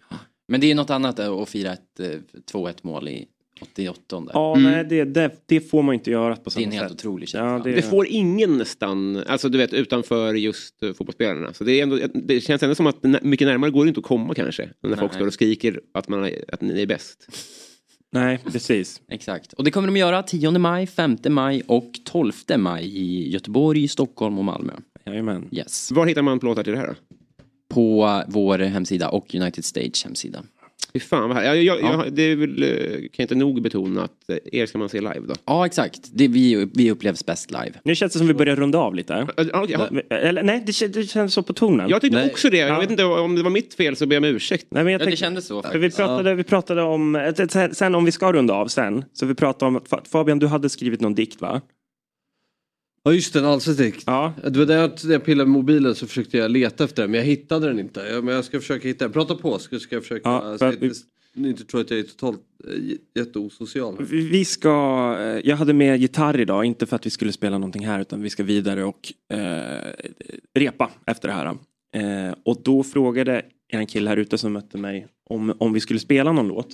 Men 0.48 0.60
det 0.60 0.70
är 0.70 0.74
något 0.74 0.90
annat 0.90 1.18
att 1.18 1.48
fira 1.48 1.72
ett 1.72 2.00
eh, 2.00 2.06
2-1 2.52 2.74
mål 2.82 3.08
i 3.08 3.26
88. 3.62 4.24
Ja, 4.32 4.54
nej, 4.58 4.84
det, 4.84 5.04
det, 5.04 5.30
det 5.46 5.60
får 5.60 5.82
man 5.82 5.94
inte 5.94 6.10
göra 6.10 6.36
på 6.36 6.42
Det 6.44 6.48
är 6.48 6.50
samma 6.50 6.64
en 6.64 6.72
sätt. 6.72 6.80
helt 6.80 6.92
otrolig 6.92 7.28
känsla. 7.28 7.70
Ja, 7.70 7.76
Det 7.76 7.82
får 7.82 8.06
ingen 8.06 8.58
nästan, 8.58 9.16
alltså 9.26 9.48
du 9.48 9.58
vet 9.58 9.72
utanför 9.72 10.34
just 10.34 10.82
uh, 10.82 10.92
fotbollsspelarna. 10.92 11.52
Så 11.52 11.64
det, 11.64 11.72
är 11.78 11.82
ändå, 11.82 11.98
det 12.14 12.40
känns 12.40 12.62
ändå 12.62 12.74
som 12.74 12.86
att 12.86 13.02
mycket 13.22 13.46
närmare 13.48 13.70
går 13.70 13.84
det 13.84 13.88
inte 13.88 14.00
att 14.00 14.06
komma 14.06 14.34
kanske. 14.34 14.70
När 14.82 14.96
folk 14.96 15.12
Nej. 15.12 15.18
står 15.18 15.26
och 15.26 15.34
skriker 15.34 15.80
att, 15.94 16.08
man, 16.08 16.24
är- 16.24 16.54
att 16.54 16.60
ni 16.60 16.82
är 16.82 16.86
bäst. 16.86 17.28
Nej, 18.12 18.38
precis. 18.52 19.00
Exakt. 19.08 19.52
Och 19.52 19.64
det 19.64 19.70
kommer 19.70 19.88
de 19.88 19.96
göra 19.96 20.22
10 20.22 20.50
maj, 20.58 20.86
5 20.86 21.16
maj 21.28 21.62
och 21.66 21.90
12 22.04 22.32
maj 22.56 22.84
i 22.98 23.30
Göteborg, 23.32 23.88
Stockholm 23.88 24.38
och 24.38 24.44
Malmö. 24.44 24.72
Jajamän. 25.06 25.48
Yes. 25.52 25.90
Var 25.92 26.06
hittar 26.06 26.22
man 26.22 26.40
plåtar 26.40 26.62
till 26.62 26.72
det 26.72 26.78
här 26.78 26.86
då? 26.86 26.94
På 27.74 28.22
vår 28.28 28.58
hemsida 28.58 29.08
och 29.08 29.34
United 29.34 29.64
Stage 29.64 30.04
hemsida. 30.04 30.42
Fy 30.92 31.00
fan 31.00 31.28
vad 31.28 31.38
här. 31.38 31.44
Jag, 31.44 31.62
jag, 31.62 31.80
Ja. 31.82 32.04
jag, 32.04 32.12
det 32.12 32.22
är 32.22 32.36
väl, 32.36 32.62
eh, 32.62 32.68
kan 32.90 33.08
jag 33.16 33.24
inte 33.24 33.34
nog 33.34 33.62
betona 33.62 34.02
att 34.04 34.30
eh, 34.30 34.36
er 34.60 34.66
ska 34.66 34.78
man 34.78 34.88
se 34.88 35.00
live 35.00 35.20
då. 35.28 35.34
Ja, 35.44 35.66
exakt. 35.66 36.00
Det, 36.12 36.28
vi, 36.28 36.68
vi 36.74 36.90
upplevs 36.90 37.26
bäst 37.26 37.50
live. 37.50 37.72
Nu 37.84 37.94
känns 37.94 38.12
det 38.12 38.18
som 38.18 38.28
vi 38.28 38.34
börjar 38.34 38.56
runda 38.56 38.78
av 38.78 38.94
lite. 38.94 39.26
Ja, 39.52 39.66
ja. 39.68 39.88
Eller 40.10 40.42
nej, 40.42 40.62
det, 40.66 40.86
det 40.94 41.02
känns 41.04 41.34
så 41.34 41.42
på 41.42 41.52
tonen. 41.52 41.88
Jag 41.88 42.00
tyckte 42.00 42.18
Nej. 42.18 42.30
också 42.30 42.50
det. 42.50 42.56
Jag 42.56 42.68
Ja. 42.68 42.80
vet 42.80 42.90
inte 42.90 43.04
om 43.04 43.36
det 43.36 43.42
var 43.42 43.50
mitt 43.50 43.74
fel 43.74 43.96
så 43.96 44.06
ber 44.06 44.16
jag 44.16 44.24
om 44.24 44.28
ursäkt. 44.30 44.66
Nej, 44.70 44.84
men 44.84 44.92
jag 44.92 45.02
Ja, 45.02 45.06
det 45.06 45.16
kändes 45.16 45.46
så 45.46 45.62
För 45.62 45.78
vi 45.78 45.90
faktiskt. 45.90 45.96
pratade, 45.96 46.34
vi 46.34 46.44
pratade 46.44 46.82
om, 46.82 47.16
eh, 47.16 47.34
sen, 47.72 47.94
om 47.94 48.04
vi 48.04 48.12
ska 48.12 48.32
runda 48.32 48.54
av 48.54 48.66
sen, 48.68 49.04
så 49.12 49.26
vi 49.26 49.34
pratade 49.34 49.68
om, 49.68 49.78
Fa- 49.80 50.08
Fabian 50.08 50.38
du 50.38 50.46
hade 50.46 50.68
skrivit 50.68 51.00
någon 51.00 51.14
dikt 51.14 51.40
va? 51.40 51.60
Ja 53.06 53.12
just 53.12 53.32
det, 53.32 53.38
en 53.38 53.44
allsvensk 53.44 54.02
Ja. 54.06 54.32
Det 54.44 54.58
var 54.58 54.66
där 54.66 54.76
jag, 54.76 54.90
när 55.04 55.12
jag 55.12 55.24
pillade 55.24 55.50
med 55.50 55.52
mobilen 55.58 55.94
så 55.94 56.06
försökte 56.06 56.38
jag 56.38 56.50
leta 56.50 56.84
efter 56.84 57.02
den 57.02 57.10
men 57.10 57.20
jag 57.20 57.26
hittade 57.26 57.66
den 57.66 57.78
inte. 57.78 58.00
Jag, 58.00 58.24
men 58.24 58.34
jag 58.34 58.44
ska 58.44 58.60
försöka 58.60 58.88
hitta 58.88 59.04
den. 59.04 59.12
Prata 59.12 59.34
på 59.34 59.58
så 59.58 59.78
ska 59.78 59.96
jag 59.96 60.02
försöka. 60.02 60.28
Ja, 60.30 60.40
så 60.52 60.58
för 60.58 60.66
jag 60.66 60.74
att 60.74 60.82
vi- 60.82 60.86
inte, 60.86 60.98
ni 61.34 61.48
inte 61.48 61.64
tror 61.64 61.80
att 61.80 61.90
jag 61.90 61.98
är 62.00 62.02
totalt 62.02 62.40
äh, 62.68 62.96
jätteosocial. 63.14 63.96
Vi 64.10 64.28
vi 64.28 64.44
ska, 64.44 64.70
eh, 65.20 65.40
jag 65.48 65.56
hade 65.56 65.72
med 65.72 66.00
gitarr 66.00 66.40
idag, 66.40 66.64
inte 66.64 66.86
för 66.86 66.96
att 66.96 67.06
vi 67.06 67.10
skulle 67.10 67.32
spela 67.32 67.58
någonting 67.58 67.86
här 67.86 68.00
utan 68.00 68.22
vi 68.22 68.30
ska 68.30 68.42
vidare 68.42 68.84
och 68.84 69.12
eh, 69.32 69.92
repa 70.54 70.90
efter 71.06 71.28
det 71.28 71.34
här. 71.34 71.46
Eh, 72.28 72.34
och 72.44 72.62
då 72.64 72.82
frågade 72.82 73.42
en 73.68 73.86
kille 73.86 74.10
här 74.10 74.16
ute 74.16 74.38
som 74.38 74.52
mötte 74.52 74.78
mig 74.78 75.06
om, 75.30 75.54
om 75.58 75.72
vi 75.72 75.80
skulle 75.80 76.00
spela 76.00 76.32
någon 76.32 76.48
låt. 76.48 76.68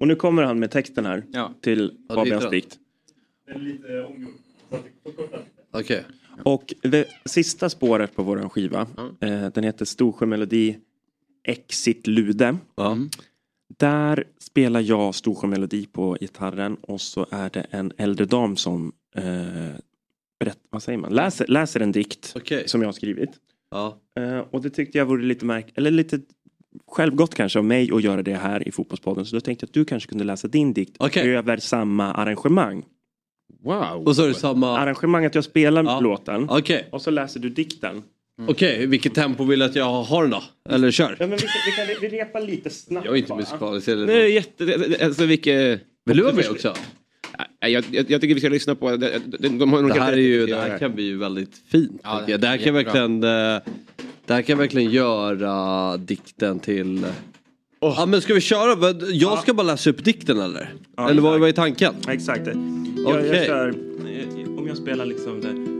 Och 0.00 0.08
nu 0.08 0.14
kommer 0.16 0.42
han 0.42 0.58
med 0.58 0.70
texten 0.70 1.06
här 1.06 1.24
till 1.62 1.92
Ja, 2.08 2.14
Fabians 2.14 2.42
det 2.42 2.48
är 2.48 2.50
dikt. 2.50 2.78
Okej. 5.72 6.04
Och 6.44 6.74
det 6.82 7.06
sista 7.24 7.70
spåret 7.70 8.16
på 8.16 8.22
våran 8.22 8.50
skiva, 8.50 8.86
eh, 9.20 9.46
den 9.54 9.64
heter 9.64 9.84
Storsjömelodi 9.84 10.78
Exit 11.44 12.06
Lude. 12.06 12.56
Där 13.78 14.24
spelar 14.38 14.80
jag 14.80 15.14
Storsjömelodi 15.14 15.86
på 15.86 16.16
gitarren 16.20 16.74
och 16.74 17.00
så 17.00 17.26
är 17.30 17.50
det 17.50 17.66
en 17.70 17.92
äldre 17.96 18.24
dam 18.24 18.56
som 18.56 18.92
eh, 19.14 19.22
berätt, 20.40 20.58
vad 20.70 20.82
säger 20.82 20.98
man? 20.98 21.12
Läser, 21.12 21.46
läser 21.46 21.80
en 21.80 21.92
dikt 21.92 22.34
som 22.66 22.80
jag 22.80 22.88
har 22.88 22.92
skrivit. 22.92 23.30
Ja. 23.70 23.98
Eh, 24.20 24.38
och 24.38 24.62
det 24.62 24.70
tyckte 24.70 24.98
jag 24.98 25.06
vore 25.06 25.24
lite 25.24 25.44
märk 25.44 25.72
eller 25.74 25.90
lite 25.90 26.20
självgott 26.86 27.34
kanske 27.34 27.58
av 27.58 27.64
mig 27.64 27.90
att 27.92 28.02
göra 28.02 28.22
det 28.22 28.34
här 28.34 28.68
i 28.68 28.72
Fotbollspodden. 28.72 29.26
Så 29.26 29.36
då 29.36 29.40
tänkte 29.40 29.64
jag 29.64 29.68
att 29.68 29.74
du 29.74 29.84
kanske 29.84 30.08
kunde 30.08 30.24
läsa 30.24 30.48
din 30.48 30.72
dikt 30.72 30.96
över 31.16 31.56
samma 31.56 32.12
arrangemang. 32.12 32.84
Wow! 33.64 34.06
Och 34.06 34.16
så 34.16 34.24
är 34.24 34.28
det 34.28 34.34
samma... 34.34 34.78
Arrangemang 34.78 35.24
att 35.24 35.34
jag 35.34 35.44
spelar 35.44 36.00
låten. 36.00 36.46
Okej. 36.50 36.88
Och 36.92 37.02
så 37.02 37.10
läser 37.10 37.40
du 37.40 37.48
dikten. 37.48 38.02
Okej, 38.48 38.86
vilket 38.86 39.14
tempo 39.14 39.44
vill 39.44 39.58
du 39.58 39.64
att 39.64 39.76
jag 39.76 40.02
har 40.02 40.22
den 40.22 40.30
då? 40.30 40.42
Eller 40.70 40.90
kör. 40.90 41.16
Ja, 41.18 41.26
men 41.26 41.30
vi, 41.30 41.46
vi, 41.66 41.72
kan, 41.76 42.10
vi 42.10 42.18
repar 42.18 42.40
lite 42.40 42.70
snabbt 42.70 43.06
Jag 43.06 43.14
är 43.14 43.18
inte 43.18 43.34
musikalisk. 43.34 43.86
Det 43.86 43.92
är 43.92 44.26
jätte... 44.26 44.96
Alltså 45.04 45.26
vilket... 45.26 45.80
Vill 46.04 46.16
du 46.16 46.22
vara 46.22 46.34
med 46.34 46.50
också? 46.50 46.74
Nej, 47.62 47.72
Jag, 47.72 47.84
jag, 47.90 48.10
jag 48.10 48.20
tycker 48.20 48.34
vi 48.34 48.40
ska 48.40 48.48
lyssna 48.48 48.74
på... 48.74 48.96
De, 48.96 49.18
de, 49.38 49.58
de 49.58 49.72
har 49.72 49.82
Det 49.82 50.00
här, 50.00 50.12
är 50.12 50.16
ju, 50.16 50.46
det 50.46 50.56
här 50.56 50.78
kan 50.78 50.94
bli 50.94 51.04
ju 51.04 51.18
väldigt 51.18 51.62
fint. 51.68 52.00
Ja, 52.04 52.18
tycker 52.18 52.32
jag. 52.32 52.40
det 52.40 52.46
det, 52.46 52.48
här 52.48 52.58
här 52.58 52.64
kan 52.64 52.74
verkligen, 52.74 53.24
eh, 53.24 53.60
det 54.26 54.34
här 54.34 54.42
kan 54.42 54.58
verkligen 54.58 54.90
göra 54.90 55.96
dikten 55.96 56.58
till... 56.58 57.04
Ja 57.82 58.06
men 58.06 58.20
ska 58.20 58.34
vi 58.34 58.40
köra? 58.40 58.94
Jag 59.12 59.38
ska 59.38 59.54
bara 59.54 59.62
läsa 59.66 59.90
upp 59.90 60.04
dikten 60.04 60.40
eller? 60.40 60.74
Ja, 60.96 61.10
eller 61.10 61.22
vad, 61.22 61.40
vad 61.40 61.48
är 61.48 61.52
tanken? 61.52 61.94
Exakt. 62.08 62.46
Jag, 62.46 62.56
Okej. 63.06 63.26
jag 63.26 63.46
kör, 63.46 63.68
eh, 63.68 64.58
om 64.58 64.66
jag 64.66 64.76
spelar 64.76 65.06
liksom 65.06 65.40
det. 65.40 65.72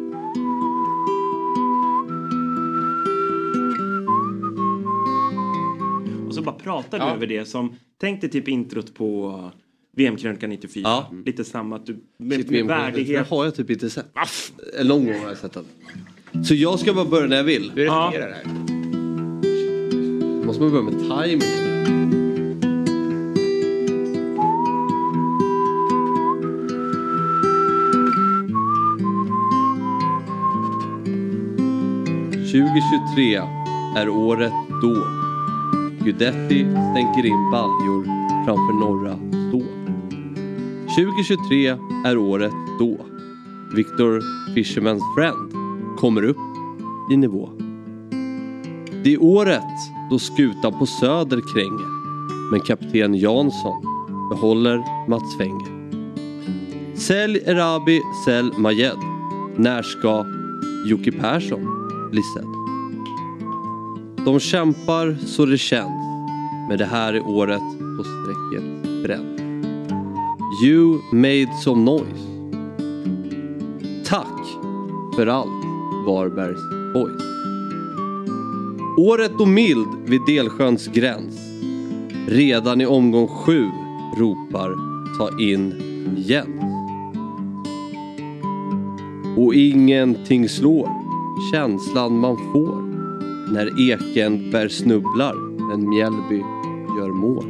Och 6.28 6.34
så 6.34 6.42
bara 6.42 6.55
pratar 6.55 6.98
du 6.98 7.05
Ja. 7.05 7.14
över 7.14 7.26
det 7.26 7.44
som, 7.48 7.74
tänk 8.00 8.20
dig 8.20 8.30
typ 8.30 8.48
introt 8.48 8.94
på 8.94 9.40
VM-krönikan 9.96 10.50
94. 10.50 11.05
Lite 11.26 11.44
samma, 11.44 11.76
att 11.76 11.86
du, 11.86 11.96
med, 12.18 12.38
Shit, 12.38 12.50
med 12.50 12.66
värdighet. 12.66 13.28
Det 13.28 13.34
har 13.36 13.44
jag 13.44 13.55
typ 13.55 13.70
inte 13.70 13.90
sett. 13.90 14.07
En 14.80 14.88
lång 14.88 15.07
gång 15.07 15.14
har 15.22 15.28
jag 15.28 15.38
sett 15.38 15.53
den. 16.32 16.44
Så 16.44 16.55
jag 16.55 16.78
ska 16.78 16.92
bara 16.94 17.05
börja 17.05 17.26
när 17.26 17.36
jag 17.36 17.44
vill? 17.44 17.72
Du 17.74 17.82
refererar 17.84 18.28
det 18.28 18.34
här. 18.34 18.44
Måste 20.46 20.62
man 20.62 20.70
börja 20.72 20.84
med 20.84 20.98
timing? 21.28 21.72
–2023 32.53 33.43
är 33.97 34.09
året 34.09 34.53
då 34.83 34.95
Guidetti 36.05 36.61
stänker 36.91 37.26
in 37.26 37.51
baljor 37.51 38.05
framför 38.45 38.72
norra 38.72 39.16
stå. 39.49 39.62
2023 40.95 41.68
är 42.05 42.16
året 42.16 42.53
då 42.78 43.07
Victor 43.76 44.20
Fisherman's 44.55 45.14
Friend 45.14 45.53
kommer 45.99 46.22
upp 46.24 46.37
i 47.11 47.16
nivå. 47.16 47.49
Det 49.05 49.12
är 49.12 49.22
året 49.22 49.72
då 50.12 50.18
skutan 50.18 50.78
på 50.78 50.86
Söder 50.86 51.40
kränger 51.54 51.86
men 52.50 52.60
kapten 52.60 53.14
Jansson 53.14 53.82
behåller 54.30 55.08
Mats 55.08 55.40
Wenger. 55.40 55.72
Sälj 56.96 57.38
Erabi, 57.46 58.00
sälj 58.24 58.50
Majed. 58.58 58.98
När 59.56 59.82
ska 59.82 60.24
Jocke 60.86 61.12
Persson 61.12 61.66
bli 62.10 62.22
sedd? 62.22 62.46
De 64.24 64.40
kämpar 64.40 65.16
så 65.26 65.46
det 65.46 65.58
känns 65.58 66.04
men 66.68 66.78
det 66.78 66.84
här 66.84 67.12
är 67.12 67.26
året 67.26 67.62
på 67.96 68.04
strecket 68.04 69.02
bränt. 69.02 69.40
You 70.64 71.00
made 71.12 71.56
some 71.64 71.84
noise. 71.84 72.28
Tack 74.04 74.46
för 75.16 75.26
allt 75.26 75.64
Varbergs 76.06 76.92
boys. 76.94 77.32
Året 78.97 79.38
då 79.38 79.47
mild 79.47 79.88
vid 80.05 80.20
Delsjöns 80.26 80.88
gräns. 80.88 81.40
Redan 82.28 82.80
i 82.80 82.86
omgång 82.86 83.28
sju 83.28 83.70
ropar 84.16 84.76
ta 85.18 85.40
in 85.40 85.74
Jens. 86.16 86.62
Och 89.36 89.55
ingenting 89.55 90.49
slår 90.49 90.88
känslan 91.53 92.18
man 92.18 92.36
får 92.36 92.82
när 93.53 93.90
Ekenberg 93.90 94.70
snubblar 94.70 95.34
men 95.68 95.88
Mjällby 95.88 96.38
gör 96.99 97.12
mål. 97.12 97.45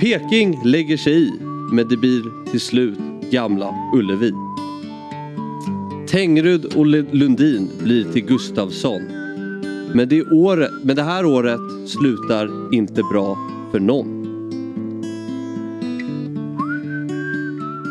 Peking 0.00 0.60
lägger 0.64 0.96
sig 0.96 1.28
i 1.28 1.32
men 1.72 1.88
det 1.88 1.96
blir 1.96 2.50
till 2.50 2.60
slut 2.60 2.98
Gamla 3.30 3.74
Ullevi. 3.94 4.45
Tengryd 6.08 6.64
och 6.64 6.86
Lundin 6.86 7.70
blir 7.78 8.12
till 8.12 8.24
Gustavsson. 8.24 9.02
Men 9.94 10.08
det, 10.08 10.22
året, 10.22 10.70
men 10.82 10.96
det 10.96 11.02
här 11.02 11.24
året 11.24 11.60
slutar 11.86 12.74
inte 12.74 13.02
bra 13.12 13.38
för 13.72 13.80
någon. 13.80 14.16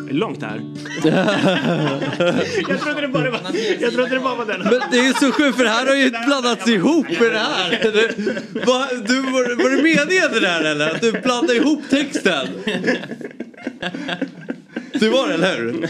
Det 0.05 0.11
är 0.11 0.15
långt 0.15 0.43
här. 0.43 0.61
jag 2.69 2.79
trodde 2.79 3.01
det 3.01 3.07
bara 3.07 3.31
var, 3.31 3.39
jag 3.79 3.93
trodde 3.93 4.09
det 4.09 4.19
bara 4.19 4.35
var 4.35 4.45
den. 4.45 4.59
Men 4.59 4.81
det 4.91 4.97
är 4.97 5.13
så 5.13 5.31
sjukt 5.31 5.57
för 5.57 5.63
det 5.63 5.69
här 5.69 5.87
har 5.87 5.95
ju 5.95 6.09
blandats 6.09 6.67
ihop 6.67 7.09
med 7.09 7.31
det 7.31 7.39
här. 7.39 7.69
Det, 7.69 8.65
va, 8.65 8.87
du, 9.07 9.21
var, 9.21 9.63
var 9.63 9.77
det 9.77 9.83
meningen 9.83 10.31
det 10.33 10.39
där 10.39 10.63
eller? 10.63 10.89
Att 10.89 11.01
du 11.01 11.11
blandade 11.11 11.55
ihop 11.55 11.81
texten? 11.89 12.47
Det 14.99 15.09
var 15.09 15.27
det, 15.27 15.33
eller 15.33 15.57
hur? 15.57 15.89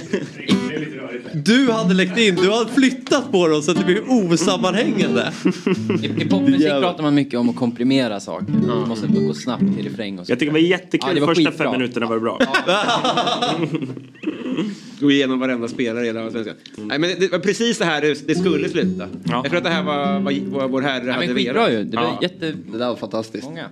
Du 1.33 1.71
hade 1.71 1.93
läckt 1.93 2.17
in, 2.17 2.35
du 2.35 2.51
hade 2.51 2.71
flyttat 2.71 3.31
på 3.31 3.47
dem 3.47 3.61
så 3.61 3.71
att 3.71 3.77
det 3.77 3.85
blir 3.85 4.03
osammanhängande. 4.09 5.31
I, 6.03 6.05
I 6.05 6.25
popmusik 6.29 6.67
pratar 6.69 7.03
man 7.03 7.15
mycket 7.15 7.39
om 7.39 7.49
att 7.49 7.55
komprimera 7.55 8.19
saker. 8.19 8.53
Man 8.67 8.89
måste 8.89 9.07
gå 9.07 9.33
snabbt 9.33 9.63
till 9.75 9.85
refräng 9.89 10.19
och 10.19 10.25
så. 10.25 10.31
Jag 10.31 10.39
tycker 10.39 10.53
det 10.53 10.59
var 10.59 10.67
jättekul. 10.67 11.09
Ja, 11.09 11.13
det 11.13 11.19
var 11.19 11.27
Första 11.27 11.51
skitbra. 11.51 11.71
fem 11.71 11.79
minuterna 11.79 12.05
var 12.05 12.15
det 12.15 12.21
bra. 12.21 12.39
Gå 14.99 15.11
igenom 15.11 15.39
varenda 15.39 15.67
spelare 15.67 16.03
i 16.03 16.07
hela 16.07 16.23
Allsvenskan. 16.23 16.55
Nej 16.77 16.99
men 16.99 17.09
det 17.19 17.31
var 17.31 17.39
precis 17.39 17.77
det 17.77 17.85
här 17.85 18.01
det, 18.01 18.27
det 18.27 18.35
skulle 18.35 18.69
sluta. 18.69 19.07
Jag 19.25 19.43
tror 19.45 19.57
att 19.57 19.63
det 19.63 19.69
här 19.69 19.83
var 19.83 20.19
vad, 20.51 20.71
vår 20.71 20.81
herre 20.81 21.11
hade 21.11 21.27
men 21.27 21.35
skitbra 21.35 21.53
velat. 21.67 21.71
ju. 21.71 21.83
Det 21.83 21.97
var 21.97 22.17
jätte... 22.21 22.53
Det 22.71 22.77
där 22.77 22.87
var 22.87 22.95
fantastiskt. 22.95 23.43
Många. 23.43 23.65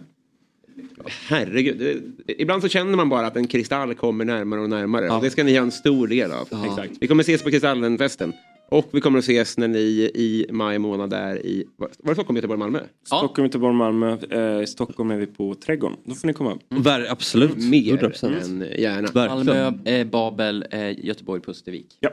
Herregud. 1.05 1.77
Det, 1.77 2.41
ibland 2.41 2.61
så 2.61 2.69
känner 2.69 2.95
man 2.95 3.09
bara 3.09 3.27
att 3.27 3.35
en 3.35 3.47
kristall 3.47 3.95
kommer 3.95 4.25
närmare 4.25 4.59
och 4.61 4.69
närmare. 4.69 5.09
Och 5.09 5.23
det 5.23 5.29
ska 5.29 5.43
ni 5.43 5.55
ha 5.57 5.63
en 5.63 5.71
stor 5.71 6.07
del 6.07 6.31
av. 6.31 6.47
Exakt. 6.65 6.91
Vi 6.99 7.07
kommer 7.07 7.23
ses 7.23 7.43
på 7.43 7.49
Kristallenfesten. 7.49 8.33
Och 8.69 8.89
vi 8.91 9.01
kommer 9.01 9.19
att 9.19 9.23
ses 9.23 9.57
när 9.57 9.67
ni 9.67 9.79
i 10.15 10.45
maj 10.51 10.79
månad 10.79 11.13
är 11.13 11.45
i... 11.45 11.65
Var 11.77 11.89
det 12.03 12.13
Stockholm, 12.13 12.35
Göteborg, 12.35 12.59
Malmö? 12.59 12.79
Stockholm, 13.05 13.45
Göteborg, 13.45 13.75
Malmö. 13.75 14.17
Eh, 14.31 14.63
I 14.63 14.67
Stockholm 14.67 15.11
är 15.11 15.17
vi 15.17 15.25
på 15.25 15.55
Trädgården. 15.55 15.97
Då 16.03 16.15
får 16.15 16.27
ni 16.27 16.33
komma. 16.33 16.57
Ver, 16.69 17.11
absolut. 17.11 17.57
Mer 17.57 17.97
100%. 17.97 18.43
än 18.43 18.65
gärna. 18.77 19.09
Malmö, 19.13 19.71
eh, 19.85 20.07
Babel, 20.07 20.65
eh, 20.71 21.05
Göteborg, 21.05 21.41
Pustervik. 21.41 21.97
Ja. 21.99 22.09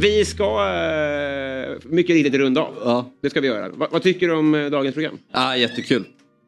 Vi 0.00 0.24
ska 0.24 0.44
eh, 0.44 1.76
mycket 1.84 2.14
riktigt 2.14 2.34
runda 2.34 2.60
av. 2.60 2.74
Ja. 2.84 3.10
Det 3.22 3.30
ska 3.30 3.40
vi 3.40 3.46
göra. 3.46 3.68
Va, 3.68 3.88
vad 3.90 4.02
tycker 4.02 4.28
du 4.28 4.34
om 4.34 4.54
eh, 4.54 4.66
dagens 4.66 4.94
program? 4.94 5.18
Ah, 5.32 5.56
jättekul. 5.56 6.04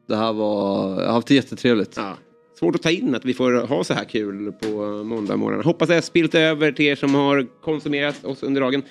Det 0.07 0.15
här 0.15 0.33
var, 0.33 0.89
jag 1.01 1.07
har 1.07 1.13
haft 1.13 1.27
det 1.27 1.35
jättetrevligt. 1.35 1.93
Ja. 1.95 2.17
Svårt 2.59 2.75
att 2.75 2.81
ta 2.81 2.89
in 2.89 3.15
att 3.15 3.25
vi 3.25 3.33
får 3.33 3.67
ha 3.67 3.83
så 3.83 3.93
här 3.93 4.03
kul 4.03 4.51
på 4.51 4.67
måndag 5.03 5.35
morgon. 5.35 5.63
Hoppas 5.63 5.89
har 5.89 6.01
spilt 6.01 6.35
över 6.35 6.71
till 6.71 6.85
er 6.85 6.95
som 6.95 7.15
har 7.15 7.47
konsumerat 7.61 8.25
oss 8.25 8.43
under 8.43 8.61
dagen. 8.61 8.81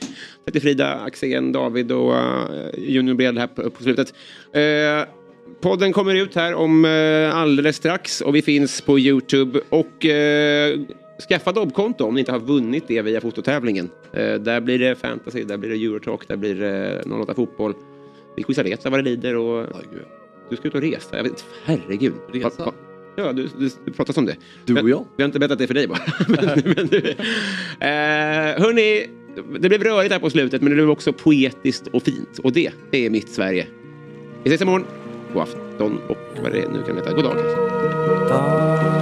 Petter 0.47 0.61
Frida, 0.61 0.95
Axén, 0.95 1.53
David 1.53 1.93
och 1.93 2.13
uh, 2.13 2.47
Junior 2.79 3.15
Bred 3.15 3.39
här 3.39 3.47
på, 3.47 3.71
på 3.71 3.83
slutet. 3.83 4.15
Eh, 4.53 5.09
podden 5.61 5.93
kommer 5.93 6.15
ut 6.15 6.35
här 6.35 6.55
om 6.55 6.85
uh, 6.85 7.37
alldeles 7.37 7.77
strax 7.77 8.21
och 8.21 8.35
vi 8.35 8.43
finns 8.43 8.81
på 8.81 8.99
Youtube. 8.99 9.61
Och 9.69 10.05
uh, 10.05 10.81
skaffa 11.29 11.53
dobbkonto 11.53 12.05
om 12.05 12.15
ni 12.15 12.21
inte 12.21 12.33
har 12.33 12.39
vunnit 12.41 12.85
det 12.89 13.03
via 13.03 13.21
fototävlingen. 13.21 13.91
Eh, 14.13 14.35
där 14.35 14.61
blir 14.61 14.79
det 14.79 14.95
fantasy, 14.95 15.45
där 15.45 15.57
blir 15.57 15.71
det 15.71 15.77
Eurotalk, 15.77 16.29
där 16.29 16.37
blir 16.37 16.55
det 16.55 17.03
08 17.23 17.35
fotboll. 17.35 17.75
Vi 18.37 18.43
quizar 18.43 18.65
Reta 18.65 18.91
vad 18.91 18.99
det 18.99 19.03
lider 19.11 19.37
och... 19.37 19.67
du 20.51 20.57
ska 20.57 20.69
ut 20.69 20.75
och 20.75 20.81
resa. 20.81 21.17
Jag 21.17 21.23
vet, 21.25 21.45
herregud. 21.65 22.13
Resa? 22.33 22.49
Va- 22.59 22.65
va- 22.65 22.73
Ja, 23.17 23.33
du, 23.33 23.49
du, 23.59 23.71
du 23.85 23.93
pratar 23.93 24.19
om 24.19 24.27
det. 24.27 24.37
Du 24.65 24.81
och 24.81 24.91
jag? 24.91 25.05
Vi 25.17 25.23
har 25.23 25.27
inte 25.27 25.39
berättat 25.39 25.59
det 25.59 25.67
för 25.67 25.75
dig 25.75 25.87
bara. 25.89 25.99
men, 26.29 26.75
men, 26.77 26.87
du, 26.87 26.99
eh, 27.81 28.63
hörni, 28.63 29.07
det 29.61 29.69
blev 29.69 29.83
rörigt 29.85 30.13
här 30.13 30.19
på 30.21 30.31
slutet 30.31 30.63
men 30.63 30.71
det 30.71 30.75
blev 30.75 30.91
också 30.91 31.13
poetiskt 31.13 31.87
och 31.87 32.03
fint. 32.03 32.39
Och 32.43 32.53
det, 32.53 32.73
det 32.91 33.07
är 33.07 33.11
mitt 33.11 33.29
Sverige. 33.29 33.67
Vi 34.45 34.51
ses 34.51 34.63
imorgon. 34.63 34.85
god 35.33 35.43
afton 35.43 35.99
och 36.09 36.19
vad 36.43 36.53
det 36.53 36.69
nu 36.73 36.83
kan 36.87 36.97
heta. 36.97 37.13
God 37.13 37.25
dag 37.25 37.37
kanske. 37.37 39.02